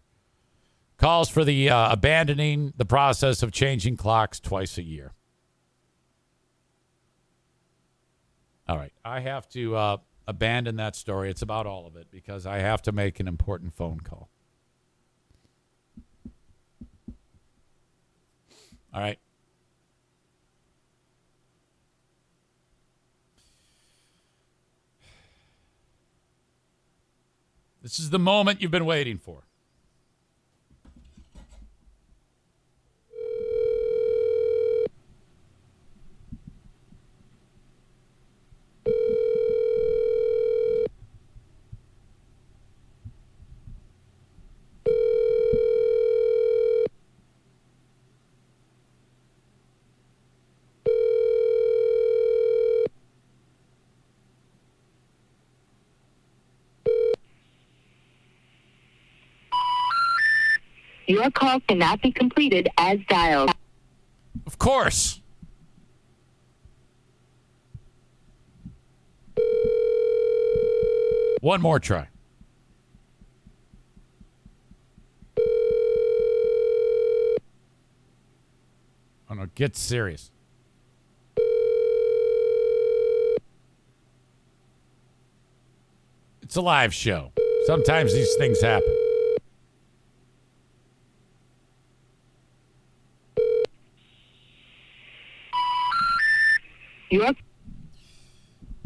Calls 0.98 1.28
for 1.28 1.44
the 1.44 1.70
uh, 1.70 1.92
abandoning 1.92 2.72
the 2.76 2.84
process 2.84 3.42
of 3.42 3.52
changing 3.52 3.96
clocks 3.96 4.40
twice 4.40 4.78
a 4.78 4.82
year. 4.82 5.12
All 8.68 8.76
right. 8.76 8.92
I 9.04 9.20
have 9.20 9.48
to 9.50 9.76
uh, 9.76 9.96
abandon 10.26 10.76
that 10.76 10.96
story. 10.96 11.30
It's 11.30 11.42
about 11.42 11.66
all 11.66 11.86
of 11.86 11.96
it 11.96 12.08
because 12.10 12.46
I 12.46 12.58
have 12.58 12.82
to 12.82 12.92
make 12.92 13.20
an 13.20 13.28
important 13.28 13.74
phone 13.74 14.00
call. 14.00 14.30
All 18.96 19.02
right. 19.02 19.18
This 27.82 27.98
is 28.00 28.08
the 28.08 28.18
moment 28.18 28.62
you've 28.62 28.70
been 28.70 28.86
waiting 28.86 29.18
for. 29.18 29.45
Your 61.06 61.30
call 61.30 61.60
cannot 61.60 62.02
be 62.02 62.10
completed 62.10 62.68
as 62.78 62.98
dialed. 63.08 63.52
Of 64.46 64.58
course. 64.58 65.20
One 71.40 71.62
more 71.62 71.78
try. 71.78 72.08
Oh 79.28 79.34
no, 79.34 79.46
get 79.54 79.76
serious. 79.76 80.32
It's 86.42 86.56
a 86.56 86.60
live 86.60 86.94
show. 86.94 87.32
Sometimes 87.66 88.12
these 88.12 88.34
things 88.36 88.60
happen. 88.60 89.05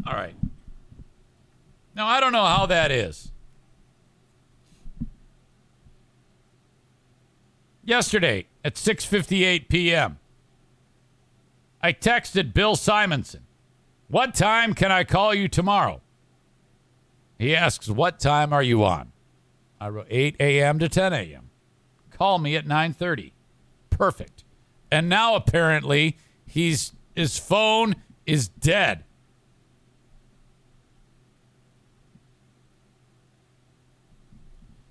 All 0.07 0.13
right. 0.13 0.35
Now 1.95 2.07
I 2.07 2.19
don't 2.19 2.31
know 2.31 2.45
how 2.45 2.65
that 2.67 2.91
is. 2.91 3.31
Yesterday 7.83 8.47
at 8.63 8.75
6:58 8.75 9.67
p.m. 9.69 10.19
I 11.81 11.93
texted 11.93 12.53
Bill 12.53 12.75
Simonson, 12.75 13.45
What 14.07 14.35
time 14.35 14.73
can 14.73 14.91
I 14.91 15.03
call 15.03 15.33
you 15.33 15.47
tomorrow? 15.47 16.01
He 17.39 17.55
asks, 17.55 17.89
What 17.89 18.19
time 18.19 18.53
are 18.53 18.61
you 18.61 18.83
on? 18.83 19.11
I 19.79 19.89
wrote 19.89 20.07
8 20.11 20.35
a.m. 20.39 20.77
to 20.77 20.87
10 20.87 21.11
a.m. 21.11 21.49
Call 22.11 22.37
me 22.37 22.55
at 22.55 22.67
9:30. 22.67 23.31
Perfect. 23.89 24.43
And 24.91 25.09
now 25.09 25.33
apparently 25.33 26.17
he's 26.45 26.93
his 27.15 27.39
phone 27.39 27.95
is 28.25 28.47
dead. 28.47 29.03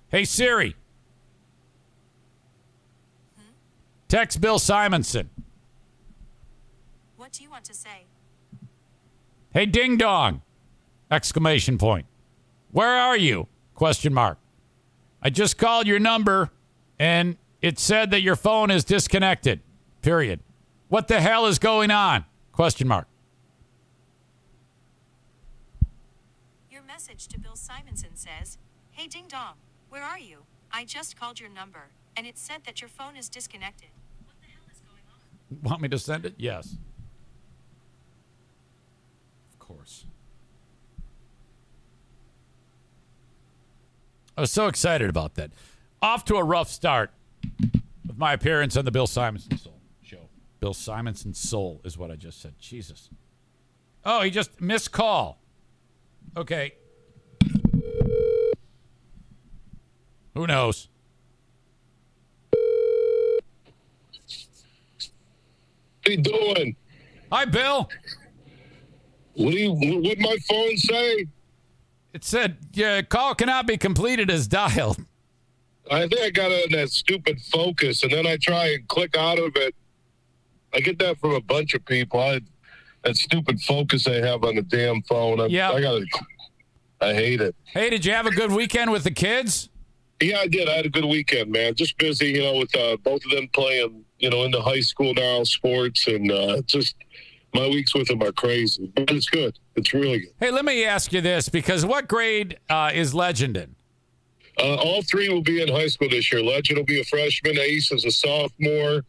Hey 0.09 0.25
Siri. 0.25 0.75
Text 4.07 4.41
Bill 4.41 4.59
Simonson. 4.59 5.29
What 7.15 7.31
do 7.31 7.43
you 7.43 7.49
want 7.49 7.63
to 7.65 7.73
say? 7.73 8.07
Hey 9.53 9.65
ding 9.65 9.95
dong. 9.95 10.41
Exclamation 11.09 11.77
point. 11.77 12.05
Where 12.71 12.93
are 12.93 13.15
you? 13.15 13.47
Question 13.73 14.13
mark. 14.13 14.37
I 15.21 15.29
just 15.29 15.57
called 15.57 15.87
your 15.87 15.99
number 15.99 16.51
and 16.99 17.37
it 17.61 17.79
said 17.79 18.11
that 18.11 18.21
your 18.21 18.35
phone 18.35 18.69
is 18.69 18.83
disconnected. 18.83 19.61
Period. 20.01 20.41
What 20.89 21.07
the 21.07 21.21
hell 21.21 21.45
is 21.45 21.57
going 21.57 21.89
on? 21.91 22.25
Question 22.51 22.87
mark. 22.87 23.07
Your 26.69 26.81
message 27.01 27.27
to 27.27 27.39
Bill 27.39 27.55
Simonson 27.55 28.11
says, 28.13 28.59
Hey 28.91 29.07
Ding 29.07 29.25
Dong, 29.27 29.55
where 29.89 30.03
are 30.03 30.19
you? 30.19 30.43
I 30.71 30.85
just 30.85 31.19
called 31.19 31.39
your 31.39 31.49
number, 31.49 31.85
and 32.15 32.27
it 32.27 32.37
said 32.37 32.61
that 32.67 32.79
your 32.79 32.89
phone 32.89 33.17
is 33.17 33.27
disconnected. 33.27 33.87
What 34.23 34.35
the 34.39 34.45
hell 34.45 34.61
is 34.71 34.81
going 34.81 35.01
on? 35.09 35.67
Want 35.67 35.81
me 35.81 35.89
to 35.89 35.97
send 35.97 36.27
it? 36.27 36.35
Yes. 36.37 36.77
Of 39.53 39.57
course. 39.57 40.05
I 44.37 44.41
was 44.41 44.51
so 44.51 44.67
excited 44.67 45.09
about 45.09 45.33
that. 45.35 45.49
Off 46.03 46.23
to 46.25 46.35
a 46.35 46.43
rough 46.43 46.69
start 46.69 47.09
with 48.05 48.17
my 48.17 48.33
appearance 48.33 48.77
on 48.77 48.85
the 48.85 48.91
Bill 48.91 49.07
Simonson 49.07 49.57
Soul 49.57 49.79
show. 50.03 50.29
Bill 50.59 50.75
Simonson 50.75 51.33
Soul 51.33 51.81
is 51.83 51.97
what 51.97 52.11
I 52.11 52.15
just 52.15 52.39
said. 52.39 52.53
Jesus. 52.59 53.09
Oh, 54.05 54.21
he 54.21 54.29
just 54.29 54.61
missed 54.61 54.91
call. 54.91 55.39
Okay. 56.37 56.73
Who 60.33 60.47
knows? 60.47 60.87
What 66.01 66.07
are 66.07 66.11
you 66.11 66.17
doing? 66.17 66.75
Hi, 67.31 67.45
Bill. 67.45 67.89
What 69.33 69.51
do 69.51 69.57
you? 69.57 69.71
What 69.73 70.19
my 70.19 70.37
phone 70.49 70.77
say? 70.77 71.27
It 72.13 72.23
said, 72.25 72.57
yeah, 72.73 73.01
call 73.01 73.35
cannot 73.35 73.67
be 73.67 73.77
completed 73.77 74.29
as 74.29 74.47
dialed. 74.47 74.97
I 75.89 76.07
think 76.07 76.21
I 76.21 76.29
got 76.29 76.51
on 76.51 76.71
that 76.71 76.89
stupid 76.89 77.39
focus, 77.41 78.03
and 78.03 78.11
then 78.11 78.27
I 78.27 78.37
try 78.37 78.73
and 78.73 78.87
click 78.87 79.15
out 79.17 79.39
of 79.39 79.51
it. 79.55 79.73
I 80.73 80.79
get 80.79 80.99
that 80.99 81.19
from 81.19 81.31
a 81.33 81.41
bunch 81.41 81.73
of 81.73 81.85
people. 81.85 82.19
I, 82.19 82.41
that 83.03 83.15
stupid 83.15 83.61
focus 83.61 84.07
I 84.07 84.15
have 84.25 84.43
on 84.43 84.55
the 84.55 84.61
damn 84.61 85.01
phone. 85.03 85.39
I, 85.39 85.45
Yeah. 85.47 85.71
I 85.71 85.81
got. 85.81 86.01
I 86.99 87.13
hate 87.13 87.41
it. 87.41 87.55
Hey, 87.65 87.89
did 87.89 88.05
you 88.05 88.11
have 88.13 88.27
a 88.27 88.31
good 88.31 88.51
weekend 88.51 88.91
with 88.91 89.03
the 89.03 89.11
kids? 89.11 89.69
Yeah, 90.21 90.37
I 90.39 90.47
did. 90.47 90.69
I 90.69 90.73
had 90.73 90.85
a 90.85 90.89
good 90.89 91.05
weekend, 91.05 91.51
man. 91.51 91.73
Just 91.73 91.97
busy, 91.97 92.27
you 92.27 92.43
know, 92.43 92.55
with 92.55 92.75
uh, 92.75 92.95
both 92.97 93.25
of 93.25 93.31
them 93.31 93.47
playing, 93.53 94.05
you 94.19 94.29
know, 94.29 94.43
into 94.43 94.61
high 94.61 94.81
school 94.81 95.13
now, 95.13 95.43
sports, 95.43 96.07
and 96.07 96.31
uh, 96.31 96.61
just 96.67 96.95
my 97.53 97.67
weeks 97.67 97.95
with 97.95 98.07
them 98.07 98.21
are 98.21 98.31
crazy. 98.31 98.91
But 98.95 99.09
it's 99.09 99.29
good. 99.29 99.57
It's 99.75 99.93
really 99.93 100.19
good. 100.19 100.33
Hey, 100.39 100.51
let 100.51 100.63
me 100.63 100.85
ask 100.85 101.11
you 101.11 101.21
this 101.21 101.49
because 101.49 101.85
what 101.85 102.07
grade 102.07 102.59
uh, 102.69 102.91
is 102.93 103.15
Legend 103.15 103.57
in? 103.57 103.75
Uh, 104.59 104.75
all 104.75 105.01
three 105.01 105.27
will 105.29 105.41
be 105.41 105.61
in 105.61 105.69
high 105.69 105.87
school 105.87 106.09
this 106.09 106.31
year. 106.31 106.43
Legend 106.43 106.77
will 106.77 106.85
be 106.85 106.99
a 106.99 107.03
freshman. 107.05 107.57
Ace 107.57 107.91
is 107.91 108.05
a 108.05 108.11
sophomore. 108.11 109.03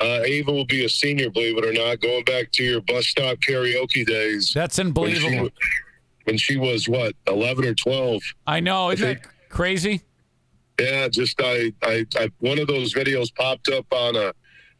Uh, 0.00 0.20
Ava 0.24 0.50
will 0.50 0.64
be 0.64 0.84
a 0.84 0.88
senior, 0.88 1.30
believe 1.30 1.58
it 1.58 1.64
or 1.64 1.72
not. 1.72 2.00
Going 2.00 2.24
back 2.24 2.50
to 2.52 2.64
your 2.64 2.80
bus 2.80 3.06
stop 3.06 3.38
karaoke 3.38 4.06
days. 4.06 4.52
That's 4.54 4.78
when 4.78 4.86
she, 4.86 4.88
unbelievable. 4.88 5.50
when 6.24 6.38
she 6.38 6.56
was, 6.56 6.88
what, 6.88 7.14
11 7.26 7.64
or 7.66 7.74
12? 7.74 8.22
I 8.46 8.60
know. 8.60 8.90
Isn't 8.90 9.06
that 9.06 9.50
crazy? 9.50 10.02
Yeah, 10.78 11.08
just 11.08 11.40
I, 11.40 11.72
I, 11.82 12.04
I, 12.16 12.30
one 12.40 12.58
of 12.58 12.66
those 12.66 12.94
videos 12.94 13.34
popped 13.34 13.68
up 13.68 13.86
on 13.92 14.16
uh, 14.16 14.32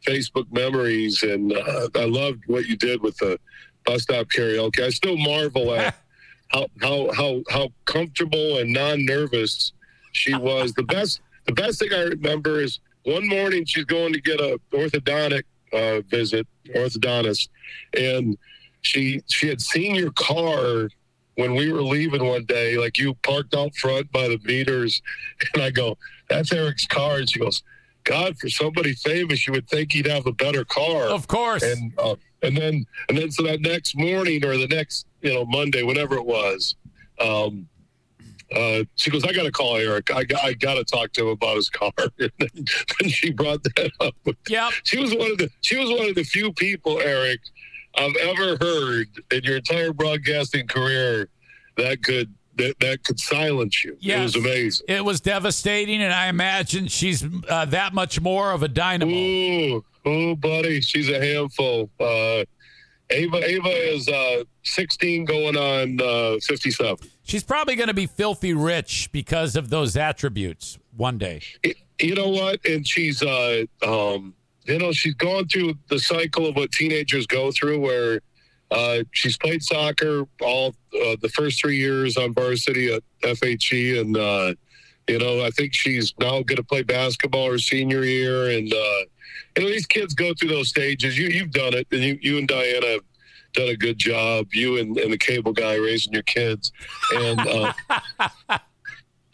Facebook 0.05 0.51
memories, 0.51 1.23
and 1.23 1.53
uh, 1.53 1.89
I 1.95 2.05
loved 2.05 2.43
what 2.47 2.65
you 2.65 2.75
did 2.75 3.01
with 3.01 3.17
the 3.17 3.39
bus 3.85 4.03
stop 4.03 4.27
karaoke. 4.27 4.81
I 4.81 4.89
still 4.89 5.17
marvel 5.17 5.73
at 5.73 5.95
how 6.49 6.67
how 6.81 7.11
how 7.13 7.43
how 7.49 7.69
comfortable 7.85 8.57
and 8.57 8.73
non-nervous 8.73 9.73
she 10.11 10.33
was. 10.35 10.73
The 10.73 10.83
best 10.83 11.21
the 11.45 11.53
best 11.53 11.79
thing 11.79 11.93
I 11.93 12.03
remember 12.03 12.59
is 12.61 12.79
one 13.03 13.27
morning 13.27 13.65
she's 13.65 13.85
going 13.85 14.13
to 14.13 14.21
get 14.21 14.39
a 14.39 14.59
orthodontic 14.73 15.43
uh, 15.71 16.01
visit, 16.09 16.47
orthodontist, 16.73 17.49
and 17.97 18.37
she 18.81 19.21
she 19.27 19.47
had 19.47 19.61
seen 19.61 19.95
your 19.95 20.11
car 20.11 20.89
when 21.35 21.55
we 21.55 21.71
were 21.71 21.81
leaving 21.81 22.25
one 22.25 22.45
day, 22.45 22.77
like 22.77 22.97
you 22.97 23.13
parked 23.15 23.53
out 23.53 23.75
front 23.75 24.11
by 24.11 24.27
the 24.27 24.39
meters, 24.43 25.01
and 25.53 25.63
I 25.63 25.71
go, 25.71 25.97
"That's 26.29 26.51
Eric's 26.51 26.87
car," 26.87 27.17
and 27.17 27.29
she 27.29 27.39
goes, 27.39 27.63
"God, 28.03 28.37
for 28.37 28.49
somebody 28.49 28.93
famous, 28.93 29.45
you 29.45 29.53
would 29.53 29.67
think 29.67 29.91
he'd 29.91 30.07
have 30.07 30.25
a 30.27 30.33
better 30.33 30.65
car." 30.65 31.03
Of 31.03 31.27
course. 31.27 31.63
and 31.63 31.93
uh, 31.99 32.15
and 32.41 32.55
then 32.55 32.85
and 33.09 33.17
then 33.17 33.31
so 33.31 33.43
that 33.43 33.61
next 33.61 33.97
morning 33.97 34.45
or 34.45 34.57
the 34.57 34.67
next 34.67 35.07
you 35.21 35.33
know 35.33 35.45
Monday, 35.45 35.83
whatever 35.83 36.15
it 36.15 36.25
was, 36.25 36.75
um, 37.19 37.67
uh, 38.55 38.83
she 38.95 39.09
goes, 39.09 39.23
"I 39.25 39.33
got 39.33 39.43
to 39.43 39.51
call 39.51 39.75
Eric. 39.75 40.11
I 40.13 40.23
got 40.23 40.43
I 40.43 40.53
got 40.53 40.75
to 40.75 40.83
talk 40.83 41.11
to 41.13 41.23
him 41.23 41.27
about 41.29 41.55
his 41.57 41.69
car." 41.69 41.91
and, 42.19 42.31
then, 42.39 42.65
and 43.01 43.11
she 43.11 43.31
brought 43.31 43.63
that 43.63 43.91
up. 43.99 44.15
Yeah, 44.47 44.69
She 44.83 44.99
was 44.99 45.13
one 45.13 45.31
of 45.31 45.37
the 45.37 45.49
she 45.61 45.77
was 45.77 45.89
one 45.89 46.07
of 46.07 46.15
the 46.15 46.23
few 46.23 46.53
people, 46.53 46.99
Eric, 47.01 47.41
I've 47.97 48.15
ever 48.17 48.57
heard 48.59 49.07
in 49.31 49.43
your 49.43 49.57
entire 49.57 49.93
broadcasting 49.93 50.67
career 50.67 51.29
that 51.77 52.03
could 52.03 52.33
that, 52.57 52.79
that 52.79 53.03
could 53.03 53.19
silence 53.19 53.83
you. 53.83 53.97
It 54.01 54.19
was 54.19 54.35
amazing. 54.35 54.85
It 54.87 55.03
was 55.03 55.19
devastating, 55.19 56.01
and 56.01 56.13
I 56.13 56.27
imagine 56.27 56.87
she's 56.87 57.23
uh, 57.49 57.65
that 57.65 57.93
much 57.93 58.21
more 58.21 58.51
of 58.51 58.63
a 58.63 58.67
dynamo. 58.67 59.11
Ooh, 59.11 59.85
ooh, 60.07 60.35
buddy, 60.35 60.81
she's 60.81 61.09
a 61.09 61.19
handful. 61.19 61.89
Uh, 61.99 62.45
Ava, 63.09 63.49
Ava 63.49 63.93
is 63.93 64.07
uh, 64.07 64.43
16, 64.63 65.25
going 65.25 65.57
on 65.57 65.99
uh, 66.01 66.39
57. 66.41 66.97
She's 67.23 67.43
probably 67.43 67.75
going 67.75 67.87
to 67.87 67.93
be 67.93 68.07
filthy 68.07 68.53
rich 68.53 69.09
because 69.11 69.55
of 69.55 69.69
those 69.69 69.95
attributes 69.95 70.79
one 70.95 71.17
day. 71.17 71.41
You 71.99 72.15
know 72.15 72.29
what? 72.29 72.65
And 72.65 72.87
she's, 72.87 73.21
uh, 73.21 73.65
um, 73.85 74.33
you 74.65 74.79
know, 74.79 74.91
she's 74.91 75.13
gone 75.15 75.47
through 75.47 75.75
the 75.89 75.99
cycle 75.99 76.47
of 76.47 76.55
what 76.55 76.71
teenagers 76.71 77.27
go 77.27 77.51
through, 77.51 77.79
where 77.79 78.19
uh, 78.71 79.03
she's 79.11 79.37
played 79.37 79.61
soccer 79.61 80.23
all 80.41 80.69
uh, 80.93 81.15
the 81.21 81.29
first 81.33 81.59
three 81.59 81.77
years 81.77 82.17
on 82.17 82.33
varsity 82.33 82.93
at 82.93 83.03
FHE, 83.21 84.01
and 84.01 84.17
uh, 84.17 84.53
you 85.07 85.19
know, 85.19 85.45
I 85.45 85.49
think 85.51 85.73
she's 85.73 86.13
now 86.19 86.41
going 86.41 86.57
to 86.57 86.63
play 86.63 86.81
basketball 86.81 87.51
her 87.51 87.59
senior 87.59 88.03
year, 88.03 88.49
and 88.49 88.71
uh, 88.73 88.99
you 89.55 89.63
know, 89.63 89.69
these 89.69 89.85
kids 89.85 90.13
go 90.13 90.33
through 90.33 90.49
those 90.49 90.69
stages. 90.69 91.17
You 91.17 91.27
you've 91.27 91.51
done 91.51 91.73
it, 91.73 91.87
and 91.91 92.01
you 92.01 92.17
you 92.21 92.37
and 92.39 92.47
Diana 92.47 92.87
have 92.87 93.01
done 93.53 93.69
a 93.69 93.77
good 93.77 93.99
job. 93.99 94.47
You 94.51 94.79
and, 94.79 94.97
and 94.97 95.13
the 95.13 95.17
cable 95.17 95.53
guy 95.53 95.75
raising 95.75 96.13
your 96.13 96.23
kids, 96.23 96.71
and. 97.13 97.39
Uh, 97.39 97.73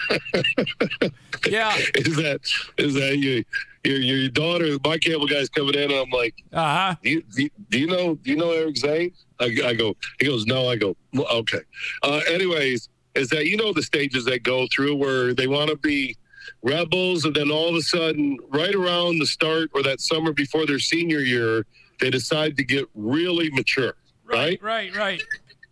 Yeah. 1.49 1.75
is 1.95 2.15
that 2.17 2.39
is 2.77 2.93
that 2.95 3.17
you 3.17 3.43
your 3.83 3.97
your 3.99 4.29
daughter 4.29 4.77
my 4.83 4.97
cable 4.97 5.25
guy's 5.27 5.49
coming 5.49 5.73
in 5.75 5.83
and 5.91 5.93
i'm 5.93 6.09
like 6.11 6.35
Uh 6.53 6.75
huh. 6.75 6.95
do 7.03 7.09
you, 7.09 7.21
do 7.35 7.43
you, 7.43 7.49
do 7.69 7.79
you 7.79 7.87
know 7.87 8.15
do 8.15 8.29
you 8.31 8.37
know 8.37 8.51
eric 8.51 8.77
zane 8.77 9.11
I, 9.39 9.45
I 9.65 9.73
go 9.73 9.95
he 10.19 10.27
goes 10.27 10.45
no 10.45 10.67
i 10.69 10.75
go 10.75 10.95
okay 11.17 11.61
uh 12.03 12.21
anyways 12.29 12.89
is 13.15 13.29
that 13.29 13.45
you 13.47 13.57
know 13.57 13.73
the 13.73 13.83
stages 13.83 14.23
they 14.25 14.39
go 14.39 14.67
through 14.73 14.95
where 14.95 15.33
they 15.33 15.47
want 15.47 15.69
to 15.69 15.77
be 15.77 16.15
rebels 16.63 17.25
and 17.25 17.35
then 17.35 17.49
all 17.51 17.69
of 17.69 17.75
a 17.75 17.81
sudden 17.81 18.37
right 18.49 18.73
around 18.75 19.19
the 19.19 19.25
start 19.25 19.69
or 19.73 19.81
that 19.83 19.99
summer 19.99 20.31
before 20.33 20.65
their 20.65 20.79
senior 20.79 21.19
year 21.19 21.65
they 21.99 22.09
decide 22.09 22.57
to 22.57 22.63
get 22.63 22.87
really 22.95 23.49
mature 23.51 23.95
right, 24.25 24.61
Right, 24.61 24.95
right. 24.95 25.21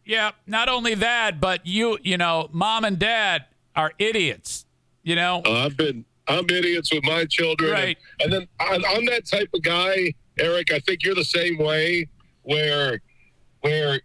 Yeah. 0.05 0.31
Not 0.47 0.69
only 0.69 0.95
that, 0.95 1.39
but 1.39 1.65
you, 1.67 1.97
you 2.01 2.17
know, 2.17 2.49
mom 2.51 2.83
and 2.83 2.97
dad 2.97 3.45
are 3.75 3.93
idiots. 3.99 4.65
You 5.03 5.15
know. 5.15 5.41
Uh, 5.45 5.65
I've 5.65 5.77
been 5.77 6.03
I'm 6.29 6.45
idiots 6.49 6.93
with 6.93 7.03
my 7.03 7.25
children, 7.25 7.71
Right. 7.71 7.97
And, 8.21 8.33
and 8.33 8.41
then 8.41 8.47
I'm, 8.59 8.83
I'm 8.85 9.05
that 9.07 9.25
type 9.25 9.49
of 9.53 9.61
guy, 9.61 10.13
Eric. 10.37 10.71
I 10.71 10.79
think 10.79 11.03
you're 11.03 11.15
the 11.15 11.23
same 11.23 11.57
way, 11.57 12.07
where 12.43 13.01
where 13.61 13.99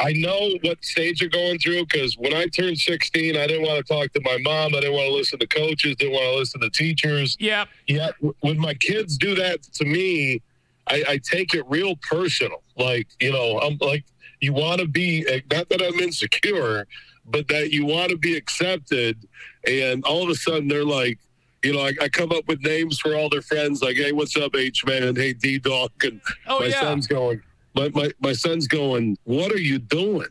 I 0.00 0.12
know 0.12 0.50
what 0.62 0.84
stage 0.84 1.20
you're 1.20 1.30
going 1.30 1.58
through 1.58 1.84
because 1.86 2.16
when 2.16 2.32
I 2.32 2.46
turned 2.46 2.78
16, 2.78 3.36
I 3.36 3.46
didn't 3.46 3.66
want 3.66 3.84
to 3.84 3.92
talk 3.92 4.12
to 4.12 4.20
my 4.22 4.38
mom. 4.38 4.74
I 4.74 4.80
didn't 4.80 4.92
want 4.92 5.08
to 5.08 5.12
listen 5.12 5.38
to 5.40 5.46
coaches. 5.46 5.96
Didn't 5.96 6.12
want 6.12 6.24
to 6.24 6.36
listen 6.36 6.60
to 6.60 6.70
teachers. 6.70 7.36
Yeah. 7.40 7.64
Yet 7.88 8.14
w- 8.16 8.34
when 8.40 8.58
my 8.58 8.74
kids 8.74 9.18
do 9.18 9.34
that 9.34 9.62
to 9.74 9.84
me, 9.84 10.40
I, 10.86 11.04
I 11.08 11.18
take 11.18 11.52
it 11.52 11.64
real 11.68 11.96
personal. 11.96 12.62
Like, 12.76 13.08
you 13.20 13.32
know, 13.32 13.58
I'm 13.58 13.76
like, 13.80 14.04
you 14.40 14.52
want 14.52 14.80
to 14.80 14.86
be, 14.86 15.26
eh, 15.28 15.40
not 15.50 15.68
that 15.70 15.82
I'm 15.82 15.98
insecure, 15.98 16.86
but 17.26 17.48
that 17.48 17.72
you 17.72 17.84
want 17.84 18.10
to 18.10 18.16
be 18.16 18.36
accepted. 18.36 19.18
And 19.66 20.04
all 20.04 20.22
of 20.22 20.28
a 20.28 20.36
sudden 20.36 20.68
they're 20.68 20.84
like, 20.84 21.18
you 21.64 21.72
know, 21.72 21.80
I, 21.80 21.92
I 22.00 22.08
come 22.08 22.32
up 22.32 22.46
with 22.46 22.60
names 22.62 22.98
for 23.00 23.16
all 23.16 23.28
their 23.28 23.42
friends, 23.42 23.82
like, 23.82 23.96
hey, 23.96 24.12
what's 24.12 24.36
up, 24.36 24.54
H 24.54 24.84
man? 24.86 25.16
Hey, 25.16 25.32
D 25.32 25.58
Dog. 25.58 25.90
And 26.04 26.20
Oh, 26.46 26.60
my 26.60 26.66
yeah. 26.66 26.80
son's 26.80 27.06
going, 27.06 27.42
my, 27.74 27.88
my, 27.90 28.10
my 28.20 28.32
son's 28.32 28.68
going, 28.68 29.16
what 29.24 29.52
are 29.52 29.58
you 29.60 29.78
doing? 29.78 30.28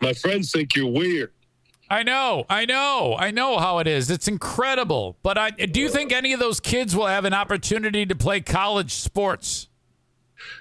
My 0.00 0.12
friends 0.12 0.50
think 0.52 0.74
you're 0.76 0.90
weird. 0.90 1.32
I 1.90 2.02
know, 2.04 2.46
I 2.48 2.64
know, 2.64 3.16
I 3.18 3.30
know 3.30 3.58
how 3.58 3.78
it 3.78 3.86
is. 3.86 4.10
It's 4.10 4.26
incredible. 4.26 5.18
But 5.22 5.36
I 5.36 5.50
do 5.50 5.78
you 5.78 5.90
think 5.90 6.10
any 6.10 6.32
of 6.32 6.40
those 6.40 6.58
kids 6.58 6.96
will 6.96 7.06
have 7.06 7.26
an 7.26 7.34
opportunity 7.34 8.06
to 8.06 8.14
play 8.14 8.40
college 8.40 8.92
sports? 8.92 9.68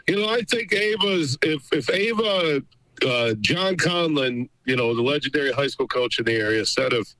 You 0.09 0.17
know, 0.17 0.27
I 0.29 0.41
think 0.41 0.73
Ava's 0.73 1.37
if 1.41 1.63
if 1.71 1.89
Ava 1.89 2.61
uh, 3.07 3.33
John 3.39 3.77
Conlon, 3.77 4.49
you 4.65 4.75
know, 4.75 4.93
the 4.93 5.01
legendary 5.01 5.53
high 5.53 5.67
school 5.67 5.87
coach 5.87 6.19
in 6.19 6.25
the 6.25 6.33
area, 6.35 6.65
said 6.65 6.91
if 6.91 7.15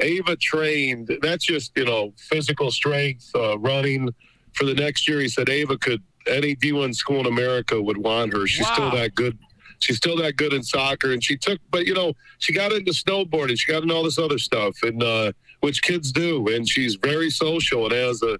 Ava 0.00 0.36
trained, 0.36 1.10
that's 1.22 1.44
just 1.44 1.72
you 1.76 1.84
know 1.84 2.12
physical 2.16 2.70
strength, 2.70 3.30
uh, 3.34 3.58
running 3.58 4.12
for 4.54 4.64
the 4.64 4.74
next 4.74 5.08
year. 5.08 5.20
He 5.20 5.28
said 5.28 5.48
Ava 5.48 5.78
could 5.78 6.02
any 6.26 6.56
D1 6.56 6.94
school 6.94 7.20
in 7.20 7.26
America 7.26 7.80
would 7.80 7.98
want 7.98 8.32
her. 8.32 8.46
She's 8.46 8.66
still 8.66 8.90
that 8.92 9.14
good. 9.14 9.38
She's 9.80 9.96
still 9.96 10.16
that 10.18 10.36
good 10.36 10.52
in 10.52 10.62
soccer, 10.62 11.12
and 11.12 11.22
she 11.22 11.36
took, 11.36 11.60
but 11.70 11.84
you 11.86 11.94
know, 11.94 12.14
she 12.38 12.52
got 12.52 12.72
into 12.72 12.92
snowboarding. 12.92 13.58
She 13.58 13.70
got 13.70 13.82
into 13.82 13.94
all 13.94 14.02
this 14.02 14.18
other 14.18 14.38
stuff, 14.38 14.76
and 14.82 15.02
uh, 15.02 15.32
which 15.60 15.82
kids 15.82 16.12
do. 16.12 16.46
And 16.48 16.68
she's 16.68 16.94
very 16.94 17.30
social 17.30 17.84
and 17.84 17.92
has 17.92 18.22
a 18.22 18.38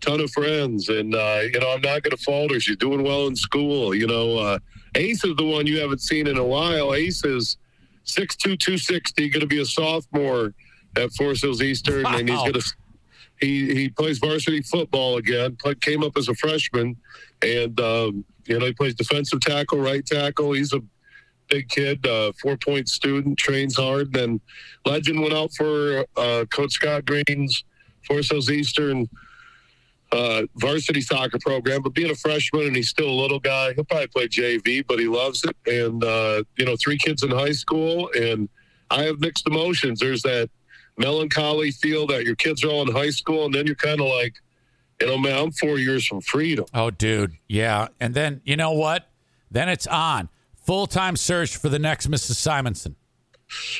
ton 0.00 0.20
of 0.20 0.30
friends. 0.30 0.88
And 0.88 1.14
uh, 1.14 1.40
you 1.42 1.60
know, 1.60 1.72
I'm 1.72 1.82
not 1.82 2.02
going 2.02 2.16
to 2.16 2.22
fault 2.22 2.52
her. 2.52 2.60
She's 2.60 2.76
doing 2.76 3.02
well 3.02 3.26
in 3.26 3.36
school. 3.36 3.94
You 3.94 4.06
know, 4.06 4.38
uh, 4.38 4.58
Ace 4.94 5.24
is 5.24 5.36
the 5.36 5.44
one 5.44 5.66
you 5.66 5.78
haven't 5.80 6.00
seen 6.00 6.26
in 6.26 6.38
a 6.38 6.44
while. 6.44 6.94
Ace 6.94 7.24
is 7.24 7.58
6'2", 8.06 8.58
260, 8.58 9.28
going 9.28 9.40
to 9.40 9.46
be 9.46 9.60
a 9.60 9.66
sophomore 9.66 10.54
at 10.98 11.12
Forest 11.12 11.42
Hills 11.42 11.62
Eastern, 11.62 12.06
and 12.06 12.28
he's 12.28 12.38
going 12.38 12.52
to. 12.54 12.72
He, 13.40 13.72
he 13.72 13.88
plays 13.88 14.18
varsity 14.18 14.62
football 14.62 15.16
again. 15.16 15.56
Play, 15.56 15.76
came 15.76 16.02
up 16.02 16.16
as 16.16 16.28
a 16.28 16.34
freshman, 16.34 16.96
and 17.40 17.78
um, 17.80 18.24
you 18.46 18.58
know 18.58 18.66
he 18.66 18.72
plays 18.72 18.94
defensive 18.94 19.40
tackle, 19.40 19.78
right 19.78 20.04
tackle. 20.04 20.52
He's 20.52 20.72
a 20.72 20.80
big 21.48 21.68
kid, 21.68 22.04
uh, 22.06 22.32
four 22.42 22.56
point 22.56 22.88
student, 22.88 23.38
trains 23.38 23.76
hard. 23.76 24.12
Then 24.12 24.40
Legend 24.84 25.20
went 25.20 25.34
out 25.34 25.52
for 25.56 26.04
uh, 26.16 26.46
Coach 26.50 26.72
Scott 26.72 27.04
Green's 27.04 27.64
Forest 28.06 28.32
Hills 28.32 28.50
Eastern 28.50 29.08
uh, 30.12 30.42
varsity 30.56 31.00
soccer 31.00 31.38
program. 31.38 31.82
But 31.82 31.94
being 31.94 32.10
a 32.10 32.14
freshman 32.14 32.66
and 32.66 32.76
he's 32.76 32.88
still 32.88 33.08
a 33.08 33.18
little 33.20 33.40
guy, 33.40 33.74
he'll 33.74 33.84
probably 33.84 34.08
play 34.08 34.28
JV, 34.28 34.84
but 34.86 34.98
he 34.98 35.06
loves 35.06 35.44
it. 35.44 35.56
And 35.66 36.02
uh, 36.02 36.42
you 36.56 36.64
know, 36.64 36.76
three 36.76 36.98
kids 36.98 37.22
in 37.22 37.30
high 37.30 37.52
school, 37.52 38.10
and 38.18 38.48
I 38.90 39.02
have 39.04 39.20
mixed 39.20 39.46
emotions. 39.46 40.00
There's 40.00 40.22
that 40.22 40.50
melancholy 40.98 41.70
feel 41.70 42.06
that 42.08 42.24
your 42.24 42.36
kids 42.36 42.64
are 42.64 42.68
all 42.68 42.82
in 42.82 42.94
high 42.94 43.10
school, 43.10 43.44
and 43.44 43.54
then 43.54 43.66
you're 43.66 43.76
kind 43.76 44.00
of 44.00 44.06
like, 44.06 44.34
you 45.00 45.06
know, 45.06 45.18
man, 45.18 45.38
I'm 45.38 45.52
four 45.52 45.78
years 45.78 46.06
from 46.06 46.20
freedom. 46.20 46.66
Oh, 46.74 46.90
dude, 46.90 47.32
yeah. 47.48 47.88
And 48.00 48.14
then 48.14 48.40
you 48.44 48.56
know 48.56 48.72
what? 48.72 49.08
Then 49.50 49.68
it's 49.68 49.86
on 49.86 50.28
full 50.54 50.86
time 50.86 51.16
search 51.16 51.56
for 51.56 51.68
the 51.68 51.78
next 51.78 52.10
Mrs. 52.10 52.34
Simonson. 52.34 52.96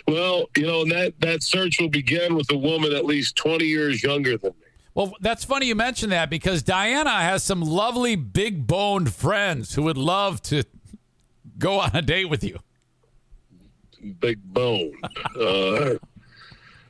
Well, 0.06 0.46
you 0.56 0.66
know, 0.66 0.84
that 0.86 1.14
that 1.20 1.42
search 1.42 1.78
will 1.80 1.90
begin 1.90 2.34
with 2.34 2.50
a 2.50 2.56
woman 2.56 2.92
at 2.92 3.04
least 3.04 3.36
20 3.36 3.64
years 3.64 4.02
younger 4.02 4.38
than 4.38 4.52
me. 4.52 4.66
Well, 4.94 5.12
that's 5.20 5.44
funny 5.44 5.66
you 5.66 5.74
mentioned 5.74 6.12
that 6.12 6.30
because 6.30 6.62
Diana 6.62 7.10
has 7.10 7.44
some 7.44 7.60
lovely 7.60 8.16
big 8.16 8.66
boned 8.66 9.14
friends 9.14 9.74
who 9.74 9.82
would 9.82 9.98
love 9.98 10.42
to 10.42 10.64
go 11.58 11.78
on 11.80 11.94
a 11.94 12.02
date 12.02 12.24
with 12.24 12.42
you. 12.42 12.58
Big 14.20 14.42
bone. 14.42 14.92
Uh, 15.38 15.94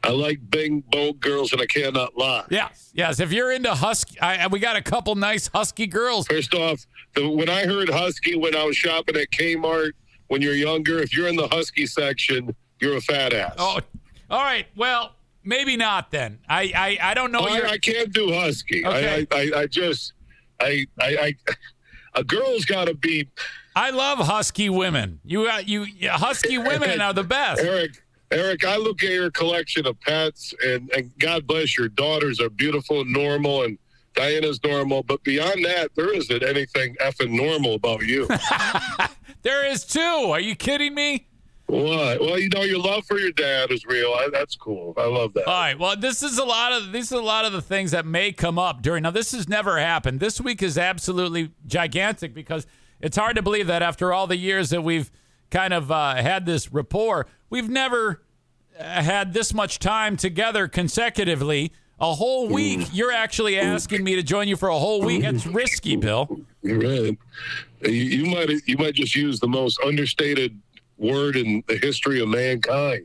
I 0.02 0.10
like 0.10 0.38
big 0.50 0.88
bone 0.90 1.14
girls, 1.14 1.52
and 1.52 1.60
I 1.60 1.66
cannot 1.66 2.16
lie. 2.16 2.44
Yes, 2.50 2.90
yes. 2.94 3.20
If 3.20 3.32
you're 3.32 3.52
into 3.52 3.74
husky, 3.74 4.18
I, 4.20 4.46
we 4.46 4.58
got 4.58 4.76
a 4.76 4.82
couple 4.82 5.14
nice 5.14 5.48
husky 5.48 5.86
girls. 5.86 6.26
First 6.26 6.54
off, 6.54 6.86
the, 7.14 7.28
when 7.28 7.48
I 7.48 7.64
heard 7.66 7.88
husky 7.88 8.36
when 8.36 8.56
I 8.56 8.64
was 8.64 8.76
shopping 8.76 9.16
at 9.16 9.30
Kmart 9.30 9.92
when 10.28 10.42
you're 10.42 10.54
younger, 10.54 11.00
if 11.00 11.16
you're 11.16 11.28
in 11.28 11.36
the 11.36 11.48
husky 11.48 11.86
section, 11.86 12.54
you're 12.80 12.96
a 12.96 13.00
fat 13.00 13.32
ass. 13.32 13.54
Oh, 13.58 13.80
all 14.30 14.42
right. 14.42 14.66
Well, 14.76 15.14
maybe 15.42 15.76
not 15.76 16.10
then. 16.10 16.38
I 16.48 16.72
I, 16.74 17.10
I 17.10 17.14
don't 17.14 17.32
know. 17.32 17.40
Oh, 17.40 17.48
I, 17.48 17.70
I 17.70 17.78
can't 17.78 18.12
do 18.12 18.32
husky. 18.32 18.84
Okay. 18.84 19.26
I, 19.30 19.36
I, 19.36 19.40
I, 19.40 19.60
I 19.60 19.66
just, 19.66 20.12
I, 20.60 20.86
I, 21.00 21.16
I 21.16 21.34
a 22.14 22.24
girl's 22.24 22.64
got 22.64 22.86
to 22.86 22.94
be 22.94 23.28
I 23.78 23.90
love 23.90 24.18
husky 24.18 24.68
women. 24.68 25.20
You 25.24 25.44
got 25.44 25.68
you 25.68 25.86
husky 26.10 26.58
women 26.58 27.00
are 27.00 27.12
the 27.12 27.22
best. 27.22 27.62
Eric. 27.62 28.02
Eric, 28.30 28.64
I 28.64 28.76
look 28.76 29.02
at 29.02 29.10
your 29.10 29.30
collection 29.30 29.86
of 29.86 29.98
pets, 30.00 30.52
and, 30.64 30.90
and 30.90 31.10
God 31.18 31.46
bless 31.46 31.78
your 31.78 31.88
daughters 31.88 32.40
are 32.40 32.50
beautiful 32.50 33.00
and 33.00 33.12
normal, 33.12 33.64
and 33.64 33.78
Diana's 34.14 34.62
normal. 34.62 35.02
But 35.02 35.22
beyond 35.24 35.64
that, 35.64 35.90
there 35.94 36.14
isn't 36.14 36.42
anything 36.42 36.94
effing 36.96 37.30
normal 37.30 37.74
about 37.74 38.02
you. 38.04 38.28
There 39.42 39.64
is 39.66 39.84
too. 39.84 40.00
Are 40.00 40.40
you 40.40 40.54
kidding 40.54 40.94
me? 40.94 41.26
what? 41.66 42.20
Well, 42.20 42.38
you 42.38 42.48
know, 42.48 42.62
your 42.62 42.78
love 42.78 43.04
for 43.04 43.18
your 43.18 43.30
dad 43.32 43.70
is 43.70 43.84
real. 43.84 44.12
I, 44.12 44.28
that's 44.32 44.56
cool. 44.56 44.94
I 44.96 45.04
love 45.04 45.34
that. 45.34 45.46
All 45.46 45.52
right. 45.52 45.78
Well, 45.78 45.96
this 45.96 46.22
is 46.22 46.38
a 46.38 46.44
lot 46.44 46.72
of 46.72 46.92
these 46.92 47.12
are 47.12 47.20
a 47.20 47.24
lot 47.24 47.44
of 47.44 47.52
the 47.52 47.60
things 47.60 47.90
that 47.90 48.06
may 48.06 48.32
come 48.32 48.58
up 48.58 48.80
during. 48.82 49.02
Now, 49.02 49.10
this 49.10 49.32
has 49.32 49.48
never 49.48 49.78
happened. 49.78 50.18
This 50.18 50.40
week 50.40 50.62
is 50.62 50.78
absolutely 50.78 51.50
gigantic 51.66 52.32
because 52.34 52.66
it's 53.00 53.16
hard 53.16 53.36
to 53.36 53.42
believe 53.42 53.66
that 53.66 53.82
after 53.82 54.12
all 54.12 54.26
the 54.26 54.36
years 54.36 54.70
that 54.70 54.82
we've 54.82 55.10
kind 55.50 55.74
of 55.74 55.90
uh, 55.92 56.16
had 56.16 56.46
this 56.46 56.72
rapport, 56.72 57.26
we've 57.50 57.68
never 57.68 58.22
uh, 58.78 59.02
had 59.02 59.32
this 59.32 59.52
much 59.52 59.78
time 59.78 60.16
together 60.16 60.68
consecutively. 60.68 61.72
A 62.00 62.14
whole 62.14 62.48
week. 62.48 62.88
You're 62.92 63.10
actually 63.10 63.58
asking 63.58 64.04
me 64.04 64.14
to 64.14 64.22
join 64.22 64.46
you 64.46 64.56
for 64.56 64.68
a 64.68 64.78
whole 64.78 65.02
week. 65.02 65.24
It's 65.24 65.46
risky, 65.46 65.96
Bill. 65.96 66.40
You're 66.62 66.78
right. 66.78 67.18
You, 67.82 67.90
you 67.90 68.26
might 68.26 68.50
you 68.66 68.76
might 68.76 68.94
just 68.94 69.16
use 69.16 69.40
the 69.40 69.48
most 69.48 69.80
understated 69.84 70.56
word 70.96 71.34
in 71.34 71.64
the 71.66 71.76
history 71.76 72.20
of 72.20 72.28
mankind. 72.28 73.04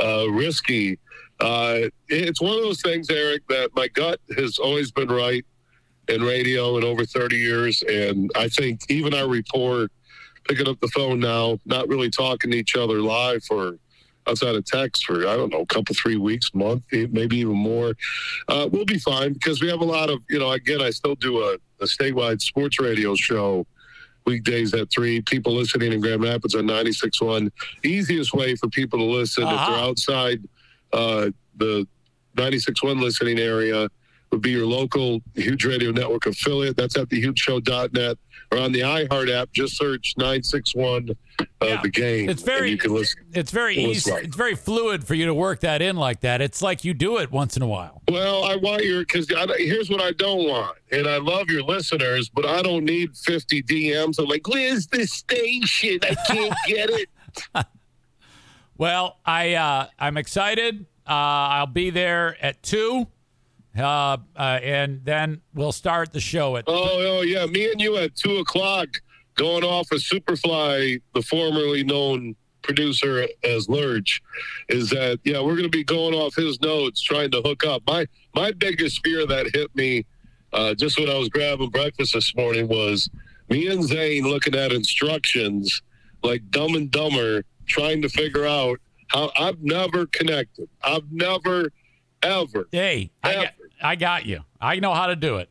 Uh, 0.00 0.28
risky. 0.30 0.98
Uh, 1.38 1.82
it's 2.08 2.40
one 2.40 2.56
of 2.56 2.62
those 2.62 2.82
things, 2.82 3.08
Eric, 3.10 3.46
that 3.48 3.70
my 3.74 3.86
gut 3.88 4.20
has 4.36 4.58
always 4.58 4.90
been 4.90 5.08
right 5.08 5.44
in 6.08 6.22
radio 6.22 6.76
in 6.76 6.84
over 6.84 7.04
30 7.04 7.36
years, 7.36 7.82
and 7.82 8.30
I 8.34 8.48
think 8.48 8.80
even 8.88 9.14
our 9.14 9.28
report 9.28 9.90
picking 10.48 10.68
up 10.68 10.78
the 10.80 10.88
phone 10.88 11.20
now, 11.20 11.58
not 11.64 11.88
really 11.88 12.10
talking 12.10 12.50
to 12.50 12.56
each 12.56 12.76
other 12.76 13.00
live 13.00 13.42
for 13.44 13.78
outside 14.26 14.54
of 14.54 14.64
text 14.64 15.04
for 15.04 15.26
I 15.28 15.36
don't 15.36 15.52
know 15.52 15.60
a 15.60 15.66
couple 15.66 15.94
three 15.94 16.16
weeks, 16.16 16.54
month, 16.54 16.82
maybe 16.92 17.36
even 17.38 17.56
more. 17.56 17.94
Uh, 18.48 18.68
we'll 18.72 18.86
be 18.86 18.98
fine 18.98 19.34
because 19.34 19.60
we 19.60 19.68
have 19.68 19.80
a 19.80 19.84
lot 19.84 20.08
of 20.10 20.20
you 20.30 20.38
know. 20.38 20.50
Again, 20.52 20.80
I 20.80 20.90
still 20.90 21.14
do 21.16 21.42
a, 21.42 21.54
a 21.80 21.84
statewide 21.84 22.40
sports 22.40 22.80
radio 22.80 23.14
show 23.14 23.66
weekdays 24.26 24.72
at 24.72 24.90
three. 24.90 25.20
People 25.20 25.52
listening 25.54 25.92
in 25.92 26.00
Grand 26.00 26.22
Rapids 26.22 26.54
on 26.54 26.64
96.1. 26.66 27.50
Easiest 27.84 28.32
way 28.32 28.54
for 28.56 28.68
people 28.68 28.98
to 28.98 29.04
listen 29.04 29.42
if 29.42 29.50
Uh-huh. 29.50 29.70
they're 29.70 29.80
outside 29.84 30.42
uh, 30.94 31.30
the 31.56 31.86
96.1 32.36 33.00
listening 33.00 33.38
area 33.38 33.88
would 34.32 34.40
be 34.40 34.50
your 34.50 34.64
local 34.66 35.20
Huge 35.34 35.66
Radio 35.66 35.90
Network 35.90 36.24
affiliate. 36.26 36.76
That's 36.76 36.96
at 36.96 37.08
thehugeshow.net 37.10 38.16
or 38.54 38.60
on 38.62 38.72
the 38.72 38.80
iHeart 38.80 39.30
app. 39.30 39.52
Just 39.52 39.76
search 39.76 40.14
961 40.16 41.10
uh, 41.40 41.44
Yeah. 41.62 41.80
the 41.82 41.88
game. 41.88 42.28
It's 42.28 42.42
very 42.42 42.62
and 42.62 42.70
you 42.70 42.78
can 42.78 42.94
listen. 42.94 43.22
It's 43.32 43.50
very 43.50 43.76
easy. 43.76 44.10
It's 44.12 44.36
very 44.36 44.54
fluid 44.54 45.04
for 45.04 45.14
you 45.14 45.26
to 45.26 45.34
work 45.34 45.60
that 45.60 45.82
in 45.82 45.96
like 45.96 46.20
that. 46.20 46.40
It's 46.40 46.62
like 46.62 46.84
you 46.84 46.94
do 46.94 47.18
it 47.18 47.30
once 47.32 47.56
in 47.56 47.62
a 47.62 47.66
while. 47.66 48.02
Well, 48.08 48.44
I 48.44 48.56
want 48.56 48.84
your 48.84 49.00
because 49.00 49.28
here's 49.58 49.90
what 49.90 50.00
I 50.00 50.12
don't 50.12 50.46
want, 50.48 50.76
and 50.92 51.06
I 51.06 51.16
love 51.18 51.50
your 51.50 51.62
listeners, 51.62 52.28
but 52.28 52.46
I 52.46 52.62
don't 52.62 52.84
need 52.84 53.16
50 53.16 53.62
DMs 53.64 54.18
I'm 54.18 54.26
like, 54.26 54.46
"Where's 54.46 54.86
the 54.86 55.06
station? 55.06 55.98
I 56.02 56.14
can't 56.26 56.54
get 56.66 56.90
it." 56.90 57.08
Well, 58.76 59.18
I 59.24 59.54
uh, 59.54 59.86
I'm 59.98 60.16
excited. 60.16 60.86
Uh, 61.06 61.12
I'll 61.12 61.66
be 61.66 61.90
there 61.90 62.36
at 62.44 62.60
two, 62.62 63.06
uh, 63.76 64.18
uh, 64.36 64.58
and 64.62 65.04
then 65.04 65.40
we'll 65.54 65.72
start 65.72 66.12
the 66.12 66.20
show 66.20 66.56
at. 66.56 66.64
Oh, 66.66 67.18
oh 67.18 67.22
yeah, 67.22 67.46
me 67.46 67.70
and 67.70 67.80
you 67.80 67.96
at 67.96 68.14
two 68.14 68.36
o'clock 68.36 68.88
going 69.34 69.64
off 69.64 69.90
of 69.90 69.98
Superfly, 69.98 71.00
the 71.12 71.22
formerly 71.22 71.82
known 71.82 72.36
producer 72.62 73.26
as 73.42 73.68
Lurch, 73.68 74.22
is 74.68 74.90
that 74.90 75.18
yeah 75.24 75.40
we're 75.40 75.56
going 75.56 75.64
to 75.64 75.68
be 75.68 75.84
going 75.84 76.14
off 76.14 76.34
his 76.34 76.60
notes 76.60 77.02
trying 77.02 77.30
to 77.32 77.42
hook 77.42 77.64
up. 77.66 77.82
My 77.86 78.06
my 78.34 78.52
biggest 78.52 79.04
fear 79.04 79.26
that 79.26 79.54
hit 79.54 79.74
me 79.74 80.06
uh, 80.52 80.74
just 80.74 80.98
when 80.98 81.10
I 81.10 81.18
was 81.18 81.28
grabbing 81.28 81.70
breakfast 81.70 82.14
this 82.14 82.34
morning 82.36 82.68
was 82.68 83.10
me 83.48 83.66
and 83.68 83.82
Zane 83.82 84.24
looking 84.24 84.54
at 84.54 84.72
instructions 84.72 85.82
like 86.22 86.48
Dumb 86.50 86.74
and 86.74 86.90
Dumber, 86.90 87.44
trying 87.66 88.00
to 88.02 88.08
figure 88.08 88.46
out 88.46 88.80
how 89.08 89.30
I've 89.36 89.60
never 89.60 90.06
connected. 90.06 90.68
I've 90.82 91.10
never 91.10 91.70
ever 92.22 92.68
Hey, 92.72 93.10
I 93.22 93.34
got, 93.34 93.44
Ever. 93.44 93.63
I 93.84 93.96
got 93.96 94.24
you. 94.24 94.40
I 94.60 94.76
know 94.80 94.94
how 94.94 95.08
to 95.08 95.14
do 95.14 95.36
it. 95.36 95.50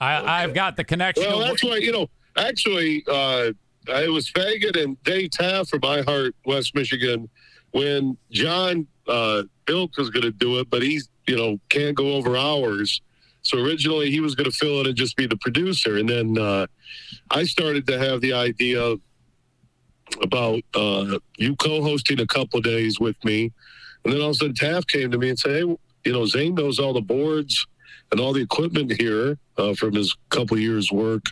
I, 0.00 0.42
I've 0.42 0.54
got 0.54 0.76
the 0.76 0.82
connection. 0.82 1.24
Well, 1.24 1.38
that's 1.38 1.62
why 1.62 1.76
you 1.76 1.92
know. 1.92 2.10
Actually, 2.36 3.04
uh, 3.08 3.52
it 3.86 4.10
was 4.10 4.28
Fagan 4.28 4.76
and 4.76 5.02
Dave 5.04 5.30
Taft 5.30 5.70
from 5.70 5.84
I 5.84 6.02
Heart 6.02 6.34
West 6.44 6.74
Michigan 6.74 7.28
when 7.70 8.16
John 8.32 8.88
uh, 9.06 9.44
Bilk 9.66 9.96
was 9.96 10.10
going 10.10 10.24
to 10.24 10.32
do 10.32 10.58
it, 10.58 10.68
but 10.68 10.82
he's 10.82 11.08
you 11.28 11.36
know 11.36 11.60
can't 11.68 11.96
go 11.96 12.14
over 12.14 12.36
hours. 12.36 13.00
So 13.42 13.58
originally 13.58 14.10
he 14.10 14.18
was 14.18 14.34
going 14.34 14.50
to 14.50 14.56
fill 14.56 14.80
in 14.80 14.86
and 14.86 14.96
just 14.96 15.16
be 15.16 15.26
the 15.26 15.36
producer, 15.36 15.96
and 15.96 16.08
then 16.08 16.36
uh, 16.36 16.66
I 17.30 17.44
started 17.44 17.86
to 17.86 17.98
have 17.98 18.20
the 18.20 18.32
idea 18.32 18.96
about 20.22 20.60
uh, 20.74 21.18
you 21.36 21.54
co-hosting 21.56 22.20
a 22.20 22.26
couple 22.26 22.58
of 22.58 22.64
days 22.64 22.98
with 22.98 23.16
me, 23.24 23.52
and 24.04 24.12
then 24.12 24.20
all 24.20 24.30
of 24.30 24.32
a 24.32 24.34
sudden 24.34 24.54
Taft 24.54 24.88
came 24.88 25.12
to 25.12 25.18
me 25.18 25.28
and 25.28 25.38
said, 25.38 25.52
"Hey, 25.52 25.76
you 26.04 26.12
know 26.12 26.26
Zane 26.26 26.54
knows 26.54 26.78
all 26.78 26.92
the 26.92 27.00
boards." 27.00 27.66
And 28.12 28.20
all 28.20 28.34
the 28.34 28.42
equipment 28.42 28.92
here 29.00 29.38
uh, 29.56 29.74
from 29.74 29.94
his 29.94 30.14
couple 30.28 30.58
years' 30.58 30.92
work 30.92 31.24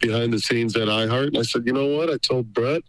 behind 0.00 0.32
the 0.32 0.40
scenes 0.40 0.74
at 0.74 0.88
iHeart. 0.88 1.28
And 1.28 1.38
I 1.38 1.42
said, 1.42 1.64
you 1.66 1.72
know 1.72 1.86
what? 1.94 2.10
I 2.10 2.16
told 2.16 2.52
Brett, 2.52 2.82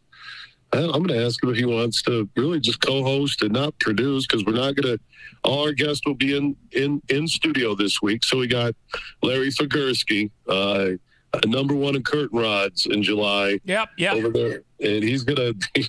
I'm 0.73 0.91
going 0.91 1.07
to 1.07 1.25
ask 1.25 1.41
him 1.41 1.49
if 1.49 1.57
he 1.57 1.65
wants 1.65 2.01
to 2.03 2.29
really 2.35 2.59
just 2.59 2.81
co-host 2.81 3.41
and 3.41 3.53
not 3.53 3.77
produce 3.79 4.27
because 4.27 4.45
we're 4.45 4.53
not 4.53 4.75
going 4.75 4.97
to. 4.97 5.03
All 5.43 5.65
our 5.65 5.71
guests 5.71 6.01
will 6.05 6.15
be 6.15 6.35
in 6.35 6.55
in 6.71 7.01
in 7.09 7.27
studio 7.27 7.73
this 7.75 8.01
week. 8.01 8.23
So 8.23 8.37
we 8.37 8.47
got 8.47 8.75
Larry 9.23 9.49
Figursky, 9.49 10.29
uh, 10.47 10.97
number 11.45 11.73
one 11.75 11.95
in 11.95 12.03
curtain 12.03 12.37
rods 12.39 12.85
in 12.85 13.03
July 13.03 13.59
Yep, 13.65 13.89
yep. 13.97 14.15
over 14.15 14.29
there, 14.29 14.63
and 14.81 15.03
he's 15.03 15.23
gonna. 15.23 15.53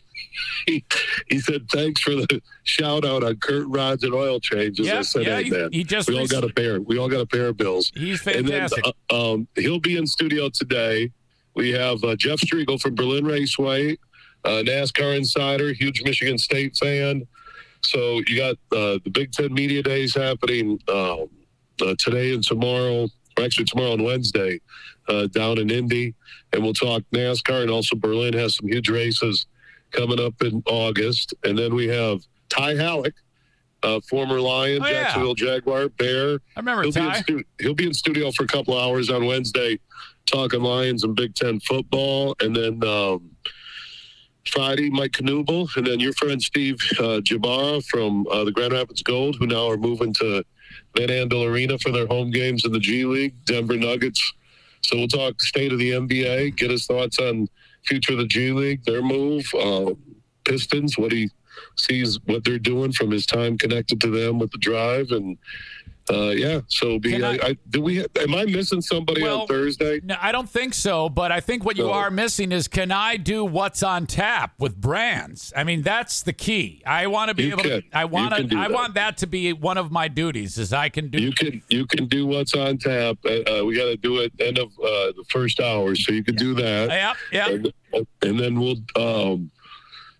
He, 0.67 0.85
he 1.29 1.41
said 1.41 1.69
thanks 1.71 2.01
for 2.01 2.11
the 2.15 2.41
shout 2.63 3.05
out 3.05 3.25
on 3.25 3.37
curtain 3.37 3.73
rods 3.73 4.05
and 4.05 4.15
oil 4.15 4.39
changes. 4.39 4.89
I 4.89 5.03
said, 5.03 5.25
yeah, 5.25 5.37
hey 5.39 5.45
he- 5.45 5.51
man, 5.51 5.69
he 5.73 5.83
just 5.85 6.09
we 6.09 6.17
all 6.19 6.27
got 6.29 6.45
a 6.45 6.49
pair. 6.53 6.81
We 6.81 6.97
all 6.99 7.09
got 7.09 7.21
a 7.21 7.27
pair 7.27 7.47
of 7.49 7.57
bills. 7.57 7.91
He's 7.95 8.25
And 8.27 8.47
then 8.47 8.69
fantastic. 8.69 8.85
uh, 9.11 9.33
um, 9.33 9.49
he'll 9.57 9.81
be 9.81 9.97
in 9.97 10.07
studio 10.07 10.49
today. 10.49 11.11
We 11.55 11.71
have 11.71 12.05
uh, 12.05 12.15
Jeff 12.15 12.39
Striegel 12.41 12.81
from 12.81 12.95
Berlin 12.95 13.25
Raceway, 13.25 13.97
uh, 14.45 14.63
NASCAR 14.65 15.17
insider, 15.17 15.73
huge 15.73 16.03
Michigan 16.05 16.39
State 16.39 16.77
fan. 16.77 17.27
So 17.83 18.21
you 18.29 18.37
got 18.37 18.57
uh, 18.77 18.99
the 19.03 19.11
Big 19.11 19.33
Ten 19.33 19.53
Media 19.53 19.83
Days 19.83 20.15
happening 20.15 20.79
um, 20.89 21.29
uh, 21.81 21.95
today 21.99 22.33
and 22.35 22.45
tomorrow, 22.45 23.09
or 23.37 23.45
actually 23.45 23.65
tomorrow 23.65 23.95
and 23.95 24.05
Wednesday, 24.05 24.61
uh, 25.09 25.27
down 25.29 25.59
in 25.59 25.71
Indy, 25.71 26.15
and 26.53 26.63
we'll 26.63 26.75
talk 26.75 27.03
NASCAR 27.13 27.63
and 27.63 27.71
also 27.71 27.97
Berlin 27.97 28.33
has 28.35 28.57
some 28.57 28.69
huge 28.69 28.89
races 28.91 29.47
coming 29.91 30.21
up 30.21 30.35
in 30.43 30.63
August, 30.67 31.35
and 31.45 31.59
then 31.59 31.75
we 31.75 31.87
have 31.89 32.21
Ty 32.49 32.75
Hallock, 32.75 33.15
uh, 33.83 34.01
former 34.09 34.41
Lion, 34.41 34.83
Oh, 34.83 34.87
yeah. 34.87 35.05
Jacksonville 35.05 35.35
Jaguar, 35.35 35.89
Bear. 35.91 36.41
I 36.57 36.61
remember 36.61 36.83
He'll 36.83 36.93
be, 36.93 37.01
in 37.01 37.07
Ty. 37.07 37.21
stu- 37.23 37.45
he'll 37.61 37.75
be 37.75 37.87
in 37.87 37.95
studio 37.95 38.31
for 38.33 38.45
a 38.45 38.47
couple 38.47 38.79
hours 38.79 39.09
on 39.11 39.25
Wednesday, 39.25 39.79
talking 40.27 40.61
Lions 40.63 41.05
and 41.05 41.15
Big 41.15 41.35
Ten 41.35 41.59
football, 41.61 42.37
and 42.41 42.55
then 42.55 42.83
um, 42.85 43.31
Friday 44.47 44.89
Mike 44.91 45.13
Knuble, 45.13 45.69
and 45.77 45.87
then 45.87 46.01
your 46.01 46.13
friend 46.15 46.41
Steve 46.43 46.77
uh, 46.99 47.21
Jbara 47.21 47.85
from 47.87 48.27
uh, 48.31 48.45
the 48.45 48.53
Grand 48.53 48.73
Rapids 48.73 49.03
Gold, 49.03 49.37
who 49.39 49.47
now 49.47 49.69
are 49.71 49.77
moving 49.77 50.13
to 50.15 50.43
Van 50.97 51.09
Andel 51.09 51.47
Arena 51.51 51.79
for 51.79 51.91
their 51.93 52.07
home 52.07 52.31
games 52.31 52.65
in 52.65 52.73
the 52.73 52.79
G 52.79 53.05
League, 53.05 53.35
Denver 53.45 53.77
Nuggets. 53.77 54.33
So 54.83 54.97
we'll 54.97 55.09
talk 55.09 55.43
state 55.43 55.73
of 55.73 55.79
the 55.79 55.93
NBA, 55.93 56.57
get 56.57 56.71
his 56.71 56.87
thoughts 56.87 57.19
on 57.19 57.49
future 57.85 58.13
of 58.13 58.19
the 58.19 58.27
G 58.27 58.53
League, 58.53 58.85
their 58.85 59.03
move, 59.03 59.47
uh, 59.55 59.93
Pistons, 60.45 60.97
what 60.97 61.13
he 61.13 61.31
sees, 61.77 62.19
what 62.27 62.45
they're 62.45 62.59
doing 62.59 62.93
from 62.93 63.11
his 63.11 63.27
time 63.27 63.59
connected 63.59 64.01
to 64.01 64.11
them 64.11 64.39
with 64.39 64.51
the 64.51 64.59
drive, 64.59 65.11
and 65.11 65.37
uh, 66.11 66.31
yeah. 66.31 66.61
So 66.69 66.99
be 66.99 67.23
I, 67.23 67.33
I- 67.43 67.57
do 67.71 67.83
we? 67.83 68.01
Am 68.01 68.35
I 68.35 68.45
missing 68.45 68.81
somebody 68.81 69.23
Well, 69.23 69.43
on 69.43 69.47
Thursday? 69.47 70.01
No, 70.03 70.17
I 70.21 70.33
don't 70.33 70.49
think 70.49 70.75
so, 70.75 71.09
but 71.09 71.33
I 71.33 71.41
think 71.41 71.65
what 71.65 71.77
you 71.77 71.85
No. 71.85 71.93
are 71.93 72.11
missing 72.11 72.53
is 72.53 72.69
can 72.69 72.91
I 72.91 73.17
do 73.17 73.45
what's 73.45 73.83
on 73.83 74.07
tap 74.07 74.53
with 74.59 74.81
brands? 74.81 75.53
I 75.57 75.65
mean, 75.65 75.83
that's 75.83 76.23
the 76.23 76.33
key. 76.33 76.83
I 76.87 77.07
want 77.07 77.29
to 77.29 77.35
be 77.35 77.45
You 77.45 77.53
able 77.53 77.63
can. 77.63 77.71
to 77.83 77.83
I 77.93 78.05
want 78.05 78.35
to 78.35 78.57
I 78.57 78.69
that. 78.69 78.73
want 78.73 78.95
that 78.95 79.17
to 79.19 79.27
be 79.27 79.53
one 79.53 79.79
of 79.79 79.91
my 79.91 80.09
duties 80.09 80.59
is 80.59 80.73
I 80.73 80.89
can 80.89 81.09
do 81.09 81.21
You 81.21 81.33
can 81.33 81.63
you 81.69 81.87
can 81.87 82.07
do 82.07 82.27
what's 82.27 82.55
on 82.55 82.79
tap. 82.79 83.19
Uh, 83.25 83.61
uh, 83.61 83.65
we 83.65 83.77
got 83.77 83.85
to 83.87 83.97
do 83.97 84.19
it 84.19 84.33
end 84.41 84.59
of 84.59 84.69
uh, 84.79 85.13
the 85.17 85.25
first 85.29 85.61
hour, 85.61 85.95
so 85.95 86.13
you 86.13 86.25
can 86.25 86.35
do 86.37 86.55
that. 86.55 86.89
Yep, 86.91 87.17
yep. 87.33 87.73
and, 87.93 88.07
and 88.23 88.39
then 88.41 88.59
we'll 88.61 88.77
um, 88.97 89.51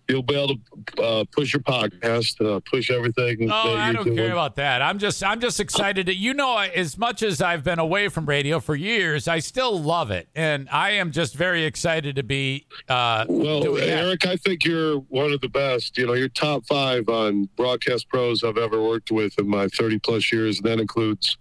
you'll 0.09 0.23
be 0.23 0.35
able 0.35 0.55
to 0.55 1.01
uh, 1.03 1.23
push 1.31 1.53
your 1.53 1.61
podcast, 1.61 2.43
uh, 2.45 2.59
push 2.61 2.89
everything. 2.89 3.49
Oh, 3.51 3.75
I 3.75 3.91
don't 3.93 4.05
doing. 4.05 4.17
care 4.17 4.31
about 4.31 4.55
that. 4.55 4.81
I'm 4.81 4.97
just 4.99 5.23
I'm 5.23 5.39
just 5.39 5.59
excited 5.59 6.07
that 6.07 6.17
you 6.17 6.33
know 6.33 6.57
as 6.57 6.97
much 6.97 7.23
as 7.23 7.41
I've 7.41 7.63
been 7.63 7.79
away 7.79 8.09
from 8.09 8.25
radio 8.25 8.59
for 8.59 8.75
years, 8.75 9.27
I 9.27 9.39
still 9.39 9.79
love 9.79 10.11
it, 10.11 10.27
and 10.35 10.67
I 10.71 10.91
am 10.91 11.11
just 11.11 11.35
very 11.35 11.63
excited 11.65 12.15
to 12.15 12.23
be. 12.23 12.65
Uh, 12.87 13.25
Well, 13.29 13.61
doing 13.61 13.85
that. 13.85 14.05
Eric, 14.05 14.25
I 14.25 14.35
think 14.35 14.65
you're 14.65 14.97
one 15.09 15.31
of 15.31 15.41
the 15.41 15.49
best. 15.49 15.97
You 15.97 16.07
know, 16.07 16.13
you're 16.13 16.29
top 16.29 16.65
five 16.65 17.07
on 17.09 17.47
broadcast 17.55 18.09
pros 18.09 18.43
I've 18.43 18.57
ever 18.57 18.81
worked 18.81 19.11
with 19.11 19.37
in 19.39 19.47
my 19.47 19.67
30 19.67 19.99
plus 19.99 20.31
years. 20.31 20.57
And 20.57 20.65
that 20.65 20.79
includes, 20.79 21.37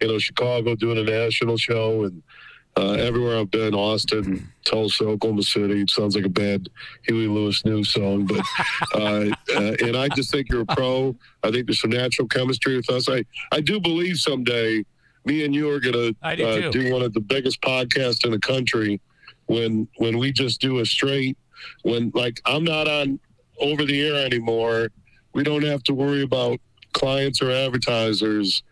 you 0.00 0.08
know, 0.08 0.18
Chicago 0.18 0.74
doing 0.74 0.98
a 0.98 1.02
national 1.02 1.56
show 1.56 2.04
and 2.04 2.22
uh, 2.76 2.92
everywhere 2.92 3.38
I've 3.38 3.50
been, 3.50 3.74
Austin, 3.74 4.50
Tulsa, 4.64 5.04
Oklahoma 5.04 5.42
City. 5.42 5.82
It 5.82 5.90
sounds 5.90 6.16
like 6.16 6.24
a 6.24 6.30
bad 6.30 6.68
Huey 7.06 7.28
Lewis 7.28 7.64
News 7.64 7.92
song, 7.92 8.26
but 8.26 8.40
uh, 8.94 9.26
uh, 9.54 9.76
and 9.82 9.96
I 9.96 10.08
just 10.08 10.30
think 10.30 10.48
you're 10.50 10.62
a 10.62 10.66
pro. 10.66 11.14
I 11.42 11.50
think 11.50 11.66
there's 11.66 11.80
some 11.80 11.90
natural 11.90 12.28
chemistry 12.28 12.76
with 12.76 12.88
us. 12.90 13.08
I 13.08 13.24
I 13.52 13.60
do 13.60 13.80
believe 13.80 14.18
someday 14.18 14.84
me 15.24 15.44
and 15.44 15.54
you 15.54 15.70
are 15.70 15.80
gonna 15.80 16.12
do 16.36 16.46
uh, 16.46 16.70
do 16.70 16.92
one 16.92 17.02
of 17.02 17.12
the 17.12 17.20
biggest 17.20 17.60
podcasts 17.60 18.24
in 18.24 18.32
the 18.32 18.38
country 18.38 19.00
when 19.46 19.86
when 19.96 20.18
we 20.18 20.32
just 20.32 20.60
do 20.60 20.78
a 20.78 20.86
straight 20.86 21.36
when 21.82 22.10
like 22.14 22.40
I'm 22.46 22.64
not 22.64 22.88
on 22.88 23.20
over 23.60 23.84
the 23.84 24.00
air 24.00 24.24
anymore. 24.24 24.88
We 25.34 25.42
don't 25.44 25.64
have 25.64 25.82
to 25.84 25.94
worry 25.94 26.22
about 26.22 26.58
clients 26.92 27.40
or 27.40 27.50
advertisers, 27.50 28.62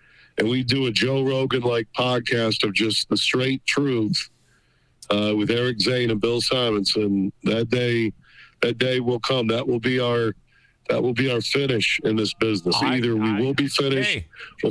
and 0.41 0.49
we 0.49 0.63
do 0.65 0.87
a 0.87 0.91
Joe 0.91 1.23
Rogan 1.23 1.63
like 1.63 1.87
podcast 1.97 2.65
of 2.65 2.73
just 2.73 3.09
the 3.09 3.17
straight 3.17 3.65
truth 3.67 4.31
uh, 5.11 5.35
with 5.37 5.51
Eric 5.51 5.81
Zane 5.81 6.11
and 6.11 6.21
Bill 6.21 6.41
Simonson. 6.41 7.33
That 7.45 7.69
day, 7.71 8.13
that 8.63 8.79
day 8.79 9.01
will 9.01 9.21
come. 9.21 9.47
That 9.49 9.67
will 9.69 9.81
be 9.81 10.01
our 10.01 10.35
that 10.89 11.01
will 11.01 11.13
be 11.15 11.31
our 11.31 11.41
finish 11.41 12.01
in 12.03 12.17
this 12.17 12.35
business. 12.35 12.75
I- 12.83 12.97
Either 12.97 13.15
we 13.15 13.29
I- 13.29 13.41
will 13.41 13.55
be 13.55 13.69
finished, 13.69 14.09
Hey, 14.11 14.27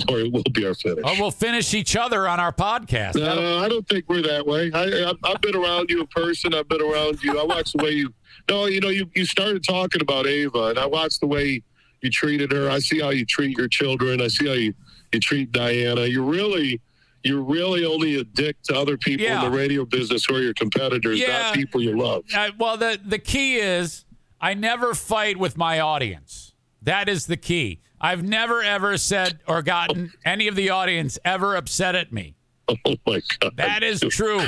or 0.09 0.19
it 0.19 0.33
will 0.33 0.43
be 0.51 0.65
our 0.65 0.73
finish. 0.73 1.05
or 1.05 1.13
we'll 1.17 1.31
finish 1.31 1.73
each 1.73 1.95
other 1.95 2.27
on 2.27 2.41
our 2.41 2.51
podcast. 2.51 3.13
That'll- 3.13 3.41
No, 3.41 3.59
I 3.59 3.69
don't 3.69 3.87
think 3.87 4.03
we're 4.09 4.23
that 4.23 4.45
way. 4.45 4.69
I, 4.73 5.13
I've 5.23 5.39
been 5.39 5.55
around 5.55 5.89
you 5.89 6.01
in 6.01 6.07
person. 6.07 6.53
I've 6.53 6.67
been 6.67 6.81
around 6.81 7.23
you. 7.23 7.39
I 7.39 7.43
watched 7.45 7.77
the 7.77 7.81
way 7.83 7.91
you. 7.91 8.13
No, 8.49 8.65
you 8.65 8.81
know, 8.81 8.89
you, 8.89 9.09
you 9.15 9.23
started 9.25 9.63
talking 9.63 10.01
about 10.01 10.27
Ava, 10.27 10.65
and 10.65 10.79
I 10.79 10.85
watched 10.87 11.21
the 11.21 11.27
way 11.27 11.61
you 12.01 12.09
treated 12.09 12.51
her. 12.51 12.69
I 12.69 12.79
see 12.79 12.99
how 12.99 13.11
you 13.11 13.25
treat 13.25 13.57
your 13.57 13.69
children. 13.69 14.19
I 14.21 14.27
see 14.27 14.47
how 14.47 14.53
you, 14.55 14.73
you 15.13 15.19
treat 15.19 15.51
Diana. 15.51 16.05
You're 16.05 16.23
really, 16.23 16.81
you're 17.23 17.41
really 17.41 17.85
only 17.85 18.19
a 18.19 18.23
dick 18.23 18.57
to 18.63 18.75
other 18.77 18.97
people 18.97 19.25
Yeah. 19.25 19.43
in 19.45 19.51
the 19.51 19.57
radio 19.57 19.85
business 19.85 20.25
who 20.25 20.35
are 20.35 20.41
your 20.41 20.53
competitors, 20.53 21.19
Yeah. 21.19 21.39
not 21.39 21.55
people 21.55 21.81
you 21.81 21.97
love. 21.97 22.23
Uh, 22.35 22.51
well, 22.57 22.77
the 22.77 22.99
the 23.03 23.19
key 23.19 23.55
is 23.55 24.05
I 24.41 24.53
never 24.53 24.93
fight 24.93 25.37
with 25.37 25.57
my 25.57 25.79
audience. 25.79 26.53
That 26.81 27.09
is 27.09 27.25
the 27.27 27.37
key. 27.37 27.81
I've 28.01 28.23
never 28.23 28.61
ever 28.63 28.97
said 28.97 29.39
or 29.47 29.61
gotten 29.61 30.13
any 30.23 30.47
of 30.47 30.55
the 30.55 30.69
audience 30.69 31.19
ever 31.25 31.55
upset 31.55 31.95
at 31.95 32.11
me. 32.13 32.35
Oh 32.85 32.95
my 33.07 33.19
god, 33.39 33.57
That 33.57 33.81
is 33.83 33.99
true. 33.99 34.41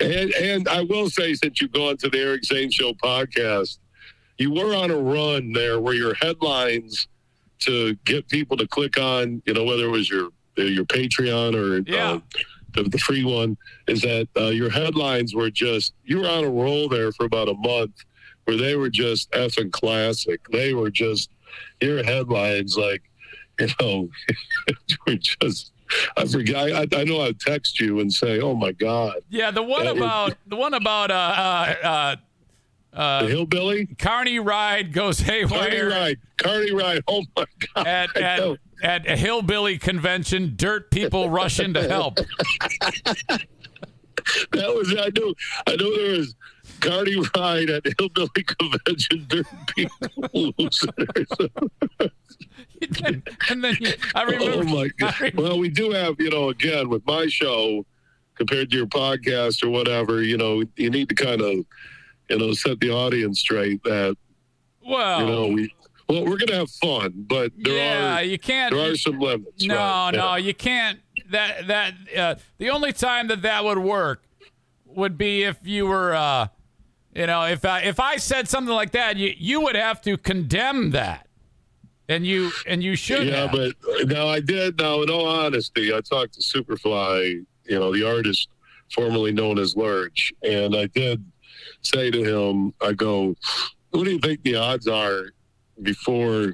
And 0.00 0.32
and 0.34 0.68
I 0.68 0.82
will 0.82 1.08
say, 1.10 1.34
since 1.34 1.60
you've 1.60 1.72
gone 1.72 1.96
to 1.98 2.08
the 2.10 2.18
Eric 2.18 2.44
Zane 2.44 2.70
Show 2.70 2.92
podcast, 2.94 3.78
you 4.38 4.52
were 4.52 4.74
on 4.76 4.90
a 4.90 4.96
run 4.96 5.52
there 5.52 5.80
where 5.80 5.94
your 5.94 6.14
headlines 6.14 7.08
to 7.64 7.94
get 8.04 8.28
people 8.28 8.56
to 8.56 8.66
click 8.66 8.98
on, 8.98 9.42
you 9.46 9.54
know, 9.54 9.64
whether 9.64 9.84
it 9.84 9.90
was 9.90 10.08
your 10.10 10.28
your 10.56 10.84
Patreon 10.84 11.54
or 11.54 11.82
Yeah. 11.90 12.12
uh, 12.12 12.20
the, 12.74 12.82
the 12.84 12.98
free 12.98 13.24
one, 13.24 13.56
is 13.88 14.00
that 14.02 14.28
uh, 14.36 14.48
your 14.48 14.70
headlines 14.70 15.34
were 15.34 15.50
just 15.50 15.94
you 16.04 16.18
were 16.20 16.28
on 16.28 16.44
a 16.44 16.50
roll 16.50 16.88
there 16.88 17.12
for 17.12 17.24
about 17.26 17.48
a 17.48 17.54
month 17.54 17.92
where 18.44 18.56
they 18.56 18.76
were 18.76 18.88
just 18.90 19.30
effing 19.32 19.70
classic. 19.72 20.40
They 20.50 20.74
were 20.74 20.90
just 20.90 21.30
your 21.80 22.02
headlines, 22.02 22.76
like 22.76 23.02
you 23.60 23.68
know, 23.80 24.08
were 25.06 25.16
just. 25.16 25.70
I 26.16 26.24
forgot. 26.24 26.72
I, 26.72 26.86
I 27.00 27.04
know 27.04 27.20
I'd 27.20 27.38
text 27.38 27.78
you 27.78 28.00
and 28.00 28.10
say, 28.10 28.40
"Oh 28.40 28.54
my 28.54 28.72
God, 28.72 29.16
Yeah, 29.28 29.50
the 29.50 29.62
one 29.62 29.86
about 29.86 30.38
the 30.46 30.56
one 30.56 30.72
about 30.72 31.10
uh 31.10 31.74
uh 31.84 32.16
uh, 32.92 33.22
the 33.24 33.28
hillbilly." 33.28 33.86
Carney 33.98 34.38
ride 34.38 34.92
goes 34.92 35.20
haywire. 35.28 35.48
Carney 35.70 35.80
ride, 35.82 36.18
Carney 36.38 36.72
ride. 36.72 37.02
Oh 37.08 37.24
my 37.36 37.44
God! 37.74 37.86
at 37.86 38.16
at, 38.16 38.58
at 38.82 39.06
a 39.08 39.16
hillbilly 39.16 39.78
convention. 39.78 40.54
Dirt 40.56 40.90
people 40.90 41.30
rush 41.30 41.58
in 41.60 41.74
to 41.74 41.86
help. 41.88 42.16
that 44.52 44.74
was 44.74 44.94
I 44.98 45.08
knew. 45.18 45.34
I 45.66 45.76
knew 45.76 45.96
there 45.96 46.18
was 46.18 46.34
Carney 46.80 47.16
ride 47.36 47.70
at 47.70 47.84
hillbilly 47.98 48.28
convention. 48.44 49.26
Dirt 49.28 49.46
people 49.74 50.52
and 53.50 53.62
then 53.64 53.76
you, 53.80 53.92
I 54.14 54.22
remember. 54.24 54.58
oh 54.58 54.62
my 54.64 54.88
God! 54.98 55.20
remember- 55.20 55.42
Well, 55.42 55.58
we 55.58 55.68
do 55.68 55.90
have 55.92 56.16
you 56.18 56.30
know 56.30 56.48
again 56.50 56.88
with 56.88 57.04
my 57.06 57.26
show 57.26 57.86
compared 58.34 58.70
to 58.70 58.76
your 58.76 58.86
podcast 58.86 59.62
or 59.64 59.70
whatever. 59.70 60.22
You 60.22 60.36
know, 60.36 60.62
you 60.76 60.90
need 60.90 61.08
to 61.10 61.14
kind 61.14 61.40
of, 61.40 61.64
you 62.32 62.38
know, 62.38 62.52
set 62.52 62.80
the 62.80 62.90
audience 62.90 63.40
straight 63.40 63.82
that 63.84 64.16
Well, 64.84 65.20
you 65.20 65.26
know 65.26 65.46
we. 65.48 65.74
Well, 66.08 66.26
we're 66.26 66.36
gonna 66.36 66.56
have 66.58 66.70
fun, 66.70 67.24
but 67.28 67.52
there 67.56 67.76
yeah, 67.76 68.16
are 68.18 68.22
you 68.22 68.38
can't. 68.38 68.74
there 68.74 68.90
are 68.92 68.96
some 68.96 69.18
limits. 69.18 69.64
no, 69.64 69.74
right? 69.76 70.10
no, 70.12 70.34
Yeah. 70.34 70.36
you 70.38 70.52
can't. 70.54 70.98
That 71.30 71.66
that 71.68 71.94
uh, 72.16 72.34
the 72.58 72.70
only 72.70 72.92
time 72.92 73.28
that 73.28 73.42
that 73.42 73.64
would 73.64 73.78
work 73.78 74.22
would 74.84 75.16
be 75.16 75.44
if 75.44 75.56
you 75.62 75.86
were, 75.86 76.12
uh, 76.14 76.48
you 77.14 77.26
know, 77.26 77.44
if 77.46 77.64
I 77.64 77.80
if 77.82 77.98
I 78.00 78.16
said 78.16 78.48
something 78.48 78.74
like 78.74 78.90
that, 78.92 79.16
you 79.16 79.32
you 79.38 79.60
would 79.62 79.76
have 79.76 80.02
to 80.02 80.18
condemn 80.18 80.90
that, 80.90 81.26
and 82.08 82.26
you 82.26 82.50
and 82.66 82.82
you 82.82 82.94
should. 82.96 83.26
Yeah, 83.28 83.46
have. 83.46 83.52
but 83.52 83.74
now 84.08 84.26
I 84.28 84.40
did. 84.40 84.78
Now, 84.78 85.00
in 85.02 85.08
all 85.08 85.26
honesty, 85.26 85.94
I 85.94 86.00
talked 86.02 86.34
to 86.34 86.40
Superfly, 86.40 87.46
you 87.64 87.78
know, 87.78 87.92
the 87.94 88.06
artist 88.06 88.48
formerly 88.92 89.32
known 89.32 89.58
as 89.58 89.74
Lurch, 89.76 90.32
and 90.42 90.76
I 90.76 90.86
did 90.88 91.24
say 91.82 92.10
to 92.10 92.22
him, 92.22 92.74
I 92.80 92.92
go, 92.92 93.36
"What 93.90 94.04
do 94.04 94.10
you 94.10 94.18
think 94.18 94.42
the 94.42 94.56
odds 94.56 94.86
are 94.86 95.26
before 95.82 96.52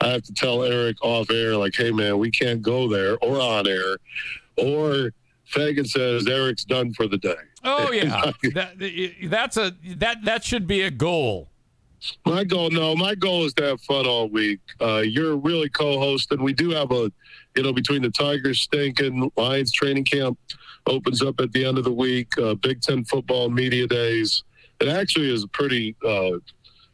I 0.00 0.08
have 0.08 0.22
to 0.24 0.34
tell 0.34 0.62
Eric 0.62 0.96
off 1.02 1.30
air, 1.30 1.56
like, 1.56 1.74
hey 1.74 1.90
man, 1.90 2.18
we 2.18 2.30
can't 2.30 2.62
go 2.62 2.88
there, 2.88 3.18
or 3.18 3.40
on 3.40 3.66
air, 3.66 3.96
or 4.56 5.12
Fagan 5.46 5.84
says 5.84 6.26
Eric's 6.26 6.64
done 6.64 6.92
for 6.94 7.06
the 7.06 7.18
day." 7.18 7.34
oh 7.66 7.90
yeah, 7.92 8.32
that, 8.54 9.14
that's 9.24 9.56
a 9.56 9.74
that 9.96 10.24
that 10.24 10.44
should 10.44 10.66
be 10.66 10.82
a 10.82 10.90
goal. 10.90 11.48
My 12.24 12.44
goal, 12.44 12.70
no, 12.70 12.94
my 12.94 13.14
goal 13.14 13.44
is 13.44 13.54
to 13.54 13.64
have 13.64 13.80
fun 13.80 14.06
all 14.06 14.28
week. 14.28 14.60
Uh, 14.80 14.98
you're 14.98 15.36
really 15.36 15.68
co-hosting. 15.68 16.42
We 16.42 16.52
do 16.52 16.70
have 16.70 16.92
a, 16.92 17.10
you 17.56 17.62
know, 17.62 17.72
between 17.72 18.02
the 18.02 18.10
Tigers 18.10 18.60
stinking, 18.60 19.30
Lions 19.36 19.72
training 19.72 20.04
camp 20.04 20.38
opens 20.86 21.22
up 21.22 21.40
at 21.40 21.52
the 21.52 21.64
end 21.64 21.78
of 21.78 21.84
the 21.84 21.92
week. 21.92 22.28
Uh, 22.38 22.54
Big 22.54 22.80
Ten 22.80 23.04
football 23.04 23.48
media 23.48 23.86
days. 23.86 24.44
It 24.80 24.88
actually 24.88 25.32
is 25.32 25.44
a 25.44 25.48
pretty 25.48 25.96
uh, 26.06 26.32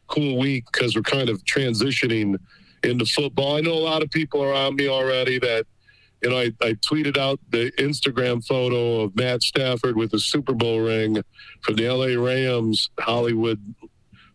cool 0.08 0.38
week 0.38 0.64
because 0.72 0.94
we're 0.94 1.02
kind 1.02 1.28
of 1.28 1.42
transitioning 1.44 2.36
into 2.84 3.04
football. 3.06 3.56
I 3.56 3.60
know 3.60 3.72
a 3.72 3.84
lot 3.84 4.02
of 4.02 4.10
people 4.10 4.42
around 4.42 4.76
me 4.76 4.88
already 4.88 5.38
that, 5.40 5.66
you 6.22 6.30
know, 6.30 6.38
I, 6.38 6.52
I 6.60 6.72
tweeted 6.74 7.16
out 7.16 7.40
the 7.50 7.72
Instagram 7.78 8.44
photo 8.46 9.00
of 9.02 9.16
Matt 9.16 9.42
Stafford 9.42 9.96
with 9.96 10.12
a 10.14 10.18
Super 10.20 10.52
Bowl 10.52 10.80
ring 10.80 11.22
from 11.62 11.74
the 11.76 11.88
LA 11.88 12.20
Rams 12.22 12.90
Hollywood 13.00 13.60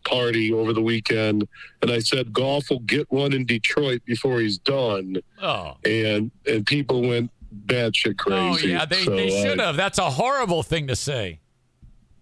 party 0.06 0.53
over 0.53 0.72
the 0.72 0.82
weekend, 0.82 1.45
and 1.82 1.91
I 1.91 1.99
said 1.99 2.32
Goff 2.32 2.69
will 2.69 2.80
get 2.80 3.11
one 3.11 3.34
in 3.34 3.45
Detroit 3.45 4.02
before 4.06 4.40
he's 4.40 4.57
done, 4.57 5.18
Oh. 5.41 5.76
and 5.84 6.32
and 6.45 6.65
people 6.65 7.02
went 7.02 7.30
batshit 7.65 8.18
crazy. 8.18 8.74
Oh 8.74 8.78
yeah, 8.78 8.86
they, 8.86 9.03
So, 9.03 9.15
they 9.15 9.30
should 9.30 9.60
have. 9.60 9.76
That's 9.76 9.98
a 9.99 10.10
horrible 10.10 10.64
thing 10.64 10.88
to 10.88 10.95
say. 10.95 11.40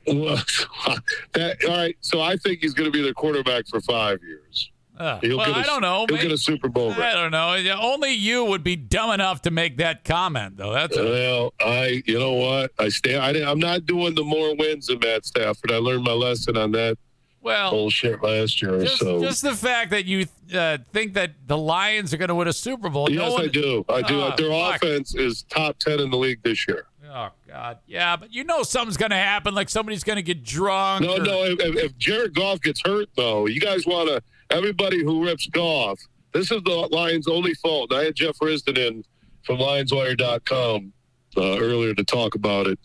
well, 0.14 0.41
that, 1.34 1.57
all 1.65 1.72
right, 1.77 1.98
so 2.02 2.22
I 2.22 2.38
think 2.38 2.60
he's 2.61 2.73
going 2.73 2.86
to 2.86 2.91
be 2.91 3.02
their 3.02 3.14
quarterback 3.14 3.68
for 3.68 3.80
five 3.82 4.22
years. 4.23 4.72
Uh, 4.98 5.19
He'll 5.19 5.38
well, 5.38 5.48
get 5.48 5.57
a- 5.57 5.60
I 5.60 5.64
don't 5.64 5.82
know. 5.82 6.06
He'll 6.07 6.15
Maybe- 6.15 6.30
get 6.30 6.32
a 6.32 6.38
Super 6.38 6.69
Bowl 6.69 6.91
I 6.94 7.11
don't 7.14 7.32
know. 7.32 7.53
Only 7.82 8.14
you 8.14 8.45
would 8.45 8.64
be 8.64 8.77
dumb 8.77 9.11
enough 9.11 9.41
to 9.41 9.52
make 9.52 9.77
that 9.77 10.06
comment, 10.06 10.56
though. 10.56 10.72
That's 10.72 10.95
Well, 10.95 11.53
I, 11.60 12.02
you 12.06 12.18
know 12.18 12.32
what? 12.34 12.72
I 12.80 12.88
stay. 12.90 13.18
I, 13.18 13.32
I'm 13.49 13.60
not 13.60 13.86
doing 13.86 14.15
the 14.15 14.23
more 14.23 14.56
wins 14.56 14.88
than 14.88 14.99
Matt 14.99 15.26
Stafford. 15.26 15.72
I 15.72 15.77
learned 15.77 16.06
my 16.06 16.14
lesson 16.14 16.56
on 16.56 16.72
that 16.73 16.98
well. 17.41 17.72
bullshit 17.72 18.23
last 18.23 18.61
year. 18.61 18.80
Just, 18.80 18.99
so 18.99 19.22
just 19.22 19.41
the 19.41 19.53
fact 19.53 19.91
that 19.91 20.06
you 20.06 20.27
uh, 20.53 20.77
think 20.94 21.14
that 21.15 21.32
the 21.45 21.57
Lions 21.57 22.14
are 22.14 22.18
going 22.18 22.30
to 22.30 22.36
win 22.36 22.48
a 22.48 22.53
Super 22.53 22.88
Bowl. 22.88 23.11
yes, 23.11 23.19
no 23.19 23.34
one, 23.34 23.44
I 23.44 23.48
do. 23.48 23.84
I 23.90 24.02
do. 24.02 24.22
Oh, 24.22 24.34
Their 24.38 24.49
fuck. 24.49 24.82
offense 24.82 25.14
is 25.14 25.44
top 25.49 25.77
ten 25.77 25.99
in 25.99 26.10
the 26.10 26.18
league 26.18 26.41
this 26.41 26.68
year. 26.69 26.86
Oh 27.17 27.29
God, 27.47 27.77
yeah, 27.87 28.17
but 28.17 28.33
you 28.33 28.43
know 28.43 28.63
something's 28.63 28.97
going 28.97 29.11
to 29.11 29.15
happen. 29.15 29.55
Like 29.55 29.69
somebody's 29.69 30.03
going 30.03 30.17
to 30.17 30.21
get 30.21 30.43
drunk. 30.43 31.05
No, 31.05 31.15
or- 31.15 31.19
no. 31.19 31.43
If, 31.45 31.59
if, 31.61 31.97
Jared 31.97 32.35
Goff 32.35 32.59
gets 32.61 32.81
hurt, 32.83 33.07
though, 33.15 33.47
you 33.47 33.61
guys 33.61 33.85
want 33.87 34.09
to. 34.09 34.21
Everybody 34.49 35.01
who 35.01 35.23
rips 35.25 35.47
Goff, 35.47 35.97
this 36.33 36.51
is 36.51 36.61
the 36.63 36.89
Lions' 36.91 37.27
only 37.29 37.53
fault. 37.53 37.93
I 37.93 38.03
had 38.03 38.15
Jeff 38.15 38.37
Risdon 38.39 38.77
in 38.77 39.03
from 39.43 39.57
LionsWire.com 39.57 40.91
uh, 41.37 41.41
earlier 41.57 41.93
to 41.93 42.03
talk 42.03 42.35
about 42.35 42.67
it. 42.67 42.77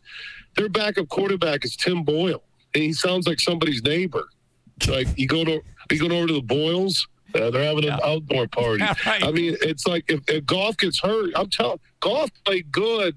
Their 0.56 0.68
backup 0.68 1.08
quarterback 1.08 1.64
is 1.64 1.74
Tim 1.74 2.04
Boyle, 2.04 2.42
and 2.74 2.84
he 2.84 2.92
sounds 2.92 3.26
like 3.26 3.40
somebody's 3.40 3.82
neighbor. 3.82 4.28
Like 4.88 5.08
you 5.18 5.26
go 5.26 5.44
to 5.44 5.60
you 5.90 6.08
go 6.08 6.16
over 6.16 6.28
to 6.28 6.34
the 6.34 6.40
Boyles. 6.40 7.06
Uh, 7.34 7.50
they're 7.50 7.64
having 7.64 7.84
an 7.84 7.96
Yeah. 8.00 8.08
outdoor 8.08 8.46
party. 8.48 8.84
Right. 9.06 9.22
I 9.24 9.30
mean, 9.32 9.56
it's 9.60 9.86
like 9.86 10.04
if, 10.08 10.20
if 10.28 10.46
Goff 10.46 10.76
gets 10.76 11.00
hurt, 11.00 11.30
I'm 11.34 11.50
telling. 11.50 11.78
Goff 12.00 12.30
played 12.44 12.70
good 12.72 13.16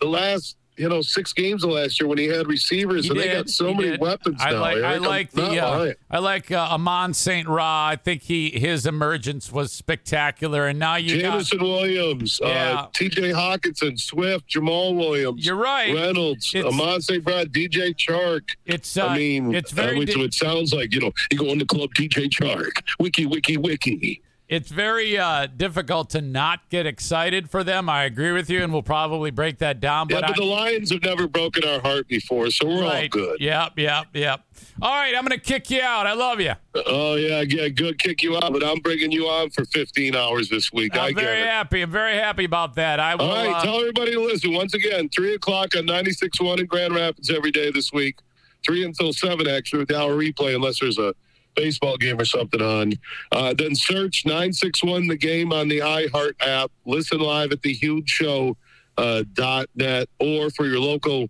the 0.00 0.06
last 0.08 0.56
you 0.76 0.88
know 0.88 1.02
six 1.02 1.32
games 1.32 1.64
of 1.64 1.70
last 1.70 2.00
year 2.00 2.06
when 2.08 2.18
he 2.18 2.26
had 2.26 2.46
receivers, 2.46 3.06
He 3.06 3.10
and 3.10 3.18
did, 3.18 3.28
they 3.30 3.34
got 3.34 3.48
so 3.50 3.74
many 3.74 3.90
did. 3.90 4.00
weapons 4.00 4.36
I 4.40 4.52
now. 4.52 4.60
like, 4.60 4.76
I. 4.76 4.94
I'm 4.94 5.02
like 5.02 5.30
the, 5.32 5.60
uh. 5.60 5.92
I 6.08 6.18
like 6.20 6.52
uh, 6.52 6.68
Amon 6.70 7.14
Saint 7.14 7.48
Ra. 7.48 7.88
I 7.88 7.96
think 7.96 8.22
he 8.22 8.50
his 8.50 8.86
emergence 8.86 9.50
was 9.50 9.72
spectacular, 9.72 10.68
and 10.68 10.78
now 10.78 10.94
you 10.94 11.20
got. 11.20 11.30
Jameson 11.32 11.62
Williams, 11.64 12.38
Yeah. 12.40 12.82
uh, 12.82 12.86
T.J. 12.94 13.32
Hockenson, 13.32 13.98
Swift, 13.98 14.46
Jamal 14.46 14.94
Williams, 14.94 15.44
You're 15.44 15.56
right. 15.56 15.92
Reynolds, 15.92 16.52
It's- 16.54 16.72
Amon 16.72 17.00
St. 17.00 17.24
Brown, 17.24 17.46
DJ 17.46 17.92
Chark. 17.96 18.50
It's. 18.64 18.96
Uh, 18.96 19.06
I 19.06 19.16
mean, 19.16 19.54
it's 19.56 19.72
uh, 19.72 19.76
very. 19.76 19.98
which, 19.98 20.14
di- 20.14 20.22
it 20.22 20.34
sounds 20.34 20.72
like 20.72 20.94
you 20.94 21.00
know 21.00 21.10
you 21.32 21.38
go 21.38 21.46
in 21.46 21.58
the 21.58 21.66
club, 21.66 21.90
DJ 21.94 22.28
Chark, 22.28 22.70
wiki, 23.00 23.26
wiki, 23.26 23.56
wiki. 23.56 24.22
It's 24.48 24.70
very 24.70 25.18
uh, 25.18 25.46
difficult 25.46 26.10
to 26.10 26.22
not 26.22 26.68
get 26.70 26.86
excited 26.86 27.50
for 27.50 27.62
them. 27.62 27.88
I 27.90 28.04
agree 28.04 28.32
with 28.32 28.48
you, 28.48 28.62
and 28.62 28.72
we'll 28.72 28.82
probably 28.82 29.30
break 29.30 29.58
that 29.58 29.78
down. 29.78 30.06
Yeah, 30.08 30.20
But, 30.20 30.28
but 30.28 30.36
the 30.36 30.44
Lions 30.44 30.90
have 30.90 31.02
never 31.02 31.28
broken 31.28 31.64
our 31.64 31.80
heart 31.80 32.08
before, 32.08 32.50
so 32.50 32.66
we're 32.66 32.76
all 32.76 32.88
right, 32.88 33.10
good. 33.10 33.40
Yep, 33.40 33.78
yep, 33.78 34.06
yep. 34.14 34.44
All 34.80 34.90
right, 34.94 35.14
I'm 35.14 35.24
going 35.24 35.38
to 35.38 35.44
kick 35.44 35.70
you 35.70 35.82
out. 35.82 36.06
I 36.06 36.14
love 36.14 36.40
you. 36.40 36.52
Oh 36.86 37.16
yeah, 37.16 37.42
yeah, 37.46 37.68
good. 37.68 37.98
Kick 37.98 38.22
you 38.22 38.36
out, 38.36 38.52
but 38.52 38.64
I'm 38.64 38.78
bringing 38.78 39.12
you 39.12 39.26
on 39.26 39.50
for 39.50 39.64
15 39.66 40.16
hours 40.16 40.48
this 40.48 40.72
week. 40.72 40.96
I 40.96 41.08
I'm 41.08 41.14
get 41.14 41.24
very 41.24 41.42
happy. 41.44 41.82
I'm 41.82 41.90
very 41.90 42.14
happy 42.14 42.44
about 42.44 42.74
that. 42.76 43.00
I 43.00 43.16
will. 43.16 43.26
All 43.26 43.36
right, 43.36 43.54
uh, 43.54 43.62
tell 43.62 43.80
everybody 43.80 44.12
to 44.12 44.20
listen. 44.20 44.52
Once 44.54 44.74
again, 44.74 45.08
3 45.10 45.34
o'clock 45.34 45.76
on 45.76 45.86
96.1 45.86 46.60
in 46.60 46.66
Grand 46.66 46.94
Rapids 46.94 47.30
every 47.30 47.50
day 47.50 47.70
this 47.70 47.92
week. 47.92 48.18
3 48.66 48.84
until 48.84 49.12
7, 49.12 49.46
actually, 49.46 49.80
with 49.80 49.88
the 49.88 49.98
hour 50.00 50.16
replay, 50.16 50.54
unless 50.54 50.80
there's 50.80 50.98
a 50.98 51.14
baseball 51.58 51.96
game 51.96 52.20
or 52.20 52.24
something 52.24 52.62
on. 52.62 52.92
Uh, 53.32 53.52
then 53.52 53.74
search 53.74 54.24
961 54.24 55.08
The 55.08 55.16
Game 55.16 55.52
on 55.52 55.68
the 55.68 55.78
iHeart 55.78 56.34
app. 56.40 56.70
Listen 56.86 57.18
live 57.18 57.52
at 57.52 57.62
the 57.62 57.72
Huge 57.72 58.08
Show 58.08 58.56
uh, 58.96 59.24
dot 59.34 59.66
net 59.74 60.08
or 60.20 60.50
for 60.50 60.66
your 60.66 60.78
local 60.78 61.28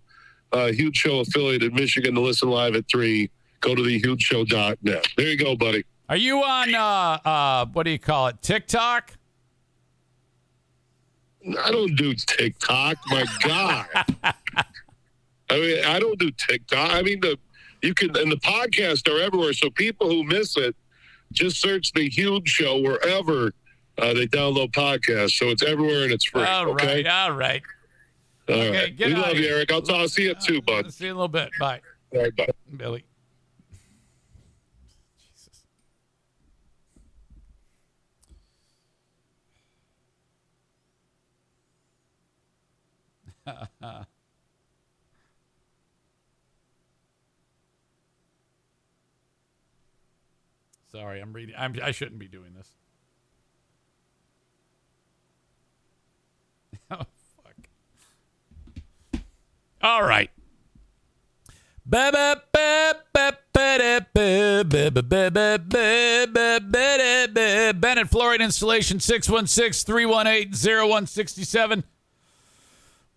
uh, 0.51 0.67
Huge 0.67 0.97
Show 0.97 1.19
affiliate 1.19 1.63
in 1.63 1.73
Michigan 1.73 2.13
to 2.15 2.21
listen 2.21 2.49
live 2.49 2.75
at 2.75 2.87
3. 2.89 3.29
Go 3.61 3.75
to 3.75 3.83
the 3.83 3.99
Huge 3.99 4.21
Show 4.21 4.45
dot 4.45 4.77
net. 4.83 5.05
There 5.17 5.27
you 5.27 5.37
go, 5.37 5.55
buddy. 5.55 5.83
Are 6.07 6.17
you 6.17 6.43
on? 6.43 6.73
Uh, 6.73 7.29
uh, 7.29 7.65
what 7.67 7.83
do 7.83 7.91
you 7.91 7.99
call 7.99 8.27
it? 8.27 8.41
TikTok? 8.41 9.13
I 11.63 11.71
don't 11.71 11.95
do 11.95 12.13
TikTok. 12.13 12.97
My 13.07 13.25
God. 13.41 13.85
I 15.51 15.59
mean, 15.59 15.83
I 15.85 15.99
don't 15.99 16.19
do 16.19 16.29
TikTok. 16.31 16.91
I 16.91 17.01
mean, 17.01 17.19
the 17.21 17.37
you 17.81 17.93
can 17.93 18.15
and 18.17 18.31
the 18.31 18.37
podcasts 18.37 19.07
are 19.11 19.19
everywhere. 19.21 19.53
So 19.53 19.69
people 19.69 20.09
who 20.09 20.23
miss 20.23 20.57
it, 20.57 20.75
just 21.31 21.61
search 21.61 21.91
the 21.93 22.09
Huge 22.09 22.47
Show 22.49 22.79
wherever 22.79 23.53
uh, 23.97 24.13
they 24.13 24.27
download 24.27 24.71
podcasts. 24.71 25.33
So 25.33 25.47
it's 25.49 25.63
everywhere 25.63 26.03
and 26.03 26.11
it's 26.11 26.25
free. 26.25 26.43
All 26.43 26.73
right, 26.73 26.83
okay. 26.83 27.05
all 27.09 27.31
right. 27.31 27.61
All 28.49 28.55
Okay, 28.55 28.71
right. 28.83 28.97
get 28.97 29.07
We 29.07 29.13
love 29.15 29.35
you, 29.35 29.43
here. 29.43 29.55
Eric. 29.57 29.71
I'll, 29.71 29.91
I'll 29.95 30.09
see 30.09 30.23
you 30.23 30.31
at 30.31 30.41
two, 30.41 30.61
bud. 30.61 30.91
See 30.91 31.05
you 31.05 31.11
in 31.11 31.15
a 31.15 31.19
little 31.19 31.27
bit. 31.27 31.49
Bye, 31.59 31.81
All 32.15 32.21
right, 32.21 32.35
bye. 32.35 32.47
Billy. 32.75 33.03
Jesus. 35.19 35.63
Sorry, 50.99 51.21
I'm 51.21 51.31
reading. 51.31 51.55
I'm, 51.57 51.75
I 51.81 51.91
shouldn't 51.91 52.19
be 52.19 52.27
doing 52.27 52.53
this. 52.57 52.67
oh, 56.91 57.05
fuck. 57.37 57.55
All 59.81 60.03
right. 60.03 60.29
Bennett 61.85 62.39
Flooring 68.09 68.41
Installation 68.41 68.99
616 68.99 69.85
318 69.85 70.51
0167. 70.51 71.85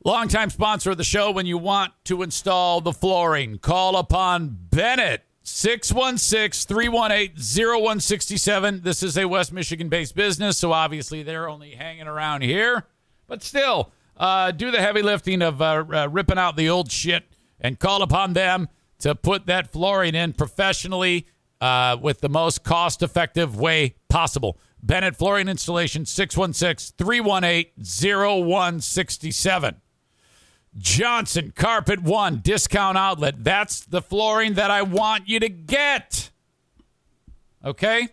Longtime 0.05 0.51
sponsor 0.51 0.93
of 0.93 0.99
the 0.99 1.05
show. 1.05 1.33
When 1.33 1.47
you 1.47 1.59
want 1.59 1.95
to 2.05 2.23
install 2.23 2.81
the 2.81 2.93
flooring, 2.93 3.59
call 3.59 3.97
upon 3.97 4.57
Bennett 4.71 5.25
616 5.45 6.67
318 6.67 7.35
0167. 7.37 8.83
This 8.83 9.03
is 9.03 9.19
a 9.19 9.27
West 9.27 9.53
Michigan 9.53 9.89
based 9.89 10.15
business, 10.15 10.59
so 10.59 10.73
obviously 10.73 11.23
they're 11.23 11.49
only 11.49 11.73
hanging 11.73 12.07
around 12.07 12.43
here. 12.43 12.87
But 13.27 13.43
still, 13.43 13.93
uh, 14.17 14.53
do 14.53 14.71
the 14.71 14.81
heavy 14.81 15.03
lifting 15.03 15.43
of 15.43 15.61
uh, 15.61 15.85
uh, 15.93 16.09
ripping 16.11 16.39
out 16.39 16.57
the 16.57 16.69
old 16.69 16.91
shit 16.93 17.25
and 17.61 17.79
call 17.79 18.03
upon 18.03 18.35
them 18.35 18.69
to 19.01 19.15
put 19.15 19.47
that 19.47 19.73
flooring 19.73 20.15
in 20.15 20.33
professionally 20.33 21.27
uh, 21.61 21.97
with 22.01 22.21
the 22.21 22.29
most 22.29 22.63
cost 22.63 23.03
effective 23.03 23.59
way 23.59 23.95
possible. 24.09 24.59
Bennett 24.83 25.17
Flooring 25.17 25.49
Installation 25.49 26.05
616 26.05 26.95
318 26.99 27.73
0167. 28.47 29.82
Johnson 30.77 31.53
Carpet 31.55 32.03
One 32.03 32.39
Discount 32.39 32.97
Outlet. 32.97 33.45
That's 33.45 33.81
the 33.81 34.01
flooring 34.01 34.55
that 34.55 34.71
I 34.71 34.83
want 34.83 35.29
you 35.29 35.41
to 35.41 35.49
get. 35.49 36.31
Okay? 37.65 38.09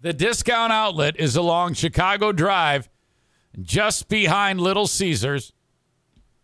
The 0.00 0.12
discount 0.12 0.72
outlet 0.72 1.18
is 1.18 1.36
along 1.36 1.74
Chicago 1.74 2.30
Drive, 2.30 2.88
just 3.60 4.08
behind 4.08 4.60
Little 4.60 4.86
Caesars. 4.86 5.52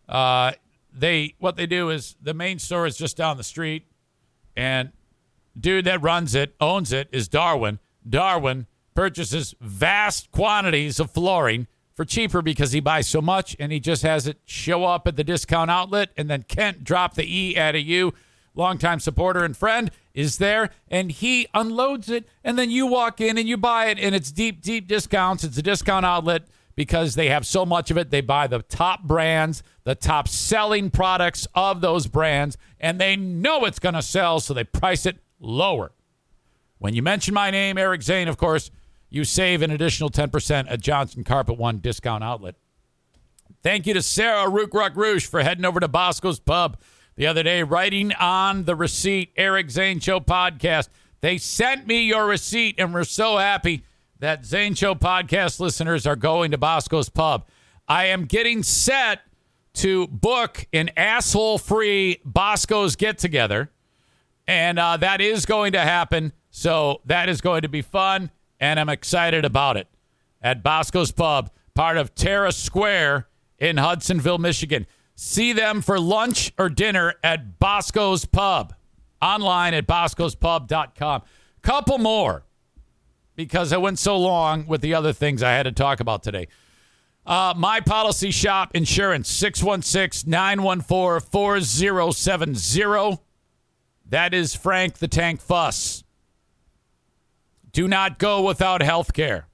Uh, 0.09 0.53
they 0.93 1.35
what 1.39 1.55
they 1.55 1.65
do 1.65 1.89
is 1.89 2.15
the 2.21 2.33
main 2.33 2.59
store 2.59 2.85
is 2.85 2.97
just 2.97 3.15
down 3.15 3.37
the 3.37 3.43
street, 3.43 3.85
and 4.55 4.91
dude 5.57 5.85
that 5.85 6.01
runs 6.01 6.35
it, 6.35 6.55
owns 6.59 6.91
it, 6.91 7.07
is 7.11 7.27
Darwin. 7.27 7.79
Darwin 8.07 8.67
purchases 8.95 9.55
vast 9.61 10.31
quantities 10.31 10.99
of 10.99 11.09
flooring 11.11 11.67
for 11.95 12.05
cheaper 12.05 12.41
because 12.41 12.71
he 12.71 12.79
buys 12.79 13.07
so 13.07 13.21
much 13.21 13.55
and 13.59 13.71
he 13.71 13.79
just 13.79 14.03
has 14.03 14.27
it 14.27 14.37
show 14.45 14.85
up 14.85 15.07
at 15.07 15.15
the 15.15 15.23
discount 15.23 15.69
outlet. 15.69 16.09
And 16.17 16.29
then 16.29 16.43
Kent 16.43 16.83
drop 16.83 17.15
the 17.15 17.23
E 17.23 17.57
out 17.57 17.75
of 17.75 17.81
you, 17.81 18.13
longtime 18.55 18.99
supporter 18.99 19.43
and 19.43 19.55
friend, 19.55 19.91
is 20.13 20.37
there 20.37 20.71
and 20.87 21.11
he 21.11 21.47
unloads 21.53 22.09
it. 22.09 22.27
And 22.43 22.57
then 22.57 22.71
you 22.71 22.87
walk 22.87 23.21
in 23.21 23.37
and 23.37 23.47
you 23.47 23.57
buy 23.57 23.87
it 23.87 23.99
and 23.99 24.15
it's 24.15 24.31
deep, 24.31 24.61
deep 24.61 24.87
discounts. 24.87 25.43
It's 25.43 25.57
a 25.57 25.63
discount 25.63 26.05
outlet 26.05 26.43
because 26.75 27.15
they 27.15 27.29
have 27.29 27.45
so 27.45 27.65
much 27.65 27.91
of 27.91 27.97
it. 27.97 28.09
They 28.09 28.21
buy 28.21 28.47
the 28.47 28.61
top 28.63 29.03
brands, 29.03 29.63
the 29.83 29.95
top 29.95 30.27
selling 30.27 30.89
products 30.89 31.47
of 31.53 31.81
those 31.81 32.07
brands, 32.07 32.57
and 32.79 32.99
they 32.99 33.15
know 33.15 33.65
it's 33.65 33.79
going 33.79 33.95
to 33.95 34.01
sell, 34.01 34.39
so 34.39 34.53
they 34.53 34.63
price 34.63 35.05
it 35.05 35.17
lower. 35.39 35.91
When 36.79 36.93
you 36.93 37.01
mention 37.01 37.33
my 37.33 37.51
name, 37.51 37.77
Eric 37.77 38.01
Zane, 38.01 38.27
of 38.27 38.37
course, 38.37 38.71
you 39.13 39.23
save 39.23 39.61
an 39.61 39.69
additional 39.69 40.09
10% 40.09 40.65
at 40.67 40.81
Johnson 40.81 41.23
Carpet 41.23 41.55
One 41.55 41.77
discount 41.77 42.23
outlet. 42.23 42.55
Thank 43.61 43.85
you 43.85 43.93
to 43.93 44.01
Sarah 44.01 44.49
Rookruck 44.49 44.95
Rouge 44.95 45.27
for 45.27 45.43
heading 45.43 45.65
over 45.65 45.79
to 45.79 45.87
Bosco's 45.87 46.39
Pub 46.39 46.79
the 47.15 47.27
other 47.27 47.43
day, 47.43 47.61
writing 47.61 48.11
on 48.13 48.63
the 48.63 48.75
receipt, 48.75 49.31
Eric 49.37 49.69
Zane 49.69 49.99
Show 49.99 50.19
podcast. 50.19 50.89
They 51.21 51.37
sent 51.37 51.85
me 51.85 52.01
your 52.01 52.25
receipt, 52.25 52.79
and 52.79 52.91
we're 52.91 53.03
so 53.03 53.37
happy 53.37 53.83
that 54.17 54.45
Zane 54.45 54.73
Show 54.73 54.95
podcast 54.95 55.59
listeners 55.59 56.07
are 56.07 56.15
going 56.15 56.49
to 56.49 56.57
Bosco's 56.57 57.09
Pub. 57.09 57.47
I 57.87 58.05
am 58.05 58.25
getting 58.25 58.63
set 58.63 59.21
to 59.75 60.07
book 60.07 60.65
an 60.73 60.89
asshole 60.97 61.59
free 61.59 62.19
Bosco's 62.25 62.95
get 62.95 63.19
together, 63.19 63.69
and 64.47 64.79
uh, 64.79 64.97
that 64.97 65.21
is 65.21 65.45
going 65.45 65.73
to 65.73 65.81
happen. 65.81 66.33
So 66.49 67.01
that 67.05 67.29
is 67.29 67.41
going 67.41 67.61
to 67.61 67.69
be 67.69 67.83
fun 67.83 68.31
and 68.63 68.79
I'm 68.79 68.87
excited 68.87 69.43
about 69.43 69.75
it. 69.75 69.89
At 70.41 70.63
Bosco's 70.63 71.11
Pub, 71.11 71.51
part 71.73 71.97
of 71.97 72.15
Terra 72.15 72.53
Square 72.53 73.27
in 73.57 73.75
Hudsonville, 73.75 74.37
Michigan. 74.37 74.87
See 75.15 75.51
them 75.51 75.81
for 75.81 75.99
lunch 75.99 76.53
or 76.57 76.69
dinner 76.69 77.15
at 77.21 77.59
Bosco's 77.59 78.23
Pub. 78.23 78.73
Online 79.21 79.73
at 79.73 79.85
boscospub.com. 79.85 81.23
Couple 81.61 81.97
more 81.97 82.45
because 83.35 83.73
I 83.73 83.77
went 83.77 83.99
so 83.99 84.17
long 84.17 84.65
with 84.65 84.79
the 84.79 84.93
other 84.93 85.11
things 85.11 85.43
I 85.43 85.51
had 85.51 85.63
to 85.63 85.73
talk 85.73 85.99
about 85.99 86.23
today. 86.23 86.47
Uh, 87.25 87.53
my 87.57 87.81
policy 87.81 88.31
shop 88.31 88.71
insurance 88.73 89.27
616 89.27 90.29
914 90.29 91.19
4070. 91.29 93.19
That 94.05 94.33
is 94.33 94.55
Frank 94.55 94.99
the 94.99 95.09
Tank 95.09 95.41
Fuss. 95.41 96.02
Do 97.73 97.87
not 97.87 98.19
go 98.19 98.43
without 98.43 98.81
health 98.81 99.13
care. 99.13 99.47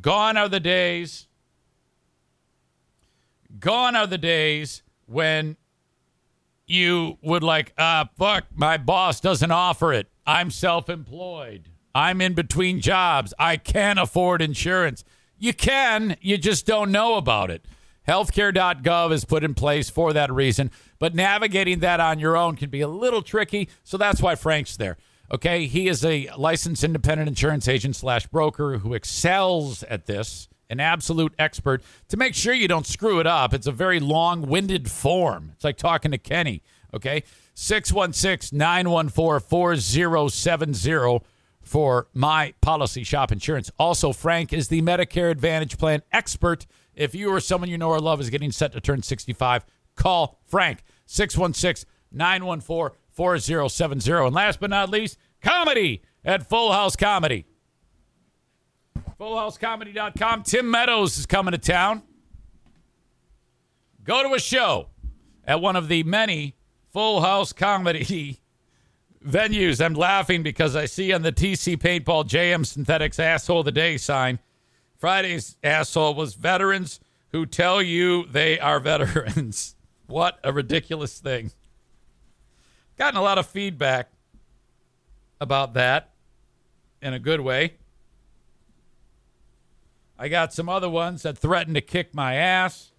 Gone 0.00 0.36
are 0.36 0.48
the 0.48 0.60
days. 0.60 1.26
Gone 3.58 3.96
are 3.96 4.06
the 4.06 4.18
days 4.18 4.82
when 5.06 5.56
you 6.66 7.18
would 7.22 7.42
like, 7.42 7.72
ah, 7.78 8.08
fuck, 8.16 8.44
my 8.54 8.76
boss 8.76 9.20
doesn't 9.20 9.50
offer 9.50 9.92
it. 9.92 10.08
I'm 10.26 10.50
self 10.50 10.88
employed. 10.88 11.68
I'm 11.94 12.20
in 12.20 12.34
between 12.34 12.80
jobs. 12.80 13.34
I 13.38 13.56
can't 13.56 13.98
afford 13.98 14.40
insurance. 14.40 15.04
You 15.38 15.52
can, 15.52 16.16
you 16.20 16.38
just 16.38 16.64
don't 16.66 16.90
know 16.90 17.16
about 17.16 17.50
it. 17.50 17.66
Healthcare.gov 18.08 19.12
is 19.12 19.24
put 19.24 19.44
in 19.44 19.54
place 19.54 19.90
for 19.90 20.12
that 20.12 20.32
reason, 20.32 20.70
but 20.98 21.14
navigating 21.14 21.80
that 21.80 22.00
on 22.00 22.18
your 22.18 22.36
own 22.36 22.56
can 22.56 22.70
be 22.70 22.80
a 22.80 22.88
little 22.88 23.22
tricky. 23.22 23.68
So 23.82 23.96
that's 23.96 24.20
why 24.20 24.34
Frank's 24.34 24.76
there. 24.76 24.96
Okay, 25.34 25.66
he 25.66 25.88
is 25.88 26.04
a 26.04 26.30
licensed 26.36 26.84
independent 26.84 27.28
insurance 27.28 27.66
agent 27.66 27.96
slash 27.96 28.24
broker 28.28 28.78
who 28.78 28.94
excels 28.94 29.82
at 29.82 30.06
this, 30.06 30.46
an 30.70 30.78
absolute 30.78 31.34
expert 31.40 31.82
to 32.06 32.16
make 32.16 32.36
sure 32.36 32.54
you 32.54 32.68
don't 32.68 32.86
screw 32.86 33.18
it 33.18 33.26
up. 33.26 33.52
It's 33.52 33.66
a 33.66 33.72
very 33.72 33.98
long 33.98 34.42
winded 34.42 34.88
form. 34.88 35.50
It's 35.52 35.64
like 35.64 35.76
talking 35.76 36.12
to 36.12 36.18
Kenny. 36.18 36.62
Okay, 36.94 37.24
616 37.54 38.56
914 38.56 39.40
4070 39.40 41.18
for 41.62 42.06
my 42.14 42.54
policy 42.60 43.02
shop 43.02 43.32
insurance. 43.32 43.72
Also, 43.76 44.12
Frank 44.12 44.52
is 44.52 44.68
the 44.68 44.82
Medicare 44.82 45.32
Advantage 45.32 45.78
Plan 45.78 46.02
expert. 46.12 46.64
If 46.94 47.12
you 47.12 47.28
or 47.28 47.40
someone 47.40 47.68
you 47.68 47.76
know 47.76 47.88
or 47.88 47.98
love 47.98 48.20
is 48.20 48.30
getting 48.30 48.52
set 48.52 48.70
to 48.74 48.80
turn 48.80 49.02
65, 49.02 49.66
call 49.96 50.38
Frank 50.46 50.84
616 51.06 51.90
914 52.12 52.96
4070. 53.14 54.10
And 54.10 54.34
last 54.34 54.60
but 54.60 54.70
not 54.70 54.90
least, 54.90 55.18
comedy 55.40 56.02
at 56.24 56.48
Full 56.48 56.72
House 56.72 56.96
Comedy. 56.96 57.46
FullHouseComedy.com. 59.18 60.42
Tim 60.42 60.70
Meadows 60.70 61.18
is 61.18 61.26
coming 61.26 61.52
to 61.52 61.58
town. 61.58 62.02
Go 64.02 64.22
to 64.22 64.34
a 64.34 64.40
show 64.40 64.88
at 65.44 65.60
one 65.60 65.76
of 65.76 65.88
the 65.88 66.02
many 66.02 66.56
Full 66.92 67.20
House 67.20 67.52
Comedy 67.52 68.40
venues. 69.26 69.84
I'm 69.84 69.94
laughing 69.94 70.42
because 70.42 70.76
I 70.76 70.86
see 70.86 71.12
on 71.12 71.22
the 71.22 71.32
TC 71.32 71.76
Paintball 71.76 72.28
JM 72.28 72.66
Synthetics 72.66 73.18
Asshole 73.18 73.60
of 73.60 73.64
the 73.64 73.72
Day 73.72 73.96
sign. 73.96 74.40
Friday's 74.96 75.56
asshole 75.62 76.14
was 76.14 76.34
veterans 76.34 77.00
who 77.32 77.46
tell 77.46 77.82
you 77.82 78.26
they 78.26 78.58
are 78.58 78.80
veterans. 78.80 79.76
what 80.06 80.38
a 80.44 80.52
ridiculous 80.52 81.18
thing. 81.18 81.50
Gotten 82.96 83.18
a 83.18 83.22
lot 83.22 83.38
of 83.38 83.46
feedback 83.46 84.10
about 85.40 85.74
that 85.74 86.10
in 87.02 87.12
a 87.12 87.18
good 87.18 87.40
way. 87.40 87.74
I 90.18 90.28
got 90.28 90.52
some 90.52 90.68
other 90.68 90.88
ones 90.88 91.22
that 91.22 91.36
threaten 91.36 91.74
to 91.74 91.80
kick 91.80 92.14
my 92.14 92.34
ass. 92.34 92.92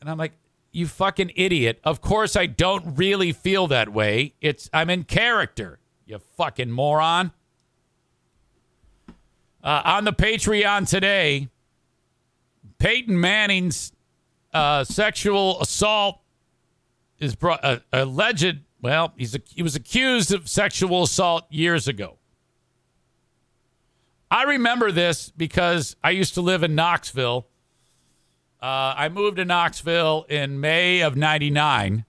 And 0.00 0.08
I'm 0.08 0.16
like, 0.16 0.32
you 0.72 0.86
fucking 0.86 1.32
idiot. 1.34 1.80
Of 1.82 2.00
course 2.00 2.36
I 2.36 2.46
don't 2.46 2.96
really 2.96 3.32
feel 3.32 3.66
that 3.66 3.92
way. 3.92 4.34
It's 4.40 4.70
I'm 4.72 4.88
in 4.88 5.04
character. 5.04 5.80
You 6.06 6.20
fucking 6.36 6.70
moron. 6.70 7.32
Uh, 9.62 9.82
on 9.84 10.04
the 10.04 10.12
Patreon 10.12 10.88
today, 10.88 11.48
Peyton 12.78 13.20
Manning's 13.20 13.92
uh, 14.54 14.84
sexual 14.84 15.60
assault 15.60 16.20
is 17.18 17.34
brought, 17.34 17.62
uh, 17.62 17.80
alleged 17.92 18.60
well, 18.82 19.12
he's 19.16 19.34
a, 19.34 19.40
he 19.48 19.62
was 19.62 19.76
accused 19.76 20.32
of 20.32 20.48
sexual 20.48 21.02
assault 21.02 21.44
years 21.50 21.86
ago. 21.88 22.16
I 24.30 24.44
remember 24.44 24.92
this 24.92 25.30
because 25.30 25.96
I 26.04 26.10
used 26.10 26.34
to 26.34 26.40
live 26.40 26.62
in 26.62 26.74
Knoxville. 26.74 27.46
Uh, 28.62 28.94
I 28.96 29.08
moved 29.08 29.38
to 29.38 29.44
Knoxville 29.44 30.26
in 30.28 30.60
May 30.60 31.00
of 31.00 31.16
99. 31.16 32.04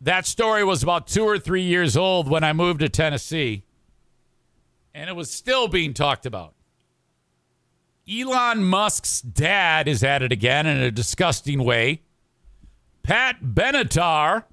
That 0.00 0.26
story 0.26 0.64
was 0.64 0.82
about 0.82 1.06
two 1.06 1.24
or 1.24 1.38
three 1.38 1.62
years 1.62 1.96
old 1.96 2.28
when 2.28 2.42
I 2.42 2.54
moved 2.54 2.80
to 2.80 2.88
Tennessee, 2.88 3.64
and 4.94 5.10
it 5.10 5.16
was 5.16 5.30
still 5.30 5.68
being 5.68 5.92
talked 5.92 6.24
about. 6.24 6.54
Elon 8.10 8.64
Musk's 8.64 9.20
dad 9.20 9.86
is 9.86 10.02
at 10.02 10.22
it 10.22 10.32
again 10.32 10.66
in 10.66 10.78
a 10.78 10.90
disgusting 10.90 11.62
way. 11.62 12.00
Pat 13.02 13.42
Benatar 13.42 14.44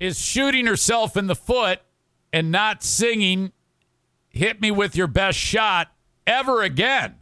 is 0.00 0.18
shooting 0.18 0.66
herself 0.66 1.16
in 1.16 1.26
the 1.26 1.34
foot 1.34 1.80
and 2.32 2.50
not 2.50 2.82
singing 2.82 3.52
Hit 4.28 4.60
Me 4.60 4.70
With 4.70 4.94
Your 4.94 5.06
Best 5.06 5.38
Shot 5.38 5.88
ever 6.26 6.62
again. 6.62 7.16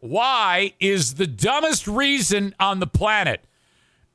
Why 0.00 0.74
is 0.80 1.14
the 1.14 1.26
dumbest 1.26 1.86
reason 1.86 2.54
on 2.58 2.80
the 2.80 2.86
planet. 2.86 3.44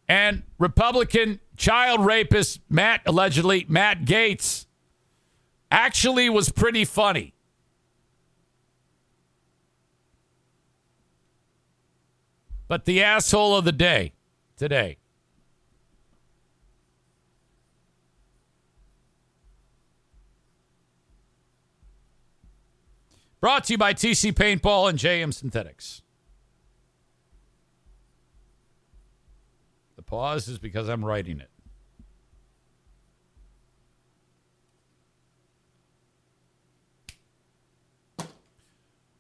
And 0.07 0.44
Republican 0.60 1.40
child 1.57 2.06
rapist 2.06 2.62
Matt, 2.70 3.02
allegedly, 3.06 3.66
Matt 3.68 4.06
Gaetz, 4.06 4.66
actually 5.72 6.30
was 6.30 6.49
pretty 6.49 6.86
funny. 6.86 7.34
But 12.68 12.86
the 12.86 13.03
asshole 13.03 13.56
of 13.56 13.66
the 13.66 13.72
day 13.72 14.14
today. 14.57 14.98
Brought 23.46 23.66
to 23.66 23.74
you 23.74 23.78
by 23.78 23.94
TC 23.94 24.34
Paintball 24.34 24.90
and 24.90 24.98
JM 24.98 25.32
Synthetics. 25.32 26.02
The 29.98 30.02
pause 30.02 30.48
is 30.48 30.58
because 30.58 30.90
I'm 30.90 31.06
writing 31.06 31.40
it. 38.18 38.28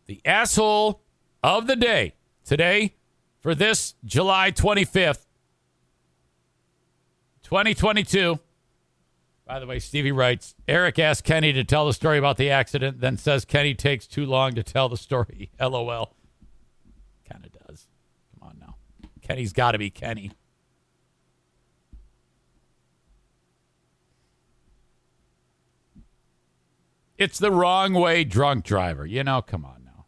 The 0.07 0.21
asshole 0.25 1.03
of 1.43 1.67
the 1.67 1.75
day 1.75 2.15
today 2.43 2.95
for 3.41 3.53
this 3.53 3.93
July 4.03 4.49
25th, 4.51 5.27
2022. 7.43 8.39
By 9.45 9.59
the 9.59 9.67
way, 9.67 9.77
Stevie 9.77 10.11
writes 10.11 10.55
Eric 10.67 10.97
asked 10.97 11.23
Kenny 11.23 11.53
to 11.53 11.63
tell 11.63 11.85
the 11.85 11.93
story 11.93 12.17
about 12.17 12.37
the 12.37 12.49
accident, 12.49 12.99
then 12.99 13.17
says 13.17 13.45
Kenny 13.45 13.75
takes 13.75 14.07
too 14.07 14.25
long 14.25 14.55
to 14.55 14.63
tell 14.63 14.89
the 14.89 14.97
story. 14.97 15.51
LOL. 15.59 16.15
Kind 17.31 17.45
of 17.45 17.67
does. 17.67 17.87
Come 18.33 18.49
on 18.49 18.57
now. 18.59 18.75
Kenny's 19.21 19.53
got 19.53 19.73
to 19.73 19.77
be 19.77 19.91
Kenny. 19.91 20.31
It's 27.17 27.39
the 27.39 27.51
wrong 27.51 27.93
way 27.93 28.23
drunk 28.23 28.65
driver. 28.65 29.05
You 29.05 29.23
know, 29.23 29.41
come 29.41 29.63
on 29.63 29.83
now. 29.85 30.05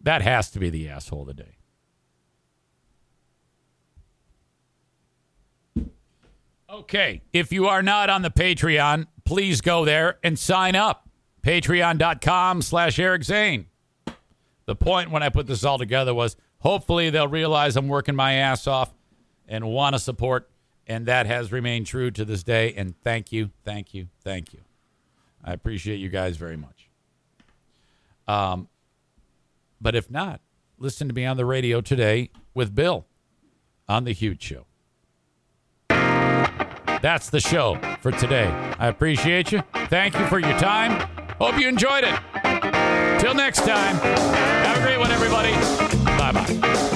That 0.00 0.22
has 0.22 0.50
to 0.50 0.60
be 0.60 0.70
the 0.70 0.88
asshole 0.88 1.22
of 1.22 1.28
the 1.28 1.34
day. 1.34 1.56
Okay. 6.80 7.22
If 7.32 7.52
you 7.52 7.68
are 7.68 7.82
not 7.82 8.10
on 8.10 8.20
the 8.20 8.30
Patreon, 8.30 9.06
please 9.24 9.62
go 9.62 9.86
there 9.86 10.18
and 10.22 10.38
sign 10.38 10.76
up. 10.76 11.08
Patreon.com 11.42 12.60
slash 12.60 12.98
Eric 12.98 13.24
Zane. 13.24 13.66
The 14.66 14.76
point 14.76 15.10
when 15.10 15.22
I 15.22 15.30
put 15.30 15.46
this 15.46 15.64
all 15.64 15.78
together 15.78 16.12
was 16.12 16.36
hopefully 16.58 17.08
they'll 17.08 17.28
realize 17.28 17.76
I'm 17.76 17.88
working 17.88 18.14
my 18.14 18.34
ass 18.34 18.66
off 18.66 18.92
and 19.48 19.64
want 19.64 19.94
to 19.94 19.98
support. 19.98 20.50
And 20.86 21.06
that 21.06 21.26
has 21.26 21.50
remained 21.50 21.86
true 21.86 22.10
to 22.10 22.24
this 22.26 22.42
day. 22.42 22.74
And 22.74 22.94
thank 23.02 23.32
you, 23.32 23.50
thank 23.64 23.94
you, 23.94 24.08
thank 24.22 24.52
you. 24.52 24.60
I 25.42 25.54
appreciate 25.54 25.96
you 25.96 26.10
guys 26.10 26.36
very 26.36 26.56
much. 26.56 26.90
Um, 28.28 28.68
but 29.80 29.94
if 29.94 30.10
not, 30.10 30.40
listen 30.78 31.08
to 31.08 31.14
me 31.14 31.24
on 31.24 31.38
the 31.38 31.46
radio 31.46 31.80
today 31.80 32.30
with 32.52 32.74
Bill 32.74 33.06
on 33.88 34.04
The 34.04 34.12
Huge 34.12 34.42
Show. 34.42 34.66
That's 37.06 37.30
the 37.30 37.38
show 37.38 37.78
for 38.00 38.10
today. 38.10 38.48
I 38.80 38.88
appreciate 38.88 39.52
you. 39.52 39.62
Thank 39.90 40.18
you 40.18 40.26
for 40.26 40.40
your 40.40 40.58
time. 40.58 41.08
Hope 41.38 41.56
you 41.56 41.68
enjoyed 41.68 42.02
it. 42.02 43.20
Till 43.20 43.32
next 43.32 43.60
time, 43.60 43.94
have 43.94 44.76
a 44.76 44.82
great 44.82 44.98
one, 44.98 45.12
everybody. 45.12 45.52
Bye 46.18 46.32
bye. 46.32 46.95